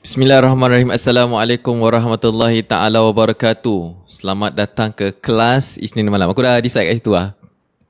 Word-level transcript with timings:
Bismillahirrahmanirrahim. 0.00 0.88
Assalamualaikum 0.90 1.76
warahmatullahi 1.76 2.64
taala 2.64 3.04
wabarakatuh. 3.04 4.00
Selamat 4.08 4.56
datang 4.56 4.88
ke 4.88 5.12
kelas 5.12 5.76
Isnin 5.76 6.08
malam. 6.08 6.32
Aku 6.32 6.40
dah 6.40 6.56
decide 6.56 6.88
kat 6.88 6.96
situ 6.96 7.12
lah. 7.12 7.36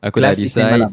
Aku 0.02 0.18
Kelas 0.18 0.34
dah 0.34 0.42
Isnin 0.42 0.50
decide. 0.66 0.74
malam. 0.74 0.90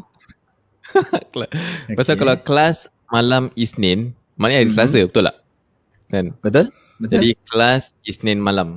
Pasal 1.98 2.14
kalau 2.14 2.34
kelas 2.38 2.76
malam 3.10 3.50
Isnin, 3.54 4.14
maknanya 4.38 4.62
hari 4.62 4.70
Mhm. 4.70 4.74
Selasa, 4.74 5.00
betul 5.04 5.22
tak? 5.26 5.36
Kan? 6.06 6.24
Betul? 6.38 6.64
Betul. 6.96 7.12
Jadi 7.12 7.28
kelas 7.44 7.82
Isnin 8.02 8.38
malam. 8.38 8.68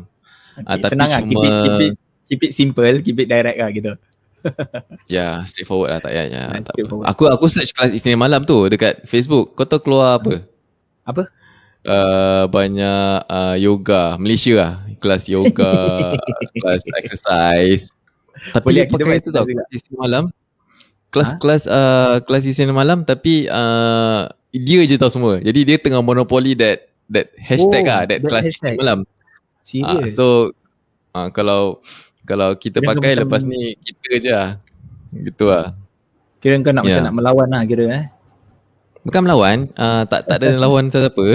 okay. 0.57 0.65
ah, 0.65 0.75
tapi 0.75 0.91
senang 0.91 1.09
lah. 1.09 1.19
Keep 1.21 1.29
it, 1.29 1.37
cuma- 1.37 1.61
keep, 1.61 1.77
it, 1.79 1.93
keep 2.25 2.41
it 2.41 2.51
simple, 2.51 2.93
keep 3.01 3.17
it 3.17 3.27
direct 3.27 3.57
lah 3.57 3.69
gitu. 3.69 3.91
Ya, 5.05 5.45
straightforward 5.45 5.93
lah 5.93 5.99
tak 5.99 6.09
payah. 6.09 6.25
Ya, 6.25 6.41
Ah, 6.43 6.57
tak 6.57 6.57
apa. 6.57 6.69
straightforward. 6.73 7.05
Aku 7.05 7.23
aku 7.29 7.45
search 7.45 7.69
kelas 7.71 7.93
Isnin 7.93 8.17
malam 8.17 8.41
tu 8.41 8.57
dekat 8.65 9.05
Facebook. 9.05 9.53
Kau 9.53 9.61
tahu 9.63 9.77
keluar 9.79 10.17
apa? 10.17 10.41
Apa? 11.05 11.29
Uh, 11.81 12.45
banyak 12.45 13.25
uh, 13.25 13.57
yoga 13.57 14.13
Malaysia 14.15 14.53
lah 14.53 14.73
kelas 15.01 15.25
yoga 15.25 16.13
kelas 16.61 16.85
exercise 16.93 17.89
tapi 18.53 18.65
Boleh, 18.69 18.85
dia 18.85 18.93
pakai 18.93 19.17
itu 19.17 19.29
tau 19.33 19.49
kelas 19.49 19.83
malam 19.91 20.23
kelas 21.09 21.33
Ha? 21.33 21.37
kelas 21.41 21.63
uh, 21.65 22.15
kelas 22.21 22.45
Isnin 22.45 22.69
malam 22.69 23.01
tapi 23.01 23.49
uh, 23.49 24.29
dia 24.53 24.85
je 24.85 24.93
tahu 24.93 25.09
semua 25.09 25.33
jadi 25.41 25.57
dia 25.65 25.77
tengah 25.81 26.05
monopoly 26.05 26.53
that 26.53 26.85
that 27.09 27.33
hashtag 27.35 27.89
Oh, 27.89 27.91
ah 27.91 28.01
that 28.05 28.21
that 28.21 28.29
kelas 28.29 28.45
hashtag. 28.45 28.61
Isnin 28.61 28.73
malam 28.77 28.99
Serius? 29.65 30.13
so 30.13 30.53
uh, 31.11 31.33
kalau 31.33 31.81
kalau 32.23 32.53
kita 32.53 32.77
Kira 32.77 32.93
pakai 32.93 33.11
lepas 33.17 33.41
ni 33.41 33.73
kita 33.81 34.21
je 34.21 34.29
lah 34.29 34.49
gitu 35.11 35.49
lah 35.49 35.73
Kira 36.37 36.61
kau 36.61 36.69
nak 36.69 36.85
Ya. 36.85 36.93
macam 36.93 37.01
nak 37.05 37.15
melawan 37.17 37.47
lah 37.49 37.61
kira 37.65 37.85
eh. 37.89 38.05
Bukan 39.01 39.21
melawan, 39.25 39.65
uh, 39.73 40.05
tak 40.05 40.29
tak 40.29 40.37
ada 40.41 40.53
lawan 40.63 40.85
siapa. 40.87 41.25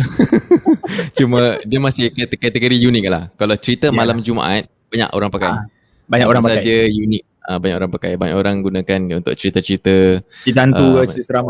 Cuma 1.18 1.58
dia 1.66 1.78
masih 1.82 2.14
kate- 2.14 2.38
kategori 2.38 2.76
unik 2.78 3.04
lah. 3.10 3.26
Kalau 3.34 3.54
cerita 3.58 3.90
Ya. 3.90 3.94
malam 3.94 4.22
Jumaat, 4.22 4.70
banyak 4.86 5.10
orang 5.10 5.30
pakai. 5.30 5.50
Ah, 5.50 5.62
Banyak 6.06 6.26
orang 6.30 6.42
pakai. 6.42 6.62
Dia 6.62 6.80
unik. 6.86 7.22
Uh, 7.46 7.58
banyak 7.58 7.76
orang 7.76 7.90
pakai. 7.90 8.10
Banyak 8.14 8.36
orang 8.36 8.54
gunakan 8.62 9.00
untuk 9.18 9.34
cerita-cerita 9.34 10.22
Cerita 10.46 10.60
hantu 10.62 10.86
Ah, 10.94 11.02
uh, 11.02 11.06
cerita 11.06 11.26
seram 11.26 11.46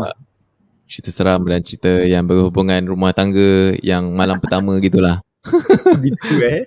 cerita 0.87 1.11
seram 1.11 1.43
dan 1.43 1.59
cerita 1.59 1.91
yang 2.01 2.23
berhubungan 2.23 2.79
rumah 2.87 3.11
tangga 3.11 3.75
yang 3.83 4.07
malam 4.09 4.39
pertama 4.39 4.73
gitulah. 4.81 5.19
Gitu 5.99 6.33
eh. 6.41 6.65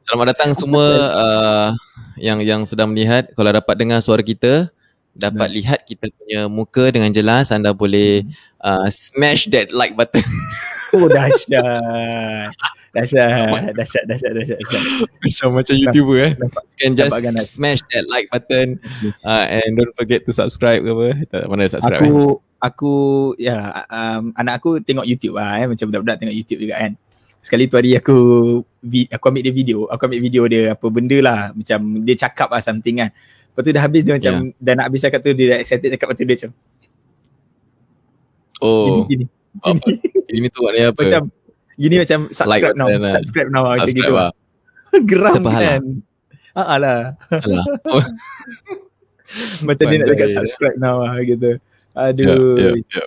Selamat 0.00 0.32
datang 0.32 0.54
semua 0.54 0.86
uh, 1.12 1.68
yang 2.16 2.38
yang 2.40 2.62
sedang 2.62 2.90
melihat. 2.90 3.28
Kalau 3.34 3.50
dapat 3.50 3.74
dengar 3.74 3.98
suara 4.00 4.22
kita, 4.22 4.70
dapat 5.16 5.48
Baik. 5.50 5.56
lihat 5.58 5.80
kita 5.88 6.06
punya 6.12 6.40
muka 6.46 6.92
dengan 6.92 7.10
jelas, 7.10 7.48
anda 7.48 7.72
boleh 7.72 8.22
uh, 8.60 8.86
smash 8.92 9.48
that 9.50 9.72
like 9.72 9.96
button. 9.96 10.22
Oh 10.94 11.10
dahsyat. 11.10 12.54
Dahsyat, 12.94 13.74
dahsyat, 13.74 14.04
dahsyat, 14.06 14.32
dahsyat. 14.38 14.60
Macam 15.18 15.48
macam 15.58 15.74
YouTuber 15.74 16.18
eh. 16.22 16.32
Nampak, 16.38 16.62
can 16.78 16.92
just 16.94 17.10
nampak 17.10 17.42
smash 17.42 17.80
that 17.90 18.06
like 18.06 18.30
button 18.30 18.78
uh, 19.26 19.44
and 19.50 19.74
don't 19.74 19.92
forget 19.98 20.22
to 20.24 20.30
subscribe 20.30 20.86
ke 20.86 20.90
apa. 20.94 21.08
Tak, 21.26 21.42
mana 21.50 21.66
subscribe 21.66 22.06
aku 22.06 22.14
eh. 22.14 22.32
aku 22.62 22.94
ya 23.36 23.84
um, 23.90 24.30
anak 24.38 24.62
aku 24.62 24.78
tengok 24.78 25.04
YouTube 25.04 25.36
lah 25.36 25.58
eh 25.58 25.66
macam 25.66 25.90
budak-budak 25.90 26.16
tengok 26.22 26.36
YouTube 26.38 26.60
juga 26.62 26.74
kan. 26.78 26.92
Sekali 27.42 27.62
tu 27.66 27.74
hari 27.78 27.90
aku 27.98 28.18
aku 29.10 29.24
ambil 29.26 29.42
dia 29.42 29.54
video, 29.54 29.78
aku 29.90 30.02
ambil 30.06 30.20
video 30.22 30.42
dia 30.46 30.62
apa 30.78 30.86
benda 30.86 31.18
lah 31.18 31.38
macam 31.50 31.78
dia 32.06 32.14
cakap 32.14 32.48
lah 32.48 32.62
something 32.62 33.02
kan. 33.02 33.10
Lepas 33.56 33.62
tu 33.64 33.72
dah 33.72 33.82
habis 33.82 34.02
dia 34.04 34.12
macam 34.12 34.34
Ya. 34.36 34.52
dah 34.60 34.72
nak 34.76 34.84
habis 34.92 35.00
cakap 35.00 35.20
tu 35.24 35.32
dia 35.32 35.46
dah 35.48 35.58
excited 35.64 35.88
cakap 35.88 36.12
lepas 36.12 36.18
tu 36.20 36.24
dia 36.24 36.36
macam 36.36 36.50
Oh, 38.56 39.04
gini, 39.08 39.24
gini. 39.24 39.24
ini 40.36 40.46
tu 40.48 40.60
maknanya 40.60 40.92
apa? 40.92 41.00
Macam 41.00 41.22
gini 41.74 41.96
macam 42.00 42.18
subscribe 42.28 42.72
now, 42.72 42.86
button 42.88 43.00
lah. 43.00 43.14
subscribe 43.20 43.48
now 43.48 43.62
macam 43.64 43.80
subscribe 43.84 44.04
gitu. 44.04 44.14
lah. 44.16 44.30
Geram 45.08 45.34
Siapa 45.36 45.50
hal 45.52 45.62
kan. 45.64 45.82
Ah 46.52 46.76
lah. 46.76 47.00
Alah. 47.32 47.64
Oh, 47.96 48.02
Macam 49.66 49.84
dia 49.88 49.98
nak 49.98 50.08
dekat 50.08 50.28
subscribe 50.32 50.76
now 50.76 51.00
lah 51.00 51.16
gitu. 51.20 51.56
Aduh. 51.92 52.56
ya, 52.56 52.70
ya. 52.76 53.04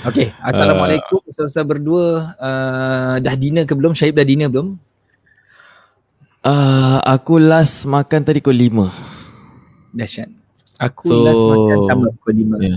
Okay, 0.00 0.32
Assalamualaikum 0.40 1.20
Ustaz-Ustaz 1.28 1.60
berdua 1.60 2.32
uh, 2.40 3.14
Dah 3.20 3.34
dinner 3.36 3.68
ke 3.68 3.76
belum? 3.76 3.92
Syahib 3.92 4.16
dah 4.16 4.24
dinner 4.24 4.48
belum? 4.48 4.80
Ah, 6.40 7.04
aku 7.04 7.36
last 7.36 7.84
makan 7.84 8.24
tadi 8.24 8.40
pukul 8.40 8.56
5. 8.56 9.19
Dahsyat 9.92 10.28
Aku 10.80 11.04
So, 11.04 11.20
last 11.20 11.42
makan 11.42 11.78
sama 11.84 12.06
pukul 12.14 12.34
5 12.40 12.56
ya. 12.62 12.76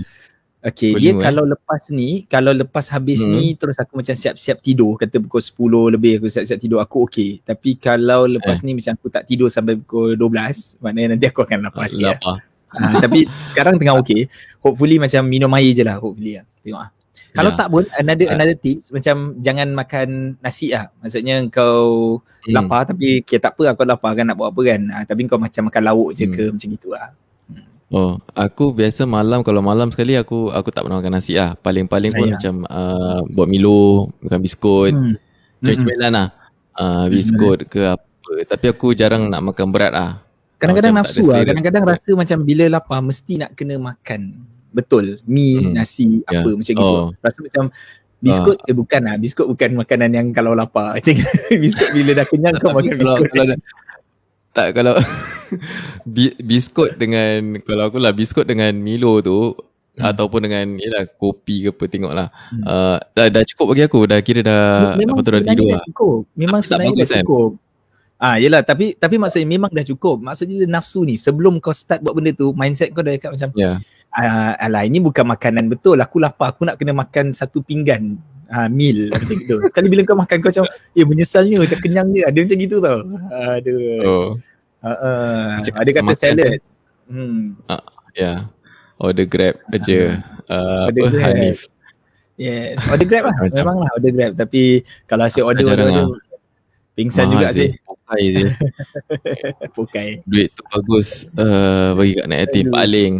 Okay, 0.60 0.92
Pukul 0.92 1.00
dia 1.00 1.12
lima, 1.12 1.20
eh? 1.20 1.22
kalau 1.22 1.42
lepas 1.44 1.82
ni 1.88 2.08
Kalau 2.24 2.52
lepas 2.52 2.84
habis 2.88 3.20
Hmm. 3.20 3.32
ni 3.32 3.52
Terus 3.52 3.76
aku 3.76 3.92
macam 3.94 4.12
siap-siap 4.12 4.58
tidur 4.58 4.96
Kata 4.96 5.16
pukul 5.18 5.40
10 5.40 5.56
lebih 5.90 6.12
aku 6.16 6.26
siap-siap 6.26 6.56
tidur 6.56 6.80
Aku 6.80 7.04
okay 7.04 7.36
Tapi 7.38 7.76
kalau 7.76 8.24
lepas 8.26 8.58
Eh. 8.58 8.64
ni 8.64 8.72
macam 8.74 8.92
aku 8.92 9.08
tak 9.08 9.24
tidur 9.24 9.48
sampai 9.48 9.76
pukul 9.76 10.16
12 10.16 10.80
Maknanya 10.80 11.08
nanti 11.12 11.26
aku 11.26 11.40
akan 11.40 11.58
lapar 11.62 11.84
sikit. 11.86 12.16
Lapar. 12.16 12.40
Ah, 12.70 12.96
Tapi 12.98 13.22
sekarang 13.46 13.76
tengah 13.76 13.94
okay 13.94 14.24
Hopefully 14.58 14.96
macam 14.96 15.22
minum 15.24 15.52
air 15.52 15.70
je 15.70 15.80
lah 15.80 15.96
Hopefully 15.96 16.36
lah 16.36 16.44
Tengok 16.60 16.80
lah 16.80 16.90
Kalau 17.34 17.50
Ya. 17.50 17.58
tak 17.58 17.68
pun 17.68 17.82
another 17.98 18.26
Ah. 18.30 18.34
another 18.38 18.54
tips 18.54 18.94
macam 18.94 19.34
jangan 19.42 19.74
makan 19.74 20.08
nasi 20.38 20.70
lah. 20.70 20.86
Maksudnya 21.02 21.42
kau 21.50 22.22
Hmm. 22.46 22.54
lapar 22.54 22.86
tapi 22.86 23.26
okay, 23.26 23.42
tak 23.42 23.58
apa 23.58 23.74
aku 23.74 23.82
lapar 23.82 24.14
kan 24.14 24.30
nak 24.30 24.38
buat 24.38 24.54
apa 24.54 24.60
kan. 24.62 24.80
Ah, 24.94 25.02
tapi 25.02 25.26
kau 25.26 25.42
macam 25.42 25.66
makan 25.66 25.82
lauk 25.82 26.10
je 26.14 26.30
Hmm. 26.30 26.34
ke 26.34 26.44
macam 26.54 26.68
gitu 26.70 26.88
lah. 26.94 27.10
Oh, 27.90 28.18
aku 28.34 28.70
biasa 28.70 29.02
malam 29.04 29.42
kalau 29.42 29.62
malam 29.62 29.90
sekali 29.90 30.14
aku 30.14 30.50
aku 30.50 30.70
tak 30.70 30.86
pernah 30.86 31.02
makan 31.02 31.14
nasi 31.14 31.34
ah. 31.34 31.58
Paling-paling 31.58 32.10
pun 32.10 32.26
Ya. 32.26 32.38
macam 32.38 32.54
uh, 32.66 33.20
buat 33.28 33.46
Milo, 33.46 34.14
makan 34.22 34.38
biskut, 34.38 34.94
Hmm. 34.94 35.18
cemilan 35.58 36.14
lah. 36.14 36.28
Uh, 36.74 37.06
biskut 37.10 37.66
ke 37.66 37.82
apa. 37.82 38.32
Tapi 38.46 38.66
aku 38.70 38.94
jarang 38.94 39.26
nak 39.26 39.42
makan 39.42 39.74
berat 39.74 39.90
ah. 39.90 40.22
Kadang-kadang 40.54 40.94
nafsu 40.96 41.26
lah. 41.28 41.42
Kadang-kadang 41.42 41.82
rasa 41.82 42.10
macam 42.14 42.38
bila 42.40 42.64
lapar 42.70 43.02
mesti 43.02 43.42
nak 43.42 43.58
kena 43.58 43.74
makan. 43.76 44.53
Betul. 44.74 45.22
Mi, 45.24 45.62
Hmm. 45.62 45.72
nasi, 45.72 46.26
Ya. 46.26 46.42
apa 46.42 46.50
macam 46.50 46.74
gitu. 46.74 46.82
Oh. 46.98 47.14
Rasa 47.16 47.38
macam 47.38 47.70
biskut 48.18 48.58
eh 48.60 48.72
bukan 48.72 49.00
lah. 49.00 49.16
Biskut 49.16 49.46
bukan 49.46 49.70
makanan 49.76 50.10
yang 50.10 50.26
kalau 50.30 50.52
lapar. 50.52 50.92
Macam 50.96 51.14
biskut 51.62 51.88
bila 51.92 52.10
dah 52.12 52.26
kenyang 52.26 52.54
kau 52.56 52.72
makan 52.72 52.92
kalau, 52.92 53.14
biskut. 53.16 53.30
kalau 53.30 53.54
tak 54.50 54.68
kalau 54.72 54.94
bi, 56.06 56.30
biskut 56.36 56.94
dengan 56.94 57.58
kalau 57.60 57.86
aku 57.86 57.98
lah 57.98 58.10
biskut 58.10 58.44
dengan 58.44 58.74
Milo 58.74 59.18
tu 59.20 59.54
Hmm. 59.94 60.10
ataupun 60.10 60.42
dengan 60.42 60.66
yalah 60.74 61.06
kopi 61.08 61.62
ke 61.62 61.70
apa 61.70 61.84
tengoklah. 61.86 62.26
Hmm. 62.50 62.62
Uh, 62.64 62.98
dah 63.14 63.30
dah 63.30 63.42
cukup 63.44 63.66
bagi 63.70 63.84
aku 63.84 64.00
dah 64.04 64.18
kira 64.18 64.42
dah 64.42 64.98
memang 64.98 65.14
apa 65.14 65.22
tu 65.22 65.30
dah 65.30 65.42
tidur 65.44 65.54
dah 65.64 65.70
lah. 65.72 65.84
cukup. 65.86 66.18
Memang 66.34 66.58
Tapi 66.58 66.66
tak 66.66 66.74
sebenarnya 66.74 66.90
dah 66.90 67.06
kan? 67.06 67.22
cukup. 67.22 67.50
Ah, 68.16 68.36
yelah 68.36 68.62
tapi 68.64 68.86
tapi 68.96 69.14
maksudnya 69.16 69.46
memang 69.48 69.70
dah 69.70 69.84
cukup. 69.84 70.16
Maksudnya 70.18 70.66
nafsu 70.66 71.02
ni 71.02 71.14
sebelum 71.14 71.62
kau 71.62 71.70
start 71.70 72.00
buat 72.00 72.10
benda 72.10 72.32
tu 72.32 72.50
mindset 72.52 72.90
kau 72.90 73.06
dah 73.06 73.12
dekat 73.12 73.30
macam 73.30 73.48
Ya. 73.54 73.70
Ah, 74.14 74.54
alah 74.56 74.86
ini 74.86 75.02
bukan 75.02 75.26
makanan 75.26 75.66
betul. 75.66 75.98
Aku 75.98 76.22
lapar, 76.22 76.54
aku 76.54 76.64
nak 76.64 76.78
kena 76.78 76.94
makan 76.94 77.34
satu 77.34 77.60
pinggan 77.60 78.16
ah, 78.48 78.70
meal 78.70 79.10
macam 79.10 79.34
gitu. 79.34 79.58
Sekali 79.66 79.86
bila 79.90 80.02
kau 80.06 80.16
makan 80.16 80.36
kau 80.40 80.50
macam 80.54 80.64
eh 80.70 81.06
menyesalnya 81.06 81.56
macam 81.60 81.78
kenyangnya. 81.82 82.30
Dia 82.30 82.40
macam 82.46 82.58
gitu 82.58 82.76
tau. 82.78 82.98
Aduh. 83.58 84.02
Oh, 84.04 84.28
Uh, 84.84 85.00
uh, 85.00 85.80
ada 85.80 85.90
kata 85.96 86.04
makan 86.04 86.20
salad. 86.20 86.60
Hmm. 87.08 87.56
ya. 88.12 88.20
Yeah. 88.20 88.38
Order 89.00 89.24
Grab 89.24 89.56
aja. 89.72 90.20
Uh, 90.44 90.92
Order 90.92 91.02
apa 91.08 91.08
Grab. 91.08 91.24
Hanif. 91.24 91.58
Yes, 92.34 92.82
order 92.90 93.06
grab 93.06 93.30
lah. 93.30 93.36
Memang 93.46 93.76
lah 93.78 93.90
order 93.94 94.10
grab 94.10 94.32
tapi 94.34 94.82
kalau 95.06 95.22
asyik 95.30 95.46
order 95.46 95.62
order, 95.70 95.86
order 95.86 96.06
pingsan 96.98 97.30
juga 97.30 97.54
sih. 97.54 97.70
Pokai 97.86 98.24
je. 98.26 98.46
Pokai. 99.76 100.08
Duit 100.26 100.50
tu 100.50 100.62
bagus 100.66 101.30
uh, 101.38 101.94
bagi 101.94 102.18
kat 102.18 102.26
net 102.26 102.38
yatim 102.46 102.66
paling. 102.74 103.12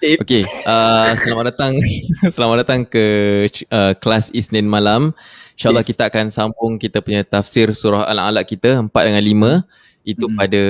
Tip. 0.00 0.24
Okay, 0.24 0.48
uh, 0.64 1.12
selamat 1.12 1.52
datang 1.52 1.76
selamat 2.34 2.56
datang 2.64 2.80
ke 2.88 3.04
uh, 3.68 3.92
kelas 4.00 4.32
Isnin 4.32 4.64
malam. 4.64 5.12
InsyaAllah 5.60 5.84
Yes. 5.84 5.92
kita 5.92 6.02
akan 6.08 6.26
sambung 6.32 6.80
kita 6.80 7.04
punya 7.04 7.20
tafsir 7.20 7.68
surah 7.76 8.08
Al-Alaq 8.08 8.48
kita 8.48 8.80
4 8.80 8.88
dengan 8.88 9.20
5. 9.20 9.52
Itu 10.08 10.32
Mm. 10.32 10.36
pada 10.40 10.62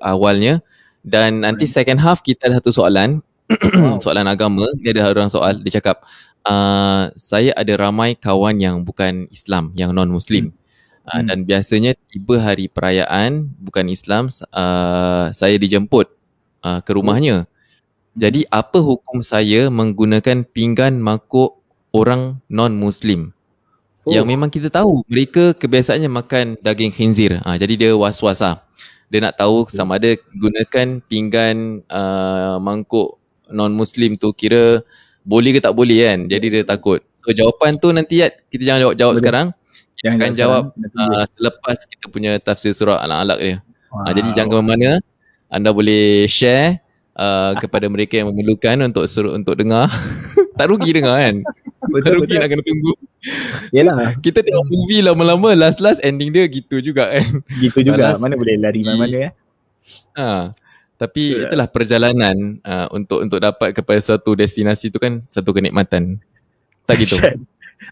awalnya. 0.00 0.64
Dan 1.04 1.44
nanti 1.44 1.68
second 1.68 2.00
half 2.00 2.24
kita 2.24 2.48
ada 2.48 2.56
satu 2.64 2.72
soalan. 2.72 3.20
Soalan 4.00 4.24
agama. 4.24 4.64
Dia 4.80 4.96
ada 4.96 5.12
orang 5.12 5.28
soal. 5.28 5.60
Dia 5.60 5.76
cakap, 5.76 6.00
uh, 6.48 7.12
saya 7.12 7.52
ada 7.52 7.76
ramai 7.76 8.16
kawan 8.16 8.56
yang 8.56 8.80
bukan 8.80 9.28
Islam, 9.28 9.76
yang 9.76 9.92
non-Muslim. 9.92 10.48
Uh, 11.04 11.20
Hmm. 11.20 11.28
Dan 11.28 11.38
biasanya 11.44 11.92
tiba 12.08 12.40
hari 12.40 12.72
perayaan 12.72 13.52
bukan 13.60 13.92
Islam, 13.92 14.32
uh, 14.56 15.28
saya 15.36 15.60
dijemput 15.60 16.08
uh, 16.64 16.80
ke 16.80 16.96
rumahnya. 16.96 17.44
Jadi 18.14 18.46
apa 18.46 18.78
hukum 18.78 19.26
saya 19.26 19.66
menggunakan 19.74 20.46
pinggan 20.46 21.02
mangkuk 21.02 21.58
orang 21.90 22.38
non-Muslim? 22.46 23.34
Oh. 24.06 24.14
Yang 24.14 24.26
memang 24.30 24.50
kita 24.54 24.70
tahu 24.70 25.02
mereka 25.10 25.50
kebiasaannya 25.58 26.10
makan 26.12 26.46
daging 26.62 26.94
khinzir. 26.94 27.42
Ha, 27.42 27.58
jadi 27.58 27.74
dia 27.74 27.90
was-was 27.98 28.38
lah. 28.38 28.62
Dia 29.10 29.18
nak 29.18 29.34
tahu 29.34 29.66
sama 29.66 29.98
ada 29.98 30.14
gunakan 30.30 31.02
pinggan 31.10 31.82
uh, 31.90 32.56
mangkuk 32.62 33.18
non-Muslim 33.50 34.14
tu 34.14 34.30
kira 34.30 34.84
boleh 35.26 35.56
ke 35.56 35.60
tak 35.64 35.74
boleh 35.74 36.06
kan. 36.06 36.20
Jadi 36.30 36.46
dia 36.52 36.62
takut. 36.62 37.02
So 37.18 37.32
jawapan 37.32 37.80
tu 37.80 37.90
nanti 37.90 38.20
ya 38.20 38.28
kita 38.30 38.62
jangan 38.62 38.80
jawab 38.84 38.94
jawab 38.94 39.14
Boleh. 39.16 39.22
sekarang. 39.24 39.46
Kita 39.94 40.02
Jangan 40.04 40.18
akan 40.20 40.32
jawab 40.36 40.62
sekarang, 40.76 41.10
uh, 41.16 41.24
selepas 41.32 41.78
kita 41.88 42.04
punya 42.12 42.30
tafsir 42.36 42.72
surah 42.76 43.00
Al-Alaq 43.00 43.38
dia. 43.40 43.56
Wow. 43.88 44.04
Uh, 44.04 44.12
jadi 44.12 44.28
jangan 44.36 44.50
ke 44.52 44.58
mana 44.60 44.90
anda 45.48 45.70
boleh 45.72 46.28
share 46.28 46.83
uh, 47.18 47.52
kepada 47.58 47.86
mereka 47.90 48.18
yang 48.20 48.30
memerlukan 48.30 48.76
untuk 48.86 49.04
suruh 49.06 49.34
untuk 49.34 49.58
dengar. 49.58 49.90
tak 50.58 50.70
rugi 50.70 50.90
dengar 50.94 51.18
kan? 51.18 51.36
tak 51.44 51.88
betul 51.90 52.12
rugi 52.22 52.34
betul. 52.34 52.40
nak 52.40 52.48
kena 52.50 52.62
tunggu. 52.62 52.92
Yalah, 53.72 53.98
Kita 54.20 54.40
tengok 54.44 54.64
movie 54.68 55.00
lama-lama 55.00 55.56
last-last 55.56 56.04
ending 56.04 56.30
dia 56.30 56.44
gitu 56.46 56.80
juga 56.80 57.10
kan. 57.10 57.42
gitu 57.58 57.80
juga. 57.80 58.14
Balas. 58.14 58.20
Mana 58.20 58.34
boleh 58.36 58.54
lari 58.60 58.80
mana-mana 58.84 59.16
ya. 59.16 59.30
Ha. 60.14 60.54
Tapi 60.94 61.34
Betul. 61.34 61.44
itulah 61.50 61.68
perjalanan 61.68 62.36
uh, 62.62 62.86
untuk 62.94 63.18
untuk 63.26 63.42
dapat 63.42 63.74
kepada 63.74 63.98
suatu 63.98 64.38
destinasi 64.38 64.94
tu 64.94 65.02
kan 65.02 65.18
satu 65.18 65.50
kenikmatan. 65.50 66.22
Tak 66.86 66.96
gitu. 67.02 67.18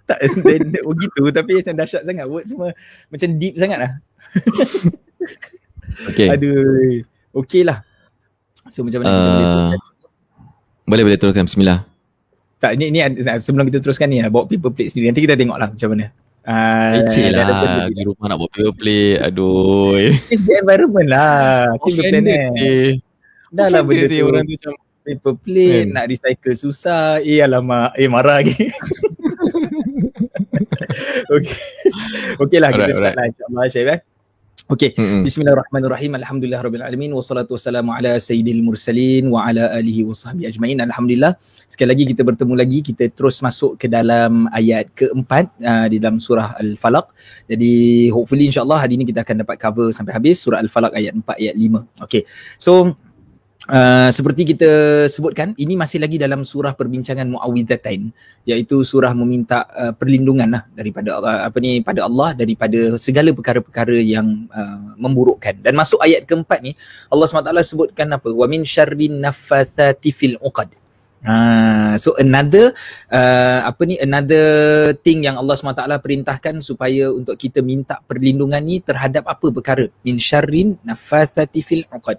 Tak 0.08 0.24
then, 0.40 0.72
oh 0.88 0.96
gitu 0.96 1.28
tapi 1.28 1.60
macam 1.60 1.76
dahsyat 1.76 2.08
sangat 2.08 2.24
word 2.24 2.48
semua 2.48 2.72
macam 3.12 3.28
deep 3.36 3.60
sangat 3.60 3.78
lah. 3.82 3.92
Okay. 6.08 6.32
Aduh. 6.32 7.04
Okey 7.36 7.68
lah. 7.68 7.84
So 8.68 8.82
macam 8.82 9.02
mana 9.02 9.08
kita 9.08 9.18
boleh 9.18 9.32
Uh, 9.42 9.50
teruskan? 9.50 9.80
boleh 10.84 11.02
boleh 11.02 11.18
teruskan 11.18 11.44
bismillah. 11.46 11.78
Tak 12.58 12.72
ni 12.74 12.86
ni 12.88 13.02
sebelum 13.38 13.66
kita 13.66 13.78
teruskan 13.78 14.06
ni 14.06 14.22
bawa 14.24 14.46
paper 14.46 14.70
plate 14.70 14.90
sendiri 14.90 15.10
nanti 15.10 15.20
kita 15.20 15.34
tengok 15.34 15.56
lah 15.56 15.68
macam 15.68 15.88
mana. 15.90 16.06
Uh, 16.42 16.98
Leceh 16.98 17.30
lah 17.30 17.86
di 17.86 18.02
rumah 18.02 18.26
nak 18.26 18.38
buat 18.38 18.50
paper 18.50 18.74
play. 18.74 19.14
Aduh. 19.16 19.98
Save 20.26 20.42
the 20.42 20.54
environment 20.58 21.08
lah. 21.08 21.70
Save 21.80 21.96
the 21.96 22.04
planet. 22.04 22.38
eh. 22.54 22.90
Dah 23.50 23.66
lah 23.68 23.82
benda 23.82 24.06
Offended 24.06 24.16
tu. 24.16 24.26
orang 24.26 24.42
tu 24.44 24.54
macam 24.56 24.74
Paper 25.02 25.34
plate, 25.34 25.82
Kan? 25.82 25.86
nak 25.92 26.04
recycle 26.06 26.54
susah. 26.54 27.18
Eh 27.20 27.42
alamak. 27.42 27.90
Eh 27.94 28.06
marah 28.06 28.38
lagi. 28.38 28.54
okay. 31.28 31.56
okay 32.42 32.58
lah 32.58 32.70
kita 32.70 32.82
Alright, 32.84 32.96
start 32.96 33.14
lah 33.14 33.24
insyaAllah 33.26 33.64
Syed 33.66 33.88
eh. 33.88 33.98
Okay. 34.72 34.96
Mm-mm. 34.96 35.20
Bismillahirrahmanirrahim. 35.20 36.16
Alhamdulillah 36.16 36.64
rabbil 36.64 36.80
alamin 36.80 37.12
wassalatu 37.12 37.60
wassalamu 37.60 37.92
ala 37.92 38.16
sayyidil 38.16 38.64
mursalin 38.64 39.28
wa 39.28 39.44
ala 39.44 39.68
alihi 39.76 40.00
wasahbihi 40.08 40.48
ajmain. 40.48 40.80
Alhamdulillah. 40.80 41.36
Sekali 41.68 41.92
lagi 41.92 42.04
kita 42.08 42.24
bertemu 42.24 42.56
lagi 42.56 42.80
kita 42.80 43.12
terus 43.12 43.44
masuk 43.44 43.76
ke 43.76 43.84
dalam 43.84 44.48
ayat 44.48 44.88
keempat 44.96 45.52
uh, 45.60 45.92
di 45.92 46.00
dalam 46.00 46.16
surah 46.16 46.56
Al-Falaq. 46.56 47.12
Jadi 47.52 48.08
hopefully 48.16 48.48
insyaallah 48.48 48.80
hari 48.80 48.96
ini 48.96 49.04
kita 49.04 49.20
akan 49.28 49.44
dapat 49.44 49.60
cover 49.60 49.92
sampai 49.92 50.16
habis 50.16 50.40
surah 50.40 50.64
Al-Falaq 50.64 50.96
ayat 50.96 51.20
4 51.20 51.20
ayat 51.36 51.54
5. 51.60 52.08
Okay. 52.08 52.24
So 52.56 52.96
Uh, 53.70 54.10
seperti 54.10 54.42
kita 54.42 54.70
sebutkan 55.06 55.54
ini 55.54 55.78
masih 55.78 56.02
lagi 56.02 56.18
dalam 56.18 56.42
surah 56.42 56.74
perbincangan 56.74 57.30
Muawwidzatain 57.30 58.10
iaitu 58.42 58.82
surah 58.82 59.14
meminta 59.14 59.70
uh, 59.70 59.94
perlindungan 59.94 60.50
lah 60.50 60.62
daripada 60.74 61.22
uh, 61.22 61.46
apa 61.46 61.62
ni 61.62 61.78
pada 61.78 62.02
Allah 62.02 62.34
daripada 62.34 62.98
segala 62.98 63.30
perkara-perkara 63.30 64.02
yang 64.02 64.50
uh, 64.50 64.98
memburukkan. 64.98 65.62
Dan 65.62 65.78
masuk 65.78 66.02
ayat 66.02 66.26
keempat 66.26 66.58
ni 66.58 66.74
Allah 67.06 67.22
SWT 67.30 67.54
sebutkan 67.62 68.10
apa? 68.10 68.34
Wa 68.34 68.50
min 68.50 68.66
syarrin 68.66 69.22
naffathati 69.22 70.10
fil 70.10 70.34
uqad 70.42 70.81
Ha, 71.22 71.94
so 72.02 72.18
another 72.18 72.74
uh, 73.06 73.62
apa 73.62 73.86
ni 73.86 73.94
another 74.02 74.42
thing 75.06 75.22
yang 75.22 75.38
Allah 75.38 75.54
SWT 75.54 75.86
perintahkan 76.02 76.58
supaya 76.58 77.14
untuk 77.14 77.38
kita 77.38 77.62
minta 77.62 78.02
perlindungan 78.02 78.58
ni 78.58 78.82
terhadap 78.82 79.30
apa 79.30 79.54
perkara? 79.54 79.86
Min 80.02 80.18
syarrin 80.18 80.74
naffathati 80.82 81.62
fil 81.62 81.86
uqad. 81.94 82.18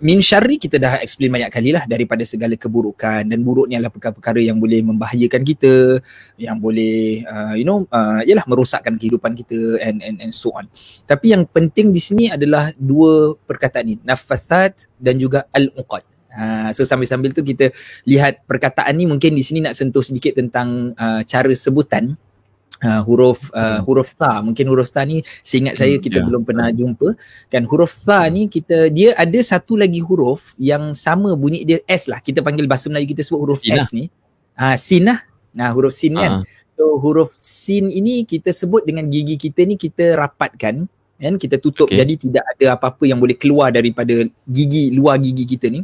Min 0.00 0.24
syarri 0.24 0.56
kita 0.56 0.80
dah 0.80 1.04
explain 1.04 1.36
banyak 1.36 1.52
kali 1.52 1.76
lah 1.76 1.84
daripada 1.84 2.24
segala 2.24 2.56
keburukan 2.56 3.28
dan 3.28 3.44
buruk 3.44 3.68
ni 3.68 3.76
adalah 3.76 3.92
perkara-perkara 3.92 4.40
yang 4.40 4.56
boleh 4.56 4.80
membahayakan 4.88 5.44
kita 5.44 6.00
yang 6.40 6.56
boleh 6.56 7.20
uh, 7.28 7.52
you 7.60 7.68
know 7.68 7.84
uh, 7.92 8.24
yalah 8.24 8.48
merosakkan 8.48 8.96
kehidupan 8.96 9.36
kita 9.36 9.84
and 9.84 10.00
and 10.00 10.16
and 10.16 10.32
so 10.32 10.48
on. 10.56 10.64
Tapi 11.04 11.36
yang 11.36 11.44
penting 11.44 11.92
di 11.92 12.00
sini 12.00 12.32
adalah 12.32 12.72
dua 12.80 13.36
perkataan 13.36 13.84
ni 13.84 13.94
nafasat 14.00 14.88
dan 14.96 15.20
juga 15.20 15.44
al-uqad 15.52 16.08
Ha, 16.30 16.70
so 16.70 16.86
sambil-sambil 16.86 17.34
tu 17.34 17.42
kita 17.42 17.74
lihat 18.06 18.46
perkataan 18.46 18.94
ni 18.94 19.02
mungkin 19.02 19.34
di 19.34 19.42
sini 19.42 19.58
nak 19.66 19.74
sentuh 19.74 20.02
sedikit 20.02 20.38
tentang 20.38 20.94
uh, 20.94 21.26
cara 21.26 21.50
sebutan 21.50 22.14
uh, 22.86 23.02
huruf 23.02 23.50
uh, 23.50 23.82
huruf 23.82 24.14
tha. 24.14 24.38
Mungkin 24.38 24.62
huruf 24.70 24.94
tha 24.94 25.02
ni 25.02 25.26
seingat 25.42 25.74
saya 25.74 25.98
Hmm, 25.98 26.04
kita 26.06 26.22
ya. 26.22 26.24
belum 26.30 26.42
pernah 26.46 26.70
jumpa. 26.70 27.18
Kan 27.50 27.66
huruf 27.66 28.06
tha 28.06 28.30
ni 28.30 28.46
kita 28.46 28.94
dia 28.94 29.10
ada 29.18 29.38
satu 29.42 29.74
lagi 29.74 29.98
huruf 29.98 30.54
yang 30.54 30.94
sama 30.94 31.34
bunyi 31.34 31.66
dia 31.66 31.82
S 31.90 32.06
lah. 32.06 32.22
Kita 32.22 32.46
panggil 32.46 32.70
bahasa 32.70 32.86
Melayu 32.86 33.10
kita 33.10 33.26
sebut 33.26 33.40
huruf 33.42 33.60
Sin 33.66 33.74
lah. 33.74 33.82
S 33.82 33.90
ni. 33.90 34.06
Ah 34.54 34.76
sin 34.78 35.10
lah 35.10 35.18
nah 35.50 35.74
huruf 35.74 35.90
sin 35.90 36.14
kan. 36.14 36.40
Ah, 36.40 36.42
so 36.78 36.94
huruf 37.02 37.34
sin 37.42 37.90
ini 37.90 38.22
kita 38.22 38.54
sebut 38.54 38.86
dengan 38.86 39.02
gigi 39.10 39.34
kita 39.34 39.66
ni 39.66 39.74
kita 39.74 40.14
rapatkan 40.14 40.86
kan. 41.18 41.34
Kita 41.42 41.58
tutup 41.58 41.90
Okay. 41.90 42.06
jadi 42.06 42.14
tidak 42.14 42.44
ada 42.54 42.78
apa-apa 42.78 43.02
yang 43.02 43.18
boleh 43.18 43.34
keluar 43.34 43.74
daripada 43.74 44.14
gigi 44.46 44.94
luar 44.94 45.18
gigi 45.18 45.42
kita 45.42 45.66
ni 45.66 45.82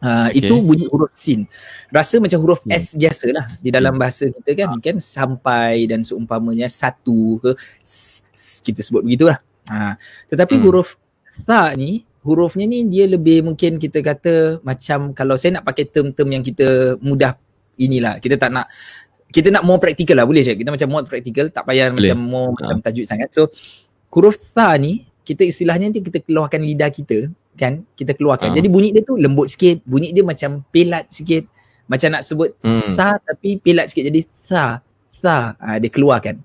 Uh, 0.00 0.32
Okay. 0.32 0.40
itu 0.40 0.54
bunyi 0.60 0.88
huruf 0.88 1.12
sin. 1.12 1.44
Rasa 1.88 2.16
macam 2.16 2.40
huruf 2.40 2.64
Hmm. 2.64 2.72
S 2.72 2.96
biasalah 2.96 3.60
di 3.60 3.68
dalam 3.68 3.94
bahasa 3.94 4.26
kita 4.26 4.50
kan 4.56 4.80
kan 4.80 4.96
sampai 4.96 5.84
dan 5.84 6.00
seumpamanya 6.00 6.66
satu 6.66 7.36
ke 7.36 7.52
s- 7.78 8.24
s- 8.32 8.60
kita 8.60 8.80
sebut 8.80 9.04
begitulah. 9.04 9.44
Ha. 9.68 10.00
Tetapi 10.26 10.56
Hmm. 10.56 10.64
huruf 10.64 10.96
tha 11.44 11.76
ni 11.76 12.02
hurufnya 12.20 12.64
ni 12.64 12.84
dia 12.84 13.04
lebih 13.04 13.40
mungkin 13.42 13.76
kita 13.76 14.00
kata 14.00 14.34
macam 14.60 15.12
kalau 15.12 15.36
saya 15.36 15.56
nak 15.56 15.64
pakai 15.64 15.84
term-term 15.84 16.28
yang 16.30 16.40
kita 16.40 16.96
mudah 16.98 17.36
inilah 17.76 18.16
kita 18.18 18.36
tak 18.36 18.50
nak 18.50 18.68
kita 19.28 19.48
nak 19.48 19.62
more 19.62 19.78
practical 19.78 20.16
lah 20.16 20.24
boleh 20.24 20.40
je 20.40 20.52
kita 20.52 20.68
macam 20.68 20.88
more 20.90 21.04
practical 21.04 21.48
tak 21.48 21.64
payah 21.64 21.88
Boleh. 21.88 22.12
macam 22.12 22.18
more 22.20 22.50
Ha. 22.50 22.60
macam 22.66 22.78
tajuk 22.82 23.04
sangat 23.04 23.32
so 23.32 23.48
huruf 24.08 24.36
tha 24.52 24.74
ni 24.76 25.04
kita 25.22 25.44
istilahnya 25.44 25.86
nanti 25.86 26.02
kita 26.02 26.20
keluarkan 26.20 26.60
lidah 26.60 26.88
kita 26.88 27.30
kan 27.52 27.82
kita 27.92 28.12
keluarkan 28.12 28.50
Ha. 28.50 28.56
jadi 28.56 28.66
bunyi 28.66 28.90
dia 28.90 29.02
tu 29.02 29.14
lembut 29.14 29.46
sikit 29.46 29.82
bunyi 29.82 30.10
dia 30.10 30.22
macam 30.22 30.64
pelat 30.66 31.08
sikit 31.08 31.44
macam 31.84 32.08
nak 32.10 32.22
sebut 32.22 32.54
Hmm. 32.58 32.76
sa 32.76 33.18
tapi 33.18 33.56
pelat 33.56 33.86
sikit 33.86 34.06
jadi 34.06 34.20
sa 34.30 34.78
sa 35.12 35.54
ha, 35.54 35.76
dia 35.76 35.88
keluarkan 35.88 36.38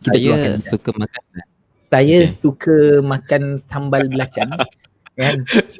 kita 0.00 0.16
keluarkan 0.16 0.48
saya 0.48 0.56
lidah. 0.56 0.70
suka 0.70 0.90
makan. 0.92 1.22
saya 1.88 2.18
Okay. 2.18 2.36
suka 2.36 2.76
makan 3.02 3.42
sambal 3.64 4.02
belacan 4.04 4.48
kan 5.18 5.36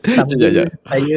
sambal 0.09 0.35
Sekejap, 0.35 0.67
sekejap. 0.67 0.69
saya 0.85 1.17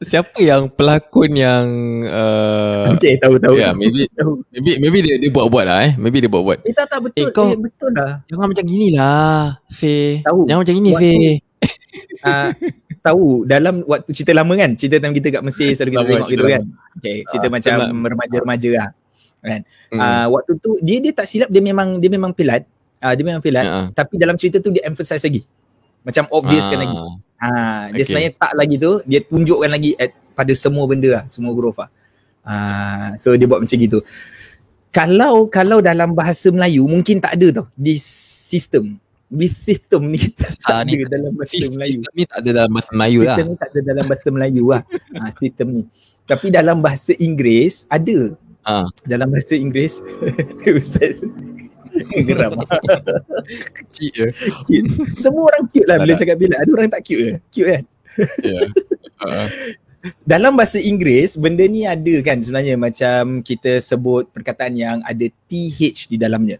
Siapa 0.00 0.32
yang 0.38 0.68
pelakon 0.70 1.30
yang 1.34 1.66
uh, 2.04 2.88
okey 2.90 3.16
tahu 3.16 3.36
tahu 3.36 3.52
Ya, 3.54 3.68
maybe 3.70 4.08
tahu 4.10 4.40
maybe 4.50 4.76
maybe 4.78 4.98
dia 4.98 5.16
dia 5.18 5.28
buat-buat 5.28 5.60
lah 5.62 5.78
eh. 5.82 5.92
Maybe 5.94 6.18
dia 6.18 6.30
buat-buat. 6.30 6.64
eh 6.64 6.72
tak 6.72 6.88
tak 6.88 7.00
betul 7.02 7.20
Eh, 7.20 7.28
kau- 7.30 7.52
eh, 7.52 7.60
betul 7.60 7.92
lah 7.92 8.24
Jangan 8.24 8.48
macam 8.48 8.64
gini 8.64 8.88
lah, 8.90 9.60
Fe. 9.68 10.24
Tahu. 10.24 10.48
Jangan 10.48 10.60
macam 10.64 10.74
gini, 10.74 10.90
Waktu- 10.90 11.04
Fe. 11.04 11.16
Uh, 12.22 12.50
tahu 13.00 13.44
dalam 13.44 13.82
waktu 13.84 14.10
cerita 14.12 14.32
lama 14.32 14.52
kan? 14.54 14.70
Cerita 14.76 15.00
time 15.00 15.14
kita 15.16 15.28
kat 15.38 15.42
Mesir 15.42 15.72
selalu 15.72 15.90
kita 15.92 16.04
tengok 16.04 16.28
gitu 16.28 16.44
kan? 16.46 16.62
lama. 16.64 16.96
okay, 16.98 17.16
cerita 17.28 17.46
Ah, 17.46 17.52
macam 17.52 17.74
remaja-remaja 18.06 18.70
lah 18.76 18.90
Hmm. 19.40 19.96
uh, 19.96 20.26
waktu 20.36 20.52
tu 20.60 20.76
dia 20.84 21.00
dia 21.00 21.16
tak 21.16 21.24
silap 21.24 21.48
dia 21.48 21.64
memang 21.64 21.96
dia 21.96 22.12
memang 22.12 22.28
pelat. 22.36 22.68
Uh, 23.00 23.16
dia 23.16 23.24
memang 23.24 23.40
pelat 23.40 23.64
ah. 23.64 23.88
tapi 23.96 24.20
dalam 24.20 24.36
cerita 24.36 24.60
tu 24.60 24.68
dia 24.68 24.84
emphasize 24.84 25.24
lagi. 25.24 25.48
Macam 26.04 26.28
obviouskan 26.28 26.76
Ah, 26.76 26.82
lagi. 26.84 26.96
Ha, 27.40 27.48
dia 27.48 27.92
Okay. 27.96 28.04
sebenarnya 28.04 28.32
tak 28.36 28.52
lagi 28.52 28.76
tu 28.76 28.92
dia 29.08 29.20
tunjukkan 29.24 29.70
lagi 29.72 29.96
at, 29.96 30.12
pada 30.36 30.52
semua 30.52 30.84
benda 30.84 31.08
lah 31.08 31.24
semua 31.24 31.56
huruf 31.56 31.80
lah. 31.80 31.88
Ha, 32.44 32.52
so 33.16 33.32
dia 33.32 33.48
buat 33.48 33.64
macam 33.64 33.76
gitu. 33.80 34.04
Kalau 34.92 35.48
kalau 35.48 35.78
dalam 35.80 36.12
bahasa 36.12 36.52
Melayu 36.52 36.84
mungkin 36.84 37.16
tak 37.16 37.40
ada 37.40 37.62
tau 37.62 37.66
di 37.72 37.96
sistem 37.96 39.00
di 39.30 39.46
sistem 39.46 40.02
ni 40.04 40.18
tak 40.28 40.52
Ah, 40.66 40.82
ada 40.82 40.90
ni 40.90 41.06
dalam 41.06 41.30
bahasa 41.32 41.54
Fifth 41.54 41.70
Melayu 41.70 41.98
system 42.00 42.12
ni 42.12 42.24
tak 42.26 42.36
ada 42.36 42.50
dalam 42.50 42.70
bahasa 42.70 42.90
Melayu 42.92 43.20
lah. 43.20 43.30
Sistem 43.30 43.46
ni 43.46 43.56
tak 43.56 43.68
ada 43.70 43.80
dalam 43.80 44.04
bahasa 44.04 44.26
Melayu 44.28 44.64
lah 44.66 44.82
ha, 45.14 45.30
sistem 45.32 45.66
ni 45.70 45.82
tapi 46.26 46.46
dalam 46.48 46.76
bahasa 46.78 47.12
Inggeris 47.16 47.74
ada 47.86 48.18
Ah. 48.60 48.86
dalam 49.02 49.28
bahasa 49.28 49.54
Inggeris 49.54 49.94
Ustaz 50.76 51.14
geram 52.20 52.52
je. 52.54 52.66
cute. 53.90 54.30
Semua 55.12 55.48
orang 55.48 55.64
cute 55.66 55.86
lah 55.86 55.98
bila 55.98 56.12
cakap 56.14 56.36
bila. 56.36 56.54
Ada 56.56 56.70
orang 56.70 56.86
tak 56.88 57.02
cute 57.02 57.18
ke? 57.20 57.32
Cute 57.50 57.66
kan? 57.68 57.82
Ya. 58.40 58.60
Ah. 59.18 59.48
Dalam 60.22 60.54
bahasa 60.54 60.78
Inggeris, 60.78 61.34
benda 61.34 61.60
ni 61.62 61.84
ada 61.84 62.14
kan 62.20 62.38
sebenarnya 62.38 62.78
macam 62.78 63.42
kita 63.42 63.76
sebut 63.76 64.28
perkataan 64.28 64.72
yang 64.72 64.96
ada 65.02 65.26
TH 65.44 66.06
di 66.06 66.16
dalamnya. 66.16 66.56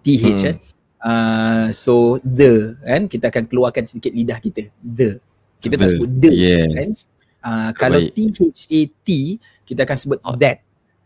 TH 0.00 0.24
Hmm. 0.24 0.46
eh. 0.46 0.56
Uh, 1.00 1.72
so 1.72 2.20
the 2.20 2.76
kan 2.84 3.08
kita 3.08 3.32
akan 3.32 3.48
keluarkan 3.48 3.88
sedikit 3.88 4.12
lidah 4.12 4.36
kita. 4.36 4.68
The. 4.78 5.16
Kita 5.58 5.80
tak 5.80 5.88
The. 5.88 5.92
sebut 5.96 6.10
the 6.12 6.30
Yes. 6.32 6.68
kan. 6.76 6.90
Uh, 7.40 7.70
kalau 7.72 7.98
Baik. 8.04 8.12
THAT 8.36 9.08
kita 9.64 9.80
akan 9.88 9.96
sebut 9.96 10.18
Oh. 10.20 10.36
that. 10.36 10.60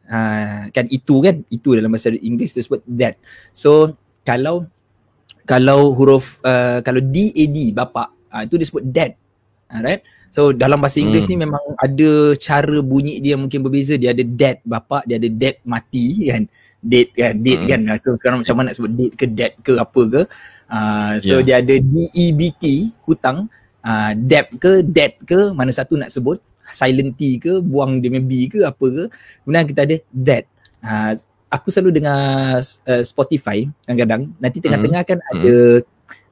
Uh, 0.05 0.69
kan 0.75 0.85
itu 0.91 1.15
kan 1.25 1.41
itu 1.49 1.69
dalam 1.73 1.89
bahasa 1.89 2.13
Inggeris 2.13 2.53
kita 2.53 2.63
sebut 2.67 2.83
that. 2.91 3.17
So 3.55 3.95
kalau 4.21 4.67
kalau 5.45 5.95
huruf 5.95 6.43
uh, 6.43 6.83
kalau 6.83 7.01
DAD 7.01 7.73
bapa 7.73 8.11
uh, 8.29 8.43
itu 8.45 8.59
dia 8.59 8.67
sebut 8.69 8.85
dad. 8.85 9.15
Alright. 9.71 10.03
So 10.29 10.51
dalam 10.51 10.83
bahasa 10.83 10.99
Inggeris 10.99 11.25
Hmm. 11.31 11.39
ni 11.39 11.45
memang 11.47 11.63
ada 11.79 12.11
cara 12.37 12.77
bunyi 12.83 13.23
dia 13.23 13.39
mungkin 13.39 13.63
berbeza. 13.63 13.95
Dia 13.95 14.11
ada 14.11 14.27
dead 14.27 14.59
bapak, 14.67 15.07
dia 15.07 15.17
ada 15.23 15.31
dead 15.31 15.57
mati 15.63 16.29
kan. 16.29 16.45
Dead 16.85 17.09
kan, 17.17 17.33
dead 17.41 17.59
Hmm. 17.65 17.69
kan. 17.73 17.81
So 17.97 18.13
sekarang 18.21 18.45
macam 18.45 18.55
mana 18.61 18.67
nak 18.69 18.77
sebut 18.77 18.93
dead 18.93 19.13
ke 19.17 19.27
dead 19.27 19.53
ke 19.65 19.73
apa 19.81 20.03
ke. 20.05 20.23
Uh, 20.69 21.15
so 21.19 21.41
Yeah. 21.41 21.43
dia 21.43 21.55
ada 21.65 21.75
DEBT 21.81 22.65
hutang, 23.09 23.49
uh, 23.81 24.13
debt 24.13 24.53
ke 24.61 24.85
dead 24.85 25.17
ke 25.25 25.57
mana 25.57 25.73
satu 25.73 25.97
nak 25.97 26.13
sebut. 26.13 26.39
Silent 26.65 27.17
T 27.17 27.37
ke, 27.37 27.61
buang 27.61 28.01
dia 28.01 28.09
B 28.21 28.49
ke 28.49 28.65
apa 28.65 28.85
ke. 28.85 29.05
Kemudian 29.45 29.65
kita 29.65 29.81
ada 29.85 29.97
dead. 30.09 30.45
Uh, 30.81 31.13
aku 31.49 31.69
selalu 31.71 32.03
dengar 32.03 32.59
uh, 32.61 33.03
Spotify 33.05 33.63
kadang-kadang 33.85 34.35
nanti 34.37 34.59
tengah-tengah 34.59 35.03
kan 35.07 35.19
ada 35.23 35.55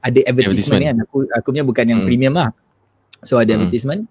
ada 0.03 0.19
advertisement, 0.27 0.83
Advertisement. 0.83 0.83
kan 0.83 0.95
aku 0.99 1.17
aku 1.31 1.47
punya 1.49 1.63
bukan 1.63 1.85
yang 1.87 1.99
Hmm. 2.03 2.07
premium 2.11 2.33
lah 2.35 2.51
so 3.23 3.39
ada 3.39 3.55
Hmm. 3.55 3.63
advertisement 3.63 4.03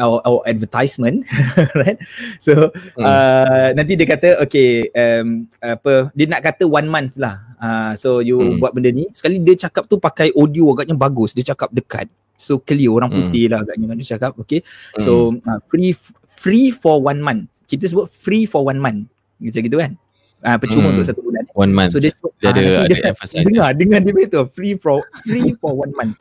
or, 0.00 0.18
or 0.24 0.40
advertisement 0.44 1.22
right 1.80 2.00
so 2.40 2.72
Hmm. 2.96 3.04
uh, 3.04 3.68
nanti 3.76 3.94
dia 3.94 4.08
kata 4.08 4.40
okay 4.40 4.88
um, 4.92 5.44
apa 5.60 6.08
dia 6.12 6.26
nak 6.26 6.40
kata 6.42 6.64
one 6.64 6.88
month 6.88 7.14
lah 7.16 7.38
uh, 7.56 7.92
so 7.94 8.18
you 8.20 8.40
Hmm. 8.40 8.58
buat 8.58 8.72
benda 8.72 8.90
ni 8.90 9.06
sekali 9.12 9.36
dia 9.38 9.54
cakap 9.54 9.84
tu 9.86 9.96
pakai 9.96 10.32
audio 10.32 10.72
agaknya 10.72 10.96
bagus 10.96 11.32
dia 11.32 11.44
cakap 11.44 11.68
dekat 11.70 12.08
so 12.34 12.56
clear 12.56 12.88
orang 12.88 13.12
Hmm. 13.12 13.28
putih 13.28 13.52
lah 13.52 13.60
agaknya 13.60 13.92
dia 13.94 14.16
cakap 14.16 14.32
okay 14.36 14.64
So 14.96 15.36
uh, 15.44 15.60
free 15.68 15.92
free 16.24 16.72
for 16.72 17.04
one 17.04 17.20
month. 17.20 17.52
Kita 17.68 17.84
sebut 17.84 18.08
free 18.08 18.48
for 18.48 18.64
one 18.64 18.80
month. 18.80 19.12
Macam 19.36 19.60
gitu 19.60 19.76
kan. 19.76 19.92
Ah 20.40 20.56
uh, 20.56 20.56
percuma 20.56 20.88
Hmm. 20.88 20.96
untuk 20.96 21.04
satu 21.04 21.20
bulan. 21.20 21.44
one 21.52 21.68
month. 21.76 21.92
So 21.92 22.00
dia 22.00 22.16
dia 22.40 22.48
ah, 22.48 22.52
ada 22.56 22.60
ada 22.64 22.88
dia 22.88 23.12
emphasize. 23.12 23.44
dengar 23.44 23.68
dengar 23.76 23.98
dia 24.00 24.12
betul 24.16 24.48
free 24.50 24.74
for 24.80 25.04
free 25.20 25.52
for 25.60 25.76
one 25.76 25.92
month. 25.92 26.16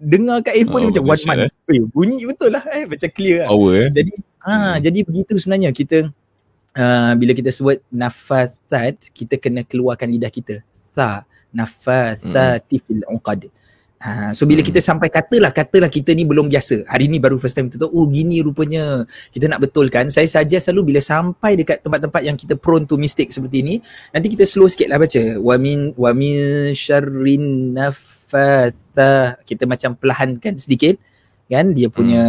Dengar 0.00 0.40
kat 0.40 0.56
earphone 0.56 0.88
Oh, 0.88 0.88
ni 0.88 0.96
macam 0.96 1.04
one 1.12 1.22
month. 1.28 1.52
Eh, 1.68 1.84
bunyi 1.92 2.24
betul 2.24 2.50
lah 2.56 2.64
eh 2.72 2.88
macam 2.88 3.08
clear 3.12 3.44
lah. 3.44 3.48
Power 3.52 3.72
eh. 3.76 3.88
Jadi 3.92 4.12
ah 4.40 4.56
Hmm. 4.56 4.76
jadi 4.80 4.98
begitu 5.04 5.36
sebenarnya 5.36 5.68
kita 5.76 6.08
uh, 6.72 7.12
bila 7.20 7.36
kita 7.36 7.52
sebut 7.52 7.84
nafasat 7.92 8.96
kita 9.12 9.36
kena 9.36 9.60
keluarkan 9.60 10.08
lidah 10.08 10.32
kita. 10.32 10.64
Sa 10.96 11.28
nafasati 11.52 12.80
fil 12.80 13.04
uqad. 13.12 13.52
Ha, 14.00 14.32
so 14.32 14.48
bila 14.48 14.64
Hmm. 14.64 14.72
kita 14.72 14.80
sampai 14.80 15.12
katalah 15.12 15.52
katalah 15.52 15.92
kita 15.92 16.16
ni 16.16 16.24
belum 16.24 16.48
biasa. 16.48 16.88
Hari 16.88 17.04
ni 17.04 17.20
baru 17.20 17.36
first 17.36 17.52
time 17.52 17.68
kita 17.68 17.84
tahu 17.84 17.92
oh 17.92 18.08
gini 18.08 18.40
rupanya. 18.40 19.04
Kita 19.28 19.44
nak 19.44 19.60
betulkan. 19.60 20.08
Saya 20.08 20.24
saja 20.24 20.56
selalu 20.56 20.96
bila 20.96 21.00
sampai 21.04 21.60
dekat 21.60 21.84
tempat-tempat 21.84 22.24
yang 22.24 22.32
kita 22.32 22.56
prone 22.56 22.88
to 22.88 22.96
mistake 22.96 23.28
seperti 23.28 23.60
ni, 23.60 23.74
nanti 24.16 24.32
kita 24.32 24.48
slow 24.48 24.72
sikit 24.72 24.88
lah 24.88 24.96
baca. 24.96 25.36
Wa 25.36 25.60
min 25.60 25.92
wa 26.00 26.16
min 26.16 26.72
syarrin 26.72 27.76
nafatha. 27.76 29.36
Kita 29.44 29.68
macam 29.68 29.92
perlahankan 30.00 30.56
sedikit 30.56 30.96
kan 31.50 31.74
dia 31.74 31.90
punya 31.90 32.22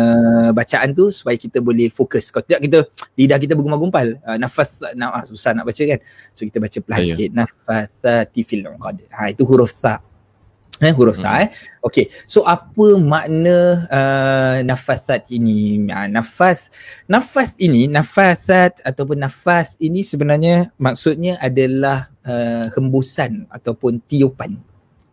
bacaan 0.50 0.92
tu 0.92 1.08
supaya 1.14 1.38
kita 1.40 1.62
boleh 1.64 1.88
fokus. 1.88 2.34
Kalau 2.34 2.42
tidak 2.42 2.68
kita 2.68 2.78
lidah 3.16 3.38
kita 3.40 3.54
bergumam-gumpal. 3.56 4.20
Uh, 4.28 4.36
nafas 4.36 4.82
na, 4.98 5.14
ah, 5.14 5.24
susah 5.24 5.56
nak 5.56 5.70
baca 5.70 5.78
kan. 5.88 6.04
So 6.36 6.44
kita 6.44 6.60
baca 6.60 6.78
perlahan 6.84 7.00
Ya, 7.00 7.08
ya. 7.08 7.14
sikit. 7.16 7.30
Nafathati 7.32 8.42
fil 8.44 8.68
uqad. 8.68 9.08
Ha 9.08 9.32
itu 9.32 9.48
huruf 9.48 9.72
tha. 9.80 10.04
Eh 10.82 10.90
huruf 10.98 11.22
Hmm. 11.22 11.46
eh. 11.46 11.48
Okey. 11.86 12.10
So 12.26 12.42
apa 12.42 12.98
makna 12.98 13.86
uh, 13.86 14.58
nafasat 14.66 15.30
ini? 15.30 15.86
Ha, 15.94 16.10
nafas 16.10 16.74
nafas 17.06 17.54
ini, 17.62 17.86
nafasat 17.86 18.82
ataupun 18.82 19.22
nafas 19.22 19.78
ini 19.78 20.02
sebenarnya 20.02 20.74
maksudnya 20.82 21.38
adalah 21.38 22.10
uh, 22.26 22.74
hembusan 22.74 23.46
ataupun 23.54 24.02
tiupan. 24.10 24.58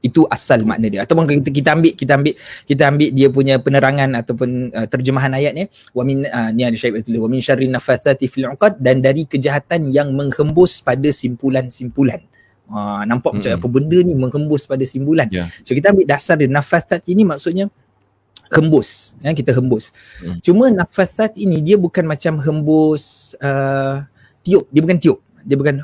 Itu 0.00 0.24
asal 0.32 0.64
makna 0.64 0.88
dia. 0.88 1.04
Ataupun 1.04 1.28
kita, 1.28 1.52
kita 1.52 1.70
ambil 1.76 1.92
kita 1.92 2.12
ambil 2.16 2.34
kita 2.64 2.82
ambil 2.88 3.08
dia 3.12 3.28
punya 3.28 3.54
penerangan 3.60 4.10
ataupun 4.24 4.72
uh, 4.72 4.88
terjemahan 4.88 5.36
ayatnya 5.36 5.68
wa 5.92 6.00
min 6.00 6.24
uh, 6.24 6.48
ni 6.48 6.64
ada 6.64 6.80
syai'at 6.80 7.04
tulis 7.04 7.20
wa 7.20 7.28
min 7.28 7.44
syarri 7.44 7.68
nafathati 7.68 8.24
fil 8.24 8.48
'uqad 8.48 8.80
dan 8.80 9.04
dari 9.04 9.28
kejahatan 9.28 9.92
yang 9.92 10.16
menghembus 10.16 10.80
pada 10.80 11.12
simpulan-simpulan. 11.12 12.24
Uh, 12.68 13.00
nampak 13.08 13.32
macam 13.32 13.48
Mm-mm. 13.48 13.64
apa 13.64 13.68
benda 13.72 13.98
ni 14.04 14.12
menghembus 14.12 14.68
pada 14.68 14.84
simpulan. 14.84 15.24
Ya. 15.32 15.48
So 15.64 15.72
kita 15.72 15.88
ambil 15.88 16.04
dasar 16.04 16.36
dia 16.36 16.44
nafasat 16.46 17.00
ini 17.08 17.24
maksudnya 17.24 17.72
hembus 18.48 19.16
ya 19.20 19.32
kita 19.32 19.52
hembus. 19.52 19.92
Hmm. 20.20 20.36
Cuma 20.40 20.68
nafasat 20.68 21.36
ini 21.36 21.60
dia 21.60 21.76
bukan 21.76 22.04
macam 22.04 22.36
hembus 22.36 23.32
uh, 23.40 24.04
tiup, 24.40 24.68
dia 24.68 24.80
bukan 24.80 24.96
tiup. 24.96 25.18
Dia 25.44 25.56
bukan 25.56 25.80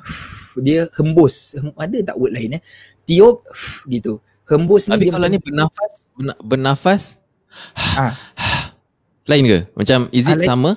dia 0.60 0.84
hembus. 0.96 1.56
Hem, 1.56 1.72
ada 1.72 1.96
tak 2.04 2.16
word 2.16 2.32
lain 2.32 2.56
eh? 2.56 2.62
Tiup 3.02 3.48
gitu. 3.86 4.20
Hembus 4.44 4.84
ni 4.84 4.92
Tapi 4.92 5.04
dia 5.08 5.12
kalau 5.12 5.26
ni 5.26 5.40
bernafas 5.40 5.92
berna- 6.12 6.40
bernafas 6.44 7.02
Ah. 7.96 8.12
lain 9.30 9.44
ke? 9.46 9.58
Macam 9.72 10.12
is 10.12 10.28
Ah, 10.28 10.36
it 10.36 10.44
lain. 10.44 10.48
sama? 10.48 10.70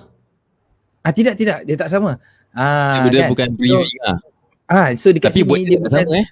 ah 1.03 1.11
tidak 1.11 1.35
tidak 1.35 1.63
dia 1.63 1.75
tak 1.75 1.91
sama. 1.91 2.15
Ah 2.51 3.07
dia 3.07 3.27
kan? 3.27 3.31
bukan 3.31 3.47
breathing 3.55 3.99
ah. 4.03 4.15
Ah 4.67 4.91
so 4.99 5.15
dekat 5.15 5.31
Tapi 5.31 5.47
sini 5.47 5.63
dia 5.63 5.77
bukan 5.79 5.91
sama 6.03 6.15
eh. 6.19 6.27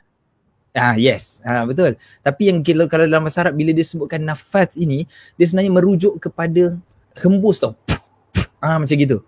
Ah 0.75 0.99
yes, 0.99 1.39
ah 1.47 1.63
betul. 1.63 1.95
Tapi 2.19 2.51
yang 2.51 2.59
kalau 2.59 2.85
kalau 2.91 3.07
dalam 3.07 3.23
bahasa 3.23 3.47
Arab 3.47 3.55
bila 3.55 3.71
dia 3.71 3.87
sebutkan 3.87 4.19
nafas 4.19 4.75
ini, 4.75 5.07
dia 5.39 5.45
sebenarnya 5.47 5.71
merujuk 5.71 6.19
kepada 6.19 6.75
hembus 7.23 7.63
tau. 7.63 7.79
Ah 8.59 8.75
macam 8.75 8.91
gitu. 8.91 9.23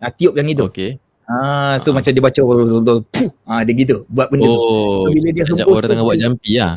Ah 0.00 0.08
tiup 0.08 0.32
yang 0.32 0.48
itu. 0.48 0.64
Okey. 0.64 0.96
Ah 1.28 1.76
so 1.76 1.92
Ah. 1.92 2.00
macam 2.00 2.08
dia 2.08 2.24
baca 2.24 2.40
ah 3.44 3.60
dia 3.68 3.74
gitu 3.76 4.08
buat 4.08 4.32
benda 4.32 4.48
tu. 4.48 4.56
Oh, 4.56 5.04
So, 5.04 5.12
bila 5.12 5.28
dia 5.28 5.44
hembus 5.44 5.68
orang 5.68 5.84
tu, 5.84 5.90
tengah 5.92 6.04
buat 6.08 6.16
jumpy 6.16 6.52
lah. 6.56 6.74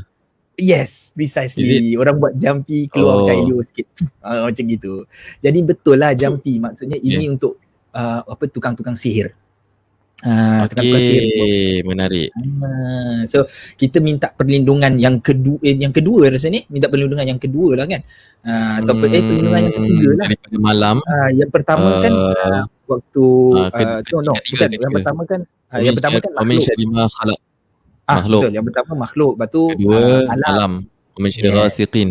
Yes, 0.60 1.16
precisely. 1.16 1.96
Orang 1.96 2.20
buat 2.20 2.36
jumpy 2.36 2.92
keluar 2.92 3.24
Oh. 3.24 3.24
macam 3.24 3.64
sikit. 3.64 3.88
Ah, 4.20 4.44
macam 4.44 4.64
gitu. 4.68 5.08
Jadi 5.40 5.60
betul 5.64 5.96
lah 5.96 6.12
jumpy 6.12 6.60
maksudnya 6.60 7.00
ini 7.00 7.32
untuk 7.32 7.56
uh, 7.96 8.28
apa 8.28 8.44
tukang-tukang 8.52 9.00
sihir. 9.00 9.32
Ah, 10.22 10.70
tukang-tukang 10.70 11.02
sihir. 11.02 11.24
Okey, 11.26 11.82
menarik. 11.82 12.30
Ah, 12.62 13.26
so 13.26 13.42
kita 13.74 13.98
minta 13.98 14.30
perlindungan 14.30 14.94
yang 15.02 15.18
kedua 15.18 15.58
eh, 15.66 15.74
yang 15.74 15.90
kedua 15.90 16.30
rasa 16.30 16.46
ni 16.54 16.62
minta 16.70 16.86
perlindungan 16.86 17.26
yang 17.26 17.42
kedua 17.42 17.74
lah 17.74 17.90
kan. 17.90 18.06
Ah, 18.46 18.78
atau 18.86 18.94
hmm, 18.94 19.10
eh 19.10 19.22
perlindungan 19.22 19.62
yang 19.66 19.74
ketiga 19.74 20.08
lah. 20.14 20.28
Daripada 20.30 20.58
malam. 20.62 20.96
Ah, 21.10 21.30
yang 21.34 21.50
pertama 21.50 21.88
uh, 21.90 22.02
kan 22.06 22.12
Uh, 22.14 22.34
ah, 22.38 22.64
waktu 22.86 23.26
ah, 23.58 23.70
ke- 23.74 23.82
uh, 23.82 24.00
no, 24.14 24.18
no, 24.22 24.34
ketiga, 24.38 24.66
bukan. 24.70 24.70
Yang 24.78 24.94
pertama 24.94 25.22
kan 25.26 25.40
ah, 25.74 25.80
yang 25.82 25.96
pertama 25.98 26.18
kan 26.22 26.32
makhluk. 26.38 26.62
syarima 26.62 27.02
khalaq. 27.10 27.40
Ah, 28.06 28.14
makhluk. 28.22 28.42
betul. 28.46 28.52
Yang 28.54 28.66
pertama 28.70 28.92
makhluk. 28.94 29.32
Lepas 29.34 29.50
tu 29.50 29.64
Kedua, 29.74 29.98
ah, 29.98 30.22
alam. 30.30 30.46
malam. 30.46 30.72
Wamin 31.18 31.30
syarima 31.34 31.50
Yeah. 31.52 31.66
ghasiqin. 31.66 32.10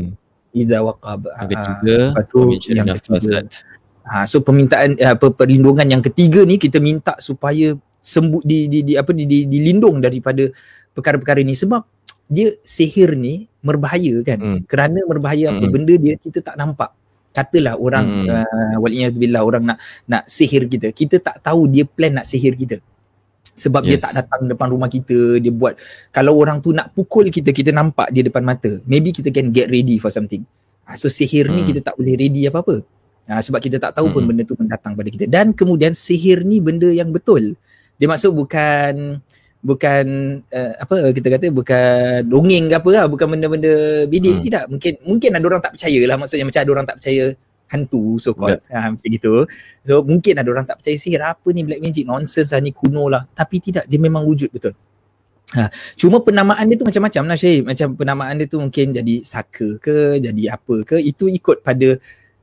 Idza 0.50 0.78
waqab. 0.82 1.20
Yang 1.22 1.38
Ah, 1.38 1.46
ketiga, 1.46 1.96
lepas 2.10 2.24
tu 2.26 2.40
yang 2.66 2.86
ketiga. 2.90 3.38
nafasat. 3.38 3.44
Ha, 4.02 4.26
so 4.26 4.42
permintaan 4.42 4.98
apa 4.98 5.30
perlindungan 5.30 5.86
yang 5.86 6.02
ketiga 6.02 6.42
ni 6.42 6.58
kita 6.58 6.82
minta 6.82 7.14
supaya 7.22 7.78
sembuh 8.00 8.42
di, 8.42 8.66
di, 8.66 8.78
di 8.82 8.92
apa 8.96 9.12
di, 9.12 9.24
di, 9.28 9.44
dilindung 9.44 10.00
daripada 10.00 10.48
perkara-perkara 10.92 11.44
ni 11.44 11.54
sebab 11.54 11.84
dia 12.26 12.54
sihir 12.62 13.14
ni 13.14 13.46
berbahaya 13.60 14.22
kan. 14.22 14.38
Hmm. 14.38 14.58
Kerana 14.64 15.02
berbahaya 15.04 15.50
apa 15.52 15.66
Hmm. 15.66 15.72
benda 15.74 15.94
dia 15.94 16.14
kita 16.16 16.40
tak 16.40 16.56
nampak. 16.56 16.90
Katalah 17.30 17.78
orang 17.78 18.06
Hmm. 18.06 18.26
uh, 18.26 18.76
waliyadzubillah 18.82 19.42
orang 19.42 19.62
nak 19.66 19.78
nak 20.06 20.26
sihir 20.26 20.66
kita. 20.66 20.90
Kita 20.90 21.18
tak 21.18 21.42
tahu 21.42 21.70
dia 21.70 21.86
plan 21.86 22.10
nak 22.16 22.26
sihir 22.26 22.54
kita. 22.54 22.78
Sebab 23.54 23.84
dia 23.84 23.98
Yes. 23.98 24.02
tak 24.08 24.12
datang 24.24 24.48
depan 24.48 24.72
rumah 24.72 24.88
kita, 24.88 25.36
dia 25.36 25.52
buat 25.52 25.76
kalau 26.10 26.38
orang 26.38 26.64
tu 26.64 26.72
nak 26.72 26.94
pukul 26.96 27.28
kita, 27.28 27.52
kita 27.52 27.70
nampak 27.70 28.08
dia 28.08 28.24
depan 28.24 28.40
mata. 28.40 28.80
Maybe 28.88 29.12
kita 29.12 29.28
can 29.28 29.52
get 29.52 29.68
ready 29.68 30.00
for 30.00 30.08
something. 30.08 30.40
Ha, 30.88 30.96
so 30.96 31.12
sihir 31.12 31.50
ni 31.52 31.60
Hmm. 31.60 31.68
kita 31.68 31.80
tak 31.82 31.94
boleh 32.00 32.16
ready 32.16 32.48
apa-apa. 32.48 32.80
Ha, 33.28 33.38
sebab 33.38 33.60
kita 33.60 33.76
tak 33.78 33.94
tahu 33.94 34.10
pun 34.10 34.24
Hmm. 34.24 34.32
benda 34.32 34.42
tu 34.42 34.56
mendatang 34.56 34.96
pada 34.96 35.06
kita. 35.06 35.28
Dan 35.28 35.52
kemudian 35.52 35.92
sihir 35.92 36.42
ni 36.42 36.58
benda 36.58 36.88
yang 36.88 37.12
betul. 37.12 37.54
Dia 38.00 38.08
maksud 38.08 38.32
bukan 38.32 39.20
bukan 39.60 40.04
uh, 40.48 40.72
apa 40.80 41.12
kita 41.12 41.28
kata 41.36 41.52
bukan 41.52 42.24
dongeng 42.24 42.72
ke 42.72 42.80
apa 42.80 42.88
lah, 42.96 43.04
bukan 43.12 43.36
benda-benda 43.36 44.08
bidik 44.08 44.40
Hmm. 44.40 44.44
tidak. 44.48 44.64
Mungkin 44.72 44.92
mungkin 45.04 45.30
ada 45.36 45.44
orang 45.44 45.60
tak 45.60 45.76
percaya 45.76 46.00
lah 46.08 46.16
maksudnya 46.16 46.48
macam 46.48 46.60
ada 46.64 46.72
orang 46.72 46.86
tak 46.88 46.96
percaya 46.96 47.24
hantu 47.70 48.18
so 48.18 48.34
called 48.34 48.58
ha, 48.72 48.90
macam 48.90 49.06
gitu. 49.06 49.46
So 49.86 50.02
mungkin 50.02 50.34
ada 50.40 50.48
orang 50.50 50.66
tak 50.66 50.82
percaya 50.82 50.96
sihir 50.98 51.22
apa 51.22 51.48
ni 51.54 51.62
black 51.62 51.78
magic 51.78 52.02
nonsense 52.08 52.50
lah 52.50 52.58
ni 52.64 52.72
kuno 52.72 53.06
lah. 53.06 53.28
Tapi 53.30 53.60
tidak 53.60 53.84
dia 53.84 54.00
memang 54.00 54.24
wujud 54.26 54.50
betul. 54.50 54.74
Ha, 55.50 55.66
cuma 55.98 56.22
penamaan 56.22 56.62
dia 56.66 56.78
tu 56.78 56.86
macam-macam 56.86 57.22
lah 57.26 57.36
Syahid. 57.38 57.62
Macam 57.66 57.94
penamaan 57.98 58.34
dia 58.38 58.46
tu 58.46 58.58
mungkin 58.62 58.94
jadi 58.94 59.14
saka 59.26 59.82
ke, 59.82 60.22
jadi 60.22 60.42
apa 60.54 60.82
ke. 60.86 60.96
Itu 60.98 61.30
ikut 61.30 61.62
pada 61.66 61.98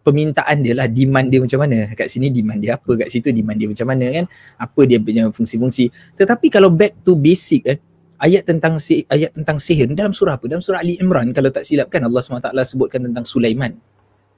permintaan 0.08 0.64
dia 0.64 0.72
lah, 0.72 0.88
demand 0.88 1.28
dia 1.28 1.44
macam 1.44 1.60
mana. 1.68 1.92
Kat 1.92 2.08
sini 2.08 2.32
demand 2.32 2.64
dia 2.64 2.80
apa, 2.80 2.92
kat 2.96 3.12
situ 3.12 3.36
demand 3.36 3.60
dia 3.60 3.68
macam 3.68 3.88
mana 3.92 4.08
kan. 4.08 4.26
Apa 4.56 4.88
dia 4.88 5.04
punya 5.04 5.28
fungsi-fungsi. 5.28 5.92
Tetapi 6.16 6.48
kalau 6.48 6.72
back 6.72 7.04
to 7.04 7.20
basic 7.20 7.68
kan, 7.68 7.78
ayat 8.24 8.48
tentang 8.48 8.80
si, 8.80 9.04
ayat 9.12 9.36
tentang 9.36 9.60
sihir 9.60 9.92
dalam 9.92 10.16
surah 10.16 10.40
apa? 10.40 10.48
Dalam 10.48 10.64
surah 10.64 10.80
Ali 10.80 10.96
Imran 10.96 11.36
kalau 11.36 11.52
tak 11.52 11.68
silap 11.68 11.92
kan 11.92 12.08
Allah 12.08 12.24
SWT 12.24 12.56
sebutkan 12.64 13.04
tentang 13.04 13.28
Sulaiman. 13.28 13.76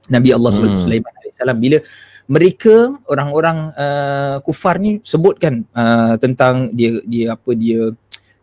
Nabi 0.09 0.33
Allah 0.33 0.49
Hmm. 0.49 0.81
Sulaiman 0.81 1.13
AS 1.21 1.38
bila 1.61 1.77
mereka 2.25 2.97
orang-orang 3.05 3.73
uh, 3.77 4.38
kufar 4.41 4.81
ni 4.81 4.97
sebutkan 5.05 5.65
uh, 5.77 6.17
tentang 6.17 6.73
dia 6.73 6.97
dia 7.05 7.38
apa 7.38 7.53
dia 7.53 7.93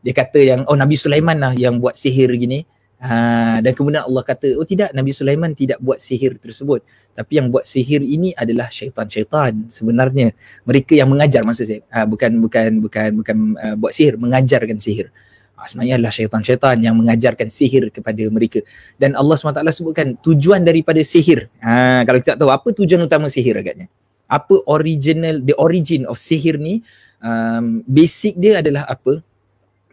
dia 0.02 0.12
kata 0.14 0.38
yang 0.38 0.60
oh 0.70 0.78
Nabi 0.78 0.94
Sulaiman 0.94 1.34
lah 1.38 1.52
yang 1.58 1.82
buat 1.82 1.98
sihir 1.98 2.30
gini 2.38 2.62
Ha, 2.96 3.60
dan 3.60 3.76
kemudian 3.76 4.08
Allah 4.08 4.24
kata, 4.24 4.56
oh 4.56 4.64
tidak, 4.64 4.88
Nabi 4.96 5.12
Sulaiman 5.12 5.52
tidak 5.52 5.76
buat 5.84 6.00
sihir 6.00 6.40
tersebut. 6.40 6.80
Tapi 7.12 7.32
yang 7.36 7.52
buat 7.52 7.68
sihir 7.68 8.00
ini 8.00 8.32
adalah 8.32 8.72
syaitan-syaitan 8.72 9.68
sebenarnya. 9.68 10.32
Mereka 10.64 10.96
yang 10.96 11.12
mengajar 11.12 11.44
maksud 11.44 11.68
saya. 11.68 11.80
Ha, 11.92 12.08
bukan 12.08 12.40
bukan 12.40 12.80
bukan 12.80 13.08
bukan 13.20 13.36
uh, 13.60 13.76
buat 13.76 13.92
sihir, 13.92 14.16
mengajarkan 14.16 14.80
sihir. 14.80 15.12
Ha, 15.60 15.68
sebenarnya 15.68 16.00
adalah 16.00 16.12
syaitan-syaitan 16.12 16.76
yang 16.80 16.96
mengajarkan 16.96 17.52
sihir 17.52 17.92
kepada 17.92 18.24
mereka. 18.32 18.64
Dan 18.96 19.12
Allah 19.12 19.36
SWT 19.36 19.60
sebutkan 19.76 20.16
tujuan 20.24 20.64
daripada 20.64 21.00
sihir. 21.04 21.52
Ha, 21.60 22.00
kalau 22.08 22.18
kita 22.24 22.32
tak 22.32 22.40
tahu 22.40 22.48
apa 22.48 22.68
tujuan 22.72 23.04
utama 23.04 23.28
sihir 23.28 23.60
agaknya. 23.60 23.92
Apa 24.24 24.64
original, 24.72 25.44
the 25.44 25.54
origin 25.60 26.08
of 26.08 26.16
sihir 26.16 26.56
ni, 26.56 26.80
um, 27.20 27.84
basic 27.84 28.40
dia 28.40 28.64
adalah 28.64 28.88
apa? 28.88 29.20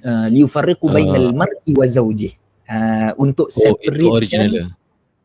Uh, 0.03 0.27
liufarriqu 0.31 0.87
bainal 0.91 1.31
Uh. 1.31 1.35
mar'i 1.35 1.71
wa 1.71 1.87
zawjih 1.87 2.35
uh, 2.67 3.11
untuk 3.17 3.47
Oh, 3.49 3.75
itu 3.79 4.07
original 4.07 4.47
separatekan 4.47 4.47
dia. 4.51 4.65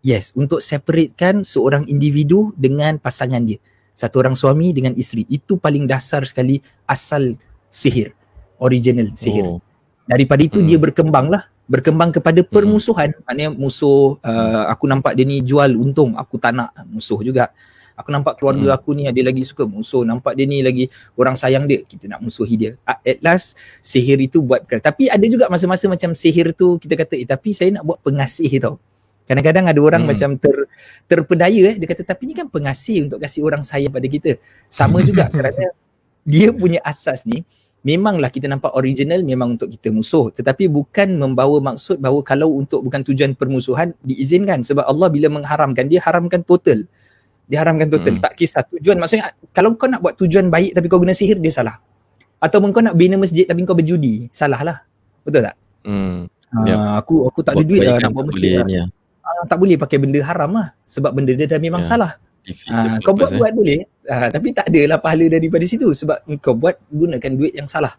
yes 0.00 0.30
untuk 0.32 0.58
separatekan 0.62 1.42
seorang 1.42 1.84
individu 1.86 2.54
dengan 2.54 2.96
pasangan 2.96 3.42
dia. 3.42 3.58
Satu 3.92 4.22
orang 4.22 4.38
suami 4.38 4.70
dengan 4.70 4.94
isteri. 4.94 5.26
Itu 5.26 5.58
paling 5.58 5.90
dasar 5.90 6.22
sekali 6.22 6.62
asal 6.86 7.34
sihir. 7.66 8.14
Original 8.58 9.10
sihir. 9.14 9.46
Oh. 9.46 9.60
daripada 10.08 10.40
itu 10.40 10.62
Hmm. 10.62 10.68
dia 10.70 10.78
berkembang 10.80 11.28
lah. 11.28 11.50
Berkembang 11.68 12.14
kepada 12.16 12.40
permusuhan. 12.40 13.12
Maknanya 13.26 13.52
musuh 13.52 14.16
uh, 14.24 14.64
aku 14.72 14.88
nampak 14.88 15.12
dia 15.12 15.28
ni 15.28 15.44
jual 15.44 15.76
untung. 15.76 16.16
Aku 16.16 16.40
tak 16.40 16.56
nak 16.56 16.72
musuh 16.88 17.20
juga 17.20 17.52
aku 17.98 18.14
nampak 18.14 18.38
keluarga 18.38 18.70
Hmm. 18.70 18.76
aku 18.78 18.90
ni 18.94 19.10
ada 19.10 19.18
lagi 19.18 19.42
suka 19.42 19.66
musuh. 19.66 20.06
Nampak 20.06 20.38
dia 20.38 20.46
ni 20.46 20.62
lagi 20.62 20.86
orang 21.18 21.34
sayang 21.34 21.66
dia. 21.66 21.82
Kita 21.82 22.06
nak 22.06 22.22
musuhi 22.22 22.54
dia. 22.54 22.72
At 22.86 23.02
last 23.20 23.58
sihir 23.82 24.22
itu 24.22 24.38
buat 24.38 24.62
perkara. 24.62 24.94
Tapi 24.94 25.10
ada 25.10 25.26
juga 25.26 25.50
masa-masa 25.50 25.90
macam 25.90 26.14
sihir 26.14 26.54
tu 26.54 26.78
kita 26.78 26.94
kata 26.94 27.18
eh 27.18 27.26
tapi 27.26 27.50
saya 27.50 27.74
nak 27.74 27.84
buat 27.84 27.98
pengasih 28.06 28.48
tau. 28.62 28.78
Kadang-kadang 29.26 29.68
ada 29.68 29.80
orang 29.82 30.02
Hmm. 30.06 30.14
macam 30.14 30.30
ter 30.38 30.56
terpedaya 31.10 31.74
eh. 31.74 31.76
Dia 31.76 31.88
kata 31.90 32.02
tapi 32.06 32.30
ni 32.30 32.34
kan 32.38 32.46
pengasih 32.48 33.10
untuk 33.10 33.18
kasih 33.18 33.42
orang 33.44 33.60
sayang 33.66 33.92
pada 33.92 34.06
kita. 34.06 34.38
Sama 34.70 35.02
juga 35.02 35.26
kerana 35.34 35.74
dia 36.22 36.54
punya 36.54 36.78
asas 36.86 37.26
ni 37.26 37.42
memanglah 37.78 38.28
kita 38.28 38.50
nampak 38.50 38.74
original 38.74 39.22
memang 39.22 39.54
untuk 39.54 39.70
kita 39.70 39.88
musuh. 39.94 40.34
Tetapi 40.34 40.66
bukan 40.66 41.14
membawa 41.14 41.60
maksud 41.72 42.02
bahawa 42.02 42.20
kalau 42.26 42.56
untuk 42.58 42.82
bukan 42.82 43.04
tujuan 43.06 43.32
permusuhan 43.38 43.94
diizinkan. 44.02 44.64
Sebab 44.66 44.82
Allah 44.84 45.08
bila 45.08 45.30
mengharamkan 45.30 45.86
dia 45.86 46.02
haramkan 46.02 46.42
total 46.42 46.84
dia 47.48 47.64
haramkan 47.64 47.88
total. 47.88 48.14
Hmm. 48.14 48.22
tak 48.22 48.32
kisah 48.36 48.62
tujuan. 48.68 49.00
Maksudnya 49.00 49.32
kalau 49.50 49.72
kau 49.74 49.88
nak 49.88 50.04
buat 50.04 50.14
tujuan 50.14 50.52
baik 50.52 50.76
tapi 50.76 50.86
kau 50.86 51.00
guna 51.00 51.16
sihir 51.16 51.40
dia 51.40 51.48
salah. 51.50 51.80
Ataupun 52.38 52.70
kau 52.70 52.84
nak 52.84 52.94
bina 52.94 53.16
masjid 53.16 53.48
tapi 53.48 53.64
kau 53.64 53.74
berjudi 53.74 54.28
salah 54.30 54.60
lah 54.62 54.76
betul 55.24 55.42
tak? 55.42 55.56
Hmm. 55.82 56.28
Ah, 56.48 56.64
Yep. 56.64 56.76
aku 57.04 57.14
aku 57.28 57.40
tak 57.42 57.52
ada 57.56 57.64
duit 57.64 57.80
lah 57.82 57.96
kebaikan 57.96 58.04
nak 58.04 58.12
buat 58.14 58.24
masjid 58.28 58.40
boleh 58.60 58.78
lah. 58.78 58.86
Ah, 59.20 59.42
tak 59.44 59.56
boleh 59.60 59.76
pakai 59.76 59.98
benda 60.00 60.20
haram 60.24 60.50
lah. 60.52 60.68
Sebab 60.84 61.10
benda 61.12 61.32
dia 61.32 61.44
dah 61.44 61.60
memang 61.60 61.82
Ya. 61.82 61.88
salah. 61.88 62.12
Ah, 62.72 62.96
the 62.96 63.04
kau 63.04 63.12
buat 63.12 63.28
eh. 63.28 63.36
buat 63.36 63.52
boleh. 63.52 63.80
Ah, 64.08 64.28
tapi 64.32 64.56
tak 64.56 64.72
adalah 64.72 64.96
pahala 64.96 65.28
daripada 65.28 65.64
situ 65.68 65.88
sebab 65.92 66.16
kau 66.40 66.56
buat 66.56 66.80
gunakan 66.88 67.32
duit 67.36 67.52
yang 67.52 67.68
salah. 67.68 67.92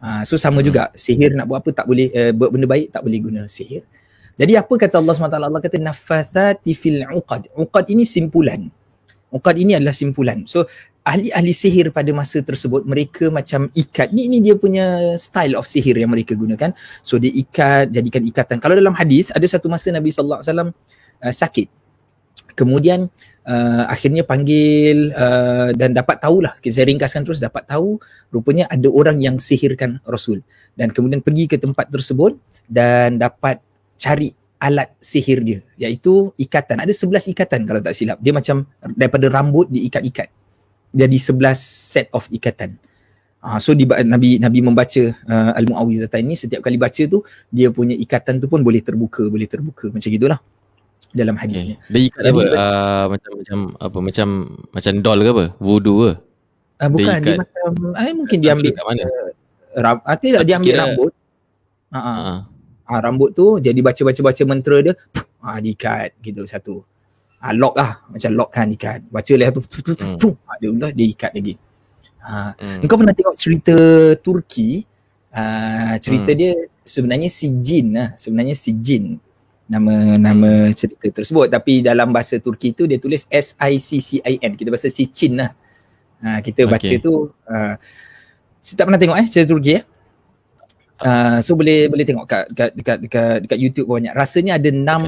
Ah, 0.00 0.24
so 0.24 0.36
sama 0.36 0.60
Hmm. 0.60 0.66
juga. 0.68 0.82
Sihir 0.92 1.32
nak 1.32 1.44
buat 1.44 1.60
apa 1.60 1.70
tak 1.72 1.84
boleh 1.84 2.08
uh, 2.12 2.32
buat 2.32 2.48
benda 2.48 2.64
baik 2.64 2.88
tak 2.88 3.04
boleh 3.04 3.20
guna 3.20 3.42
sihir. 3.48 3.84
Jadi 4.32 4.56
apa 4.56 4.72
kata 4.80 4.96
Allah 4.96 5.12
SWT? 5.12 5.36
Allah 5.36 5.60
kata 5.60 5.76
nafathati 5.76 6.72
fil 6.72 7.04
uqad. 7.04 7.52
Uqad 7.52 7.84
ini 7.92 8.08
simpulan 8.08 8.72
uqad 9.32 9.56
ini 9.56 9.74
adalah 9.80 9.96
simpulan. 9.96 10.44
So 10.44 10.68
ahli-ahli 11.02 11.50
sihir 11.50 11.90
pada 11.90 12.12
masa 12.14 12.44
tersebut 12.44 12.86
mereka 12.86 13.32
macam 13.32 13.66
ikat. 13.74 14.14
Ni 14.14 14.30
ini 14.30 14.38
dia 14.38 14.54
punya 14.54 15.16
style 15.18 15.58
of 15.58 15.66
sihir 15.66 15.98
yang 15.98 16.12
mereka 16.12 16.38
gunakan. 16.38 16.70
So 17.02 17.18
dia 17.18 17.32
ikat 17.32 17.90
jadikan 17.90 18.22
ikatan. 18.22 18.56
Kalau 18.62 18.78
dalam 18.78 18.94
hadis 18.94 19.34
ada 19.34 19.42
satu 19.48 19.66
masa 19.66 19.90
Nabi 19.90 20.14
sallallahu 20.14 20.40
alaihi 20.44 20.50
wasallam 20.52 20.70
uh, 21.24 21.34
sakit. 21.34 21.68
Kemudian 22.52 23.08
uh, 23.48 23.84
akhirnya 23.88 24.28
panggil 24.28 25.08
uh, 25.16 25.72
dan 25.72 25.96
dapat 25.96 26.20
tahulah 26.20 26.52
saya 26.68 26.84
ringkaskan 26.84 27.24
terus 27.24 27.40
dapat 27.40 27.64
tahu 27.64 27.96
rupanya 28.28 28.68
ada 28.68 28.92
orang 28.92 29.18
yang 29.24 29.40
sihirkan 29.40 29.98
Rasul. 30.04 30.44
Dan 30.76 30.92
kemudian 30.92 31.24
pergi 31.24 31.48
ke 31.48 31.56
tempat 31.56 31.88
tersebut 31.88 32.36
dan 32.68 33.16
dapat 33.16 33.60
cari 33.96 34.32
alat 34.62 34.94
sihir 34.96 35.42
dia 35.42 35.58
iaitu 35.76 36.30
ikatan 36.36 36.78
ada 36.78 36.88
11 36.88 37.26
ikatan 37.28 37.66
kalau 37.66 37.82
tak 37.82 37.92
silap 37.92 38.16
dia 38.16 38.30
macam 38.30 38.62
daripada 38.94 39.26
rambut 39.26 39.66
diikat-ikat 39.66 40.30
jadi 40.92 41.16
11 41.18 41.58
set 41.58 42.06
of 42.10 42.30
ikatan 42.30 42.78
Ah, 43.42 43.58
so 43.58 43.74
di, 43.74 43.82
Nabi 43.82 44.38
Nabi 44.38 44.62
membaca 44.62 45.02
uh, 45.02 45.50
Al-Muawwidhatain 45.52 46.22
ni 46.22 46.38
setiap 46.38 46.62
kali 46.62 46.78
baca 46.78 47.02
tu 47.02 47.26
dia 47.50 47.74
punya 47.74 47.90
ikatan 47.92 48.38
tu 48.38 48.46
pun 48.46 48.62
boleh 48.62 48.78
terbuka 48.78 49.26
boleh 49.26 49.50
terbuka 49.50 49.90
macam 49.90 50.06
gitulah 50.06 50.38
dalam 51.10 51.34
hadisnya. 51.34 51.74
Okay. 51.76 51.90
Dia 51.90 52.00
ikat 52.06 52.20
Jadi 52.22 52.30
apa? 52.30 52.38
dia- 52.40 52.54
Uh, 52.54 53.04
macam 53.10 53.30
macam 53.34 53.58
apa? 53.76 53.98
Macam 53.98 54.28
macam 54.70 54.92
doll 55.02 55.20
ke 55.20 55.30
apa? 55.34 55.46
Voodoo 55.58 55.96
ke? 55.98 56.12
Ah 56.78 56.86
bukan 56.86 57.16
dia, 57.18 57.34
ikat- 57.34 57.40
macam 57.42 57.68
ah 57.92 58.02
mungkin 58.14 58.38
dia 58.38 58.50
ambil 58.54 58.70
Kat 58.70 58.84
mana? 58.86 59.02
ram, 59.74 59.96
ah, 60.06 60.16
tidak 60.16 60.40
dia 60.46 60.54
ambil 60.62 60.70
kira- 60.70 60.82
rambut. 60.86 61.12
Ah, 61.90 61.98
ah. 61.98 62.36
Ha. 62.98 63.04
rambut 63.08 63.32
tu 63.32 63.56
jadi 63.56 63.80
baca-baca-baca 63.80 64.42
mantra 64.44 64.76
dia 64.84 64.92
ah 65.40 65.56
diikat 65.56 66.20
gitu 66.20 66.44
satu. 66.44 66.84
Ah 67.40 67.50
lock 67.56 67.74
lah 67.80 68.04
macam 68.12 68.30
lock 68.36 68.50
kan 68.52 68.68
ikat. 68.68 69.08
Baca 69.08 69.32
lah 69.34 69.48
tu 69.50 69.60
tu 69.64 69.80
tu 69.80 69.92
tu, 69.96 70.30
Hmm. 70.36 70.56
dia 70.60 70.68
ulah 70.68 70.90
dia 70.92 71.06
ikat 71.08 71.32
lagi. 71.32 71.54
Ah 72.20 72.52
Hmm. 72.54 72.84
Engkau 72.84 73.00
pernah 73.00 73.16
tengok 73.16 73.34
cerita 73.34 73.76
Turki? 74.20 74.84
Uh, 75.32 75.96
cerita 75.96 76.30
Hmm. 76.30 76.38
dia 76.38 76.52
sebenarnya 76.84 77.32
si 77.32 77.48
Jin 77.64 77.96
lah. 77.96 78.12
Sebenarnya 78.20 78.52
si 78.52 78.76
Jin 78.76 79.16
nama 79.64 80.20
nama 80.20 80.68
cerita 80.76 81.08
tersebut 81.08 81.48
tapi 81.48 81.80
dalam 81.80 82.12
bahasa 82.12 82.36
Turki 82.36 82.76
tu 82.76 82.84
dia 82.84 83.00
tulis 83.00 83.24
S 83.32 83.56
I 83.56 83.80
C 83.80 83.96
C 84.04 84.20
I 84.20 84.36
N. 84.44 84.52
Kita 84.54 84.68
bahasa 84.68 84.92
si 84.92 85.08
Chin 85.08 85.40
lah. 85.40 85.50
Uh, 86.22 86.38
kita 86.44 86.68
baca 86.68 86.84
Okay. 86.84 87.00
tu 87.02 87.32
uh, 87.32 87.74
tak 88.62 88.84
pernah 88.86 89.00
tengok 89.00 89.18
eh 89.18 89.26
cerita 89.26 89.50
Turki 89.50 89.80
eh. 89.80 89.82
Uh, 91.02 91.38
so 91.38 91.52
boleh 91.52 91.86
boleh 91.86 92.02
tengok 92.02 92.24
kat 92.24 92.44
dekat 92.48 92.70
dekat 92.72 92.96
dekat, 93.00 93.36
dekat 93.42 93.58
YouTube 93.58 93.86
pun 93.86 93.98
banyak. 93.98 94.14
Rasanya 94.14 94.56
ada 94.56 94.68
enam 94.68 95.02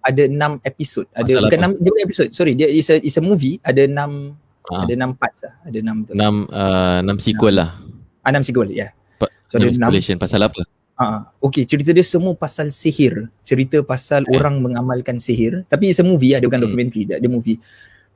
ada 0.00 0.22
enam 0.24 0.52
episod. 0.62 1.04
Ada 1.10 1.26
Pasal 1.28 1.42
bukan 1.44 1.50
apa? 1.50 1.60
enam 1.60 1.70
dia 1.74 1.90
bukan 1.90 2.04
episod. 2.04 2.26
Sorry, 2.30 2.52
dia 2.54 2.66
is 2.66 2.86
a 2.86 2.96
is 2.98 3.14
a 3.14 3.22
movie 3.22 3.58
ada 3.60 3.82
enam 3.82 4.38
Ha. 4.60 4.86
ada 4.86 4.92
enam 4.94 5.10
parts 5.12 5.42
lah. 5.42 5.54
Ada 5.66 5.78
enam 5.80 5.96
tu. 6.04 6.12
Enam 6.14 6.34
uh, 6.46 7.02
enam 7.02 7.16
sequel 7.18 7.58
lah. 7.58 7.74
Ah, 8.22 8.30
enam 8.30 8.40
sequel 8.40 8.70
ya. 8.70 8.94
Pa- 9.18 9.26
So 9.46 9.58
ada 9.58 9.66
enam 9.66 9.74
enam. 9.74 9.90
installation 9.90 10.16
pasal 10.16 10.40
apa? 10.40 10.62
Ah, 10.94 11.26
okay, 11.40 11.64
cerita 11.64 11.90
dia 11.90 12.04
semua 12.04 12.36
pasal 12.36 12.70
sihir. 12.70 13.32
Cerita 13.42 13.82
pasal 13.82 14.22
Eh. 14.24 14.36
orang 14.36 14.60
mengamalkan 14.60 15.16
sihir. 15.16 15.64
Tapi 15.66 15.90
it's 15.90 15.98
a 15.98 16.04
movie, 16.04 16.32
ada 16.32 16.44
bukan 16.44 16.60
Hmm. 16.60 16.66
dokumentari, 16.66 17.02
dia 17.02 17.16
ada 17.16 17.26
movie. 17.26 17.58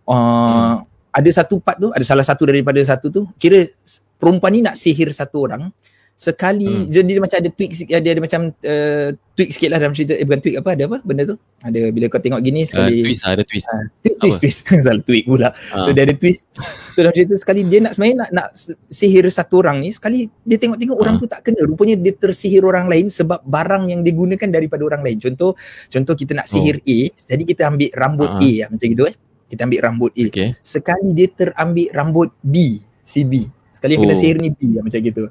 Uh, 0.04 0.84
Ada 1.10 1.30
satu 1.42 1.58
part 1.58 1.78
tu, 1.78 1.88
ada 1.88 2.02
salah 2.02 2.22
satu 2.22 2.42
daripada 2.44 2.78
satu 2.82 3.06
tu. 3.06 3.22
Kira 3.34 3.62
perempuan 4.16 4.50
ni 4.50 4.60
nak 4.60 4.74
sihir 4.74 5.10
satu 5.10 5.46
orang. 5.46 5.70
Sekali, 6.14 6.70
Hmm. 6.70 6.86
jadi 6.86 7.10
dia 7.10 7.18
macam 7.18 7.38
ada 7.38 7.50
tweak 7.50 7.72
sikit, 7.74 7.90
dia 7.92 8.10
ada 8.14 8.22
macam 8.22 8.40
uh, 8.46 9.08
tweak 9.34 9.50
sikit 9.50 9.68
lah 9.68 9.78
dalam 9.78 9.92
cerita. 9.92 10.14
Eh 10.14 10.22
bukan 10.22 10.38
tweak 10.38 10.56
apa, 10.56 10.70
ada 10.70 10.82
apa 10.86 10.98
benda 11.02 11.26
tu? 11.26 11.34
Ada 11.58 11.90
bila 11.90 12.06
kau 12.06 12.22
tengok 12.22 12.38
gini 12.38 12.62
Uh, 12.62 12.68
sekali. 12.70 13.02
twist 13.02 13.22
lah, 13.22 13.30
ada 13.34 13.42
twist. 13.42 13.66
Ah, 13.66 13.82
twist, 13.98 14.18
twist, 14.20 14.38
twist. 14.38 14.58
Salah 14.86 15.02
tweak 15.02 15.24
pula. 15.26 15.50
Ha. 15.50 15.76
So 15.82 15.90
dia 15.90 16.06
ada 16.06 16.14
twist. 16.14 16.46
So 16.94 17.02
dalam 17.02 17.12
cerita 17.12 17.34
sekali 17.34 17.66
dia 17.66 17.82
nak 17.82 17.92
sebenarnya 17.92 18.16
nak 18.16 18.30
nak 18.30 18.46
sihir 18.86 19.26
satu 19.26 19.58
orang 19.58 19.82
ni 19.82 19.90
sekali 19.90 20.30
dia 20.40 20.54
tengok-tengok 20.56 20.96
orang 20.96 21.14
Ah. 21.14 21.20
tu 21.20 21.26
tak 21.26 21.40
kena. 21.42 21.60
Rupanya 21.60 21.98
dia 21.98 22.14
tersihir 22.14 22.62
orang 22.62 22.86
lain 22.86 23.10
sebab 23.10 23.42
barang 23.42 23.90
yang 23.90 24.00
digunakan 24.00 24.46
daripada 24.46 24.82
orang 24.82 25.02
lain. 25.02 25.18
Contoh 25.18 25.58
contoh 25.88 26.14
kita 26.14 26.30
nak 26.32 26.46
sihir 26.46 26.78
A, 26.80 26.98
jadi 27.10 27.42
kita 27.42 27.66
ambil 27.66 27.90
rambut 27.92 28.30
Ah. 28.30 28.38
A 28.38 28.50
lah, 28.56 28.68
macam 28.70 28.86
gitu 28.86 29.04
eh. 29.04 29.14
Kita 29.44 29.66
ambil 29.66 29.80
rambut 29.82 30.10
A. 30.14 30.24
Okay. 30.24 30.54
Sekali 30.62 31.10
dia 31.10 31.26
terambil 31.28 31.90
rambut 31.90 32.30
B, 32.38 32.78
si 33.02 33.26
B. 33.26 33.50
Sekali 33.68 33.98
yang 33.98 34.06
kena 34.06 34.14
Oh. 34.14 34.20
sihir 34.22 34.38
ni 34.38 34.48
B 34.48 34.78
lah, 34.78 34.82
macam 34.82 35.02
gitu. 35.02 35.26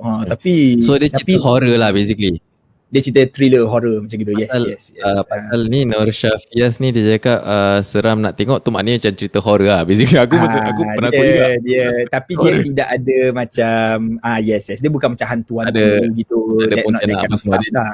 Ah, 0.00 0.18
Okay. 0.18 0.28
tapi 0.28 0.54
So 0.80 0.94
dia 0.94 1.06
tapi 1.06 1.30
cerita 1.30 1.42
horror 1.42 1.74
lah 1.74 1.90
basically. 1.90 2.40
dia 2.86 3.00
cerita 3.00 3.22
thriller 3.28 3.62
horror 3.64 4.02
macam 4.02 4.16
gitu. 4.16 4.34
Yes, 4.34 4.50
Pasal, 4.50 4.62
yes, 4.66 4.82
yes. 4.90 5.04
Uh, 5.04 5.22
pasal 5.22 5.60
ni 5.64 5.84
Nur 5.84 6.10
Syafias 6.10 6.74
ni 6.76 6.90
dia 6.90 7.14
cakap 7.14 7.38
uh, 7.40 7.78
seram 7.80 8.18
nak 8.18 8.34
tengok 8.34 8.58
tu 8.58 8.68
maknanya 8.68 8.98
macam 8.98 9.14
cerita 9.14 9.38
horror 9.38 9.70
lah. 9.70 9.84
Basically 9.84 10.18
aku 10.18 10.34
betul, 10.34 10.58
aku 10.60 10.82
Ah, 10.82 10.92
pernah 10.92 11.10
dia, 11.10 11.14
aku 11.14 11.30
juga. 11.30 11.46
dia 11.62 11.84
tapi 12.08 12.32
dia 12.32 12.40
Horror. 12.42 12.62
tidak 12.66 12.88
ada 12.90 13.18
macam 13.30 13.94
ah 14.20 14.38
yes 14.38 14.62
yes 14.66 14.78
dia 14.78 14.88
bukan 14.88 15.14
macam 15.14 15.26
hantu 15.28 15.54
hantu 15.60 15.78
Ada- 15.78 16.10
gitu 16.12 16.38
ada 16.58 16.66
that 16.66 16.76
not 16.82 16.82
pontianak 16.82 17.06
that 17.06 17.14
kind 17.14 17.22
apa 17.22 17.30
of 17.30 17.38
semua 17.38 17.54
stuff 17.54 17.62
dia. 17.62 17.78
lah. 17.78 17.92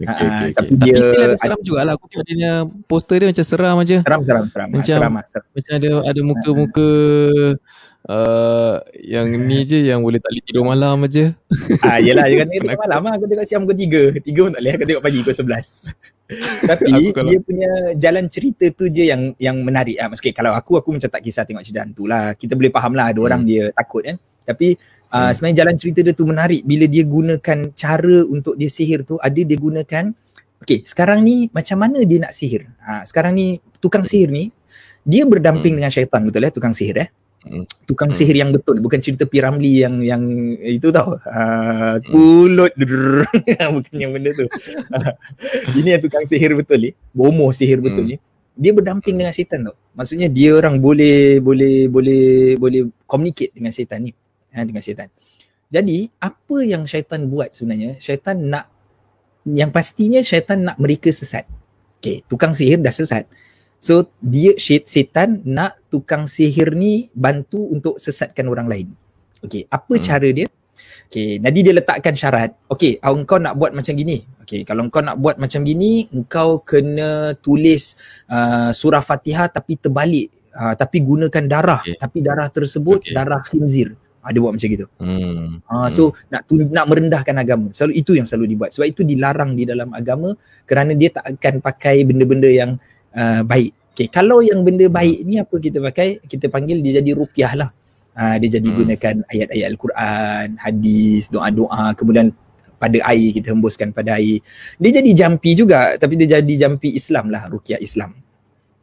Okay, 0.00 0.06
okay, 0.06 0.24
okay. 0.24 0.48
tapi 0.54 0.70
Tapi, 0.70 0.84
dia- 0.86 1.02
still 1.02 1.24
ada 1.26 1.34
seram 1.36 1.60
jugalah. 1.60 1.92
Aku 1.92 2.06
tengok 2.06 2.24
dia 2.24 2.52
poster 2.86 3.16
dia 3.18 3.28
macam 3.28 3.44
seram 3.44 3.76
aja. 3.76 3.96
seram 4.00 4.20
seram 4.22 4.44
seram 4.46 4.64
ah, 4.64 4.72
Macam- 4.72 4.94
seram 4.96 5.12
ah, 5.12 5.24
seram 5.26 5.44
Macam 5.50 5.72
ada 5.74 5.90
ada 6.06 6.20
muka-muka 6.22 6.88
uh, 7.26 7.52
yang 9.02 9.26
ni 9.40 9.62
je 9.62 9.78
yang 9.82 10.00
boleh 10.00 10.18
tak 10.18 10.30
boleh 10.30 10.44
tidur 10.44 10.64
malam 10.64 10.96
aja. 11.02 11.24
ah 11.86 11.98
yelah 11.98 12.26
jangan 12.26 12.48
Penakut. 12.50 12.80
malam 12.82 13.00
lah 13.02 13.12
aku 13.14 13.24
tengok 13.26 13.46
siang 13.46 13.62
pukul 13.62 13.76
3 14.14 14.24
3 14.24 14.34
pun 14.36 14.50
tak 14.50 14.60
boleh 14.60 14.72
aku 14.72 14.84
tengok 14.84 15.02
pagi 15.02 15.18
pukul 15.20 15.36
11 15.36 15.90
tapi 16.70 16.90
kalau- 17.10 17.26
dia 17.26 17.38
punya 17.40 17.70
jalan 17.96 18.24
cerita 18.26 18.66
tu 18.70 18.86
je 18.86 19.04
yang 19.04 19.34
yang 19.36 19.56
menarik 19.58 19.96
ah 19.96 20.06
maksudnya 20.06 20.32
kalau 20.32 20.52
aku 20.52 20.72
aku 20.74 20.88
macam 20.92 21.06
tak 21.06 21.20
kisah 21.20 21.42
tengok 21.42 21.62
cerita 21.62 21.82
hantu 21.82 22.04
lah 22.04 22.32
kita 22.32 22.54
boleh 22.54 22.70
faham 22.70 22.92
lah 22.92 23.10
ada 23.10 23.20
orang 23.20 23.42
dia 23.42 23.70
takut 23.72 24.02
kan 24.02 24.16
tapi 24.42 24.74
uh, 25.06 25.18
Hmm. 25.20 25.30
sebenarnya 25.32 25.58
jalan 25.60 25.74
cerita 25.74 26.00
dia 26.00 26.12
tu 26.12 26.22
menarik 26.24 26.62
bila 26.62 26.86
dia 26.86 27.02
gunakan 27.04 27.58
cara 27.72 28.18
untuk 28.24 28.54
dia 28.54 28.68
sihir 28.68 29.02
tu 29.02 29.18
ada 29.18 29.40
dia 29.40 29.58
gunakan 29.58 30.14
Okay, 30.60 30.84
sekarang 30.84 31.24
ni 31.24 31.48
macam 31.48 31.80
mana 31.80 32.04
dia 32.04 32.20
nak 32.20 32.30
sihir? 32.30 32.68
Ha, 32.78 33.00
sekarang 33.02 33.32
ni 33.32 33.46
tukang 33.80 34.04
sihir 34.04 34.28
ni 34.28 34.52
dia 35.02 35.24
berdamping 35.24 35.72
Hmm. 35.72 35.78
dengan 35.80 35.88
syaitan 35.90 36.20
betul 36.20 36.44
eh 36.44 36.52
tukang 36.52 36.70
sihir 36.70 37.00
eh. 37.00 37.08
Hmm. 37.40 37.64
Tukang 37.88 38.12
Hmm. 38.12 38.18
sihir 38.20 38.36
yang 38.36 38.52
betul 38.52 38.84
bukan 38.84 39.00
cerita 39.00 39.24
Piramli 39.24 39.80
yang 39.80 40.04
yang 40.04 40.22
itu 40.60 40.92
tau. 40.92 41.16
Uh, 41.24 41.96
kulut 42.12 42.76
bukan 43.74 43.94
yang 43.96 44.12
benda 44.12 44.36
tu. 44.36 44.44
Ini 45.80 45.96
yang 45.96 46.02
tukang 46.04 46.24
sihir 46.28 46.52
betul 46.52 46.78
ni. 46.84 46.90
Bomo 47.16 47.48
sihir 47.48 47.80
betul 47.80 48.12
ni. 48.12 48.16
Dia 48.60 48.76
berdamping 48.76 49.16
dengan 49.16 49.32
syaitan 49.32 49.64
tau. 49.64 49.76
Maksudnya 49.96 50.28
dia 50.28 50.52
orang 50.52 50.76
boleh 50.76 51.40
boleh 51.40 51.88
boleh 51.88 52.24
boleh 52.60 52.80
communicate 53.08 53.56
dengan 53.56 53.72
syaitan 53.72 54.04
ni. 54.04 54.12
Ha, 54.52 54.60
dengan 54.68 54.84
syaitan. 54.84 55.08
Jadi 55.72 56.12
apa 56.20 56.56
yang 56.60 56.84
syaitan 56.84 57.24
buat 57.24 57.56
sebenarnya? 57.56 57.96
Syaitan 58.02 58.36
nak 58.36 58.68
yang 59.48 59.72
pastinya 59.72 60.20
syaitan 60.20 60.60
nak 60.60 60.76
mereka 60.76 61.08
sesat. 61.08 61.48
Okay, 62.00 62.20
tukang 62.28 62.52
sihir 62.52 62.84
dah 62.84 62.92
sesat. 62.92 63.24
So 63.80 64.12
dia 64.20 64.52
syait- 64.54 64.86
setan 64.86 65.40
nak 65.42 65.80
tukang 65.88 66.28
sihir 66.28 66.76
ni 66.76 67.08
bantu 67.10 67.64
untuk 67.66 67.96
sesatkan 67.96 68.44
orang 68.46 68.68
lain. 68.68 68.88
Okay, 69.40 69.64
apa 69.66 69.96
Hmm. 69.96 70.04
cara 70.04 70.28
dia? 70.28 70.46
Okay, 71.10 71.42
nanti 71.42 71.64
dia 71.64 71.74
letakkan 71.74 72.14
syarat. 72.14 72.54
Okay, 72.68 73.00
ah, 73.00 73.10
engkau 73.10 73.40
nak 73.40 73.58
buat 73.58 73.72
macam 73.72 73.96
gini. 73.96 74.22
Okay, 74.44 74.62
kalau 74.62 74.86
engkau 74.86 75.00
nak 75.00 75.18
buat 75.18 75.40
macam 75.40 75.64
gini, 75.64 76.06
engkau 76.12 76.60
kena 76.60 77.34
tulis 77.40 77.98
uh, 78.28 78.70
surah 78.70 79.00
Fatihah 79.00 79.48
tapi 79.48 79.74
terbalik. 79.74 80.28
Uh, 80.50 80.74
tapi 80.74 81.00
gunakan 81.00 81.44
darah. 81.46 81.80
Okay. 81.80 81.96
Tapi 81.96 82.18
darah 82.20 82.46
tersebut 82.46 83.00
Okay. 83.02 83.14
darah 83.14 83.40
khinzir. 83.40 83.94
Uh, 84.20 84.28
dia 84.28 84.38
buat 84.38 84.52
macam 84.52 84.68
gitu. 84.68 84.86
Hmm. 85.00 85.62
Ha, 85.64 85.74
Hmm. 85.74 85.90
so 85.90 86.02
nak 86.28 86.44
tu, 86.44 86.60
nak 86.60 86.84
merendahkan 86.84 87.34
agama. 87.34 87.72
Selalu 87.72 87.92
itu 87.96 88.12
yang 88.14 88.26
selalu 88.28 88.54
dibuat. 88.54 88.70
Sebab 88.70 88.86
itu 88.86 89.00
dilarang 89.02 89.56
di 89.56 89.64
dalam 89.64 89.90
agama 89.90 90.36
kerana 90.62 90.92
dia 90.92 91.10
tak 91.10 91.38
akan 91.38 91.54
pakai 91.58 92.04
benda-benda 92.04 92.46
yang 92.46 92.76
uh, 93.14 93.42
baik. 93.42 93.72
Okay, 93.90 94.06
kalau 94.08 94.40
yang 94.40 94.62
benda 94.64 94.86
baik 94.88 95.26
ni 95.26 95.36
apa 95.36 95.56
kita 95.58 95.82
pakai? 95.82 96.22
Kita 96.24 96.46
panggil 96.48 96.80
dia 96.80 97.02
jadi 97.02 97.10
ruqyah 97.12 97.52
lah. 97.58 97.70
Ha, 98.16 98.36
dia 98.42 98.58
jadi 98.58 98.68
Hmm. 98.68 98.78
gunakan 98.84 99.14
ayat-ayat 99.32 99.66
Al-Quran, 99.70 100.46
hadis, 100.58 101.30
doa-doa, 101.30 101.94
kemudian 101.94 102.34
pada 102.80 102.98
air 103.12 103.30
kita 103.36 103.52
hembuskan 103.52 103.92
pada 103.92 104.16
air. 104.18 104.40
Dia 104.80 104.90
jadi 104.98 105.10
jampi 105.14 105.52
juga 105.54 105.94
tapi 106.00 106.16
dia 106.16 106.40
jadi 106.40 106.54
jampi 106.66 106.96
Islam 106.96 107.28
lah, 107.28 107.46
ruqyah 107.52 107.78
Islam. 107.78 108.16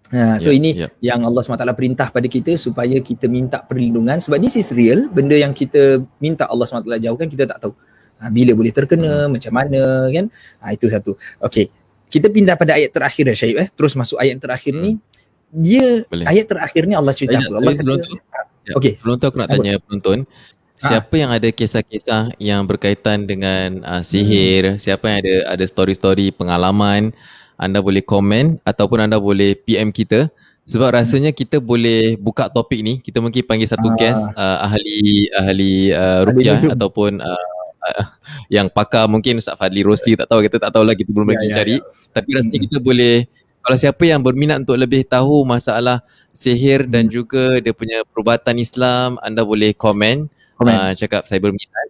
Ha, 0.07 0.39
so 0.39 0.53
Ya, 0.53 0.55
ini 0.55 0.71
ya. 0.79 0.87
yang 1.03 1.27
Allah 1.27 1.43
SWT 1.43 1.67
perintah 1.75 2.07
pada 2.07 2.23
kita 2.31 2.55
supaya 2.55 2.95
kita 3.03 3.27
minta 3.27 3.59
perlindungan 3.59 4.23
sebab 4.23 4.39
this 4.39 4.55
is 4.55 4.71
real 4.71 5.11
benda 5.11 5.35
yang 5.35 5.51
kita 5.51 5.99
minta 6.23 6.47
Allah 6.47 6.63
SWT 6.63 6.87
jauhkan 7.03 7.27
kita 7.27 7.43
tak 7.43 7.59
tahu 7.59 7.75
ha, 8.23 8.31
bila 8.31 8.55
boleh 8.55 8.71
terkena 8.71 9.27
macam 9.27 9.51
mana 9.51 10.07
kan 10.07 10.31
ha, 10.63 10.71
itu 10.71 10.87
satu 10.87 11.11
okay 11.43 11.67
kita 12.07 12.27
pindah 12.27 12.55
pada 12.55 12.75
ayat 12.75 12.91
terakhir 12.91 13.23
dah 13.25 13.35
Syahib 13.35 13.57
eh. 13.59 13.67
Terus 13.69 13.93
masuk 13.93 14.17
ayat 14.17 14.37
terakhir 14.37 14.73
ni. 14.73 14.95
Dia 15.47 16.03
Boleh. 16.05 16.25
ayat 16.27 16.45
terakhir 16.45 16.83
ni 16.83 16.93
Allah 16.93 17.11
cerita 17.11 17.35
apa? 17.37 17.47
Allah 17.49 17.71
tapi 17.71 17.79
sebelum 17.79 17.97
tu, 17.97 18.11
Ya, 18.67 18.75
Okey. 18.75 18.93
Sebelum 18.95 19.15
tu 19.15 19.25
aku 19.25 19.37
nak 19.39 19.49
tanya 19.49 19.79
penonton, 19.79 20.27
Ha. 20.77 20.93
siapa 20.93 21.15
yang 21.15 21.31
ada 21.31 21.49
kisah-kisah 21.49 22.37
yang 22.37 22.61
berkaitan 22.61 23.25
dengan 23.25 23.81
uh, 23.81 24.03
sihir, 24.03 24.77
siapa 24.77 25.07
yang 25.07 25.17
ada 25.25 25.35
ada 25.55 25.65
story-story 25.65 26.29
pengalaman, 26.29 27.15
anda 27.55 27.79
boleh 27.79 28.03
komen 28.03 28.59
ataupun 28.61 29.01
anda 29.01 29.17
boleh 29.17 29.57
PM 29.57 29.89
kita. 29.89 30.29
Sebab 30.67 30.93
rasanya 30.93 31.31
kita 31.31 31.57
boleh 31.57 32.19
buka 32.19 32.45
topik 32.45 32.83
ni, 32.83 32.99
kita 32.99 33.17
mungkin 33.17 33.41
panggil 33.41 33.65
satu 33.65 33.89
Ah. 33.89 33.95
guest 33.95 34.21
uh, 34.35 34.67
ahli 34.67 35.31
ahli 35.33 35.73
uh, 35.95 36.27
nujum. 36.27 36.59
ataupun 36.69 37.23
uh, 37.23 37.56
yang 38.55 38.67
pakar 38.67 39.05
mungkin 39.05 39.37
Ustaz 39.37 39.55
Fadli 39.55 39.81
Rosli 39.81 40.13
tak 40.13 40.27
tahu 40.27 40.41
kita 40.41 40.57
tak 40.57 40.71
tahu 40.71 40.83
lah 40.83 40.93
kita 40.93 41.09
belum 41.09 41.27
Ya, 41.27 41.31
lagi 41.33 41.45
ya, 41.47 41.55
cari 41.55 41.75
tapi 42.11 42.29
rasanya 42.31 42.53
Hmm. 42.53 42.65
kita 42.65 42.77
boleh 42.79 43.15
kalau 43.59 43.77
siapa 43.77 44.03
yang 44.03 44.21
berminat 44.21 44.57
untuk 44.61 44.75
lebih 44.75 45.03
tahu 45.03 45.43
masalah 45.43 45.99
sihir 46.31 46.85
dan 46.85 47.05
Hmm. 47.05 47.13
juga 47.13 47.57
dia 47.57 47.71
punya 47.71 48.05
perubatan 48.05 48.55
Islam 48.55 49.17
anda 49.19 49.41
boleh 49.41 49.71
komen, 49.71 50.29
Komen. 50.55 50.73
Uh, 50.73 50.91
cakap 50.93 51.21
saya 51.23 51.37
berminat 51.37 51.87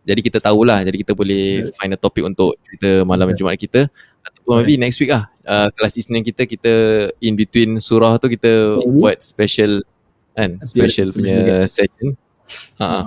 jadi 0.00 0.20
kita 0.22 0.38
tahulah 0.38 0.80
jadi 0.80 0.96
kita 0.98 1.12
boleh 1.12 1.70
find 1.74 1.92
a 1.92 1.98
topik 1.98 2.22
untuk 2.22 2.56
cerita 2.62 3.04
malam 3.04 3.28
Betul. 3.28 3.44
Jumaat 3.44 3.58
kita 3.58 3.80
ataupun 4.20 4.52
maybe 4.58 4.76
next 4.76 4.96
week 4.96 5.08
lah 5.08 5.28
uh, 5.44 5.68
kelas 5.70 5.94
Isnin 5.94 6.20
kita 6.20 6.44
kita 6.44 6.72
in 7.18 7.32
between 7.34 7.76
surah 7.78 8.16
tu 8.16 8.26
kita 8.26 8.76
Maybe. 8.76 8.88
buat 8.90 9.16
special 9.20 9.84
kan 10.30 10.56
special 10.62 11.04
Special 11.06 11.06
punya 11.12 11.36
guest. 11.60 11.76
session 11.76 12.16
ha 12.76 12.86
Ah. 12.88 13.02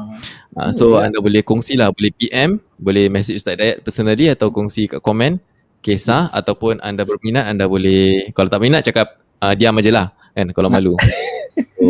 Uh, 0.57 0.71
so 0.71 0.97
ya. 0.97 1.09
anda 1.09 1.19
boleh 1.19 1.41
kongsi 1.41 1.77
lah 1.77 1.89
boleh 1.93 2.11
PM 2.13 2.57
boleh 2.77 3.07
message 3.09 3.39
Ustaz 3.41 3.55
Dayat 3.57 3.81
personally 3.81 4.27
atau 4.29 4.49
kongsi 4.49 4.89
kat 4.89 4.99
komen 5.01 5.37
kisah 5.83 6.31
Yes. 6.31 6.35
ataupun 6.39 6.79
anda 6.79 7.03
berminat 7.03 7.49
anda 7.51 7.67
boleh 7.67 8.31
kalau 8.31 8.47
tak 8.47 8.63
minat 8.63 8.81
cakap 8.87 9.19
uh, 9.43 9.51
diam 9.51 9.75
aje 9.75 9.91
lah 9.91 10.15
kan 10.33 10.49
kalau 10.55 10.69
malu. 10.71 10.95
So, 11.53 11.85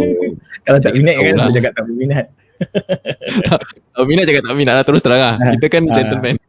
kalau 0.68 0.80
tak 0.84 0.92
minat 0.92 1.16
kan 1.16 1.40
boleh 1.40 1.56
cakap 1.56 1.72
tak 1.72 1.86
minat 1.88 2.26
kalau 3.96 4.06
minat 4.10 4.24
cakap 4.28 4.44
tak 4.44 4.56
minat 4.60 4.74
lah 4.76 4.84
terus 4.84 5.00
terang 5.00 5.22
lah. 5.24 5.36
Kita 5.56 5.66
kan 5.72 5.84
Ah. 5.88 5.94
gentleman. 5.96 6.36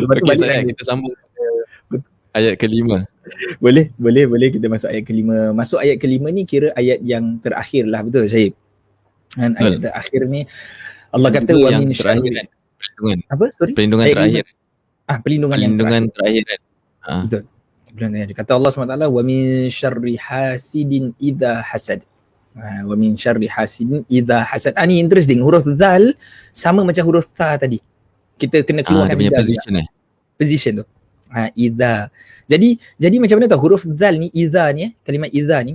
Okay, 0.00 0.36
saya 0.40 0.64
kita 0.64 0.82
sambung 0.88 1.12
ayat 2.32 2.56
kelima. 2.56 3.04
Boleh 3.60 3.92
boleh 4.00 4.24
boleh 4.24 4.48
kita 4.48 4.72
masuk 4.72 4.88
ayat 4.88 5.04
kelima. 5.04 5.52
Masuk 5.52 5.76
ayat 5.80 6.00
kelima 6.00 6.32
ni 6.32 6.48
kira 6.48 6.72
ayat 6.72 7.00
yang 7.04 7.36
terakhir 7.40 7.84
lah 7.84 8.00
betul 8.00 8.24
Syahib 8.28 8.56
kan 9.38 9.54
ayat 9.58 9.78
Betul. 9.78 9.82
terakhir 9.86 10.22
ni 10.26 10.40
Allah 11.10 11.30
kata 11.34 11.52
wa 11.58 11.70
min 11.78 11.90
syarri 11.90 12.30
kan? 12.34 12.46
Perlindungan. 12.80 13.18
Apa? 13.28 13.44
Sorry? 13.54 13.72
Perlindungan 13.74 14.06
Ayat 14.06 14.16
terakhir. 14.16 14.44
ah 15.10 15.18
perlindungan, 15.18 15.56
perlindungan 15.58 15.92
yang 15.92 16.06
terakhir. 16.14 16.42
terakhir 16.42 16.42
kan? 16.46 16.60
Ah. 17.02 17.22
Perlindungan 17.90 18.10
terakhir. 18.14 18.36
kata 18.38 18.50
Allah 18.54 18.70
SWT 18.70 18.94
wa 19.10 19.22
min 19.26 19.42
syarri 19.68 20.14
hasidin 20.16 21.04
idha 21.18 21.52
hasad. 21.66 22.00
Ha, 22.54 22.82
wa 22.86 22.94
min 22.98 23.14
syarri 23.18 23.46
hasidin 23.50 24.06
idha 24.06 24.46
hasad. 24.46 24.74
Ah, 24.78 24.86
ni 24.86 25.02
interesting. 25.02 25.42
Huruf 25.42 25.66
zal 25.66 26.14
sama 26.54 26.86
macam 26.86 27.02
huruf 27.06 27.30
ta 27.34 27.58
tadi. 27.58 27.82
Kita 28.38 28.62
kena 28.62 28.80
ah 28.82 28.86
keluarkan 28.86 29.14
dia 29.18 29.28
punya 29.28 29.40
position 29.42 29.72
eh. 29.82 29.86
Position 30.38 30.72
tu. 30.80 30.84
Ha, 31.30 31.50
idha. 31.58 32.10
Jadi 32.50 32.78
jadi 32.98 33.16
macam 33.18 33.36
mana 33.38 33.46
tau? 33.50 33.60
Huruf 33.62 33.82
zal 33.86 34.14
ni 34.18 34.30
idha 34.34 34.70
ni 34.70 34.90
eh, 34.90 34.90
kalimat 35.02 35.30
idha 35.30 35.58
ni 35.62 35.74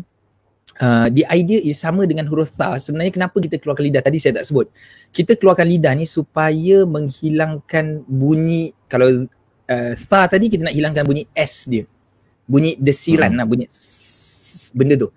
uh, 0.79 1.07
the 1.09 1.23
idea 1.27 1.59
is 1.59 1.77
sama 1.77 2.03
dengan 2.03 2.25
huruf 2.25 2.51
tha. 2.51 2.75
Sebenarnya 2.77 3.11
kenapa 3.11 3.38
kita 3.38 3.59
keluarkan 3.59 3.85
lidah 3.85 4.01
tadi 4.01 4.17
saya 4.17 4.39
tak 4.39 4.47
sebut. 4.47 4.67
Kita 5.11 5.35
keluarkan 5.35 5.67
lidah 5.67 5.93
ni 5.93 6.03
supaya 6.03 6.83
menghilangkan 6.83 8.03
bunyi 8.05 8.71
kalau 8.88 9.27
uh, 9.67 9.93
tha 9.93 10.21
tadi 10.27 10.47
kita 10.47 10.67
nak 10.67 10.75
hilangkan 10.75 11.03
bunyi 11.03 11.23
s 11.31 11.67
dia. 11.67 11.83
Bunyi 12.45 12.77
desiran 12.77 13.33
Hmm. 13.33 13.39
lah 13.41 13.45
bunyi 13.45 13.65
s- 13.65 14.69
benda 14.71 14.93
tu. 14.95 15.09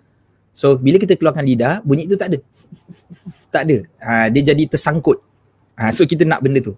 So 0.50 0.74
bila 0.74 0.98
kita 0.98 1.14
keluarkan 1.14 1.44
lidah 1.44 1.84
bunyi 1.84 2.08
tu 2.08 2.18
tak 2.18 2.34
ada. 2.34 2.38
tak 3.48 3.62
ada. 3.64 3.76
Ha, 4.02 4.28
dia 4.28 4.52
jadi 4.52 4.64
tersangkut. 4.66 5.20
Ha, 5.78 5.88
so 5.88 6.02
kita 6.02 6.26
nak 6.26 6.42
benda 6.42 6.58
tu. 6.60 6.74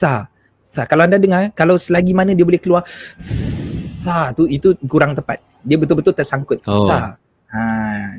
Tha. 0.00 0.26
Tha. 0.72 0.82
Kalau 0.86 1.04
anda 1.04 1.14
dengar, 1.14 1.52
kalau 1.52 1.76
selagi 1.76 2.10
mana 2.10 2.32
dia 2.32 2.42
boleh 2.42 2.58
keluar 2.58 2.82
tha 4.02 4.32
tu 4.32 4.46
itu 4.46 4.72
kurang 4.86 5.12
tepat. 5.12 5.38
Dia 5.60 5.76
betul-betul 5.76 6.14
tersangkut. 6.14 6.62
Oh. 6.64 6.88
Tha. 6.88 7.18
Ha, 7.48 7.60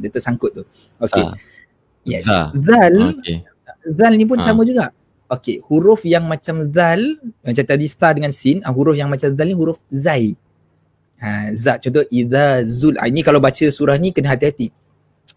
dia 0.02 0.10
tersangkut 0.10 0.52
tu. 0.52 0.64
Okay. 0.98 1.22
Tha. 1.22 1.34
Yes. 2.04 2.26
Tha. 2.26 2.50
Zal, 2.58 2.96
okey 3.18 3.38
zal 3.86 4.14
ni 4.18 4.26
pun 4.28 4.38
Ha. 4.42 4.46
sama 4.52 4.66
juga. 4.68 4.92
Okay, 5.30 5.62
huruf 5.70 6.04
yang 6.10 6.26
macam 6.26 6.66
zal, 6.74 7.00
macam 7.46 7.64
tadi 7.64 7.86
star 7.86 8.18
dengan 8.18 8.34
sin, 8.34 8.66
ah, 8.66 8.74
huruf 8.74 8.98
yang 8.98 9.08
macam 9.14 9.30
zal 9.30 9.46
ni 9.46 9.54
huruf 9.54 9.78
zai. 9.88 10.34
Ha, 11.22 11.54
za 11.54 11.78
contoh 11.78 12.02
idza 12.10 12.66
zul. 12.66 12.98
Ah, 12.98 13.06
ini 13.06 13.22
kalau 13.22 13.38
baca 13.38 13.62
surah 13.70 13.96
ni 14.02 14.10
kena 14.10 14.34
hati-hati. 14.34 14.74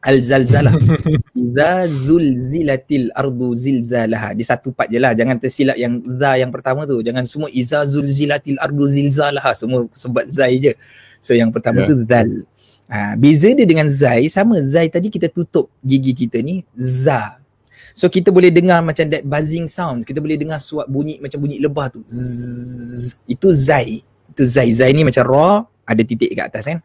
Al 0.01 0.25
zalzalah. 0.25 0.73
idza 1.37 1.85
zulzilatil 1.93 3.13
ardu 3.13 3.53
zilzalaha. 3.53 4.33
Di 4.33 4.41
satu 4.43 4.73
part 4.73 4.89
je 4.89 4.97
lah. 4.97 5.13
Jangan 5.13 5.37
tersilap 5.37 5.77
yang 5.77 6.01
za 6.17 6.41
yang 6.41 6.49
pertama 6.49 6.89
tu. 6.89 7.05
Jangan 7.05 7.29
semua 7.29 7.53
idza 7.53 7.85
zulzilatil 7.85 8.57
ardu 8.59 8.89
zilzalaha. 8.89 9.53
Semua 9.53 9.85
sebab 9.93 10.25
zai 10.25 10.57
je. 10.59 10.73
So 11.21 11.37
yang 11.37 11.53
pertama 11.53 11.85
Ya. 11.85 11.93
tu 11.93 11.95
zal. 12.09 12.31
Ha, 12.93 13.17
beza 13.17 13.49
dia 13.57 13.65
dengan 13.65 13.89
zai 13.89 14.29
sama. 14.29 14.61
Zai 14.61 14.93
tadi 14.93 15.09
kita 15.09 15.33
tutup 15.33 15.73
gigi 15.81 16.13
kita 16.13 16.45
ni 16.45 16.61
za. 16.77 17.41
So 17.97 18.13
kita 18.13 18.29
boleh 18.29 18.53
dengar 18.53 18.85
macam 18.85 19.09
that 19.09 19.25
buzzing 19.25 19.65
sound. 19.65 20.05
Kita 20.05 20.21
boleh 20.21 20.37
dengar 20.37 20.61
suat 20.61 20.93
bunyi 20.93 21.17
macam 21.17 21.41
bunyi 21.41 21.57
lebah 21.57 21.89
tu. 21.89 22.05
Zzz. 22.05 23.17
Itu 23.25 23.49
zai. 23.49 24.05
Itu 24.29 24.45
zai. 24.45 24.69
Zai 24.77 24.93
ni 24.93 25.09
macam 25.09 25.25
ra, 25.25 25.65
ada 25.89 26.03
titik 26.05 26.37
kat 26.37 26.53
atas 26.53 26.69
kan. 26.69 26.85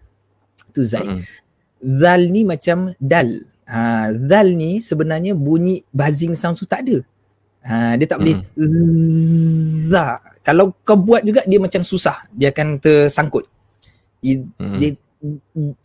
Itu 0.71 0.87
zai. 0.87 1.03
Mm. 1.03 1.21
Zal 1.99 2.21
ni 2.31 2.41
macam 2.47 2.77
dal. 3.03 3.43
Ha, 3.67 4.11
zal 4.15 4.55
ni 4.55 4.79
sebenarnya 4.79 5.35
bunyi 5.35 5.83
buzzing 5.91 6.35
sound 6.39 6.55
tu 6.55 6.63
tak 6.63 6.87
ada. 6.87 7.03
Ha, 7.67 7.99
dia 7.99 8.07
tak 8.07 8.23
boleh 8.23 8.39
za. 9.91 10.23
Kalau 10.39 10.71
kau 10.87 10.95
buat 10.95 11.23
juga 11.27 11.43
dia 11.43 11.59
macam 11.59 11.83
susah. 11.83 12.31
Dia 12.31 12.55
akan 12.55 12.79
tersangkut. 12.79 13.43
I, 14.23 14.43
Mm. 14.55 14.79
dia 14.79 14.89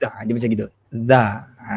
ah, 0.03 0.21
dia 0.23 0.33
macam 0.33 0.49
gitu. 0.49 0.66
Za. 0.92 1.25
Ha, 1.62 1.77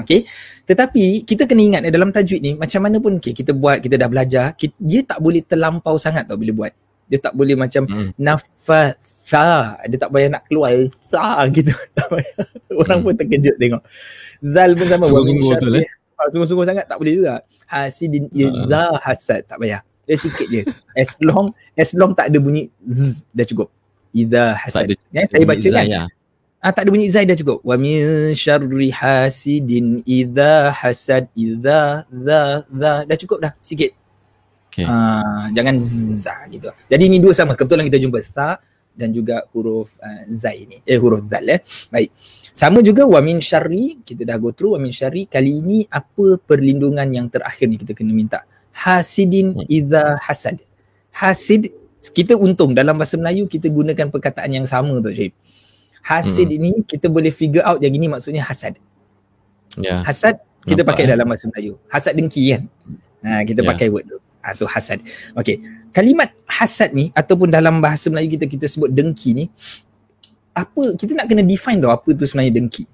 okay. 0.00 0.24
Tetapi 0.64 1.22
kita 1.22 1.44
kena 1.44 1.62
ingat 1.62 1.82
eh, 1.84 1.92
dalam 1.92 2.08
tajwid 2.08 2.40
ni 2.40 2.52
macam 2.54 2.80
mana 2.80 2.96
pun 2.96 3.20
okay, 3.20 3.30
kita 3.30 3.52
buat, 3.52 3.84
kita 3.84 3.96
dah 3.96 4.08
belajar, 4.08 4.56
kita, 4.56 4.72
dia 4.78 5.04
tak 5.04 5.20
boleh 5.20 5.42
terlampau 5.42 5.96
sangat 5.96 6.24
tau 6.24 6.40
bila 6.40 6.52
buat. 6.54 6.72
Dia 7.06 7.20
tak 7.20 7.36
boleh 7.36 7.54
macam 7.54 7.84
Hmm. 7.84 8.10
nafatha. 8.16 9.46
Dia 9.84 9.98
tak 9.98 10.10
payah 10.10 10.28
nak 10.32 10.42
keluar 10.46 10.72
sa 11.06 11.44
gitu. 11.48 11.70
Tak 11.96 12.06
payah. 12.08 12.34
Orang 12.72 12.98
Hmm. 13.02 13.06
pun 13.06 13.14
terkejut 13.14 13.56
tengok. 13.56 13.82
Zal 14.40 14.70
pun 14.72 14.86
sama. 14.86 15.04
Sungguh-sungguh 15.04 15.50
betul, 15.52 15.70
syarri- 15.76 15.90
Ah, 16.16 16.26
Sungguh-sungguh 16.32 16.64
sangat 16.64 16.88
tak 16.88 16.96
boleh 16.96 17.12
juga. 17.14 17.44
Hasidin 17.68 18.32
idza 18.32 18.96
hasad 19.04 19.44
tak 19.44 19.60
payah. 19.60 19.84
Dia 20.06 20.16
sikit 20.16 20.48
je. 20.48 20.62
As 20.94 21.18
long 21.20 21.50
as 21.74 21.92
long 21.92 22.16
tak 22.16 22.32
ada 22.32 22.38
bunyi 22.40 22.72
z 22.80 23.26
dah 23.30 23.44
cukup. 23.44 23.68
Idza 24.10 24.56
hasad. 24.56 24.88
ada 24.88 24.94
Ya, 25.12 25.28
saya 25.28 25.44
baca 25.44 25.68
kan. 25.68 25.86
Ah 26.66 26.74
tak 26.74 26.82
ada 26.82 26.90
bunyi 26.90 27.06
zai 27.06 27.22
dah 27.22 27.38
cukup. 27.38 27.62
Wa 27.62 27.78
min 27.78 28.34
syarri 28.34 28.90
hasidin 28.90 30.02
idza 30.02 30.74
hasad 30.74 31.30
idza 31.38 32.02
za 32.10 32.66
za 32.66 32.92
dah 33.06 33.16
cukup 33.22 33.38
dah 33.38 33.52
sikit. 33.62 33.94
Okay. 34.74 34.82
Ah 34.82 35.46
jangan 35.54 35.78
za 35.78 36.34
gitu. 36.50 36.66
Jadi 36.90 37.02
ini 37.06 37.22
dua 37.22 37.30
sama. 37.38 37.54
Kebetulan 37.54 37.86
kita 37.86 38.02
jumpa 38.02 38.18
sa 38.26 38.58
dan 38.98 39.14
juga 39.14 39.46
huruf 39.54 39.94
uh, 40.02 40.26
zai 40.26 40.66
ni. 40.66 40.82
Eh 40.82 40.98
huruf 40.98 41.22
dal 41.22 41.46
eh. 41.46 41.62
Baik. 41.86 42.10
Sama 42.50 42.82
juga 42.82 43.06
wa 43.06 43.22
min 43.22 43.38
syarri 43.38 44.02
kita 44.02 44.26
dah 44.26 44.34
go 44.34 44.50
through 44.50 44.74
wa 44.74 44.82
min 44.82 44.90
syarri 44.90 45.30
kali 45.30 45.62
ini 45.62 45.86
apa 45.86 46.34
perlindungan 46.50 47.06
yang 47.14 47.30
terakhir 47.30 47.70
ni 47.70 47.78
kita 47.78 47.94
kena 47.94 48.10
minta. 48.10 48.42
Hasidin 48.74 49.54
Hmm. 49.54 49.70
idza 49.70 50.18
hasad. 50.18 50.58
Hasid 51.14 51.70
kita 52.10 52.34
untung 52.34 52.74
dalam 52.74 52.98
bahasa 52.98 53.14
Melayu 53.14 53.46
kita 53.46 53.70
gunakan 53.70 54.10
perkataan 54.10 54.50
yang 54.50 54.66
sama 54.66 54.98
tu 54.98 55.14
Syed. 55.14 55.30
Hasid 56.06 56.46
Hmm. 56.46 56.58
ini 56.62 56.70
kita 56.86 57.10
boleh 57.10 57.34
figure 57.34 57.66
out 57.66 57.82
yang 57.82 57.90
ini 57.90 58.06
maksudnya 58.06 58.46
hasad. 58.46 58.78
Ya. 59.74 60.06
Hasad 60.06 60.38
kita 60.62 60.86
Nampak, 60.86 60.94
pakai 60.94 61.04
eh? 61.06 61.10
dalam 61.10 61.26
bahasa 61.26 61.44
Melayu. 61.50 61.72
Hasad 61.90 62.14
dengki 62.14 62.42
kan. 62.54 62.62
Ha, 63.26 63.42
kita 63.42 63.60
Ya. 63.62 63.68
pakai 63.74 63.86
word 63.90 64.06
tu. 64.06 64.18
Ha, 64.38 64.54
so 64.54 64.70
hasad. 64.70 65.02
Okay. 65.34 65.58
Kalimat 65.90 66.30
hasad 66.46 66.94
ni 66.94 67.10
ataupun 67.10 67.50
dalam 67.50 67.82
bahasa 67.82 68.06
Melayu 68.06 68.38
kita 68.38 68.46
kita 68.46 68.70
sebut 68.70 68.86
dengki 68.86 69.34
ni 69.34 69.44
apa 70.54 70.94
kita 70.94 71.12
nak 71.18 71.26
kena 71.26 71.42
define 71.42 71.82
tau 71.82 71.90
apa 71.90 72.06
tu 72.14 72.22
sebenarnya 72.22 72.54
dengki. 72.54 72.86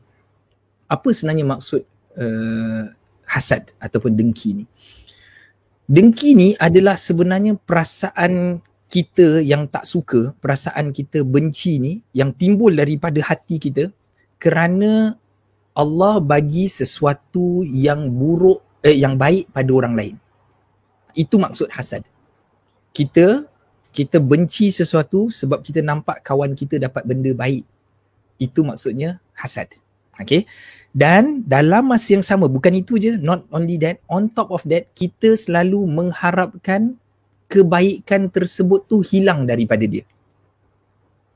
Apa 0.88 1.12
sebenarnya 1.12 1.44
maksud 1.44 1.84
uh, 2.16 2.84
hasad 3.28 3.70
ataupun 3.76 4.16
dengki 4.16 4.56
ni? 4.56 4.64
Dengki 5.84 6.32
ni 6.32 6.48
adalah 6.56 6.96
sebenarnya 6.96 7.60
perasaan 7.60 8.62
kita 8.92 9.40
yang 9.40 9.64
tak 9.72 9.88
suka, 9.88 10.36
perasaan 10.44 10.92
kita 10.92 11.24
benci 11.24 11.80
ni 11.80 12.04
yang 12.12 12.28
timbul 12.36 12.68
daripada 12.76 13.16
hati 13.24 13.56
kita 13.56 13.88
kerana 14.36 15.16
Allah 15.72 16.20
bagi 16.20 16.68
sesuatu 16.68 17.64
yang 17.64 18.12
buruk 18.12 18.60
eh 18.84 19.00
yang 19.00 19.16
baik 19.16 19.48
pada 19.48 19.70
orang 19.72 19.96
lain. 19.96 20.14
Itu 21.16 21.40
maksud 21.40 21.72
hasad. 21.72 22.04
Kita 22.92 23.48
kita 23.96 24.20
benci 24.20 24.68
sesuatu 24.68 25.32
sebab 25.32 25.64
kita 25.64 25.80
nampak 25.80 26.20
kawan 26.20 26.52
kita 26.52 26.76
dapat 26.76 27.08
benda 27.08 27.32
baik. 27.32 27.64
Itu 28.36 28.60
maksudnya 28.60 29.24
hasad. 29.32 29.72
Okay. 30.20 30.44
Dan 30.92 31.40
dalam 31.48 31.88
masa 31.88 32.20
yang 32.20 32.24
sama, 32.24 32.44
bukan 32.44 32.76
itu 32.76 33.00
je, 33.00 33.16
not 33.16 33.48
only 33.48 33.80
that, 33.80 33.96
on 34.12 34.28
top 34.28 34.52
of 34.52 34.60
that, 34.68 34.92
kita 34.92 35.32
selalu 35.40 35.88
mengharapkan 35.88 37.00
kebaikan 37.52 38.32
tersebut 38.32 38.88
tu 38.88 39.04
hilang 39.04 39.44
daripada 39.44 39.84
dia. 39.84 40.08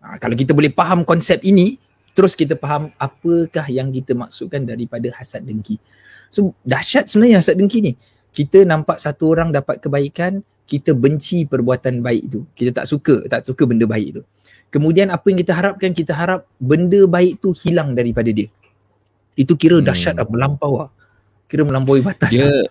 Ha, 0.01 0.17
kalau 0.17 0.33
kita 0.33 0.57
boleh 0.57 0.73
faham 0.73 1.05
konsep 1.05 1.45
ini, 1.45 1.77
terus 2.17 2.33
kita 2.33 2.57
faham 2.57 2.89
apakah 2.97 3.69
yang 3.69 3.93
kita 3.93 4.17
maksudkan 4.17 4.65
daripada 4.65 5.13
hasad 5.13 5.45
dengki. 5.45 5.77
So 6.33 6.57
dahsyat 6.65 7.13
sebenarnya 7.13 7.45
hasad 7.45 7.61
dengki 7.61 7.85
ni. 7.85 7.93
Kita 8.33 8.65
nampak 8.65 8.97
satu 8.97 9.37
orang 9.37 9.53
dapat 9.53 9.81
kebaikan, 9.85 10.41
kita 10.65 10.97
benci 10.97 11.45
perbuatan 11.45 12.01
baik 12.01 12.23
itu. 12.33 12.41
Kita 12.57 12.83
tak 12.83 12.87
suka, 12.89 13.29
tak 13.29 13.45
suka 13.45 13.69
benda 13.69 13.85
baik 13.85 14.07
itu. 14.17 14.23
Kemudian 14.73 15.13
apa 15.13 15.25
yang 15.29 15.39
kita 15.41 15.53
harapkan, 15.53 15.93
kita 15.93 16.13
harap 16.13 16.45
benda 16.59 17.05
baik 17.05 17.41
tu 17.41 17.53
hilang 17.53 17.93
daripada 17.93 18.29
dia. 18.33 18.49
Itu 19.37 19.57
kira 19.57 19.79
Hmm. 19.81 19.87
dahsyat 19.89 20.17
lah, 20.17 20.29
melampau 20.29 20.85
lah. 20.85 20.91
Kira 21.47 21.63
melampaui 21.63 22.03
batas. 22.03 22.33
Dia 22.33 22.49
lah. 22.49 22.69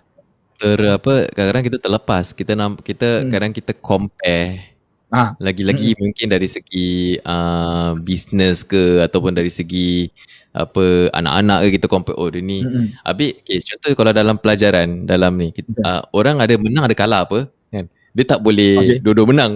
Ter 0.58 0.80
apa 0.88 1.14
kadang-kadang 1.32 1.66
kita 1.68 1.78
terlepas. 1.80 2.26
Kita 2.32 2.54
namp, 2.54 2.80
kita 2.82 3.22
Hmm. 3.22 3.32
kadang 3.32 3.52
kita 3.52 3.72
compare 3.78 4.76
Ah. 5.14 5.32
lagi-lagi 5.40 5.96
mungkin 5.96 6.28
dari 6.28 6.50
segi 6.50 7.16
uh, 7.24 7.96
business 8.04 8.66
ke 8.66 9.00
ataupun 9.00 9.32
dari 9.32 9.48
segi 9.48 10.12
apa 10.52 11.08
anak-anak 11.14 11.60
ke 11.64 11.80
kita 11.80 11.88
compare 11.88 12.18
oh 12.18 12.28
dia 12.28 12.42
ni 12.42 12.64
Mm-mm. 12.64 12.96
Habis 13.06 13.40
okay, 13.40 13.60
contoh 13.64 13.92
kalau 13.96 14.12
dalam 14.12 14.36
pelajaran 14.36 15.06
dalam 15.06 15.36
ni 15.36 15.52
kita, 15.52 15.72
uh, 15.84 16.02
orang 16.12 16.42
ada 16.42 16.56
menang 16.58 16.84
ada 16.90 16.96
kalah 16.98 17.24
apa 17.24 17.48
kan. 17.70 17.86
Dia 18.12 18.26
tak 18.26 18.40
boleh 18.42 18.76
Okay. 18.76 18.98
dua-dua 19.00 19.28
menang. 19.30 19.54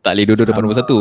Tak 0.00 0.16
boleh 0.16 0.24
dua-dua 0.24 0.46
dapat 0.48 0.56
Ah, 0.56 0.64
nombor 0.64 0.78
satu. 0.80 0.98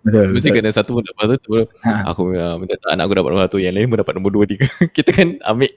Betul. 0.00 0.26
Mesti 0.32 0.48
betul. 0.48 0.56
kena 0.64 0.70
satu 0.72 0.90
pun 0.96 1.02
dapat 1.04 1.26
satu. 1.36 1.50
Ha. 1.84 1.92
aku 2.08 2.22
uh, 2.32 2.54
minta 2.56 2.74
tak 2.76 2.90
anak 2.92 3.04
aku 3.04 3.14
dapat 3.18 3.28
nombor 3.34 3.44
satu. 3.50 3.58
Yang 3.60 3.74
lain 3.76 3.86
pun 3.90 3.98
dapat 4.00 4.12
nombor 4.16 4.30
dua, 4.32 4.44
tiga. 4.48 4.64
kita 4.96 5.10
kan 5.12 5.28
ambil 5.44 5.68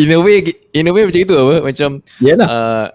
in 0.00 0.08
a 0.12 0.18
way 0.20 0.44
in 0.76 0.88
a 0.88 0.92
way 0.92 1.02
macam 1.08 1.20
itu 1.22 1.34
apa 1.34 1.54
macam 1.64 1.90
Yalah 2.20 2.46
uh, 2.46 2.86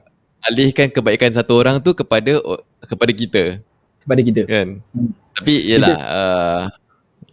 alihkan 0.51 0.91
kebaikan 0.91 1.31
satu 1.33 1.57
orang 1.57 1.79
tu 1.79 1.95
kepada 1.95 2.37
kepada 2.83 3.11
kita 3.11 3.43
kepada 4.03 4.21
kita. 4.21 4.41
kan. 4.45 4.83
Hmm. 4.91 5.11
Tapi 5.33 5.53
yalah 5.65 5.97
uh, 5.97 6.63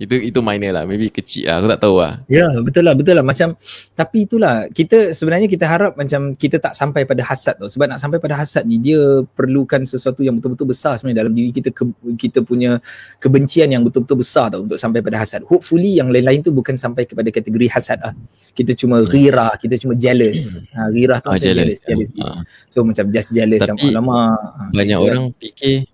itu 0.01 0.17
itu 0.33 0.41
minor 0.41 0.73
lah. 0.73 0.89
Maybe 0.89 1.13
kecil 1.13 1.45
lah. 1.45 1.61
Aku 1.61 1.69
tak 1.69 1.81
tahu 1.85 2.01
lah. 2.01 2.25
Ya, 2.25 2.49
betul 2.65 2.89
lah, 2.89 2.97
betul 2.97 3.21
lah. 3.21 3.21
Macam 3.21 3.53
tapi 3.93 4.25
itulah 4.25 4.65
kita 4.73 5.13
sebenarnya 5.13 5.45
kita 5.45 5.69
harap 5.69 5.93
macam 5.93 6.33
kita 6.33 6.57
tak 6.57 6.73
sampai 6.73 7.05
pada 7.05 7.21
hasad 7.21 7.61
tau. 7.61 7.69
Sebab 7.69 7.85
nak 7.85 8.01
sampai 8.01 8.17
pada 8.17 8.41
hasad 8.41 8.65
ni 8.65 8.81
dia 8.81 8.97
perlukan 9.37 9.85
sesuatu 9.85 10.25
yang 10.25 10.41
betul-betul 10.41 10.73
besar 10.73 10.97
sebenarnya 10.97 11.29
dalam 11.29 11.37
diri 11.37 11.53
kita 11.53 11.69
ke, 11.69 11.85
kita 12.17 12.41
punya 12.41 12.81
kebencian 13.21 13.69
yang 13.69 13.85
betul-betul 13.85 14.25
besar 14.25 14.49
tau 14.49 14.65
untuk 14.65 14.81
sampai 14.81 15.05
pada 15.05 15.21
hasad. 15.21 15.45
Hopefully 15.45 16.01
yang 16.01 16.09
lain-lain 16.09 16.41
tu 16.41 16.49
bukan 16.49 16.81
sampai 16.81 17.05
kepada 17.05 17.29
kategori 17.29 17.69
hasad 17.69 18.01
lah. 18.01 18.17
Kita 18.57 18.73
cuma 18.73 19.05
ghirah, 19.05 19.53
kita 19.61 19.77
cuma 19.77 19.93
jealous. 20.01 20.65
Ha, 20.73 20.89
ghirah 20.89 21.21
tu 21.21 21.29
Ah, 21.29 21.37
macam 21.37 21.45
jealous. 21.45 21.77
jealous, 21.85 22.11
jealous. 22.17 22.25
Ah. 22.25 22.41
So 22.73 22.81
macam 22.89 23.05
just 23.13 23.37
jealous 23.37 23.61
macam 23.61 23.77
Tapi 23.77 23.93
alamak. 23.93 24.41
Ha, 24.41 24.63
Banyak 24.73 24.97
orang 24.97 25.23
fikir 25.37 25.85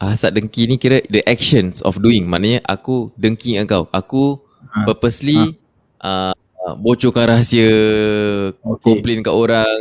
hasad 0.00 0.30
dengki 0.32 0.64
ni 0.64 0.76
kira 0.76 1.02
the 1.06 1.22
actions 1.24 1.82
of 1.82 1.98
doing. 1.98 2.24
Maknanya 2.24 2.62
aku 2.64 3.10
dengki 3.14 3.54
dengan 3.54 3.66
kau. 3.66 3.84
Aku 3.90 4.38
Ha. 4.68 4.84
purposely 4.84 5.56
uh, 5.98 6.34
bocorkan 6.76 7.32
rahsia, 7.32 7.66
Okay. 8.52 8.82
komplain 8.84 9.24
kat 9.24 9.32
orang. 9.32 9.78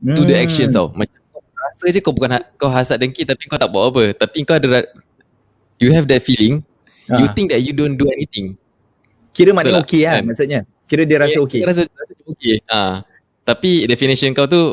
To 0.00 0.24
the 0.24 0.32
action 0.32 0.72
Hmm. 0.72 0.76
tau. 0.76 0.86
Macam 0.90 1.20
kau 1.28 1.44
rasa 1.52 1.84
je 1.88 2.00
kau 2.00 2.10
bukan 2.10 2.30
ha- 2.34 2.46
kau 2.56 2.72
hasad 2.72 2.96
dengki 2.96 3.22
tapi 3.22 3.44
kau 3.44 3.60
tak 3.60 3.68
buat 3.68 3.92
apa. 3.92 4.04
Tapi 4.16 4.42
kau 4.42 4.56
ada 4.56 4.80
you 5.76 5.92
have 5.92 6.08
that 6.08 6.24
feeling. 6.24 6.64
You 7.06 7.28
Ha. 7.28 7.34
think 7.36 7.52
that 7.52 7.60
you 7.60 7.70
don't 7.70 7.94
do 7.94 8.08
anything. 8.08 8.56
Kira 9.30 9.52
maknanya 9.52 9.84
okey 9.84 10.02
lah 10.08 10.18
Kan? 10.18 10.24
maksudnya. 10.24 10.60
Kira 10.88 11.02
dia 11.04 11.18
rasa 11.20 11.38
okey. 11.44 11.60
Rasa, 11.62 11.84
rasa 11.84 12.14
okey. 12.26 12.64
Ah. 12.66 13.04
Tapi 13.44 13.84
definition 13.84 14.32
kau 14.32 14.48
tu 14.48 14.72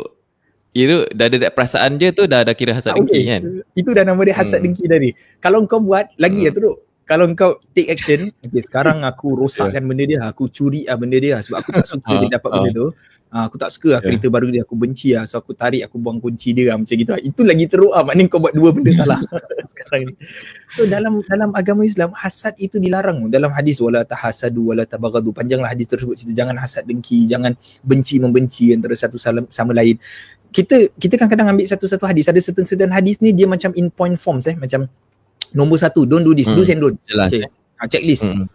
Kira 0.70 1.10
dah 1.10 1.26
ada 1.26 1.50
perasaan 1.50 1.98
je 1.98 2.10
tu 2.12 2.24
dah 2.26 2.42
dah 2.42 2.54
kira 2.54 2.72
hasad 2.72 2.94
Tak 2.94 3.02
dengki 3.02 3.18
okey. 3.18 3.24
kan. 3.26 3.42
Itu 3.74 3.90
dah 3.92 4.04
nama 4.04 4.22
dia 4.22 4.36
hasad 4.36 4.60
Hmm. 4.60 4.66
dengki 4.70 4.86
tadi. 4.86 5.10
Kalau 5.38 5.66
kau 5.66 5.80
buat 5.80 6.14
lagi 6.16 6.42
Hmm. 6.42 6.48
ya 6.48 6.52
teruk. 6.54 6.78
Kalau 7.04 7.24
kau 7.34 7.56
take 7.72 7.88
action, 7.88 8.28
okay, 8.46 8.60
sekarang 8.60 9.02
aku 9.02 9.32
rosakkan 9.34 9.80
benda 9.82 10.04
dia, 10.04 10.20
aku 10.22 10.46
curi 10.48 10.84
ah 10.86 10.94
benda 10.94 11.16
dia 11.16 11.40
sebab 11.40 11.58
aku 11.60 11.70
tak 11.74 11.88
suka 11.88 12.04
Ah, 12.14 12.20
dia 12.20 12.30
dapat 12.36 12.50
benda 12.52 12.72
tu. 12.74 12.88
Ah, 13.28 13.44
aku 13.44 13.56
tak 13.56 13.72
suka 13.72 13.92
lah 13.92 14.00
Yeah. 14.00 14.16
kereta 14.16 14.28
baru 14.30 14.48
dia, 14.48 14.64
aku 14.64 14.76
benci 14.76 15.12
lah. 15.12 15.24
So 15.24 15.36
aku 15.36 15.52
tarik, 15.52 15.84
aku 15.84 16.00
buang 16.00 16.16
kunci 16.18 16.52
dia 16.52 16.72
lah, 16.72 16.80
macam 16.80 16.96
gitu 16.96 17.12
lah. 17.12 17.20
Itu 17.20 17.44
lagi 17.44 17.68
teruk 17.68 17.92
lah, 17.92 18.04
maknanya 18.04 18.32
kau 18.32 18.40
buat 18.40 18.56
dua 18.56 18.72
benda 18.72 18.88
salah 19.04 19.20
sekarang 19.68 20.08
ni. 20.08 20.14
So 20.68 20.88
dalam 20.88 21.20
dalam 21.28 21.52
agama 21.52 21.84
Islam, 21.84 22.16
hasad 22.16 22.56
itu 22.56 22.80
dilarang. 22.80 23.28
Dalam 23.28 23.52
hadis, 23.52 23.84
wala 23.84 24.08
tahasadu, 24.08 24.72
wala 24.72 24.84
tabagadu. 24.84 25.36
Panjanglah 25.36 25.76
hadis 25.76 25.92
tersebut 25.92 26.16
cerita, 26.16 26.40
jangan 26.40 26.56
hasad 26.56 26.88
dengki, 26.88 27.28
jangan 27.28 27.52
benci-membenci 27.84 28.72
antara 28.72 28.96
satu 28.96 29.20
sama 29.20 29.72
lain. 29.76 30.00
Kita 30.50 30.90
kita 30.96 31.14
kadang-kadang 31.20 31.54
ambil 31.54 31.66
satu-satu 31.68 32.08
hadis. 32.08 32.26
Ada 32.28 32.40
certain-certain 32.42 32.90
hadis 32.90 33.20
ni 33.20 33.36
dia 33.36 33.46
macam 33.46 33.72
in 33.76 33.92
point 33.92 34.16
forms 34.16 34.48
eh. 34.48 34.56
Macam 34.56 34.88
nombor 35.52 35.78
satu, 35.80 36.04
don't 36.04 36.24
do 36.24 36.36
this, 36.36 36.50
Hmm. 36.52 36.58
do's 36.58 36.70
and 36.72 36.82
don't. 36.82 36.98
Jelas. 37.08 37.30
Okay. 37.32 37.44
Ha, 37.78 37.86
checklist. 37.86 38.26
Hmm. 38.28 38.48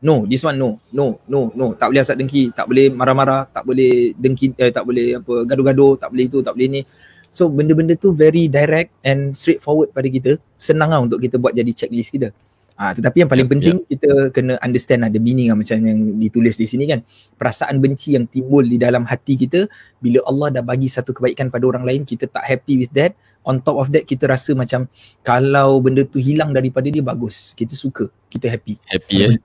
No, 0.00 0.24
this 0.24 0.40
one 0.40 0.56
no. 0.56 0.80
No, 0.90 1.20
no, 1.28 1.52
no. 1.52 1.76
Tak 1.76 1.92
boleh 1.92 2.00
hasad 2.00 2.16
dengki, 2.16 2.48
tak 2.56 2.64
boleh 2.64 2.88
marah-marah, 2.88 3.44
tak 3.52 3.68
boleh 3.68 4.16
dengki 4.16 4.56
eh, 4.56 4.72
tak 4.72 4.88
boleh 4.88 5.20
apa 5.20 5.44
gaduh-gaduh, 5.44 6.00
tak 6.00 6.08
boleh 6.08 6.24
itu, 6.24 6.38
tak 6.40 6.56
boleh 6.56 6.68
ni. 6.68 6.82
So 7.30 7.46
benda-benda 7.46 7.94
tu 7.94 8.10
very 8.10 8.50
direct 8.50 8.90
and 9.06 9.36
straightforward 9.36 9.92
pada 9.94 10.08
kita. 10.10 10.40
Senang 10.56 10.90
lah 10.90 10.98
untuk 11.04 11.20
kita 11.20 11.36
buat 11.36 11.54
jadi 11.54 11.70
checklist 11.70 12.10
kita. 12.10 12.32
Ah, 12.80 12.96
tetapi 12.96 13.20
yang 13.20 13.28
paling 13.28 13.44
Yep, 13.44 13.52
penting 13.52 13.76
kita 13.92 14.10
kena 14.32 14.56
understand 14.64 15.04
ada 15.04 15.20
meaning 15.20 15.52
lah 15.52 15.56
macam 15.60 15.76
yang 15.84 16.16
ditulis 16.16 16.56
di 16.56 16.64
sini 16.64 16.88
kan. 16.88 17.04
Perasaan 17.36 17.76
benci 17.76 18.16
yang 18.16 18.24
timbul 18.24 18.64
di 18.64 18.80
dalam 18.80 19.04
hati 19.04 19.36
kita 19.36 19.68
bila 20.00 20.24
Allah 20.24 20.48
dah 20.48 20.64
bagi 20.64 20.88
satu 20.88 21.12
kebaikan 21.12 21.52
pada 21.52 21.68
orang 21.68 21.84
lain, 21.84 22.08
kita 22.08 22.24
tak 22.24 22.40
happy 22.40 22.80
with 22.80 22.92
that. 22.96 23.12
On 23.44 23.60
top 23.60 23.84
of 23.84 23.92
that 23.92 24.08
kita 24.08 24.24
rasa 24.24 24.56
macam 24.56 24.88
kalau 25.20 25.76
benda 25.84 26.08
tu 26.08 26.16
hilang 26.16 26.56
daripada 26.56 26.88
dia 26.88 27.04
bagus. 27.04 27.52
Kita 27.52 27.76
suka, 27.76 28.08
kita 28.32 28.48
happy. 28.48 28.80
Happy 28.88 29.28
Kalau 29.28 29.36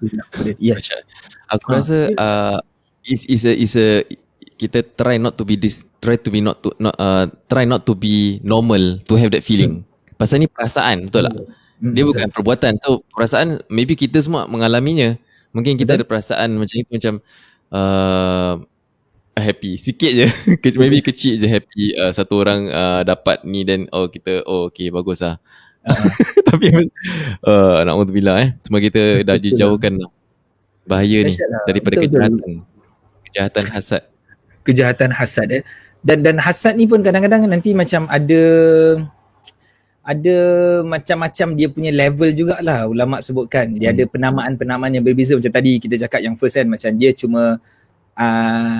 eh. 0.47 0.55
Yes. 0.55 0.87
Macam 0.87 0.99
aku 1.51 1.67
Ha, 1.67 1.75
rasa 1.75 1.97
uh, 2.15 2.59
is 3.03 3.27
is 3.27 3.43
a 3.43 3.51
is 3.51 3.75
a 3.75 4.07
kita 4.55 4.79
try 4.95 5.19
not 5.19 5.35
to 5.35 5.43
be 5.43 5.59
this 5.59 5.83
try 5.99 6.15
to 6.15 6.31
be 6.31 6.39
not 6.39 6.63
to 6.63 6.71
not 6.79 6.95
uh, 6.95 7.27
try 7.51 7.67
not 7.67 7.83
to 7.83 7.99
be 7.99 8.39
normal 8.47 9.03
to 9.03 9.19
have 9.19 9.35
that 9.35 9.43
feeling. 9.43 9.83
Pasal 10.15 10.39
ni 10.39 10.47
perasaan, 10.47 11.11
betul 11.11 11.27
tak? 11.27 11.35
Hmm, 11.35 11.64
Dia 11.81 12.03
betul. 12.03 12.15
bukan 12.15 12.29
perbuatan. 12.31 12.73
So 12.79 13.03
perasaan 13.11 13.63
maybe 13.67 13.99
kita 13.99 14.21
semua 14.23 14.47
mengalaminya. 14.47 15.19
Mungkin 15.55 15.79
kita 15.79 15.95
Betul. 15.95 16.03
ada 16.03 16.09
perasaan 16.11 16.49
macam 16.59 16.75
itu 16.75 16.91
macam 16.91 17.13
uh, 17.71 18.59
happy 19.39 19.79
sikit 19.79 20.11
je. 20.11 20.27
Maybe 20.81 20.99
kecil 20.99 21.39
je 21.39 21.47
happy 21.47 21.95
uh, 21.95 22.11
satu 22.11 22.43
orang 22.43 22.67
uh, 22.67 23.07
dapat 23.07 23.43
ni 23.47 23.63
dan 23.63 23.87
oh 23.95 24.11
kita 24.11 24.43
oh 24.43 24.67
okay 24.67 24.91
bagus 24.91 25.23
lah. 25.23 25.39
Uh-uh. 25.87 26.11
Tapi 26.51 26.75
uh, 27.47 27.87
na'udzubillah 27.87 28.35
eh. 28.43 28.49
Cuma 28.67 28.83
kita 28.83 28.99
dah 29.27 29.39
Betul. 29.39 29.55
dijauhkan 29.55 29.93
lah. 29.95 30.11
bahaya 30.85 31.23
ni 31.23 31.33
Dahsyat 31.33 31.49
lah. 31.49 31.63
daripada 31.65 31.95
Betul, 31.97 32.03
betul. 32.03 32.19
kejahatan. 32.19 32.51
Kejahatan 33.25 33.65
hasad. 33.71 34.03
kejahatan 34.65 35.09
hasad 35.15 35.47
eh. 35.55 35.63
Dan 36.05 36.19
dan 36.19 36.35
hasad 36.37 36.75
ni 36.75 36.83
pun 36.85 36.99
kadang-kadang 36.99 37.47
nanti 37.47 37.71
macam 37.71 38.11
ada 38.11 38.41
ada 40.05 40.37
macam-macam 40.85 41.47
dia 41.57 41.67
punya 41.67 41.89
level 41.89 42.29
jugalah 42.31 42.85
ulama 42.85 43.17
sebutkan. 43.19 43.73
Dia 43.73 43.89
Hmm. 43.89 43.95
ada 43.97 44.03
penamaan-penamaan 44.05 44.93
yang 44.93 45.01
berbeza 45.01 45.33
macam 45.33 45.49
tadi 45.49 45.81
kita 45.81 45.97
cakap 45.99 46.21
yang 46.21 46.37
first 46.37 46.55
kan 46.55 46.69
macam 46.69 46.93
dia 46.93 47.09
cuma 47.11 47.57
uh, 48.13 48.77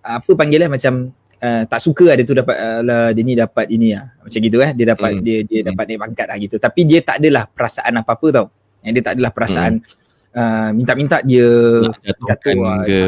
apa 0.00 0.30
panggil 0.38 0.62
lah 0.62 0.70
macam 0.70 1.10
uh, 1.42 1.62
tak 1.66 1.80
suka 1.82 2.14
ada 2.14 2.22
tu 2.22 2.38
dapat 2.38 2.54
uh, 2.54 2.80
lah, 2.86 3.10
dia 3.10 3.22
ni 3.26 3.34
dapat 3.34 3.66
ini 3.66 3.98
lah. 3.98 4.14
Macam 4.22 4.38
gitu 4.38 4.62
eh 4.62 4.70
dia 4.70 4.86
dapat 4.94 5.10
Hmm. 5.18 5.22
dia 5.26 5.38
dia 5.42 5.58
Hmm. 5.60 5.74
dapat 5.74 5.84
naik 5.90 6.00
pangkat 6.06 6.26
lah 6.30 6.36
gitu. 6.38 6.56
Tapi 6.56 6.80
dia 6.86 7.00
tak 7.02 7.16
adalah 7.18 7.44
perasaan 7.50 7.92
apa-apa 7.98 8.26
tau. 8.30 8.46
Yang 8.80 8.92
dia 8.94 9.02
tak 9.02 9.12
adalah 9.18 9.32
perasaan 9.34 9.72
uh, 10.38 10.70
minta-minta 10.70 11.18
dia 11.20 11.46
Nak 11.82 11.98
jatuhkan 11.98 12.30
jatuh 12.30 12.54
ke 12.86 13.00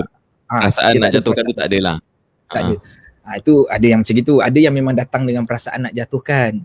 Ah, 0.53 0.69
perasaan 0.69 0.93
nak 1.01 1.11
jatuhkan 1.15 1.43
tu 1.47 1.55
tak 1.57 1.67
ada 1.71 1.79
lah. 1.81 1.97
tak 2.51 2.59
Ah. 2.59 2.65
ada. 2.69 2.75
Ha, 3.23 3.29
itu 3.39 3.55
ada 3.71 3.87
yang 3.87 4.01
macam 4.03 4.17
itu. 4.19 4.35
Ada 4.37 4.59
yang 4.59 4.75
memang 4.75 4.93
datang 4.93 5.23
dengan 5.25 5.47
perasaan 5.47 5.87
nak 5.87 5.95
jatuhkan. 5.95 6.59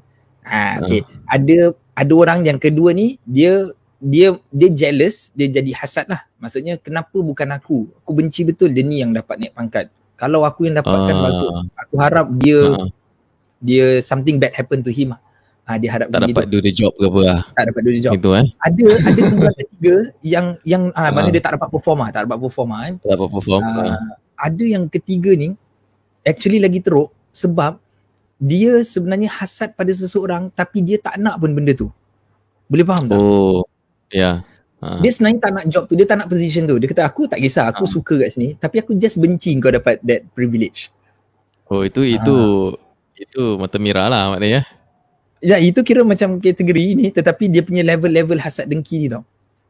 Ha, 0.47 0.79
okay. 0.79 1.01
Ada 1.27 1.57
ada 1.93 2.13
orang 2.15 2.47
yang 2.47 2.57
kedua 2.57 2.95
ni 2.95 3.19
dia 3.23 3.67
dia 3.97 4.37
dia 4.47 4.69
jealous, 4.69 5.33
dia 5.33 5.49
jadi 5.49 5.71
hasad 5.73 6.05
lah. 6.07 6.23
Maksudnya 6.37 6.77
kenapa 6.77 7.17
bukan 7.17 7.49
aku? 7.51 7.89
Aku 7.99 8.11
benci 8.13 8.45
betul 8.45 8.69
dia 8.71 8.85
ni 8.85 9.01
yang 9.01 9.11
dapat 9.11 9.41
naik 9.41 9.53
pangkat. 9.53 9.89
Kalau 10.15 10.45
aku 10.45 10.65
yang 10.65 10.77
dapatkan 10.77 11.13
Ah. 11.13 11.23
bagus. 11.25 11.55
Aku 11.77 11.95
harap 11.97 12.27
dia 12.37 12.59
Ah, 12.73 12.87
dia 13.57 13.97
something 13.99 14.37
bad 14.37 14.53
happen 14.53 14.81
to 14.81 14.93
him 14.93 15.13
lah. 15.13 15.21
Ha, 15.67 15.75
dia 15.75 15.91
harap 15.91 16.07
tak 16.07 16.23
dapat 16.23 16.47
do 16.47 16.63
the 16.63 16.71
job 16.71 16.95
ke 16.95 17.03
apa 17.03 17.21
lah. 17.27 17.41
tak 17.51 17.63
dapat 17.67 17.81
do 17.83 17.91
the 17.91 17.99
job. 17.99 18.13
Itu 18.15 18.29
eh. 18.31 18.45
Ada 18.63 18.85
ada 19.03 19.19
kumpulan 19.19 19.55
ketiga 19.57 19.95
yang 20.23 20.45
yang 20.63 20.83
ah, 20.95 21.11
mana 21.11 21.27
Ah. 21.27 21.33
dia 21.33 21.41
tak 21.43 21.53
dapat 21.59 21.69
perform 21.73 21.97
lah, 22.05 22.09
tak 22.15 22.21
dapat 22.23 22.37
perform 22.39 22.67
lah 22.71 22.79
kan. 22.87 22.93
Tak 23.03 23.09
dapat 23.17 23.29
perform. 23.35 23.61
Ah, 23.65 23.75
Ah. 23.75 23.99
ada 24.37 24.63
yang 24.63 24.83
ketiga 24.87 25.33
ni 25.33 25.57
actually 26.23 26.61
lagi 26.61 26.79
teruk 26.79 27.09
sebab 27.33 27.81
dia 28.37 28.85
sebenarnya 28.85 29.29
hasad 29.33 29.73
pada 29.73 29.89
seseorang 29.89 30.53
tapi 30.53 30.85
dia 30.85 31.01
tak 31.01 31.17
nak 31.17 31.41
pun 31.41 31.53
benda 31.57 31.73
tu. 31.73 31.89
Boleh 32.69 32.85
faham 32.85 33.05
tak? 33.09 33.17
Oh. 33.17 33.65
Ya. 34.13 34.45
Ah. 34.77 35.01
Dia 35.01 35.09
sebenarnya 35.09 35.41
tak 35.41 35.51
nak 35.57 35.65
job 35.73 35.83
tu, 35.89 35.97
dia 35.97 36.05
tak 36.05 36.21
nak 36.21 36.29
position 36.29 36.69
tu. 36.69 36.77
Dia 36.77 36.85
kata 36.85 37.03
aku 37.09 37.25
tak 37.25 37.41
kisah, 37.41 37.65
aku 37.73 37.89
Ah. 37.89 37.89
suka 37.89 38.15
kat 38.21 38.29
sini 38.37 38.53
tapi 38.57 38.81
aku 38.81 38.93
just 38.93 39.17
benci 39.17 39.57
kau 39.57 39.73
dapat 39.73 39.97
that 40.05 40.21
privilege. 40.37 40.93
Oh 41.67 41.81
itu 41.83 42.05
itu 42.05 42.37
itu 43.17 43.43
mata 43.57 43.75
merah 43.81 44.07
lah 44.07 44.23
maknanya. 44.31 44.63
Ya 45.41 45.57
itu 45.57 45.81
kira 45.81 46.05
macam 46.05 46.37
kategori 46.37 46.85
ni 46.97 47.09
tetapi 47.09 47.49
dia 47.49 47.61
punya 47.65 47.81
level-level 47.85 48.37
hasad 48.37 48.69
dengki 48.69 49.05
ni 49.05 49.07
tau. 49.09 49.25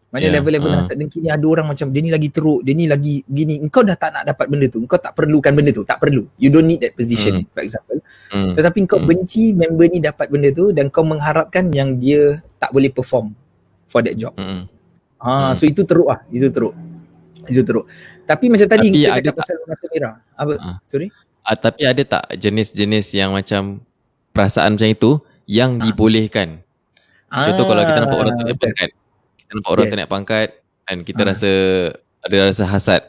Maknanya 0.08 0.30
Ya, 0.30 0.36
level-level 0.40 0.72
ah. 0.72 0.78
hasad 0.80 0.96
dengki 0.96 1.20
ni 1.20 1.28
ada 1.28 1.44
orang 1.44 1.68
macam 1.68 1.92
dia 1.92 2.00
ni 2.00 2.08
lagi 2.08 2.32
teruk, 2.32 2.64
dia 2.64 2.72
ni 2.72 2.88
lagi 2.88 3.28
gini. 3.28 3.60
Engkau 3.60 3.84
dah 3.84 3.94
tak 3.94 4.16
nak 4.16 4.24
dapat 4.26 4.48
benda 4.48 4.66
tu. 4.66 4.80
Engkau 4.80 4.96
tak 4.96 5.12
perlukan 5.12 5.52
benda 5.52 5.70
tu. 5.70 5.84
Tak 5.84 6.00
perlu. 6.00 6.32
You 6.36 6.48
don't 6.48 6.64
need 6.64 6.80
that 6.80 6.96
position 6.96 7.44
for 7.52 7.60
example. 7.60 8.00
Hmm. 8.32 8.56
Tetapi 8.56 8.88
kau 8.88 8.98
Hmm. 8.98 9.06
benci 9.06 9.52
member 9.52 9.84
ni 9.86 10.00
dapat 10.00 10.32
benda 10.32 10.48
tu 10.50 10.72
dan 10.72 10.88
kau 10.88 11.04
mengharapkan 11.04 11.68
yang 11.70 12.00
dia 12.00 12.40
tak 12.56 12.72
boleh 12.72 12.88
perform 12.88 13.36
for 13.86 14.00
that 14.00 14.16
job. 14.16 14.32
Hmm. 14.34 14.72
Ha, 15.20 15.52
Hmm. 15.52 15.54
so 15.54 15.64
itu 15.64 15.84
teruk 15.84 16.08
lah. 16.08 16.24
Itu 16.30 16.48
teruk. 16.48 16.72
Itu 17.44 17.62
teruk. 17.62 17.86
Tapi 18.24 18.48
macam 18.48 18.64
tadi 18.66 18.88
Tapi 18.88 19.02
ada 19.02 19.12
cakap 19.14 19.24
tak- 19.26 19.38
pasal 19.38 19.56
mata 19.66 19.86
merah. 19.90 20.16
Apa? 20.34 20.54
Ah. 20.58 20.78
Sorry? 20.86 21.08
Ah, 21.42 21.56
tapi 21.56 21.84
ada 21.84 22.04
tak 22.04 22.24
jenis-jenis 22.34 23.08
yang 23.14 23.32
macam 23.32 23.84
perasaan 24.32 24.76
macam 24.76 24.88
itu 24.88 25.12
yang 25.44 25.76
Ah. 25.78 25.84
dibolehkan? 25.84 26.64
Contoh 27.28 27.66
kalau 27.66 27.84
kita 27.84 28.00
nampak 28.02 28.20
orang 28.20 28.34
tu 28.34 28.44
betul. 28.46 28.72
pangkat. 28.72 28.90
Kita 29.48 29.54
nampak 29.54 29.72
orang 29.72 29.86
Yes. 29.88 29.96
naik 29.96 30.12
pangkat 30.12 30.50
dan 30.84 30.98
kita 31.02 31.22
Ah. 31.22 31.28
rasa 31.32 31.52
ada 32.20 32.36
rasa 32.44 32.64
hasad. 32.66 33.02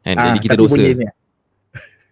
Kan? 0.00 0.16
Ah, 0.16 0.24
Jadi 0.26 0.38
kita 0.42 0.56
dosa. 0.56 0.72
boleh. 0.74 1.12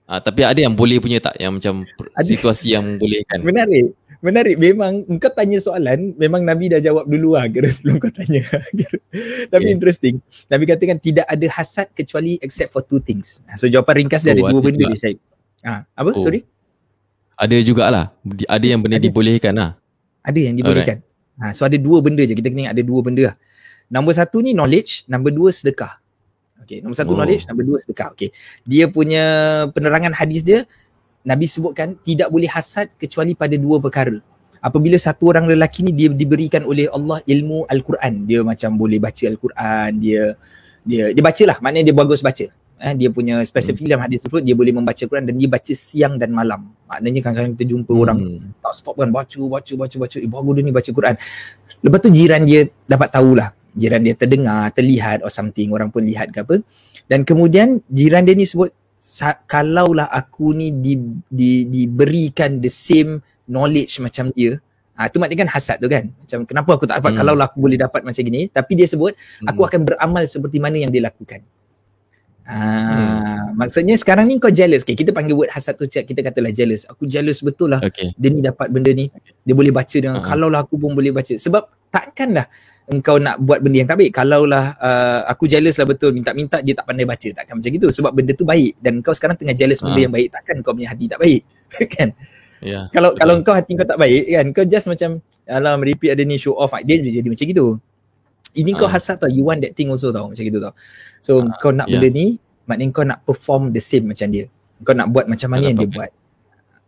Ah, 0.04 0.20
tapi 0.20 0.40
ada 0.42 0.58
yang 0.58 0.72
boleh 0.72 1.00
punya 1.00 1.16
tak 1.18 1.38
yang 1.38 1.56
macam 1.56 1.88
Ada. 2.12 2.26
situasi 2.26 2.66
yang 2.70 2.84
membolehkan? 2.86 3.40
Menarik. 3.40 3.96
Menarik. 4.20 4.54
Memang 4.54 4.92
kau 5.16 5.30
tanya 5.30 5.56
soalan, 5.58 6.12
memang 6.14 6.42
Nabi 6.42 6.68
dah 6.68 6.78
jawab 6.78 7.04
dulu 7.04 7.32
lah 7.32 7.48
kira 7.48 7.66
sebelum 7.66 7.96
kau 7.96 8.12
tanya. 8.12 8.44
Kira. 8.78 8.98
Tapi 9.48 9.62
Okay. 9.62 9.72
interesting. 9.72 10.14
Nabi 10.46 10.64
katakan 10.64 10.98
tidak 10.98 11.24
ada 11.24 11.46
hasad 11.50 11.88
kecuali 11.90 12.36
except 12.38 12.70
for 12.70 12.80
two 12.80 13.00
things. 13.00 13.40
So 13.56 13.66
jawapan 13.66 14.04
ringkas 14.04 14.20
dia 14.20 14.30
Oh, 14.30 14.36
ada 14.36 14.42
dua 14.44 14.50
ada 14.52 14.60
benda 14.62 14.78
juga. 14.78 14.90
dia 14.90 15.00
Syed. 15.00 15.18
Ah, 15.62 15.80
apa? 15.90 16.10
Oh. 16.12 16.20
Sorry? 16.20 16.44
Ada 17.34 17.56
jugalah. 17.58 18.06
Ada 18.46 18.66
yang 18.68 18.78
benda 18.78 18.96
Ada. 18.96 19.04
dibolehkan 19.04 19.54
lah. 19.54 19.70
Ada 20.20 20.38
yang 20.40 20.54
dibolehkan. 20.54 21.00
Ha, 21.34 21.50
so 21.50 21.64
ada 21.64 21.74
dua 21.74 21.98
benda 21.98 22.20
je. 22.20 22.36
Kita 22.36 22.46
kena 22.46 22.68
ingat 22.68 22.74
ada 22.76 22.84
dua 22.84 23.00
benda 23.00 23.22
lah. 23.26 23.36
Nombor 23.92 24.16
satu 24.16 24.40
ni 24.40 24.56
knowledge, 24.56 25.04
nombor 25.04 25.36
dua 25.36 25.52
sedekah. 25.52 26.00
Okay, 26.64 26.80
nombor 26.80 26.96
satu 26.96 27.12
Oh. 27.12 27.18
knowledge, 27.20 27.44
nombor 27.44 27.64
dua 27.68 27.78
sedekah. 27.84 28.16
Okay. 28.16 28.32
Dia 28.64 28.88
punya 28.88 29.22
penerangan 29.68 30.16
hadis 30.16 30.40
dia, 30.40 30.64
Nabi 31.22 31.44
sebutkan 31.44 32.00
tidak 32.00 32.32
boleh 32.32 32.48
hasad 32.48 32.88
kecuali 32.96 33.36
pada 33.36 33.52
dua 33.60 33.76
perkara. 33.78 34.16
Apabila 34.62 34.94
satu 34.96 35.28
orang 35.28 35.44
lelaki 35.44 35.82
ni 35.82 35.92
dia 35.92 36.08
diberikan 36.08 36.62
oleh 36.64 36.86
Allah 36.88 37.18
ilmu 37.26 37.66
Al-Quran. 37.68 38.24
Dia 38.24 38.40
macam 38.46 38.78
boleh 38.78 38.96
baca 38.96 39.24
Al-Quran, 39.28 39.90
dia 40.00 40.38
dia 40.82 41.10
dia 41.12 41.22
bacalah, 41.22 41.58
maknanya 41.60 41.90
dia 41.90 41.96
bagus 41.98 42.22
baca. 42.24 42.46
Eh, 42.82 42.94
dia 42.98 43.10
punya 43.14 43.38
spesifik 43.46 43.86
dalam 43.86 44.02
hadis 44.02 44.26
tersebut 44.26 44.42
dia 44.42 44.58
boleh 44.58 44.74
membaca 44.74 44.98
Quran 44.98 45.22
dan 45.22 45.38
dia 45.38 45.46
baca 45.46 45.70
siang 45.70 46.18
dan 46.18 46.34
malam. 46.34 46.74
Maknanya 46.90 47.20
kadang-kadang 47.22 47.52
kita 47.54 47.64
jumpa 47.70 47.92
orang 47.94 48.18
Hmm. 48.18 48.50
tak 48.58 48.72
stop 48.74 48.94
kan 48.98 49.10
baca 49.14 49.40
baca 49.46 49.72
baca 49.78 49.96
baca 50.02 50.16
eh 50.18 50.26
bagus 50.26 50.52
dia 50.58 50.64
ni 50.66 50.72
baca 50.74 50.90
Quran 50.90 51.14
lepas 51.78 51.98
tu 52.02 52.10
jiran 52.10 52.42
dia 52.42 52.60
dapat 52.86 53.08
tahulah 53.14 53.54
jiran 53.72 54.00
dia 54.00 54.12
terdengar 54.12 54.68
terlihat 54.70 55.20
or 55.20 55.28
something 55.28 55.70
orang 55.70 55.88
pun 55.88 56.02
lihat 56.02 56.28
ke 56.28 56.40
apa 56.40 56.60
dan 57.06 57.22
kemudian 57.22 57.80
jiran 57.88 58.22
dia 58.22 58.32
ni 58.32 58.44
sebut 58.44 58.70
"Sa- 58.96 59.40
kalaulah 59.44 60.06
aku 60.06 60.52
ni 60.52 60.70
di, 60.70 60.94
di, 61.26 61.66
diberikan 61.66 62.58
the 62.58 62.70
same 62.70 63.18
knowledge 63.44 63.98
macam 63.98 64.30
dia 64.30 64.60
Ah 64.92 65.08
tu 65.08 65.16
maknanya 65.16 65.48
kan 65.48 65.50
hasad 65.50 65.80
tu 65.80 65.88
kan. 65.88 66.04
Macam 66.04 66.44
kenapa 66.44 66.70
aku 66.76 66.84
tak 66.84 67.00
dapat 67.00 67.16
Hmm. 67.16 67.20
kalau 67.24 67.32
aku 67.34 67.58
boleh 67.58 67.80
dapat 67.80 68.04
macam 68.04 68.20
gini 68.20 68.44
tapi 68.46 68.76
dia 68.76 68.84
sebut 68.84 69.16
aku 69.42 69.64
Hmm. 69.64 69.68
akan 69.72 69.80
beramal 69.88 70.24
seperti 70.28 70.60
mana 70.60 70.76
yang 70.76 70.92
dia 70.92 71.00
lakukan. 71.00 71.40
Ah, 72.42 72.58
Hmm. 73.48 73.54
maksudnya 73.54 73.94
sekarang 73.94 74.26
ni 74.26 74.36
kau 74.36 74.50
jealous. 74.50 74.82
Okay, 74.82 74.92
kita 74.92 75.10
panggil 75.10 75.32
word 75.32 75.48
hasad 75.48 75.78
tu 75.78 75.86
cak 75.86 76.04
kita 76.04 76.20
katalah 76.20 76.50
jealous. 76.50 76.84
Aku 76.84 77.06
jealous 77.06 77.38
betul 77.38 77.70
lah 77.70 77.80
Okay. 77.80 78.12
dia 78.12 78.28
ni 78.28 78.42
dapat 78.42 78.66
benda 78.66 78.90
ni 78.90 79.08
dia 79.40 79.54
boleh 79.54 79.70
baca 79.70 79.94
dengan 79.94 80.18
Ah. 80.18 80.22
kalau 80.22 80.50
lah 80.50 80.60
aku 80.60 80.74
pun 80.74 80.90
boleh 80.90 81.08
baca 81.08 81.32
sebab 81.32 81.70
takkanlah 81.88 82.50
engkau 82.90 83.16
nak 83.16 83.38
buat 83.38 83.62
benda 83.62 83.78
yang 83.78 83.88
tak 83.88 83.98
baik 83.98 84.10
kalau 84.10 84.42
lah 84.42 84.74
uh, 84.76 85.22
aku 85.30 85.46
jealous 85.46 85.78
lah 85.78 85.86
betul 85.86 86.10
minta-minta 86.10 86.58
dia 86.58 86.74
tak 86.74 86.86
pandai 86.86 87.06
baca 87.06 87.28
takkan 87.30 87.54
macam 87.58 87.70
gitu 87.70 87.88
sebab 87.88 88.10
benda 88.10 88.34
tu 88.34 88.42
baik 88.42 88.74
dan 88.82 88.98
kau 89.00 89.14
sekarang 89.14 89.38
tengah 89.38 89.54
jealous 89.54 89.78
benda 89.78 89.98
Ah. 89.98 90.04
yang 90.06 90.12
baik 90.12 90.28
takkan 90.34 90.56
kau 90.60 90.74
punya 90.74 90.90
hati 90.90 91.06
tak 91.06 91.20
baik 91.22 91.42
kan 91.96 92.10
Ya. 92.62 92.86
kalau 92.94 93.10
Betul. 93.10 93.18
kalau 93.18 93.34
kau 93.42 93.54
hati 93.58 93.74
kau 93.74 93.82
tak 93.82 93.98
baik 93.98 94.22
kan 94.22 94.46
kau 94.54 94.62
just 94.62 94.86
macam 94.86 95.18
alah 95.44 95.74
repeat 95.78 96.14
ada 96.14 96.22
ni 96.22 96.38
show 96.38 96.54
off 96.54 96.70
dia 96.86 96.94
jadi 96.94 97.26
macam 97.26 97.42
gitu 97.42 97.66
ini 98.54 98.70
kau 98.72 98.86
Ah. 98.86 98.94
hasad 98.94 99.18
tau 99.18 99.26
you 99.26 99.42
want 99.42 99.58
that 99.58 99.74
thing 99.74 99.90
also 99.90 100.14
tau 100.14 100.30
macam 100.30 100.42
gitu 100.42 100.62
tau 100.62 100.70
so 101.18 101.42
Ah, 101.42 101.58
kau 101.58 101.74
nak 101.74 101.90
ya. 101.90 101.98
benda 101.98 102.08
ni 102.14 102.38
maknanya 102.62 102.92
kau 102.94 103.02
nak 103.02 103.18
perform 103.26 103.74
the 103.74 103.82
same 103.82 104.06
macam 104.06 104.30
dia 104.30 104.46
kau 104.82 104.94
nak 104.94 105.10
buat 105.10 105.26
macam 105.26 105.50
mana 105.50 105.70
yang 105.70 105.78
dia 105.78 105.90
buat 105.90 106.10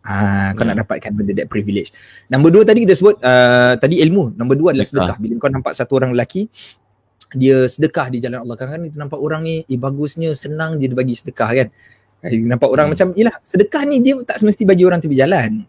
Ah, 0.05 0.53
kau 0.53 0.69
Ya. 0.69 0.77
nak 0.77 0.85
dapatkan 0.85 1.11
benda 1.17 1.33
that 1.33 1.49
privilege. 1.49 1.89
Nombor 2.29 2.53
dua 2.53 2.63
tadi 2.63 2.85
kita 2.85 2.93
sebut 2.93 3.17
uh, 3.25 3.73
tadi 3.81 4.05
ilmu. 4.05 4.37
Nombor 4.37 4.55
dua 4.55 4.69
adalah 4.77 4.85
sedekah. 4.85 5.17
Bila 5.17 5.41
kau 5.41 5.49
nampak 5.49 5.73
satu 5.73 5.97
orang 5.97 6.13
lelaki 6.13 6.45
dia 7.33 7.65
sedekah 7.67 8.13
di 8.13 8.21
jalan 8.21 8.45
Allah. 8.45 8.55
Kadang-kadang 8.55 8.87
kita 8.93 8.99
nampak 9.01 9.19
orang 9.19 9.41
ni 9.43 9.55
eh 9.65 9.75
bagusnya 9.75 10.37
senang 10.37 10.77
dia 10.77 10.93
bagi 10.93 11.17
sedekah 11.17 11.51
kan. 11.51 11.69
Eh, 12.25 12.41
Nampak 12.41 12.69
orang 12.69 12.89
Hmm. 12.89 12.97
macam 12.97 13.09
yalah 13.17 13.37
sedekah 13.43 13.83
ni 13.85 14.01
dia 14.01 14.17
tak 14.23 14.41
semesti 14.41 14.65
bagi 14.65 14.85
orang 14.85 15.01
tepi 15.01 15.13
jalan. 15.13 15.65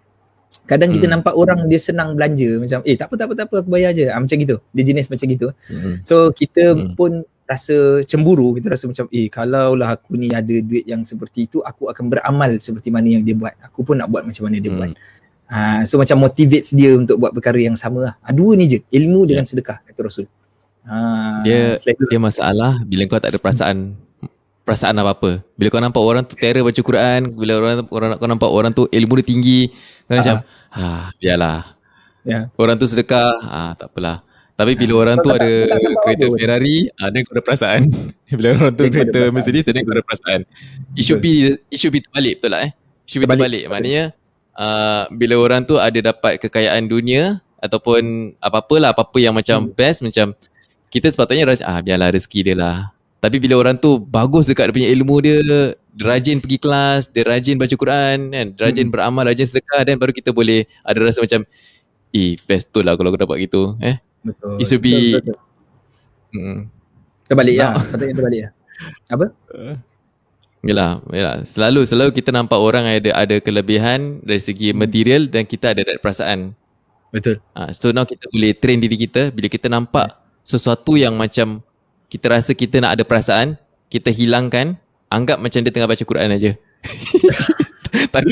Kadang 0.64 0.92
kita 0.92 1.08
Hmm. 1.08 1.20
nampak 1.20 1.36
orang 1.36 1.68
dia 1.68 1.80
senang 1.80 2.16
belanja 2.16 2.60
macam 2.60 2.80
eh 2.84 2.96
tak 2.96 3.08
apa 3.12 3.16
tak 3.16 3.26
apa 3.28 3.34
tak 3.36 3.46
apa 3.50 3.56
aku 3.60 3.70
bayar 3.72 3.92
je. 3.92 4.08
Ah, 4.08 4.20
macam 4.20 4.36
gitu. 4.36 4.56
Dia 4.72 4.84
jenis 4.84 5.08
macam 5.08 5.26
gitu. 5.28 5.48
Hmm. 5.68 5.96
So 6.04 6.16
kita 6.32 6.76
Hmm. 6.76 6.94
pun 6.96 7.24
rasa 7.46 8.02
cemburu, 8.04 8.58
kita 8.58 8.74
rasa 8.74 8.90
macam 8.90 9.06
eh 9.14 9.30
kalaulah 9.30 9.94
aku 9.94 10.18
ni 10.18 10.34
ada 10.34 10.50
duit 10.62 10.86
yang 10.86 11.06
seperti 11.06 11.46
itu, 11.46 11.62
aku 11.62 11.94
akan 11.94 12.10
beramal 12.10 12.58
seperti 12.58 12.90
mana 12.90 13.06
yang 13.06 13.22
dia 13.22 13.38
buat. 13.38 13.54
Aku 13.62 13.86
pun 13.86 14.02
nak 14.02 14.10
buat 14.10 14.26
macam 14.26 14.50
mana 14.50 14.58
dia 14.58 14.74
Hmm. 14.74 14.80
buat. 14.82 14.92
Ha, 15.46 15.86
so 15.86 16.02
macam 16.02 16.26
motivates 16.26 16.74
dia 16.74 16.98
untuk 16.98 17.22
buat 17.22 17.30
perkara 17.30 17.62
yang 17.62 17.78
sama 17.78 18.02
lah. 18.02 18.14
Ha, 18.26 18.34
dua 18.34 18.58
ni 18.58 18.66
je, 18.66 18.82
ilmu 18.90 19.30
dengan 19.30 19.46
sedekah 19.46 19.78
kata 19.86 20.00
Rasul. 20.02 20.26
Ha, 20.90 21.46
Dia- 21.46 21.78
Dia 21.82 22.18
masalah 22.18 22.82
bila 22.82 23.06
kau 23.06 23.22
tak 23.22 23.30
ada 23.30 23.38
perasaan 23.38 23.94
perasaan 24.66 24.98
apa-apa. 24.98 25.46
Bila 25.54 25.70
kau 25.70 25.78
nampak 25.78 26.02
orang 26.02 26.26
tu 26.26 26.34
terror 26.34 26.66
baca 26.66 26.82
Quran, 26.82 27.30
bila 27.38 27.62
orang 27.62 27.86
orang 27.94 28.10
kau 28.18 28.26
nampak 28.26 28.50
orang 28.50 28.72
tu 28.74 28.90
ilmu 28.90 29.22
dia 29.22 29.26
tinggi, 29.30 29.70
kau 30.10 30.18
macam 30.18 30.42
ha 30.74 31.14
biarlah. 31.22 31.78
Ya. 32.26 32.50
Orang 32.58 32.82
tu 32.82 32.90
sedekah, 32.90 33.38
ah 33.38 33.72
tak 33.78 33.94
apalah. 33.94 34.25
Tapi 34.56 34.72
bila 34.80 34.94
orang 35.04 35.18
tu 35.20 35.30
ada 35.36 35.52
kereta. 36.08 36.26
Ferrari, 36.32 36.88
ada 36.96 37.18
kau 37.28 37.36
ada 37.36 37.44
perasaan. 37.44 37.82
bila 38.40 38.56
orang 38.56 38.72
tu 38.72 38.88
kereta. 38.88 39.22
Mercedes, 39.28 39.68
ada 39.68 39.84
kau 39.84 39.92
ada 39.92 40.04
perasaan. 40.04 40.40
It 40.96 41.04
should 41.04 41.20
be 41.20 41.60
it 41.68 41.78
should 41.78 41.92
be 41.92 42.00
terbalik 42.00 42.40
betul 42.40 42.56
lah 42.56 42.62
eh. 42.64 42.72
It 43.04 43.10
should 43.12 43.20
be 43.20 43.28
Terbalik, 43.28 43.64
terbalik. 43.64 43.64
Maknanya 43.68 44.04
uh, 44.56 45.04
bila 45.12 45.36
orang 45.38 45.62
tu 45.68 45.76
ada 45.76 46.00
dapat 46.00 46.40
kekayaan 46.40 46.88
dunia 46.88 47.44
ataupun 47.60 48.32
apa-apalah 48.40 48.96
apa-apa 48.96 49.18
yang 49.20 49.36
macam 49.36 49.68
Hmm. 49.68 49.76
best 49.76 50.00
macam 50.00 50.32
kita 50.88 51.12
sepatutnya 51.12 51.52
rasa 51.52 51.64
ah 51.68 51.80
biarlah 51.84 52.16
rezeki 52.16 52.40
dia 52.48 52.56
lah. 52.56 52.78
Tapi 53.20 53.42
bila 53.42 53.60
orang 53.60 53.76
tu 53.76 54.00
bagus 54.00 54.48
dekat 54.48 54.72
dia 54.72 54.76
punya 54.80 54.90
ilmu 54.94 55.16
dia, 55.20 55.42
dia 55.44 55.74
rajin 56.00 56.38
pergi 56.40 56.62
kelas, 56.62 57.10
dia 57.10 57.26
rajin 57.28 57.58
baca 57.60 57.76
Quran 57.76 58.32
kan, 58.32 58.46
dia 58.56 58.62
rajin 58.72 58.88
Hmm. 58.88 58.94
beramal, 58.96 59.28
rajin 59.28 59.52
sedekah 59.52 59.84
dan 59.84 60.00
baru 60.00 60.16
kita 60.16 60.32
boleh 60.32 60.64
ada 60.80 60.96
rasa 61.04 61.20
macam 61.20 61.44
eh 62.16 62.40
best 62.48 62.72
tu 62.72 62.80
lah 62.80 62.96
kalau 62.96 63.12
aku 63.12 63.20
dapat 63.20 63.38
gitu 63.44 63.76
eh. 63.84 64.00
Betul. 64.26 64.58
It 64.58 64.66
should 64.66 64.82
be- 64.82 65.14
Betul, 65.16 65.38
betul. 65.38 65.38
Hmm. 66.34 66.60
Terbalik 67.26 67.56
ya. 67.56 67.68
No. 67.72 67.80
Patutnya 67.86 68.16
terbalik 68.18 68.40
ya. 68.42 68.50
Apa? 69.08 69.26
Yalah, 70.66 70.98
yalah. 71.14 71.46
Selalu 71.46 71.86
selalu 71.86 72.10
kita 72.10 72.34
nampak 72.34 72.58
orang 72.58 72.90
ada 72.90 73.14
ada 73.14 73.38
kelebihan 73.38 74.18
dari 74.26 74.42
segi 74.42 74.74
Hmm. 74.74 74.82
material 74.82 75.30
dan 75.30 75.46
kita 75.46 75.78
ada 75.78 75.86
that 75.86 76.02
perasaan. 76.02 76.58
Betul. 77.14 77.38
Ha, 77.54 77.70
so 77.70 77.94
now 77.94 78.02
kita 78.02 78.26
boleh 78.34 78.50
train 78.58 78.82
diri 78.82 78.98
kita 78.98 79.30
bila 79.30 79.46
kita 79.46 79.70
nampak 79.70 80.18
sesuatu 80.42 80.98
yang 80.98 81.14
macam 81.14 81.62
kita 82.10 82.34
rasa 82.34 82.58
kita 82.58 82.82
nak 82.82 82.98
ada 82.98 83.06
perasaan, 83.06 83.62
kita 83.94 84.10
hilangkan, 84.10 84.74
anggap 85.06 85.38
macam 85.38 85.62
dia 85.62 85.70
tengah 85.70 85.86
baca 85.86 86.02
Quran 86.02 86.34
aja. 86.34 86.58
tak 88.14 88.26
ada 88.26 88.32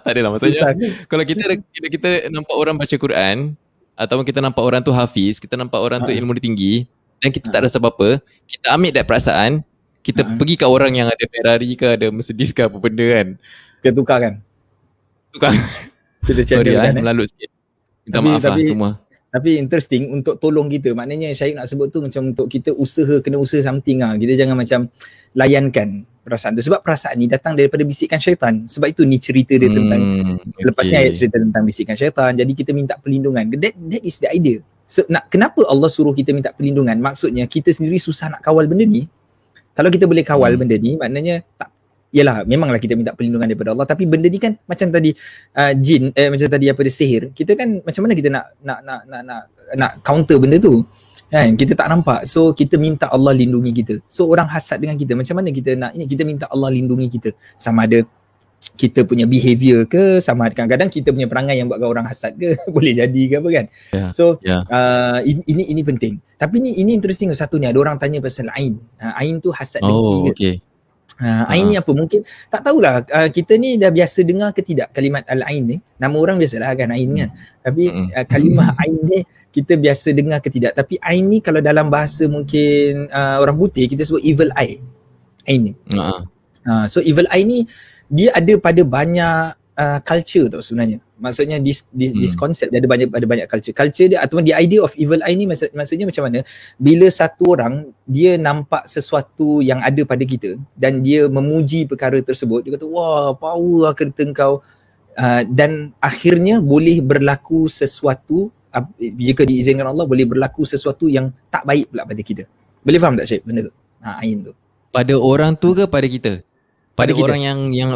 tak 0.00 0.10
ada 0.16 0.20
lah 0.24 0.30
maksudnya. 0.32 0.60
Kalau 1.06 1.24
kita 1.28 1.42
bila 1.60 1.88
kita 1.92 2.10
nampak 2.32 2.56
orang 2.56 2.80
baca 2.80 2.96
Quran 2.96 3.52
ataupun 3.96 4.22
kita 4.22 4.38
nampak 4.38 4.60
orang 4.60 4.80
tu 4.80 4.92
hafiz, 4.92 5.40
kita 5.40 5.56
nampak 5.56 5.80
orang 5.80 6.04
tu 6.04 6.12
Ha. 6.12 6.16
ilmu 6.16 6.36
dia 6.36 6.44
tinggi 6.44 6.72
dan 7.18 7.32
kita 7.32 7.48
tak 7.48 7.64
rasa 7.64 7.80
apa-apa, 7.80 8.20
kita 8.44 8.70
ambil 8.70 8.92
that 8.92 9.04
perasaan, 9.04 9.64
kita 10.00 10.22
Ha. 10.22 10.36
pergi 10.36 10.54
kat 10.54 10.68
orang 10.68 10.92
yang 10.92 11.08
ada 11.08 11.24
Ferrari 11.26 11.72
ke 11.74 11.96
ada 11.96 12.06
Mercedes 12.12 12.52
ke 12.52 12.62
apa 12.62 12.76
benda 12.76 13.02
kan. 13.02 13.28
Kita 13.80 13.90
tukar 13.90 14.18
kan? 14.20 14.34
Tukar. 15.32 15.50
Kita 16.22 16.42
Sorry 16.44 16.74
lah, 16.74 16.90
kan 16.90 16.94
eh, 16.94 17.02
melalut 17.02 17.26
sikit. 17.26 17.50
Minta 18.04 18.18
Tapi- 18.18 18.28
maaf 18.28 18.42
lah 18.42 18.50
tapi- 18.54 18.68
semua. 18.68 18.90
Tapi 19.26 19.50
interesting 19.60 20.02
untuk 20.10 20.40
tolong 20.40 20.66
kita. 20.66 20.96
Maknanya 20.96 21.28
Syahid 21.32 21.60
nak 21.60 21.68
sebut 21.68 21.92
tu 21.92 22.00
macam 22.00 22.32
untuk 22.32 22.48
kita 22.48 22.72
usaha, 22.72 23.20
kena 23.20 23.36
usaha 23.36 23.60
something 23.60 24.00
lah. 24.00 24.16
Kita 24.16 24.32
jangan 24.32 24.56
macam 24.56 24.88
layankan 25.36 26.08
perasaan 26.26 26.58
tu. 26.58 26.66
Sebab 26.66 26.82
perasaan 26.82 27.14
ni 27.14 27.30
datang 27.30 27.54
daripada 27.54 27.86
bisikan 27.86 28.18
syaitan. 28.18 28.66
Sebab 28.66 28.90
itu 28.90 29.06
ni 29.06 29.22
cerita 29.22 29.54
dia 29.54 29.70
tentang 29.70 30.02
Hmm, 30.02 30.42
Selepas 30.58 30.84
ni 30.90 30.98
okay. 30.98 31.02
ayat 31.06 31.12
cerita 31.14 31.36
tentang 31.38 31.62
bisikan 31.62 31.94
syaitan. 31.94 32.34
Jadi 32.34 32.52
kita 32.52 32.74
minta 32.74 32.98
perlindungan. 32.98 33.46
That, 33.54 33.78
that 33.78 34.02
is 34.02 34.18
the 34.18 34.28
idea. 34.34 34.58
Se, 34.82 35.06
nak, 35.06 35.30
kenapa 35.30 35.62
Allah 35.70 35.86
suruh 35.86 36.10
kita 36.10 36.34
minta 36.34 36.50
perlindungan? 36.50 36.98
Maksudnya 36.98 37.46
kita 37.46 37.70
sendiri 37.70 38.02
susah 38.02 38.34
nak 38.34 38.42
kawal 38.42 38.66
benda 38.66 38.82
ni. 38.82 39.06
Kalau 39.72 39.88
kita 39.94 40.10
boleh 40.10 40.26
kawal 40.26 40.58
Hmm. 40.58 40.66
benda 40.66 40.74
ni, 40.74 40.98
maknanya 40.98 41.46
tak 41.54 41.70
Yalah, 42.14 42.46
memanglah 42.48 42.78
kita 42.80 42.94
minta 42.96 43.12
perlindungan 43.12 43.50
daripada 43.50 43.74
Allah 43.76 43.84
tapi 43.84 44.06
benda 44.08 44.30
ni 44.30 44.38
kan 44.40 44.54
macam 44.64 44.88
tadi 44.88 45.10
uh, 45.58 45.72
jin 45.76 46.14
eh 46.14 46.30
macam 46.32 46.48
tadi 46.48 46.70
apa 46.70 46.80
dia 46.80 46.94
sihir. 46.94 47.22
Kita 47.34 47.52
kan 47.58 47.82
macam 47.82 48.00
mana 48.06 48.14
kita 48.16 48.28
nak 48.32 48.44
nak 48.62 48.78
nak 48.86 49.00
nak 49.04 49.22
nak, 49.26 49.42
nak 49.76 49.92
counter 50.00 50.38
benda 50.40 50.56
tu? 50.56 50.86
Kan 51.26 51.58
kita 51.58 51.74
tak 51.74 51.90
nampak. 51.90 52.24
So 52.30 52.54
kita 52.54 52.78
minta 52.78 53.10
Allah 53.10 53.34
lindungi 53.34 53.74
kita. 53.74 53.94
So 54.06 54.30
orang 54.30 54.46
hasad 54.46 54.78
dengan 54.78 54.94
kita 54.94 55.18
macam 55.18 55.42
mana 55.42 55.48
kita 55.50 55.74
nak 55.74 55.90
ini 55.98 56.06
kita 56.06 56.22
minta 56.22 56.46
Allah 56.50 56.70
lindungi 56.70 57.10
kita. 57.10 57.34
Sama 57.58 57.84
ada 57.86 58.06
kita 58.76 59.06
punya 59.06 59.24
behavior 59.30 59.86
ke 59.86 60.18
sama 60.18 60.50
ada 60.50 60.54
kadang-kadang 60.58 60.90
kita 60.90 61.14
punya 61.14 61.30
perangai 61.30 61.54
yang 61.60 61.70
buatkan 61.70 61.86
orang 61.86 62.06
hasad 62.08 62.34
ke 62.34 62.56
boleh 62.74 62.92
jadi 62.98 63.22
ke 63.30 63.34
apa 63.38 63.48
kan 63.52 63.66
Ya, 63.94 64.06
so 64.10 64.42
ya. 64.42 64.66
uh, 64.66 65.22
ini, 65.22 65.40
ini 65.46 65.62
ini 65.70 65.82
penting 65.86 66.18
tapi 66.34 66.58
ni 66.58 66.74
ini 66.74 66.92
interesting 66.92 67.30
satu 67.32 67.56
ni 67.62 67.70
ada 67.70 67.78
orang 67.78 67.96
tanya 67.96 68.18
pasal 68.18 68.50
ain 68.58 68.76
uh, 68.98 69.14
ain 69.22 69.38
tu 69.38 69.54
hasad 69.54 69.80
dengki 69.80 70.12
Oh, 70.12 70.26
ke 70.28 70.32
okay. 70.34 70.54
Uh, 71.20 71.44
ain 71.52 71.64
ni 71.68 71.74
apa? 71.76 71.90
Mungkin 71.92 72.20
tak 72.52 72.64
tahulah 72.66 73.04
uh, 73.06 73.28
kita 73.32 73.56
ni 73.56 73.76
dah 73.80 73.90
biasa 73.92 74.24
dengar 74.24 74.50
ke 74.56 74.60
tidak 74.64 74.92
kalimat 74.92 75.24
al-ain 75.28 75.62
ni? 75.64 75.76
Nama 75.96 76.16
orang 76.16 76.36
biasalah 76.36 76.72
kan 76.76 76.92
ain 76.92 77.10
kan? 77.12 77.30
Tapi 77.64 77.84
Mm-mm. 77.88 78.08
uh, 78.12 78.26
kalimah 78.28 78.68
ain 78.80 78.96
ni 79.04 79.20
kita 79.52 79.74
biasa 79.80 80.08
dengar 80.12 80.38
ke 80.44 80.48
tidak? 80.52 80.76
Tapi 80.76 81.00
ain 81.00 81.24
ni 81.24 81.38
kalau 81.40 81.60
dalam 81.64 81.88
bahasa 81.88 82.28
mungkin 82.28 83.08
uh, 83.08 83.40
orang 83.40 83.56
putih 83.56 83.88
kita 83.88 84.04
sebut 84.04 84.22
evil 84.24 84.52
eye. 84.56 84.80
Ain 85.46 85.60
ni. 85.70 85.72
Ha. 85.96 86.24
Uh, 86.66 86.84
so 86.90 86.98
evil 87.00 87.26
eye 87.30 87.46
ni 87.46 87.64
dia 88.06 88.30
ada 88.34 88.54
pada 88.58 88.82
banyak 88.86 89.58
uh, 89.76 89.98
culture 90.02 90.48
tau 90.48 90.60
sebenarnya. 90.60 90.98
Maksudnya 91.16 91.56
this 91.60 91.88
this, 91.96 92.12
this 92.12 92.32
Hmm. 92.36 92.48
concept 92.48 92.68
dia 92.72 92.80
ada 92.80 92.88
banyak 92.88 93.08
ada 93.08 93.24
banyak 93.24 93.46
culture. 93.48 93.72
Culture 93.72 94.08
dia 94.08 94.20
ataupun 94.20 94.44
the 94.44 94.52
idea 94.52 94.84
of 94.84 94.92
evil 95.00 95.16
eye 95.24 95.32
ni 95.32 95.48
maksud, 95.48 95.72
maksudnya 95.72 96.04
macam 96.04 96.28
mana? 96.28 96.44
Bila 96.76 97.06
satu 97.08 97.56
orang 97.56 97.88
dia 98.04 98.36
nampak 98.36 98.84
sesuatu 98.84 99.64
yang 99.64 99.80
ada 99.80 100.04
pada 100.04 100.24
kita 100.28 100.60
dan 100.76 101.00
dia 101.00 101.24
memuji 101.28 101.88
perkara 101.88 102.20
tersebut, 102.20 102.64
dia 102.68 102.76
kata 102.76 102.84
wah 102.84 103.32
power 103.32 103.88
lah 103.88 103.92
kereta 103.96 104.28
kau 104.36 104.60
uh, 105.16 105.42
dan 105.48 105.96
akhirnya 106.04 106.60
boleh 106.60 107.00
berlaku 107.00 107.64
sesuatu 107.72 108.52
uh, 108.76 108.84
jika 109.00 109.48
diizinkan 109.48 109.88
Allah 109.88 110.04
boleh 110.04 110.28
berlaku 110.28 110.68
sesuatu 110.68 111.08
yang 111.08 111.32
tak 111.48 111.64
baik 111.64 111.88
pula 111.88 112.04
pada 112.04 112.20
kita. 112.20 112.44
Boleh 112.84 113.00
faham 113.00 113.16
tak 113.16 113.24
Syed 113.24 113.40
benda 113.40 113.64
tu? 113.66 113.72
Ha 114.04 114.20
ain 114.20 114.44
tu. 114.44 114.52
Pada 114.92 115.16
orang 115.16 115.56
tu 115.56 115.72
ke 115.72 115.88
pada 115.88 116.04
kita? 116.04 116.44
Pada, 116.92 117.08
Pada 117.08 117.12
kita. 117.16 117.24
orang 117.24 117.40
yang 117.40 117.58
yang 117.72 117.90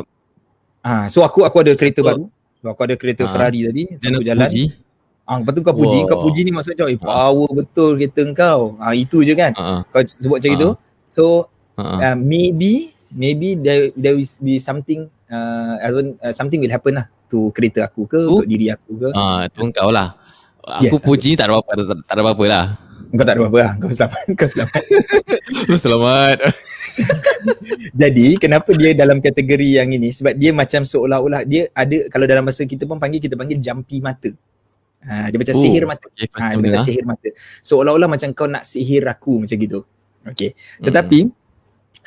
Ah, 0.80 1.04
so 1.06 1.20
aku 1.20 1.42
aku 1.42 1.60
ada 1.60 1.72
kereta 1.74 2.00
So- 2.00 2.06
baru. 2.06 2.24
So, 2.60 2.68
aku 2.68 2.80
ada 2.84 2.94
kereta 2.94 3.24
Ah. 3.24 3.28
Ferrari 3.28 3.64
tadi, 3.64 3.82
dan 3.96 4.10
aku 4.10 4.16
aku 4.16 4.26
jalan. 4.26 4.48
puji. 4.48 4.64
Ah, 5.24 5.36
lepas 5.38 5.52
tu 5.52 5.62
kau 5.62 5.72
puji, 5.72 5.98
Wow. 5.98 6.08
kau 6.08 6.18
puji 6.20 6.40
ni 6.42 6.50
maksudnya 6.50 6.84
eh, 6.84 6.98
Ah. 6.98 7.28
power 7.30 7.48
betul 7.54 7.90
kereta 7.96 8.22
kau. 8.32 8.60
Ah, 8.76 8.92
itu 8.92 9.22
je 9.22 9.32
kan. 9.32 9.52
Ha. 9.54 9.84
Kau 9.86 10.00
sebut 10.02 10.36
macam 10.36 10.50
Ah. 10.50 10.56
itu. 10.56 10.68
So 11.02 11.24
Ha. 11.74 11.84
uh, 12.04 12.16
maybe 12.16 12.92
maybe 13.10 13.54
there 13.54 13.90
there 13.94 14.12
will 14.12 14.28
be 14.38 14.56
something 14.56 15.08
uh, 15.26 15.74
I 15.76 15.88
don't, 15.88 16.18
uh, 16.18 16.30
something 16.30 16.58
will 16.58 16.68
happen 16.68 16.94
lah 16.94 17.06
to 17.26 17.48
kereta 17.50 17.84
aku 17.84 18.04
ke, 18.04 18.18
Tu? 18.18 18.28
untuk 18.28 18.46
diri 18.46 18.68
aku 18.68 18.92
ke. 18.98 19.08
Ha, 19.10 19.46
tu 19.48 19.62
kau 19.70 19.88
lah. 19.88 20.18
Aku 20.60 20.92
Yes, 20.92 21.00
puji 21.00 21.30
tak 21.34 21.46
ada 21.46 21.56
apa-apa 21.56 21.72
tak, 21.78 21.98
tak 22.04 22.14
ada 22.14 22.22
apa-apa 22.22 22.44
lah. 22.46 22.64
Kau 23.10 23.26
tak 23.26 23.34
ada 23.34 23.40
apa-apa 23.42 23.58
lah. 23.58 23.72
Kau 23.82 23.90
selamat. 23.90 24.20
Kau 24.38 24.48
selamat. 24.48 24.82
Selamat. 25.82 26.38
Jadi 28.00 28.38
kenapa 28.38 28.70
dia 28.76 28.94
dalam 28.94 29.18
kategori 29.18 29.82
yang 29.82 29.90
ini? 29.90 30.14
Sebab 30.14 30.38
dia 30.38 30.54
macam 30.54 30.86
seolah-olah 30.86 31.42
dia 31.42 31.66
ada 31.74 32.06
kalau 32.06 32.26
dalam 32.30 32.46
bahasa 32.46 32.62
kita 32.62 32.86
pun 32.86 33.02
panggil 33.02 33.18
kita 33.18 33.34
panggil 33.34 33.58
jampi 33.58 33.98
mata. 33.98 34.30
Ha, 35.00 35.32
dia 35.32 35.38
macam 35.40 35.54
Oh, 35.56 35.62
sihir 35.64 35.84
mata. 35.88 36.06
Okay, 36.12 36.28
Ha, 36.28 36.54
dia 36.54 36.60
macam 36.60 36.84
sihir 36.84 37.04
mata. 37.08 37.28
Seolah-olah 37.64 38.08
macam 38.10 38.28
kau 38.36 38.46
nak 38.46 38.62
sihir 38.68 39.02
aku 39.08 39.42
macam 39.42 39.56
gitu. 39.56 39.80
Okay. 40.28 40.52
Hmm. 40.52 40.84
Tetapi 40.86 41.18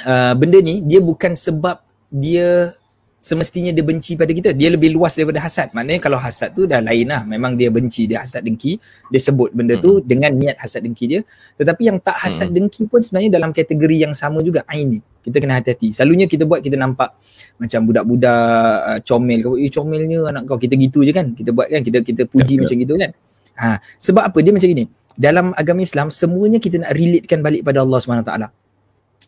uh, 0.05 0.33
benda 0.37 0.61
ni 0.61 0.85
dia 0.85 1.01
bukan 1.01 1.33
sebab 1.33 1.81
dia 2.13 2.77
semestinya 3.23 3.71
dia 3.71 3.87
benci 3.87 4.19
pada 4.19 4.35
kita. 4.35 4.51
Dia 4.51 4.75
lebih 4.75 4.91
luas 4.91 5.15
daripada 5.15 5.39
hasad. 5.39 5.71
Maknanya 5.71 6.03
kalau 6.03 6.19
hasad 6.19 6.51
tu 6.51 6.67
dah 6.67 6.83
lain 6.83 7.07
lah. 7.07 7.23
Memang 7.23 7.55
dia 7.55 7.71
benci, 7.71 8.03
dia 8.03 8.19
hasad 8.19 8.43
dengki. 8.43 8.75
Dia 9.07 9.19
sebut 9.23 9.55
benda 9.55 9.79
tu 9.79 10.03
dengan 10.03 10.35
niat 10.35 10.59
hasad 10.59 10.83
dengki 10.83 11.07
dia. 11.07 11.19
Tetapi 11.55 11.87
yang 11.87 11.97
tak 12.03 12.19
hasad 12.19 12.51
dengki 12.51 12.83
pun 12.91 12.99
sebenarnya 12.99 13.39
dalam 13.39 13.55
kategori 13.55 13.95
yang 13.95 14.11
sama 14.11 14.43
juga. 14.43 14.67
Ain 14.67 14.91
ni. 14.91 14.99
Kita 15.23 15.39
kena 15.39 15.63
hati-hati. 15.63 15.95
Selalunya 15.95 16.27
kita 16.27 16.43
buat 16.43 16.59
kita 16.59 16.75
nampak 16.75 17.15
macam 17.55 17.79
budak-budak 17.87 18.75
uh, 18.91 18.99
comel. 19.07 19.39
Kau 19.39 19.55
eh 19.55 19.71
comelnya 19.71 20.19
anak 20.27 20.43
kau. 20.43 20.59
Kita 20.59 20.75
gitu 20.75 21.07
je 21.07 21.15
kan. 21.15 21.31
Kita 21.31 21.55
buat 21.55 21.71
kan. 21.71 21.79
Kita 21.79 22.03
kita 22.03 22.27
puji 22.27 22.59
Ya, 22.59 22.59
ya. 22.59 22.61
macam 22.67 22.75
gitu 22.83 22.93
kan. 22.99 23.11
Ha, 23.53 23.67
sebab 24.03 24.23
apa? 24.27 24.37
Dia 24.43 24.51
macam 24.51 24.67
gini. 24.67 24.85
Dalam 25.15 25.55
agama 25.55 25.79
Islam 25.79 26.11
semuanya 26.11 26.59
kita 26.59 26.83
nak 26.83 26.91
relatekan 26.91 27.39
balik 27.39 27.63
pada 27.63 27.87
Allah 27.87 27.97
SWT. 28.03 28.62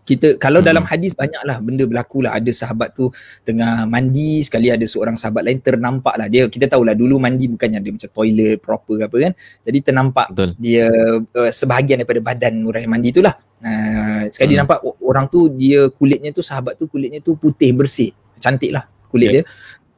Kita 0.06 0.38
kalau 0.38 0.62
Hmm. 0.62 0.70
dalam 0.70 0.84
hadis 0.86 1.18
banyaklah 1.18 1.58
benda 1.66 1.84
berlaku 1.90 2.22
lah. 2.22 2.38
Ada 2.38 2.54
sahabat 2.54 2.94
tu 2.94 3.10
tengah 3.42 3.90
mandi 3.90 4.46
sekali 4.46 4.70
ada 4.70 4.86
seorang 4.86 5.18
sahabat 5.18 5.42
lain 5.42 5.58
ternampak 5.66 6.14
lah. 6.14 6.30
Dia 6.30 6.46
kita 6.46 6.70
tahulah 6.70 6.94
dulu 6.94 7.18
mandi 7.18 7.50
bukannya 7.50 7.82
ada 7.82 7.90
macam 7.90 8.10
toilet 8.14 8.62
proper 8.62 9.10
apa 9.10 9.18
kan. 9.18 9.34
Jadi 9.66 9.78
ternampak 9.82 10.28
Betul. 10.30 10.50
dia 10.62 10.86
uh, 11.26 11.50
sebahagian 11.50 12.06
daripada 12.06 12.22
badan 12.22 12.62
orang 12.70 12.86
yang 12.86 12.94
mandi 12.94 13.10
tu 13.10 13.26
lah. 13.26 13.34
Uh, 13.66 14.30
sekali 14.30 14.54
Hmm. 14.54 14.62
nampak 14.70 14.78
orang 15.02 15.26
tu 15.26 15.50
dia 15.50 15.90
kulitnya 15.90 16.30
tu 16.30 16.46
sahabat 16.46 16.78
tu 16.78 16.86
kulitnya 16.86 17.18
tu 17.26 17.34
putih 17.34 17.74
bersih. 17.74 18.14
Cantik 18.38 18.70
lah 18.78 18.86
kulit 19.10 19.34
Okay. 19.34 19.42
dia. 19.42 19.44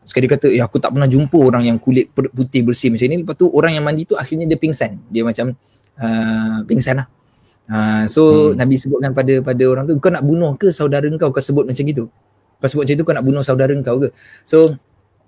Sekali 0.07 0.23
dia 0.23 0.33
kata, 0.39 0.47
ya 0.47 0.63
aku 0.63 0.79
tak 0.79 0.95
pernah 0.95 1.03
jumpa 1.03 1.35
orang 1.35 1.67
yang 1.67 1.75
kulit 1.83 2.07
putih 2.15 2.63
bersih 2.63 2.87
macam 2.95 3.11
ni. 3.11 3.27
Lepas 3.27 3.35
tu 3.35 3.51
orang 3.51 3.75
yang 3.75 3.83
mandi 3.83 4.07
tu 4.07 4.15
akhirnya 4.15 4.47
dia 4.47 4.55
pingsan. 4.55 5.03
Dia 5.11 5.27
macam 5.27 5.51
uh, 5.99 6.63
pingsan 6.63 7.03
lah. 7.03 7.11
Uh, 7.67 8.07
so 8.07 8.21
Hmm. 8.55 8.63
Nabi 8.63 8.79
sebutkan 8.79 9.11
pada 9.11 9.43
pada 9.43 9.63
orang 9.67 9.83
tu, 9.83 9.99
kau 9.99 10.07
nak 10.07 10.23
bunuh 10.23 10.55
ke 10.55 10.71
saudara 10.71 11.03
kau? 11.19 11.29
Kau 11.35 11.43
sebut 11.43 11.67
macam 11.67 11.83
gitu. 11.83 12.07
Kau 12.63 12.67
sebut 12.71 12.87
macam 12.87 12.95
tu 12.95 13.03
kau 13.03 13.15
nak 13.15 13.25
bunuh 13.27 13.43
saudara 13.43 13.75
kau 13.83 14.07
ke? 14.07 14.09
So 14.47 14.79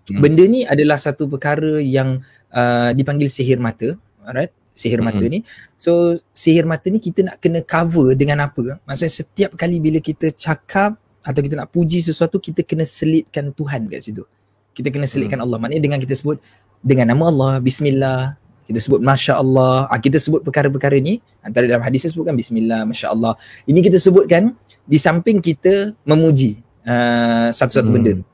Hmm. 0.10 0.24
benda 0.24 0.42
ni 0.48 0.66
adalah 0.66 0.98
satu 0.98 1.30
perkara 1.30 1.78
yang 1.84 2.24
uh, 2.50 2.90
dipanggil 2.96 3.30
sihir 3.30 3.60
mata. 3.62 3.94
Alright? 4.26 4.50
Sihir 4.72 5.04
mata 5.04 5.20
Mm-mm. 5.20 5.44
ni. 5.44 5.46
So 5.76 6.18
sihir 6.32 6.64
mata 6.64 6.88
ni 6.88 7.04
kita 7.04 7.28
nak 7.28 7.44
kena 7.44 7.60
cover 7.62 8.16
dengan 8.16 8.48
apa? 8.48 8.80
Maksudnya 8.88 9.12
setiap 9.12 9.52
kali 9.60 9.84
bila 9.84 10.00
kita 10.00 10.32
cakap 10.32 10.96
atau 11.20 11.42
kita 11.44 11.60
nak 11.60 11.68
puji 11.76 12.00
sesuatu 12.00 12.40
kita 12.40 12.64
kena 12.64 12.88
selitkan 12.88 13.52
Tuhan 13.52 13.92
kat 13.92 14.00
situ. 14.00 14.24
Kita 14.72 14.88
kena 14.88 15.04
selitkan 15.04 15.44
Allah. 15.44 15.60
Maknanya 15.60 15.84
dengan 15.84 16.00
kita 16.00 16.16
sebut 16.16 16.40
dengan 16.80 17.12
nama 17.12 17.28
Allah, 17.28 17.54
bismillah. 17.60 18.39
Kita 18.70 18.78
sebut 18.78 19.02
masya 19.02 19.42
Allah 19.42 19.90
ah, 19.90 19.98
kita 19.98 20.22
sebut 20.22 20.46
perkara-perkara 20.46 21.02
ni 21.02 21.18
antara 21.42 21.66
dalam 21.66 21.82
hadis 21.82 22.06
sebutkan 22.06 22.38
bismillah 22.38 22.86
masya 22.86 23.10
Allah 23.10 23.34
ini 23.66 23.82
kita 23.82 23.98
sebutkan 23.98 24.54
di 24.86 24.98
samping 25.02 25.42
kita 25.42 25.98
memuji 26.06 26.62
uh, 26.86 27.50
satu-satu 27.50 27.90
hmm. 27.90 27.98
benda 27.98 28.12
tu 28.22 28.26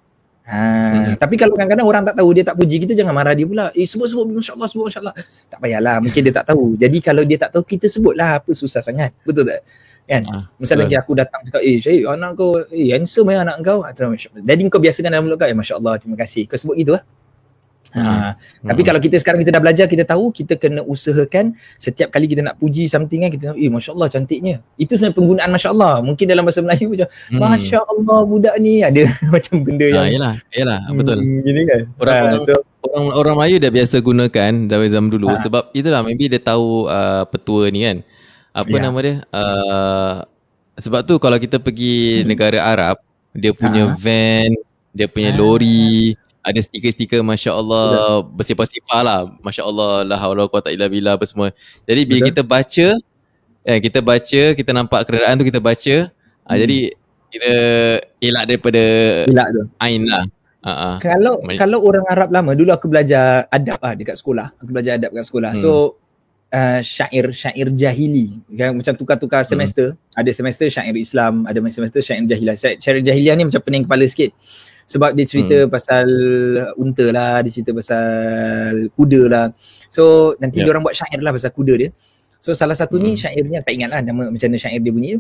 Ha, 0.45 0.61
hmm. 0.61 1.13
tapi 1.17 1.41
kalau 1.41 1.57
kadang-kadang 1.57 1.89
orang 1.89 2.05
tak 2.05 2.21
tahu 2.21 2.29
dia 2.38 2.45
tak 2.45 2.53
puji 2.53 2.77
kita 2.77 2.93
jangan 2.93 3.17
marah 3.17 3.33
dia 3.33 3.49
pula. 3.49 3.73
Eh 3.73 3.81
sebut-sebut 3.81 4.29
masya-Allah 4.29 4.69
sebut 4.69 4.86
masya-Allah. 4.93 5.17
Tak 5.49 5.57
payahlah 5.57 5.97
mungkin 6.05 6.21
dia 6.21 6.33
tak 6.38 6.45
tahu. 6.53 6.77
Jadi 6.77 6.97
kalau 7.01 7.25
dia 7.25 7.38
tak 7.41 7.49
tahu 7.49 7.65
kita 7.65 7.89
sebutlah 7.89 8.38
apa 8.38 8.53
susah 8.53 8.77
sangat. 8.86 9.09
Betul 9.25 9.49
tak? 9.49 9.65
Kan? 10.05 10.21
Ha, 10.29 10.45
Misalnya 10.61 11.01
aku 11.01 11.17
datang 11.17 11.41
cakap 11.49 11.65
eh 11.65 11.81
Syahid 11.81 12.05
anak 12.05 12.38
kau 12.38 12.61
eh 12.61 12.93
handsome 12.93 13.33
ya 13.33 13.41
anak 13.41 13.57
kau. 13.65 13.81
Jadi 14.45 14.61
kau 14.69 14.77
biasakan 14.77 15.09
dalam 15.17 15.25
mulut 15.25 15.41
kau 15.41 15.49
eh 15.49 15.57
masya-Allah 15.57 15.97
terima 15.97 16.13
kasih. 16.13 16.45
Kau 16.45 16.61
sebut 16.61 16.77
gitu 16.77 16.93
lah. 16.93 17.01
Ha. 17.01 17.24
Hmm. 17.95 18.35
Tapi 18.67 18.81
kalau 18.83 18.99
kita 18.99 19.15
sekarang 19.23 19.39
kita 19.39 19.55
dah 19.55 19.63
belajar, 19.63 19.85
kita 19.87 20.03
tahu 20.03 20.27
kita 20.35 20.59
kena 20.59 20.83
usahakan 20.83 21.55
setiap 21.79 22.11
kali 22.11 22.27
kita 22.27 22.43
nak 22.43 22.59
puji 22.59 22.91
something 22.91 23.23
kan 23.23 23.31
kita 23.31 23.55
eh 23.55 23.71
masya-Allah 23.71 24.11
cantiknya. 24.11 24.59
Itu 24.75 24.99
sebenarnya 24.99 25.15
penggunaan 25.15 25.49
masya-Allah. 25.55 26.03
Mungkin 26.03 26.25
dalam 26.27 26.43
bahasa 26.43 26.59
Melayu 26.59 26.91
macam 26.91 27.07
hmm. 27.07 27.39
masya-Allah 27.39 28.19
budak 28.27 28.55
ni 28.59 28.83
ada 28.83 29.01
macam 29.35 29.55
benda 29.63 29.87
yang 29.87 30.03
ha, 30.03 30.11
yalah, 30.11 30.33
yalah, 30.51 30.79
hmm, 30.91 30.97
betul. 30.99 31.17
Gini 31.23 31.61
kan. 31.63 31.81
Orang, 31.95 32.19
ha, 32.19 32.39
so, 32.43 32.53
orang 32.83 33.05
orang 33.15 33.35
Melayu 33.39 33.55
dah 33.63 33.71
biasa 33.71 33.95
gunakan 34.03 34.51
dari 34.67 34.87
zaman 34.91 35.09
dulu 35.09 35.27
ha. 35.31 35.39
sebab 35.39 35.63
itulah 35.71 36.03
maybe 36.03 36.27
dia 36.27 36.43
tahu 36.43 36.91
uh, 36.91 37.23
petua 37.31 37.71
ni 37.71 37.87
kan. 37.87 38.03
Apa 38.51 38.75
ya. 38.75 38.81
nama 38.83 38.97
dia? 38.99 39.15
Uh, 39.31 40.15
sebab 40.75 41.07
tu 41.07 41.15
kalau 41.15 41.39
kita 41.39 41.63
pergi 41.63 42.23
hmm. 42.23 42.27
negara 42.27 42.59
Arab, 42.59 42.99
dia 43.31 43.55
punya 43.55 43.87
ha. 43.87 43.95
van, 43.95 44.51
dia 44.91 45.07
punya 45.07 45.31
ha. 45.31 45.39
lori, 45.39 46.15
ada 46.45 46.59
stiker-stiker 46.61 47.25
Masya 47.25 47.57
Allah 47.57 48.21
bersepah-sepah 48.21 49.01
lah 49.01 49.19
Masya 49.41 49.65
Allah 49.65 50.05
La 50.05 50.15
hawla 50.21 50.45
quwata 50.45 50.69
illa 50.69 50.85
billah 50.85 51.17
apa 51.17 51.25
semua 51.25 51.49
Jadi 51.89 52.05
bila 52.05 52.21
Betul. 52.21 52.29
kita 52.29 52.41
baca 52.45 52.87
eh, 53.65 53.79
Kita 53.81 53.99
baca 54.05 54.41
Kita 54.53 54.71
nampak 54.71 55.09
kenderaan 55.09 55.41
tu 55.41 55.45
kita 55.49 55.57
baca 55.57 55.95
ah, 56.05 56.05
hmm. 56.05 56.53
uh, 56.53 56.57
Jadi 56.61 56.77
Kita 57.33 57.53
elak 58.21 58.43
daripada 58.45 58.83
Elak 59.25 59.47
tu 59.57 59.61
Ain 59.81 60.05
lah 60.05 60.23
uh-huh. 60.61 60.95
Kalau 61.01 61.41
Mac- 61.41 61.57
kalau 61.57 61.81
orang 61.81 62.05
Arab 62.05 62.29
lama 62.29 62.51
Dulu 62.53 62.69
aku 62.69 62.85
belajar 62.93 63.49
adab 63.49 63.81
lah 63.81 63.97
dekat 63.97 64.15
sekolah 64.21 64.53
Aku 64.61 64.69
belajar 64.69 65.01
adab 65.01 65.17
dekat 65.17 65.25
sekolah 65.25 65.51
hmm. 65.57 65.61
So 65.65 65.97
uh, 66.53 66.79
Syair 66.85 67.33
Syair 67.33 67.73
jahili 67.73 68.37
kan? 68.53 68.77
Macam 68.77 68.93
tukar-tukar 68.93 69.41
hmm. 69.41 69.49
semester 69.49 69.87
hmm. 69.97 70.13
Ada 70.13 70.29
semester 70.29 70.69
syair 70.69 70.93
Islam 70.93 71.49
Ada 71.49 71.57
semester 71.73 72.05
syair 72.05 72.21
jahiliah 72.21 72.53
Syair 72.53 73.01
jahiliah 73.01 73.33
ni 73.33 73.49
macam 73.49 73.65
pening 73.65 73.89
kepala 73.89 74.05
sikit 74.05 74.29
sebab 74.86 75.17
dia 75.17 75.25
cerita 75.25 75.65
hmm. 75.65 75.69
pasal 75.73 76.07
unta 76.77 77.05
lah, 77.09 77.41
dia 77.41 77.49
cerita 77.49 77.73
pasal 77.73 78.05
kuda 78.93 79.21
lah. 79.25 79.45
So 79.89 80.33
nanti 80.38 80.61
yeah. 80.61 80.69
dia 80.69 80.71
orang 80.77 80.86
buat 80.86 80.93
syair 80.93 81.19
lah 81.25 81.33
pasal 81.33 81.49
kuda 81.49 81.73
dia. 81.73 81.89
So 82.38 82.53
salah 82.53 82.77
satu 82.77 83.01
hmm. 83.01 83.03
ni 83.03 83.11
syairnya 83.17 83.59
tak 83.65 83.73
ingat 83.73 83.89
lah 83.89 83.99
nama 84.05 84.29
macam 84.29 84.47
mana 84.47 84.61
syair 84.61 84.77
dia 84.77 84.93
bunyi. 84.93 85.17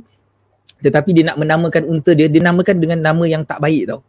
Tetapi 0.85 1.09
dia 1.17 1.33
nak 1.33 1.41
menamakan 1.41 1.83
unta 1.89 2.13
dia, 2.13 2.29
dia 2.29 2.41
namakan 2.45 2.77
dengan 2.77 3.01
nama 3.01 3.23
yang 3.25 3.41
tak 3.41 3.57
baik 3.57 3.89
tau. 3.89 4.05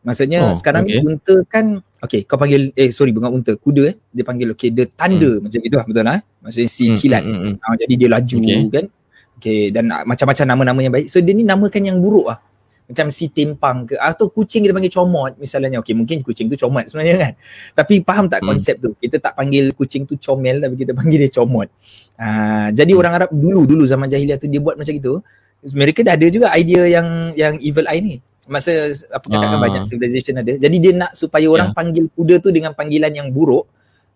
Maksudnya 0.00 0.40
oh, 0.48 0.56
sekarang 0.56 0.88
okay. 0.88 1.04
unta 1.04 1.36
kan 1.44 1.76
Okay 2.00 2.24
kau 2.24 2.40
panggil 2.40 2.72
Eh 2.72 2.88
sorry 2.88 3.12
bukan 3.12 3.28
unta 3.28 3.52
Kuda 3.52 3.92
eh 3.92 4.00
Dia 4.08 4.24
panggil 4.24 4.48
okay 4.56 4.72
The 4.72 4.88
thunder 4.88 5.36
hmm. 5.36 5.44
Macam 5.44 5.60
itu 5.60 5.76
lah 5.76 5.84
betul 5.84 6.04
lah 6.08 6.14
eh? 6.16 6.22
Maksudnya 6.40 6.70
si 6.72 6.84
hmm, 6.88 6.96
kilat 6.96 7.20
hmm, 7.20 7.36
hmm, 7.36 7.54
hmm. 7.60 7.76
Jadi 7.84 7.94
dia 8.00 8.08
laju 8.08 8.36
okay. 8.40 8.60
kan 8.72 8.86
Okay 9.36 9.60
dan 9.68 9.84
macam-macam 9.92 10.44
nama-nama 10.48 10.80
yang 10.80 10.92
baik 10.96 11.12
So 11.12 11.20
dia 11.20 11.36
ni 11.36 11.44
namakan 11.44 11.82
yang 11.84 12.00
buruk 12.00 12.32
lah 12.32 12.40
macam 12.90 13.06
si 13.14 13.30
timpang 13.30 13.86
ke? 13.86 13.94
Atau 13.96 14.28
kucing 14.34 14.66
kita 14.66 14.74
panggil 14.74 14.90
comot 14.90 15.32
misalnya. 15.38 15.78
Okey 15.78 15.94
mungkin 15.94 16.26
kucing 16.26 16.50
tu 16.50 16.58
comot 16.58 16.90
sebenarnya 16.90 17.16
kan. 17.16 17.32
Tapi 17.78 18.02
faham 18.02 18.26
tak 18.26 18.42
hmm. 18.42 18.48
konsep 18.50 18.74
tu? 18.82 18.90
Kita 18.98 19.22
tak 19.22 19.38
panggil 19.38 19.70
kucing 19.78 20.04
tu 20.10 20.18
comel 20.18 20.58
tapi 20.58 20.74
kita 20.74 20.92
panggil 20.92 21.18
dia 21.22 21.30
comot. 21.30 21.70
Uh, 22.18 22.68
jadi 22.74 22.92
hmm. 22.92 23.00
orang 23.00 23.12
Arab 23.22 23.30
dulu 23.30 23.62
dulu 23.64 23.86
zaman 23.86 24.10
jahiliah 24.10 24.36
tu 24.36 24.50
dia 24.50 24.58
buat 24.58 24.74
macam 24.74 24.92
itu 24.92 25.22
mereka 25.70 26.00
dah 26.02 26.16
ada 26.18 26.26
juga 26.26 26.50
idea 26.56 26.82
yang 26.88 27.08
yang 27.38 27.54
evil 27.62 27.86
eye 27.86 28.02
ni. 28.02 28.14
Masa 28.50 28.90
apa 29.14 29.24
cakap 29.30 29.48
uh. 29.54 29.62
banyak 29.62 29.82
civilization 29.86 30.34
ada. 30.42 30.58
Jadi 30.58 30.76
dia 30.82 30.92
nak 30.92 31.14
supaya 31.14 31.46
orang 31.46 31.70
yeah. 31.70 31.78
panggil 31.78 32.04
kuda 32.18 32.42
tu 32.42 32.50
dengan 32.50 32.74
panggilan 32.74 33.14
yang 33.14 33.30
buruk. 33.30 33.70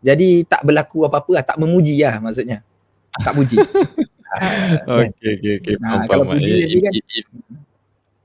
Jadi 0.05 0.45
tak 0.45 0.67
berlaku 0.69 1.09
apa-apa 1.09 1.31
lah, 1.41 1.45
tak 1.47 1.57
memuji 1.57 1.97
lah 2.03 2.21
maksudnya. 2.21 2.61
Tak 3.15 3.33
puji. 3.33 3.57
Okey 4.91 5.31
okey 5.39 5.53
okey. 5.63 5.75
Nah, 5.79 6.11
kalau 6.11 6.27
puji 6.27 6.51
eh, 6.67 6.83
kan 6.83 6.93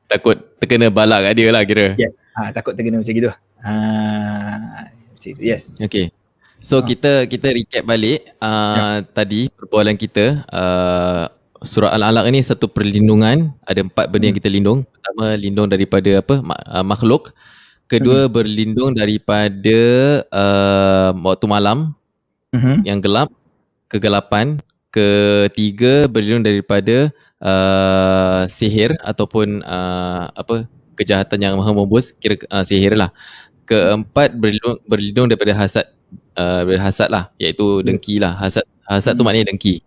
takut 0.09 0.37
terkena 0.57 0.89
balak 0.89 1.29
kat 1.29 1.33
dia 1.37 1.53
lah 1.53 1.61
kira. 1.61 1.93
Yes. 1.95 2.17
Ha, 2.33 2.49
takut 2.49 2.73
terkena 2.73 2.97
macam 2.97 3.13
gitu. 3.13 3.29
Ha, 3.61 3.71
yes. 5.37 5.77
Okay. 5.77 6.09
So 6.59 6.81
ha. 6.81 6.83
kita 6.83 7.29
kita 7.29 7.53
recap 7.53 7.83
balik 7.85 8.27
uh, 8.41 8.99
ya. 8.99 9.07
tadi 9.13 9.47
perbualan 9.53 9.95
kita 9.95 10.43
uh, 10.49 11.31
surah 11.61 11.93
Al-Alaq 11.95 12.25
ni 12.33 12.41
satu 12.43 12.67
perlindungan 12.67 13.53
ada 13.63 13.79
empat 13.85 14.09
benda 14.09 14.27
hmm. 14.27 14.29
yang 14.33 14.37
kita 14.41 14.49
lindung. 14.49 14.79
Pertama 14.89 15.25
lindung 15.37 15.67
daripada 15.69 16.11
apa 16.19 16.35
makhluk. 16.81 17.31
Kedua 17.89 18.25
hmm. 18.25 18.33
berlindung 18.33 18.91
daripada 18.93 19.79
uh, 20.29 21.09
waktu 21.25 21.45
malam 21.49 21.93
hmm. 22.53 22.85
yang 22.85 22.99
gelap, 22.99 23.29
kegelapan. 23.89 24.57
Ketiga 24.89 26.09
berlindung 26.09 26.41
daripada 26.41 27.13
uh, 27.43 28.45
sihir 28.47 28.95
ataupun 29.03 29.63
uh, 29.63 30.31
apa 30.31 30.67
kejahatan 30.95 31.39
yang 31.39 31.53
maha 31.55 31.71
membus 31.71 32.11
kira 32.15 32.35
uh, 32.51 32.63
sihir 32.63 32.95
lah. 32.95 33.11
Keempat 33.63 34.33
berlindung, 34.35 34.77
berlindung 34.89 35.27
daripada 35.29 35.53
hasad 35.53 35.85
uh, 36.35 36.65
hasad 36.79 37.07
lah 37.11 37.31
iaitu 37.39 37.85
dengki 37.85 38.19
lah. 38.19 38.35
Hasad 38.35 38.65
hasad 38.87 39.15
tu 39.15 39.23
hmm. 39.23 39.27
maknanya 39.27 39.47
dengki. 39.53 39.81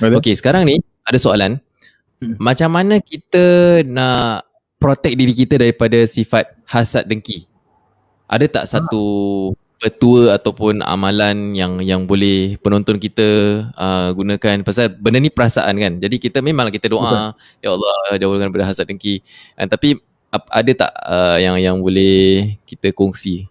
Okey, 0.00 0.34
sekarang 0.36 0.64
ni 0.64 0.80
ada 1.04 1.18
soalan. 1.20 1.60
Hmm. 2.20 2.36
Macam 2.36 2.72
mana 2.72 3.00
kita 3.00 3.80
nak 3.86 4.44
protect 4.80 5.16
diri 5.16 5.32
kita 5.32 5.60
daripada 5.60 6.04
sifat 6.04 6.52
hasad 6.68 7.08
dengki? 7.08 7.48
Ada 8.30 8.46
tak 8.46 8.64
satu 8.70 9.02
petua 9.80 10.36
ataupun 10.36 10.84
amalan 10.84 11.56
yang 11.56 11.80
yang 11.80 12.04
boleh 12.04 12.60
penonton 12.60 13.00
kita 13.00 13.24
uh, 13.72 14.12
gunakan. 14.12 14.60
Pasal 14.60 14.92
benda 14.92 15.16
ni 15.16 15.32
perasaan 15.32 15.72
kan? 15.80 15.96
Jadi 15.96 16.20
kita 16.20 16.44
memanglah 16.44 16.68
kita 16.68 16.92
doa 16.92 17.32
Betul. 17.32 17.64
ya 17.64 17.68
Allah 17.72 17.96
jauhkan 18.20 18.52
daripada 18.52 18.68
hasad 18.68 18.84
dengki. 18.84 19.24
Uh, 19.56 19.64
tapi 19.64 19.96
ada 20.30 20.70
tak 20.76 20.92
uh, 21.00 21.40
yang 21.40 21.56
yang 21.56 21.76
boleh 21.80 22.60
kita 22.68 22.92
kongsi? 22.92 23.48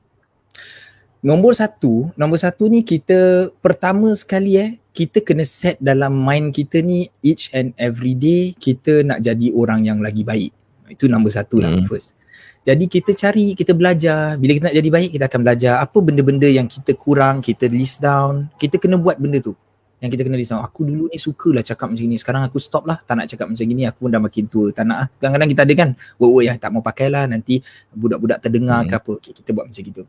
Nombor 1.19 1.57
satu 1.57 2.13
nombor 2.13 2.37
satu 2.39 2.69
ni 2.69 2.85
kita 2.85 3.49
pertama 3.59 4.13
sekali 4.13 4.55
eh 4.55 4.77
kita 4.93 5.25
kena 5.25 5.43
set 5.43 5.81
dalam 5.81 6.13
mind 6.13 6.53
kita 6.53 6.79
ni 6.79 7.09
each 7.25 7.49
and 7.57 7.73
every 7.75 8.13
day 8.13 8.53
kita 8.55 9.01
nak 9.01 9.25
jadi 9.25 9.49
orang 9.57 9.89
yang 9.89 9.99
lagi 9.99 10.21
baik. 10.21 10.53
Itu 10.93 11.09
nombor 11.09 11.33
satu 11.33 11.57
lah 11.57 11.73
hmm. 11.73 11.89
first 11.89 12.18
jadi 12.67 12.85
kita 12.91 13.15
cari, 13.15 13.55
kita 13.55 13.71
belajar. 13.71 14.35
Bila 14.35 14.51
kita 14.51 14.65
nak 14.67 14.75
jadi 14.75 14.89
baik, 14.91 15.09
kita 15.15 15.25
akan 15.31 15.39
belajar 15.47 15.73
apa 15.79 15.97
benda-benda 16.03 16.45
yang 16.45 16.67
kita 16.67 16.91
kurang, 16.91 17.39
kita 17.39 17.71
list 17.71 18.03
down. 18.03 18.51
Kita 18.59 18.75
kena 18.75 18.99
buat 18.99 19.15
benda 19.15 19.39
tu. 19.39 19.55
Yang 20.03 20.19
kita 20.19 20.21
kena 20.27 20.35
list 20.35 20.51
down. 20.51 20.63
Aku 20.67 20.83
dulu 20.83 21.07
ni 21.07 21.15
sukalah 21.15 21.63
cakap 21.63 21.87
macam 21.87 22.03
ni. 22.03 22.19
Sekarang 22.19 22.43
aku 22.43 22.59
stop 22.59 22.83
lah. 22.83 22.99
Tak 22.99 23.15
nak 23.15 23.25
cakap 23.31 23.47
macam 23.47 23.63
ni. 23.63 23.83
Aku 23.87 24.05
pun 24.05 24.11
dah 24.11 24.19
makin 24.19 24.43
tua. 24.51 24.75
Tak 24.75 24.83
nak 24.83 24.97
lah. 24.99 25.07
Kadang-kadang 25.17 25.49
kita 25.55 25.61
ada 25.63 25.73
kan. 25.75 25.89
Woi, 26.19 26.51
yang 26.51 26.59
tak 26.59 26.69
mau 26.75 26.83
pakai 26.83 27.07
lah. 27.07 27.23
Nanti 27.31 27.63
budak-budak 27.95 28.43
terdengar 28.43 28.83
hmm. 28.83 28.89
ke 28.91 28.95
apa. 28.99 29.13
Okay, 29.23 29.31
kita 29.39 29.49
buat 29.55 29.65
macam 29.71 29.83
gitu. 29.83 30.03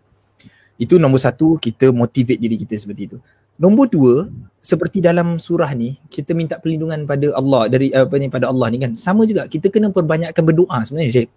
Itu 0.81 0.95
nombor 0.99 1.21
satu, 1.23 1.55
kita 1.55 1.95
motivate 1.95 2.41
diri 2.41 2.59
kita 2.59 2.75
seperti 2.75 3.15
itu. 3.15 3.17
Nombor 3.61 3.93
dua, 3.93 4.27
seperti 4.65 5.05
dalam 5.05 5.37
surah 5.37 5.69
ni, 5.77 6.01
kita 6.09 6.33
minta 6.33 6.57
perlindungan 6.57 7.05
pada 7.05 7.37
Allah 7.37 7.69
dari 7.69 7.93
apa 7.93 8.17
ni 8.17 8.33
pada 8.33 8.49
Allah 8.49 8.73
ni 8.73 8.81
kan. 8.81 8.97
Sama 8.97 9.29
juga 9.29 9.45
kita 9.45 9.69
kena 9.69 9.93
perbanyakkan 9.93 10.41
berdoa 10.41 10.81
sebenarnya 10.89 11.25
Syekh. 11.25 11.31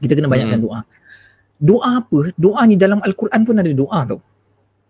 Kita 0.00 0.12
kena 0.16 0.28
banyakkan 0.28 0.58
hmm. 0.60 0.66
doa. 0.66 0.80
Doa 1.56 1.90
apa? 2.04 2.18
Doa 2.36 2.62
ni 2.68 2.76
dalam 2.76 3.00
Al-Quran 3.00 3.40
pun 3.44 3.56
ada 3.56 3.72
doa 3.72 4.00
tau. 4.04 4.20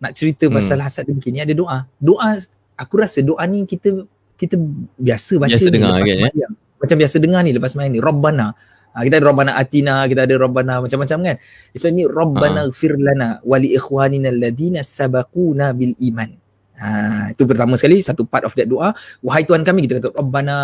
Nak 0.03 0.11
cerita 0.13 0.45
hmm. 0.47 0.55
pasal 0.55 0.77
hasad 0.83 1.07
dengki 1.07 1.31
ni 1.31 1.39
ada 1.41 1.55
doa. 1.55 1.87
Doa 1.97 2.37
aku 2.77 2.93
rasa 3.01 3.23
doa 3.25 3.41
ni 3.49 3.65
kita 3.65 4.05
kita 4.37 4.55
biasa 5.01 5.41
baca 5.41 5.49
biasa 5.49 5.69
dengar 5.73 5.97
kan 5.97 6.29
ya. 6.35 6.47
Macam 6.77 6.95
biasa 7.01 7.15
dengar 7.17 7.41
ni 7.41 7.51
lepas 7.57 7.73
main 7.73 7.89
ni 7.89 7.97
Rabbana. 7.97 8.53
Ha, 8.93 9.05
kita 9.05 9.21
ada 9.21 9.29
Rabbana 9.29 9.51
Atina, 9.57 10.09
kita 10.09 10.25
ada 10.25 10.35
Rabbana 10.41 10.81
macam-macam 10.81 11.17
kan. 11.21 11.35
So 11.77 11.89
ni 11.89 12.05
Rabbana 12.05 12.65
ha. 12.65 12.69
gfir 12.69 12.97
lana 12.97 13.41
wa 13.41 13.57
li 13.57 13.73
ikhwanina 13.73 14.29
alladhina 14.29 14.85
sabaquna 14.85 15.73
bil 15.73 15.93
iman. 16.01 16.29
Ha, 16.77 17.33
itu 17.33 17.41
pertama 17.49 17.73
sekali 17.73 18.05
satu 18.05 18.21
part 18.29 18.45
of 18.45 18.53
that 18.53 18.69
doa. 18.69 18.93
Wahai 19.25 19.41
tuhan 19.49 19.65
kami 19.65 19.89
kita 19.89 19.97
kata 19.97 20.13
rabbana 20.13 20.57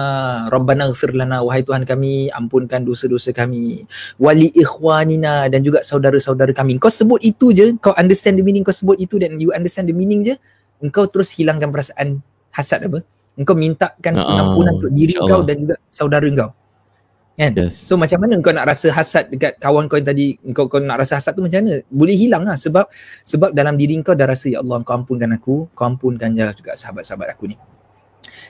rabbana 0.53 0.93
ighfir 0.93 1.17
lana. 1.17 1.41
Wahai 1.41 1.65
tuhan 1.65 1.89
kami 1.89 2.29
ampunkan 2.29 2.85
dosa-dosa 2.85 3.33
kami. 3.33 3.89
Wali 4.21 4.53
ikhwanina 4.53 5.49
dan 5.49 5.65
juga 5.65 5.81
saudara-saudara 5.81 6.53
kami. 6.53 6.77
Kau 6.77 6.93
sebut 6.93 7.17
itu 7.25 7.49
je 7.49 7.73
kau 7.81 7.97
understand 7.97 8.37
the 8.37 8.45
meaning 8.45 8.61
kau 8.61 8.73
sebut 8.73 9.01
itu 9.01 9.17
dan 9.17 9.41
you 9.41 9.49
understand 9.57 9.89
the 9.89 9.95
meaning 9.95 10.21
je 10.21 10.37
engkau 10.85 11.09
terus 11.09 11.33
hilangkan 11.33 11.73
perasaan 11.73 12.21
hasad 12.53 12.85
apa. 12.85 13.01
Engkau 13.33 13.57
mintakan 13.57 14.13
uh-uh. 14.13 14.41
ampunan 14.53 14.77
untuk 14.77 14.93
diri 14.93 15.17
kau 15.17 15.41
dan 15.41 15.65
juga 15.65 15.75
saudara 15.89 16.29
kau 16.29 16.53
kan? 17.33 17.51
Yes. 17.57 17.81
so 17.89 17.97
macam 17.97 18.21
mana 18.21 18.37
kau 18.41 18.53
nak 18.53 18.69
rasa 18.69 18.93
hasad 18.93 19.33
dekat 19.33 19.57
kawan 19.57 19.89
kau 19.89 19.97
yang 19.97 20.05
tadi? 20.05 20.37
Kau 20.53 20.69
kau 20.69 20.77
nak 20.77 21.01
rasa 21.01 21.17
hasad 21.17 21.33
tu 21.33 21.41
macam 21.41 21.65
mana? 21.65 21.81
Boleh 21.89 22.13
hilang 22.13 22.45
lah 22.45 22.57
sebab 22.57 22.85
sebab 23.25 23.57
dalam 23.57 23.73
diri 23.73 23.97
kau 24.05 24.13
dah 24.13 24.29
rasa 24.29 24.53
ya 24.53 24.61
Allah 24.61 24.81
kau 24.85 24.93
ampunkan 24.93 25.33
aku 25.33 25.67
kau 25.73 25.85
ampunkan 25.89 26.33
juga 26.33 26.77
sahabat-sahabat 26.77 27.33
aku 27.33 27.49
ni. 27.49 27.57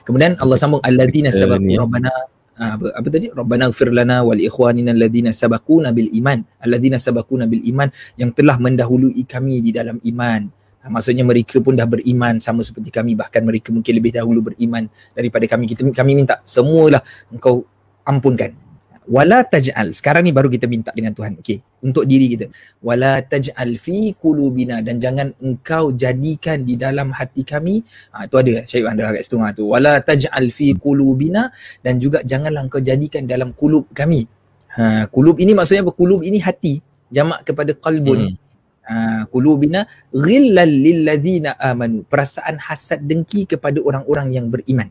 Kemudian 0.04 0.36
Allah 0.36 0.56
sambung 0.60 0.84
alladzina 0.84 1.32
sabaku 1.32 1.80
rabbana. 1.80 2.12
Ah, 2.54 2.78
apa, 2.78 2.86
apa 2.94 3.08
tadi? 3.10 3.26
Rabbana 3.34 3.66
ighfir 3.66 3.90
lana 3.90 4.22
wal 4.22 4.38
ikhwanina 4.38 4.94
alladzina 4.94 5.34
sabaquna 5.34 5.90
bil 5.90 6.06
iman. 6.22 6.46
Alladzina 6.62 7.02
sabaquna 7.02 7.50
bil 7.50 7.66
iman 7.74 7.90
yang 8.14 8.30
telah 8.30 8.62
mendahului 8.62 9.18
kami 9.26 9.58
di 9.58 9.74
dalam 9.74 9.98
iman. 10.06 10.46
Ah, 10.84 10.92
maksudnya 10.92 11.26
mereka 11.26 11.58
pun 11.58 11.74
dah 11.74 11.88
beriman 11.88 12.38
sama 12.38 12.62
seperti 12.62 12.94
kami. 12.94 13.18
Bahkan 13.18 13.42
mereka 13.42 13.74
mungkin 13.74 13.92
lebih 13.98 14.14
dahulu 14.14 14.54
beriman 14.54 14.86
daripada 15.16 15.50
kami. 15.50 15.66
Kita 15.66 15.82
kami 15.90 16.12
minta 16.14 16.38
semualah 16.46 17.02
engkau 17.34 17.66
ampunkan 18.06 18.63
wala 19.08 19.44
taj'al. 19.44 19.92
Sekarang 19.92 20.24
ni 20.24 20.32
baru 20.32 20.48
kita 20.48 20.64
minta 20.68 20.90
dengan 20.92 21.12
Tuhan. 21.12 21.40
Okey 21.40 21.74
untuk 21.84 22.08
diri 22.08 22.32
kita. 22.32 22.48
Wala 22.80 23.20
taj'al 23.20 23.76
fi 23.76 24.16
qulubina. 24.16 24.80
Dan 24.80 24.96
jangan 24.96 25.36
engkau 25.44 25.92
jadikan 25.92 26.64
di 26.64 26.80
dalam 26.80 27.12
hati 27.12 27.44
kami. 27.44 27.84
Ha, 28.16 28.24
tu 28.24 28.40
ada 28.40 28.64
Syed 28.64 28.88
anda 28.88 29.12
kat 29.12 29.22
situ 29.28 29.36
ha, 29.44 29.52
tu. 29.52 29.68
Wala 29.68 30.00
taj'al 30.00 30.48
fi 30.48 30.72
qulubina. 30.72 31.52
Dan 31.84 32.00
juga 32.00 32.24
janganlah 32.24 32.64
engkau 32.64 32.80
jadikan 32.80 33.28
dalam 33.28 33.52
kulub 33.52 33.92
kami. 33.92 34.24
Ha 34.74 35.06
kulub 35.12 35.36
ini 35.38 35.52
maksudnya 35.52 35.84
apa? 35.84 35.92
Kulub 35.92 36.24
ini 36.24 36.40
hati. 36.40 36.80
Jamak 37.12 37.44
kepada 37.44 37.76
qalbun. 37.76 38.32
Hmm. 38.32 38.34
ha 38.88 38.96
qulubina 39.28 39.84
ghillal 40.10 40.72
lil 40.72 41.04
ladzina 41.04 41.52
amanu. 41.60 42.02
Perasaan 42.08 42.56
hasad 42.56 43.04
dengki 43.04 43.44
kepada 43.44 43.78
orang-orang 43.84 44.32
yang 44.32 44.48
beriman 44.48 44.88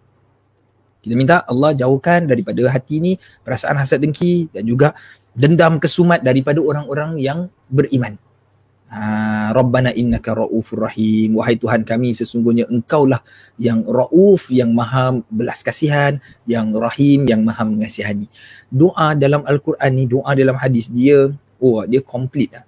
kita 1.04 1.14
minta 1.20 1.43
Allah 1.43 1.76
jauhkan 1.76 2.24
daripada 2.24 2.64
hati 2.72 3.04
ni 3.04 3.20
perasaan 3.43 3.76
hasad 3.76 3.99
dengki 3.99 4.47
dan 4.56 4.64
juga 4.64 4.95
dendam 5.36 5.76
kesumat 5.76 6.24
daripada 6.24 6.64
orang-orang 6.64 7.20
yang 7.20 7.51
beriman. 7.68 8.16
Ha, 8.93 9.49
Rabbana 9.58 9.89
innaka 9.97 10.38
raufur 10.38 10.86
rahim. 10.86 11.36
Wahai 11.36 11.58
Tuhan 11.58 11.82
kami 11.84 12.14
sesungguhnya 12.14 12.70
engkaulah 12.70 13.20
yang 13.58 13.82
rauf, 13.84 14.54
yang 14.54 14.72
maha 14.72 15.20
belas 15.28 15.66
kasihan, 15.66 16.22
yang 16.45 16.72
rahim, 16.78 17.26
yang 17.26 17.41
maha 17.41 17.66
mengasihani. 17.66 18.30
Doa 18.70 19.18
dalam 19.18 19.43
Al-Quran 19.43 19.91
ni, 19.97 20.06
doa 20.06 20.38
dalam 20.38 20.56
hadis 20.56 20.93
dia, 20.93 21.34
oh 21.58 21.84
dia 21.89 22.06
complete 22.06 22.54
lah. 22.54 22.64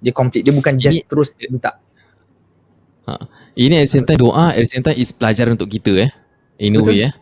Dia 0.00 0.10
complete. 0.10 0.48
Dia 0.48 0.56
bukan 0.56 0.74
just 0.80 1.04
Ini- 1.04 1.06
terus 1.06 1.36
minta. 1.36 1.76
Ini 3.58 3.84
at 3.84 3.88
the 3.88 3.92
same 3.92 4.06
time 4.08 4.20
doa, 4.20 4.52
at 4.56 4.60
the 4.64 4.70
same 4.72 4.84
time 4.84 4.96
is 4.96 5.12
pelajaran 5.12 5.56
untuk 5.56 5.68
kita 5.68 6.08
eh. 6.08 6.10
In 6.58 6.76
a 6.76 6.82
way 6.82 7.06
eh. 7.06 7.12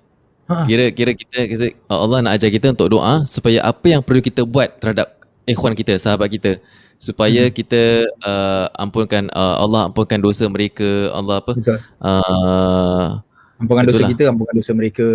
Ha. 0.47 0.62
Kira 0.64 0.84
kira 0.90 1.11
kita, 1.11 1.38
kita 1.44 1.64
Allah 1.86 2.22
nak 2.22 2.38
ajar 2.38 2.49
kita 2.49 2.70
untuk 2.70 2.88
doa 2.88 3.26
supaya 3.26 3.62
apa 3.62 3.86
yang 3.88 3.99
perlu 4.01 4.22
kita 4.22 4.42
buat 4.42 4.78
terhadap 4.78 5.18
ikhwan 5.42 5.74
kita, 5.74 5.99
sahabat 5.99 6.30
kita 6.30 6.62
supaya 6.97 7.44
Hmm. 7.44 7.53
kita 7.53 7.82
uh, 8.22 8.66
ampunkan 8.78 9.28
uh, 9.30 9.59
Allah 9.59 9.90
ampunkan 9.90 10.16
dosa 10.16 10.47
mereka, 10.47 11.11
Allah 11.11 11.42
apa? 11.42 11.53
Betul. 11.53 11.78
Uh, 11.99 13.09
Ampunkan 13.57 13.84
Betul 13.84 13.92
dosa 13.92 14.03
lah. 14.05 14.11
kita, 14.12 14.22
ampunkan 14.28 14.55
dosa 14.55 14.72
mereka. 14.72 15.07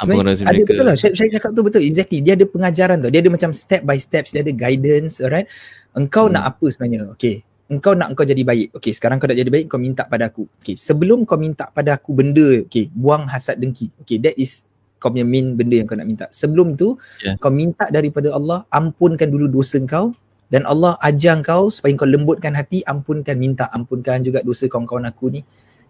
Ampunkan 0.00 0.24
dosa 0.26 0.42
ada 0.42 0.50
mereka. 0.50 0.68
betul 0.72 0.84
lah. 0.84 0.96
Syed, 0.96 1.12
Syed 1.14 1.30
cakap 1.30 1.50
tu 1.52 1.62
betul. 1.62 1.82
Exactly. 1.84 2.18
Dia 2.18 2.32
ada 2.32 2.44
pengajaran 2.44 2.96
tu. 2.98 3.08
Dia 3.12 3.20
ada 3.20 3.30
macam 3.30 3.50
step 3.52 3.84
by 3.84 3.96
steps. 3.96 4.32
Dia 4.32 4.40
ada 4.40 4.50
guidance. 4.50 5.20
Alright. 5.20 5.46
Engkau 5.92 6.26
Hmm. 6.26 6.34
nak 6.34 6.44
apa 6.50 6.66
sebenarnya? 6.66 7.12
Okay. 7.12 7.44
Engkau 7.72 7.96
nak 7.96 8.12
engkau 8.12 8.28
jadi 8.28 8.44
baik. 8.44 8.76
Okay. 8.76 8.92
Sekarang 8.92 9.16
kau 9.16 9.24
nak 9.24 9.40
jadi 9.40 9.48
baik. 9.48 9.72
Kau 9.72 9.80
minta 9.80 10.04
pada 10.04 10.28
aku. 10.28 10.44
Okay. 10.60 10.76
Sebelum 10.76 11.24
kau 11.24 11.40
minta 11.40 11.72
pada 11.72 11.96
aku 11.96 12.12
benda. 12.12 12.60
Okay. 12.68 12.92
Buang 12.92 13.24
hasad 13.32 13.56
dengki. 13.56 13.88
Okay. 14.04 14.20
That 14.20 14.36
is 14.36 14.68
kau 15.00 15.10
punya 15.10 15.26
main 15.26 15.58
benda 15.58 15.80
yang 15.80 15.88
kau 15.88 15.98
nak 15.98 16.06
minta. 16.06 16.26
Sebelum 16.30 16.78
tu, 16.78 16.94
Yeah. 17.26 17.34
kau 17.42 17.50
minta 17.50 17.90
daripada 17.90 18.30
Allah, 18.30 18.62
ampunkan 18.70 19.26
dulu 19.26 19.50
dosa 19.50 19.82
kau 19.82 20.14
dan 20.46 20.62
Allah 20.62 20.94
ajar 21.02 21.42
kau 21.42 21.72
supaya 21.74 21.90
kau 21.98 22.06
lembutkan 22.06 22.54
hati, 22.54 22.86
ampunkan, 22.86 23.34
minta 23.34 23.66
ampunkan 23.74 24.22
juga 24.22 24.44
dosa 24.46 24.70
kawan-kawan 24.70 25.10
aku 25.10 25.32
ni. 25.34 25.40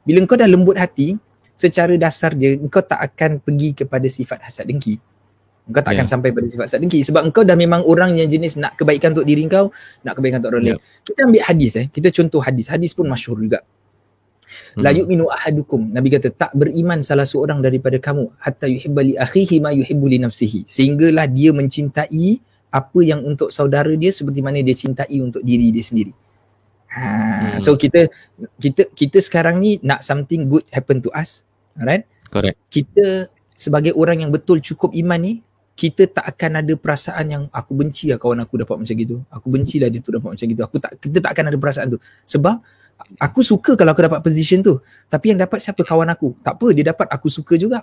Bila 0.08 0.24
kau 0.24 0.40
dah 0.40 0.48
lembut 0.48 0.80
hati, 0.80 1.20
secara 1.52 1.92
dasar 2.00 2.32
dia 2.32 2.56
engkau 2.56 2.80
tak 2.80 3.04
akan 3.04 3.42
pergi 3.44 3.84
kepada 3.84 4.06
sifat 4.08 4.48
hasad 4.48 4.64
dengki. 4.64 4.96
Engkau 5.62 5.78
tak 5.78 5.94
akan 5.94 6.06
Yeah. 6.06 6.10
sampai 6.10 6.30
pada 6.34 6.46
sifat 6.50 6.66
hasad 6.66 6.82
dengki 6.82 7.06
sebab 7.06 7.22
engkau 7.22 7.46
dah 7.46 7.54
memang 7.54 7.86
orang 7.86 8.18
yang 8.18 8.26
jenis 8.26 8.58
nak 8.58 8.74
kebaikan 8.74 9.14
untuk 9.14 9.26
diri 9.30 9.46
kau, 9.46 9.70
nak 10.02 10.18
kebaikan 10.18 10.42
untuk 10.42 10.58
orang 10.58 10.74
lain. 10.74 10.80
Kita 11.06 11.20
ambil 11.22 11.42
hadis 11.46 11.72
eh, 11.78 11.86
kita 11.86 12.08
contoh 12.10 12.42
hadis. 12.42 12.66
Hadis 12.66 12.90
pun 12.90 13.06
masyhur 13.06 13.38
juga. 13.38 13.62
La 14.76 14.90
hmm. 14.90 14.98
yu'minu 15.04 15.24
ahadukum. 15.30 15.94
Nabi 15.94 16.12
kata 16.12 16.34
tak 16.34 16.52
beriman 16.58 17.00
salah 17.00 17.24
seorang 17.24 17.62
daripada 17.62 17.96
kamu 17.96 18.26
hatta 18.42 18.66
yuhibba 18.68 19.00
li 19.06 19.14
akhihi 19.16 19.62
ma 19.62 19.70
yuhibbu 19.70 20.06
li 20.10 20.18
nafsihi. 20.18 20.66
Sehinggalah 20.66 21.30
dia 21.30 21.54
mencintai 21.54 22.42
apa 22.72 23.00
yang 23.04 23.22
untuk 23.22 23.52
saudara 23.52 23.92
dia 23.94 24.08
seperti 24.08 24.40
mana 24.40 24.64
dia 24.64 24.72
cintai 24.72 25.20
untuk 25.20 25.44
diri 25.44 25.70
dia 25.70 25.84
sendiri. 25.84 26.12
Ha, 26.92 27.00
Hmm. 27.00 27.60
so 27.64 27.72
kita 27.72 28.04
kita 28.60 28.92
kita 28.92 29.18
sekarang 29.24 29.56
ni 29.64 29.80
nak 29.80 30.04
something 30.04 30.44
good 30.50 30.64
happen 30.68 31.00
to 31.00 31.08
us. 31.16 31.48
Alright? 31.78 32.04
Correct. 32.28 32.60
Kita 32.68 33.32
sebagai 33.56 33.96
orang 33.96 34.24
yang 34.24 34.30
betul 34.32 34.60
cukup 34.60 34.92
iman 34.92 35.20
ni 35.20 35.34
kita 35.72 36.04
tak 36.04 36.24
akan 36.36 36.60
ada 36.60 36.72
perasaan 36.76 37.24
yang 37.32 37.42
aku 37.48 37.72
benci 37.72 38.12
lah 38.12 38.20
kawan 38.20 38.44
aku 38.44 38.60
dapat 38.60 38.76
macam 38.76 38.94
gitu. 38.94 39.24
Aku 39.32 39.46
benci 39.48 39.80
lah 39.80 39.88
dia 39.88 40.04
tu 40.04 40.12
dapat 40.12 40.36
macam 40.36 40.46
gitu. 40.46 40.62
Aku 40.62 40.76
tak 40.76 41.00
kita 41.00 41.18
tak 41.24 41.32
akan 41.32 41.44
ada 41.48 41.58
perasaan 41.58 41.86
tu. 41.96 41.98
Sebab 42.28 42.60
aku 43.18 43.40
suka 43.40 43.72
kalau 43.74 43.96
aku 43.96 44.04
dapat 44.04 44.20
position 44.20 44.60
tu. 44.60 44.78
Tapi 45.08 45.32
yang 45.32 45.40
dapat 45.40 45.58
siapa 45.64 45.80
kawan 45.80 46.12
aku? 46.12 46.36
Tak 46.44 46.60
apa 46.60 46.66
dia 46.76 46.84
dapat 46.92 47.08
aku 47.08 47.32
suka 47.32 47.56
juga. 47.56 47.82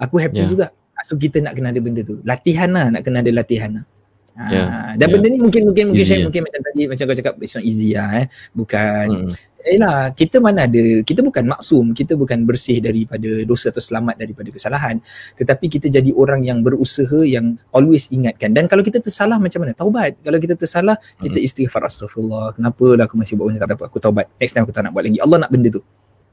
Aku 0.00 0.16
happy 0.18 0.40
Yeah. 0.40 0.50
juga. 0.50 0.66
So 1.04 1.18
kita 1.18 1.42
nak 1.42 1.52
kena 1.58 1.74
ada 1.74 1.80
benda 1.82 2.00
tu. 2.00 2.22
Latihan 2.24 2.70
lah 2.72 2.88
nak 2.88 3.02
kena 3.04 3.20
ada 3.20 3.30
latihan 3.34 3.70
lah. 3.70 3.84
Ha, 4.32 4.42
Yeah. 4.48 4.68
dan 4.96 5.06
Yeah. 5.06 5.12
benda 5.12 5.26
ni 5.28 5.38
mungkin 5.44 5.62
mungkin 5.68 5.84
mungkin 5.92 6.00
Easy, 6.00 6.08
saya 6.08 6.18
yeah. 6.22 6.26
mungkin 6.26 6.42
macam 6.48 6.60
tadi 6.64 6.82
macam 6.88 7.04
kau 7.04 7.16
cakap 7.20 7.34
it's 7.44 7.52
not 7.52 7.64
easy 7.68 7.90
lah 7.92 8.08
eh. 8.24 8.26
Bukan 8.56 9.06
Hmm. 9.12 9.28
Eh 9.62 9.78
lah, 9.78 10.10
kita 10.10 10.42
mana 10.42 10.66
ada, 10.66 11.06
kita 11.06 11.22
bukan 11.22 11.46
maksum, 11.46 11.94
kita 11.94 12.18
bukan 12.18 12.42
bersih 12.42 12.82
daripada 12.82 13.46
dosa 13.46 13.70
atau 13.70 13.78
selamat 13.78 14.18
daripada 14.18 14.50
kesalahan. 14.50 14.98
Tetapi 15.38 15.70
kita 15.70 15.86
jadi 15.86 16.10
orang 16.18 16.42
yang 16.42 16.66
berusaha 16.66 17.22
yang 17.22 17.54
always 17.70 18.10
ingatkan. 18.10 18.50
Dan 18.50 18.66
kalau 18.66 18.82
kita 18.82 18.98
tersalah 18.98 19.38
macam 19.38 19.62
mana? 19.62 19.70
Taubat. 19.70 20.18
Kalau 20.18 20.38
kita 20.42 20.58
tersalah, 20.58 20.98
kita 21.22 21.38
Hmm. 21.38 21.46
istighfar 21.46 21.86
astagfirullah. 21.86 22.58
Kenapa 22.58 22.86
lah 22.98 23.06
aku 23.06 23.14
masih 23.14 23.38
buat 23.38 23.54
benda 23.54 23.62
tak 23.62 23.78
apa. 23.78 23.86
Aku 23.86 24.02
taubat. 24.02 24.26
Next 24.42 24.50
time 24.50 24.66
aku 24.66 24.74
tak 24.74 24.82
nak 24.82 24.98
buat 24.98 25.06
lagi. 25.06 25.22
Allah 25.22 25.38
nak 25.46 25.50
benda 25.54 25.68
tu. 25.70 25.82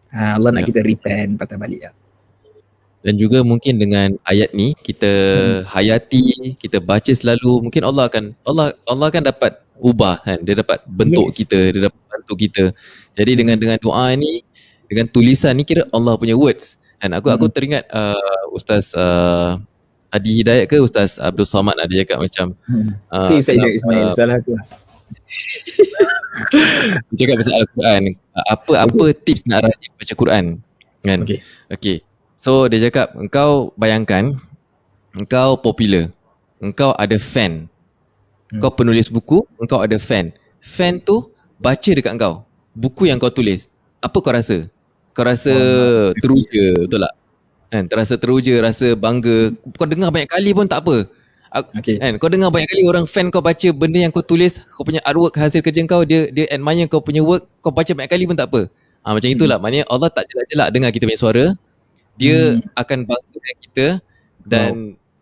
Ha, 0.09 0.41
Allah 0.41 0.49
nak 0.49 0.65
Ya. 0.65 0.67
kita 0.73 0.79
repent, 0.81 1.37
patah 1.37 1.57
balik 1.61 1.85
lah. 1.85 1.93
Dan 2.99 3.15
juga 3.15 3.45
mungkin 3.45 3.79
dengan 3.79 4.17
ayat 4.27 4.51
ni 4.51 4.75
kita 4.75 5.07
Hmm. 5.07 5.63
hayati, 5.71 6.57
kita 6.59 6.81
baca 6.83 7.13
selalu, 7.13 7.69
mungkin 7.69 7.85
Allah 7.85 8.09
akan 8.11 8.33
Allah 8.43 8.75
Allah 8.83 9.07
akan 9.07 9.23
dapat 9.23 9.53
ubah 9.79 10.19
kan. 10.19 10.43
Dia 10.43 10.59
dapat 10.59 10.83
bentuk 10.83 11.31
Yes. 11.31 11.37
kita, 11.39 11.59
dia 11.71 11.81
dapat 11.87 12.01
bantu 12.11 12.33
kita. 12.35 12.63
Jadi 13.19 13.31
dengan 13.35 13.55
dengan 13.55 13.75
doa 13.77 14.07
ni, 14.13 14.39
dengan 14.87 15.05
tulisan 15.05 15.51
ni 15.51 15.61
kira 15.61 15.83
Allah 15.89 16.15
punya 16.15 16.33
words. 16.33 16.79
Kan 16.97 17.11
aku 17.11 17.27
aku 17.27 17.45
Hmm. 17.45 17.53
teringat 17.53 17.83
uh, 17.89 18.15
Ustaz 18.49 18.91
uh, 18.91 19.59
Adi 20.09 20.39
Hidayat 20.39 20.65
ke 20.65 20.79
Ustaz 20.79 21.15
Abdul 21.15 21.43
Samad 21.45 21.75
ada 21.75 21.91
cakap 21.91 22.17
macam 22.17 22.55
Hmm. 22.63 22.95
uh, 23.07 23.27
Okay, 23.27 23.37
Ustaz 23.37 23.53
Hidayat 23.53 23.71
kenapa- 23.73 23.79
Ismail. 23.83 24.07
Salah 24.15 24.35
aku 24.37 24.51
lah. 24.53 24.65
Cakap 27.11 27.35
pasal 27.37 27.55
Al-Quran 27.57 28.03
Uh, 28.29 28.45
apa 28.47 28.71
apa 28.79 29.05
tips 29.11 29.43
nak 29.43 29.67
rajin 29.67 29.91
baca 29.91 30.13
Quran 30.15 30.45
kan 31.01 31.19
Okay. 31.27 31.43
okay 31.67 31.97
so 32.35 32.71
dia 32.71 32.79
cakap 32.79 33.11
engkau 33.13 33.75
bayangkan 33.75 34.37
engkau 35.11 35.59
popular 35.59 36.07
engkau 36.57 36.95
ada 36.95 37.19
fan 37.19 37.67
Hmm. 38.47 38.57
kau 38.57 38.71
penulis 38.71 39.11
buku 39.11 39.43
engkau 39.57 39.77
ada 39.77 39.99
fan 39.99 40.31
fan 40.57 40.97
tu 40.97 41.27
baca 41.57 41.89
dekat 41.89 42.15
engkau 42.15 42.47
buku 42.79 43.11
yang 43.11 43.19
kau 43.19 43.27
tulis 43.27 43.67
apa 43.99 44.15
kau 44.15 44.31
rasa 44.31 44.71
kau 45.11 45.27
rasa 45.27 45.51
Oh, 45.51 46.15
teruja 46.23 46.65
betul 46.87 46.99
tak 47.03 47.13
kan 47.69 47.83
terasa 47.85 48.15
teruja 48.15 48.55
rasa 48.63 48.95
bangga 48.95 49.51
kau 49.75 49.83
dengar 49.85 50.09
banyak 50.09 50.31
kali 50.31 50.55
pun 50.55 50.63
tak 50.65 50.87
apa 50.87 51.05
Okay. 51.49 51.97
Kan 51.97 52.21
kau 52.21 52.29
dengar 52.29 52.53
banyak 52.53 52.69
kali 52.69 52.85
orang 52.85 53.09
fan 53.09 53.33
kau 53.33 53.41
baca 53.41 53.73
benda 53.73 53.97
yang 54.05 54.13
kau 54.13 54.21
tulis, 54.21 54.61
kau 54.69 54.85
punya 54.85 55.01
artwork 55.01 55.33
hasil 55.33 55.65
kerja 55.65 55.81
kau 55.89 56.05
dia 56.05 56.29
dia 56.29 56.45
admire 56.53 56.85
kau 56.85 57.01
punya 57.01 57.25
work, 57.25 57.41
kau 57.57 57.73
baca 57.73 57.89
banyak 57.89 58.05
kali 58.05 58.29
pun 58.29 58.37
tak 58.37 58.53
apa. 58.53 58.69
Ha, 59.01 59.17
macam 59.17 59.25
itulah 59.33 59.57
maknanya 59.57 59.89
Allah 59.89 60.13
tak 60.13 60.29
jelak-jelak 60.29 60.69
dengar 60.69 60.89
kita 60.93 61.09
punya 61.09 61.17
suara. 61.17 61.45
Dia 62.21 62.53
Hmm. 62.53 62.69
akan 62.77 62.97
banggakan 63.01 63.55
kita 63.65 63.85
dan 64.45 64.69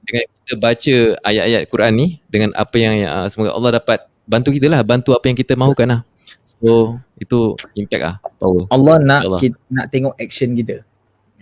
dengan 0.03 0.25
kita 0.43 0.53
baca 0.59 0.95
ayat-ayat 1.23 1.61
Quran 1.71 1.91
ni 1.95 2.07
dengan 2.27 2.51
apa 2.59 2.75
yang 2.75 2.93
uh, 3.07 3.27
semoga 3.31 3.55
Allah 3.55 3.71
dapat 3.79 3.99
bantu 4.27 4.51
kita 4.51 4.67
lah, 4.67 4.83
bantu 4.83 5.15
apa 5.15 5.31
yang 5.31 5.37
kita 5.39 5.55
mahukan 5.55 5.87
lah. 5.87 6.01
So 6.47 6.95
itu 7.19 7.59
impact 7.75 8.03
lah, 8.07 8.15
power. 8.39 8.71
Allah 8.71 8.95
nak 9.03 9.21
InsyaAllah. 9.27 9.41
kita, 9.43 9.57
nak 9.67 9.85
tengok 9.91 10.13
action 10.15 10.49
kita. 10.55 10.77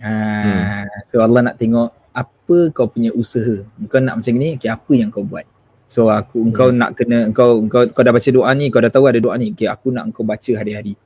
Ha, 0.02 0.10
Hmm. 0.10 0.84
so 1.06 1.22
Allah 1.22 1.40
nak 1.46 1.56
tengok 1.56 1.94
apa 2.10 2.58
kau 2.74 2.90
punya 2.90 3.14
usaha. 3.14 3.62
Kau 3.86 4.02
nak 4.02 4.18
macam 4.18 4.34
ni, 4.34 4.58
okay, 4.58 4.66
apa 4.66 4.92
yang 4.98 5.14
kau 5.14 5.22
buat. 5.22 5.46
So 5.86 6.10
aku 6.10 6.42
Hmm. 6.42 6.46
engkau 6.50 6.68
nak 6.74 6.90
kena 6.98 7.30
engkau 7.30 7.62
engkau 7.62 7.86
kau 7.94 8.02
dah 8.02 8.10
baca 8.10 8.28
doa 8.34 8.50
ni, 8.58 8.66
kau 8.66 8.82
dah 8.82 8.90
tahu 8.90 9.06
ada 9.06 9.22
doa 9.22 9.38
ni. 9.38 9.54
Okay, 9.54 9.70
aku 9.70 9.94
nak 9.94 10.10
engkau 10.10 10.26
baca 10.26 10.52
hari-hari. 10.58 10.98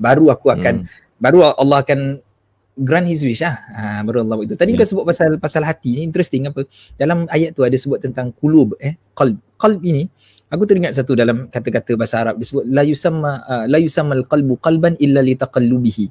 Baru 0.00 0.32
aku 0.32 0.48
akan 0.48 0.88
Hmm. 0.88 0.88
baru 1.20 1.52
Allah 1.52 1.84
akan 1.84 2.00
grant 2.74 3.06
his 3.06 3.22
wish 3.22 3.44
lah. 3.44 3.54
Ha, 3.76 4.02
baru 4.02 4.24
Allah 4.24 4.34
buat 4.40 4.46
itu. 4.48 4.56
Tadi 4.56 4.72
yeah. 4.72 4.80
kau 4.82 4.88
sebut 4.88 5.04
pasal 5.04 5.36
pasal 5.36 5.62
hati 5.62 6.00
ni 6.00 6.02
interesting 6.02 6.48
apa? 6.48 6.64
Dalam 6.96 7.28
ayat 7.28 7.52
tu 7.52 7.60
ada 7.62 7.76
sebut 7.76 8.00
tentang 8.00 8.32
kulub 8.34 8.74
eh 8.80 8.96
qalb. 9.12 9.36
Qalb 9.60 9.78
ini 9.84 10.08
aku 10.54 10.64
teringat 10.70 10.94
satu 10.94 11.18
dalam 11.18 11.50
kata-kata 11.50 11.98
bahasa 11.98 12.22
Arab 12.22 12.38
disebut 12.38 12.64
la 12.70 12.86
yusamma 12.86 13.42
uh, 13.44 13.64
la 13.66 13.82
yusammal 13.82 14.22
qalbu 14.24 14.62
qalban 14.62 14.94
illa 15.02 15.20
li 15.20 15.34
taqallubihi. 15.34 16.06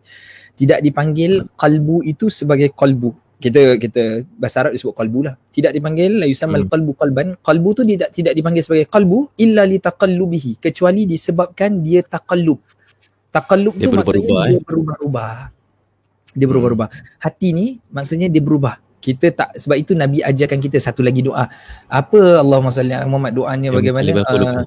Tidak 0.54 0.84
dipanggil 0.84 1.48
qalbu 1.56 2.04
itu 2.04 2.28
sebagai 2.28 2.76
qalbu. 2.76 3.16
Kita 3.40 3.80
kita 3.80 4.28
bahasa 4.38 4.68
Arab 4.68 4.76
disebut 4.76 4.94
qalbu 4.94 5.20
lah. 5.26 5.36
Tidak 5.56 5.72
dipanggil 5.72 6.22
la 6.22 6.28
yusammal 6.28 6.68
hmm. 6.68 6.72
qalbu 6.72 6.92
qalban. 7.00 7.28
Qalbu 7.40 7.70
tu 7.74 7.82
tidak 7.88 8.12
tidak 8.12 8.36
dipanggil 8.36 8.62
sebagai 8.62 8.86
qalbu 8.92 9.34
illa 9.40 9.64
li 9.64 9.80
taqallubihi 9.82 10.60
kecuali 10.60 11.08
disebabkan 11.08 11.80
dia 11.80 12.04
taqallub. 12.04 12.60
Taqallub 13.34 13.74
tu 13.80 13.90
maksudnya 13.90 14.54
dia 14.54 14.60
eh? 14.60 14.62
berubah-ubah 14.62 15.64
dia 16.34 16.48
berubah-ubah. 16.50 16.90
Hati 17.22 17.54
ni 17.54 17.78
maksudnya 17.94 18.28
dia 18.28 18.42
berubah. 18.42 18.82
Kita 19.04 19.28
tak 19.36 19.50
sebab 19.60 19.76
itu 19.76 19.92
Nabi 20.00 20.24
ajarkan 20.24 20.64
kita 20.64 20.80
satu 20.80 21.04
lagi 21.04 21.20
doa. 21.20 21.52
Apa 21.92 22.40
Allahumma 22.40 22.72
salli 22.72 22.96
ala 22.96 23.04
Muhammad 23.04 23.36
doanya 23.36 23.68
ya, 23.68 23.76
bagaimana? 23.76 24.10
Uh, 24.16 24.64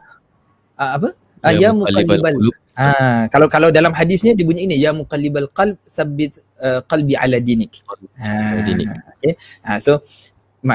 uh, 0.76 0.90
apa? 1.00 1.08
Ya, 1.56 1.68
ya 1.68 1.70
muqallibal. 1.72 2.36
Ha, 2.76 3.24
kalau 3.32 3.48
kalau 3.48 3.72
dalam 3.72 3.96
hadisnya 3.96 4.36
dia 4.36 4.44
bunyi 4.44 4.68
ini 4.68 4.76
ya 4.76 4.92
muqallibal 4.92 5.48
qalb 5.56 5.80
sabbit 5.88 6.36
uh, 6.60 6.84
qalbi 6.84 7.16
ala 7.16 7.40
dinik. 7.40 7.80
Ha, 8.20 8.60
dinik. 8.60 8.92
Okay. 9.16 9.32
Ha, 9.64 9.80
so 9.80 10.04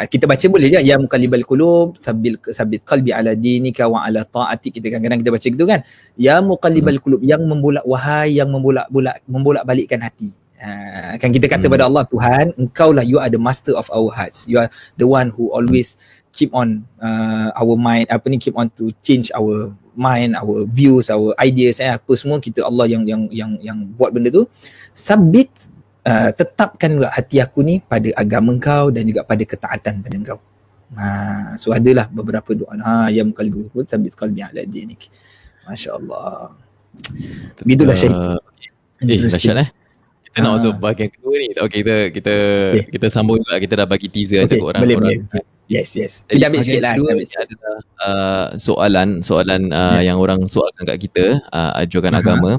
kita 0.08 0.24
baca 0.30 0.46
boleh 0.48 0.72
je 0.72 0.80
ya 0.88 0.96
muqallibal 0.96 1.44
qulub 1.44 2.00
sabbil 2.00 2.40
sabbit 2.48 2.88
qalbi 2.88 3.12
ala 3.12 3.36
dinika 3.36 3.92
wa 3.92 4.06
ala 4.08 4.24
taati 4.24 4.72
kita 4.72 4.88
kadang-kadang 4.88 5.20
kita 5.20 5.32
baca 5.36 5.48
gitu 5.52 5.66
kan 5.68 5.80
ya 6.16 6.40
muqallibal 6.40 6.96
hmm. 6.96 7.04
qulub 7.04 7.22
yang 7.26 7.44
membolak 7.44 7.84
wahai 7.84 8.40
yang 8.40 8.48
membolak-bolak 8.48 9.20
membolak-balikkan 9.28 10.00
hati 10.00 10.32
Uh, 10.62 11.18
kan 11.18 11.34
kita 11.34 11.50
kata 11.50 11.66
hmm. 11.66 11.74
pada 11.74 11.84
Allah 11.90 12.06
Tuhan 12.06 12.54
engkau 12.54 12.94
lah 12.94 13.02
you 13.02 13.18
are 13.18 13.34
the 13.34 13.42
master 13.42 13.74
of 13.74 13.90
our 13.90 14.14
hearts. 14.14 14.46
You 14.46 14.62
are 14.62 14.70
the 14.94 15.10
one 15.10 15.34
who 15.34 15.50
always 15.50 15.98
keep 16.30 16.54
on 16.54 16.86
uh, 17.02 17.50
our 17.58 17.74
mind 17.74 18.06
apa 18.14 18.30
ni 18.30 18.38
keep 18.38 18.54
on 18.54 18.70
to 18.78 18.94
change 19.02 19.34
our 19.34 19.74
mind 19.98 20.38
our 20.38 20.64
views 20.70 21.12
our 21.12 21.34
ideas 21.42 21.82
eh, 21.82 21.98
apa 21.98 22.14
semua 22.14 22.40
kita 22.40 22.62
Allah 22.64 22.88
yang 22.88 23.04
yang 23.10 23.26
yang 23.34 23.52
yang 23.58 23.78
buat 23.98 24.14
benda 24.14 24.30
tu. 24.30 24.46
Sabit 24.94 25.50
uh, 26.06 26.30
tetapkan 26.30 26.94
juga 26.94 27.10
hati 27.10 27.42
aku 27.42 27.66
ni 27.66 27.82
pada 27.82 28.14
agama 28.14 28.54
engkau 28.54 28.94
dan 28.94 29.10
juga 29.10 29.26
pada 29.26 29.42
ketaatan 29.42 30.06
pada 30.06 30.14
engkau. 30.14 30.38
Ha 30.94 31.58
so 31.58 31.74
adalah 31.74 32.06
beberapa 32.14 32.54
doa. 32.54 32.78
Ha 32.78 33.10
ya 33.10 33.26
qalbi 33.26 33.66
sabit 33.90 34.14
qalbi 34.14 34.46
ala 34.46 34.62
dinik. 34.62 35.10
Masyaallah 35.66 36.54
begitulah 37.66 37.98
syekh. 37.98 38.14
Uh, 38.14 38.38
eh 39.10 39.18
dahsyat 39.26 39.58
eh 39.58 39.81
kita 40.32 40.48
nak 40.48 40.52
masuk 40.64 40.74
bahagian 40.80 41.10
kedua 41.12 41.36
ni. 41.36 41.48
Okay, 41.52 41.80
kita 41.84 41.96
kita 42.16 42.36
okay. 42.80 42.88
kita 42.88 43.08
sambung 43.12 43.44
juga. 43.44 43.60
Kita 43.60 43.74
dah 43.84 43.88
bagi 43.88 44.08
teaser 44.08 44.48
okay. 44.48 44.64
orang. 44.64 44.80
Boleh, 44.80 44.96
orang. 44.96 45.28
boleh. 45.28 45.44
Yes, 45.68 45.96
yes. 45.96 46.24
Kita 46.28 46.48
ambil 46.48 46.64
sikit 46.64 46.84
lah. 46.84 46.94
Kedua 46.96 47.12
kita 47.20 47.38
adalah 47.44 47.78
uh, 48.04 48.46
soalan, 48.56 49.10
soalan 49.24 49.62
uh, 49.72 50.00
yeah. 50.00 50.12
yang 50.12 50.18
orang 50.20 50.44
soalkan 50.48 50.84
kat 50.84 50.98
kita, 51.00 51.40
uh, 51.52 51.72
ajukan 51.84 52.12
uh-huh. 52.16 52.24
agama. 52.24 52.52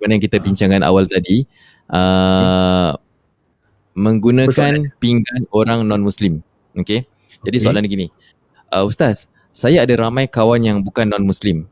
Mana 0.00 0.10
yang 0.16 0.24
kita 0.24 0.36
bincangkan 0.40 0.80
awal 0.84 1.04
tadi. 1.08 1.44
Uh, 1.88 2.92
okay. 2.92 3.04
Menggunakan 3.98 4.52
Persoalan. 4.54 4.96
pinggan 5.02 5.42
orang 5.50 5.82
non-Muslim. 5.82 6.38
Okay. 6.78 7.08
Jadi 7.42 7.56
okay. 7.58 7.64
soalan 7.66 7.82
ni 7.82 7.90
gini. 7.90 8.06
Uh, 8.70 8.86
Ustaz, 8.86 9.26
saya 9.50 9.82
ada 9.82 9.96
ramai 9.98 10.30
kawan 10.30 10.62
yang 10.62 10.78
bukan 10.86 11.10
non-Muslim. 11.10 11.66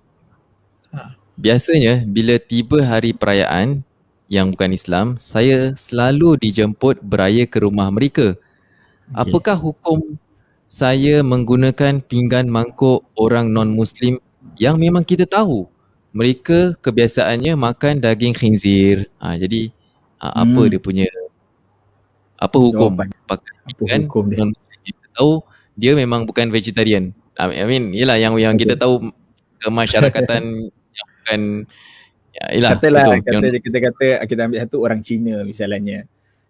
Ha. 0.91 1.15
Biasanya 1.39 2.03
bila 2.03 2.41
tiba 2.43 2.83
hari 2.83 3.15
perayaan, 3.15 3.86
yang 4.27 4.51
bukan 4.51 4.75
Islam, 4.75 5.07
saya 5.23 5.75
selalu 5.79 6.39
dijemput 6.43 6.99
beraya 7.03 7.47
ke 7.47 7.63
rumah 7.63 7.87
mereka. 7.91 8.35
Okay. 8.35 9.23
Apakah 9.23 9.55
hukum 9.55 10.19
saya 10.67 11.23
menggunakan 11.23 12.03
pinggan 12.03 12.51
mangkuk 12.51 13.07
orang 13.15 13.55
non-Muslim 13.55 14.19
yang 14.59 14.83
memang 14.83 15.07
kita 15.07 15.23
tahu 15.23 15.71
mereka 16.11 16.75
kebiasaannya 16.83 17.55
makan 17.55 18.03
daging 18.03 18.35
khinzir. 18.35 19.07
Ha, 19.23 19.39
jadi 19.39 19.71
ha, 20.19 20.43
apa 20.43 20.61
hmm. 20.67 20.71
dia 20.75 20.81
punya 20.83 21.07
apa 22.37 22.57
hukum 22.59 22.99
pakai 23.31 23.53
pinggan 23.79 24.11
non-Muslim 24.11 24.83
kita 24.83 25.07
tahu 25.15 25.41
dia 25.79 25.93
memang 25.95 26.27
bukan 26.27 26.51
vegetarian. 26.51 27.15
I 27.37 27.69
mean, 27.69 27.93
yalah 27.93 28.17
yang 28.17 28.35
yang 28.41 28.57
okay. 28.57 28.65
kita 28.65 28.81
tahu 28.81 29.13
kemasyarakatan 29.61 30.73
yang 30.97 31.09
bukan 31.21 31.41
Ya, 32.37 32.45
yalah, 32.53 32.71
Katalah 32.77 33.05
betul. 33.17 33.41
kata 33.41 33.47
kita 33.65 33.79
kata 33.81 34.07
kita 34.29 34.41
ambil 34.45 34.59
satu 34.61 34.77
orang 34.85 35.01
Cina 35.01 35.41
misalnya. 35.41 36.05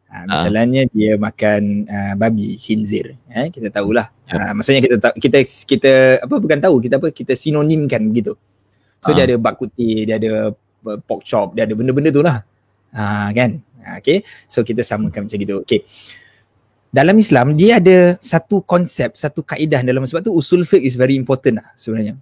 Ha, 0.07 0.22
misalnya 0.22 0.87
ha. 0.87 0.91
dia 0.95 1.12
makan 1.18 1.62
uh, 1.91 2.14
babi 2.14 2.55
khinzir 2.62 3.18
eh 3.26 3.51
kita 3.51 3.74
tahulah 3.74 4.07
ya. 4.30 4.39
ha, 4.39 4.51
maksudnya 4.55 4.87
kita 4.87 5.11
kita 5.18 5.39
kita 5.66 5.93
apa 6.22 6.34
bukan 6.39 6.59
tahu 6.62 6.78
kita 6.78 7.03
apa 7.03 7.11
kita 7.11 7.34
sinonimkan 7.34 8.07
begitu 8.14 8.39
so 9.03 9.11
ha. 9.11 9.18
dia 9.18 9.26
ada 9.26 9.34
bakuti 9.34 10.07
dia 10.07 10.22
ada 10.22 10.55
pork 11.03 11.26
chop 11.26 11.59
dia 11.59 11.66
ada 11.66 11.74
benda-benda 11.74 12.14
tu 12.14 12.22
lah 12.22 12.39
ha, 12.95 13.34
kan 13.34 13.59
ha, 13.82 13.99
okay 13.99 14.22
so 14.47 14.62
kita 14.62 14.87
samakan 14.87 15.26
macam 15.26 15.39
gitu 15.43 15.59
okay 15.66 15.82
dalam 16.95 17.18
Islam 17.18 17.59
dia 17.59 17.82
ada 17.82 18.14
satu 18.22 18.62
konsep 18.62 19.18
satu 19.18 19.43
kaedah 19.43 19.82
dalam 19.82 20.07
sebab 20.07 20.22
tu 20.22 20.30
usul 20.30 20.62
fiqh 20.62 20.87
is 20.87 20.95
very 20.95 21.18
important 21.18 21.59
lah 21.59 21.66
sebenarnya 21.74 22.14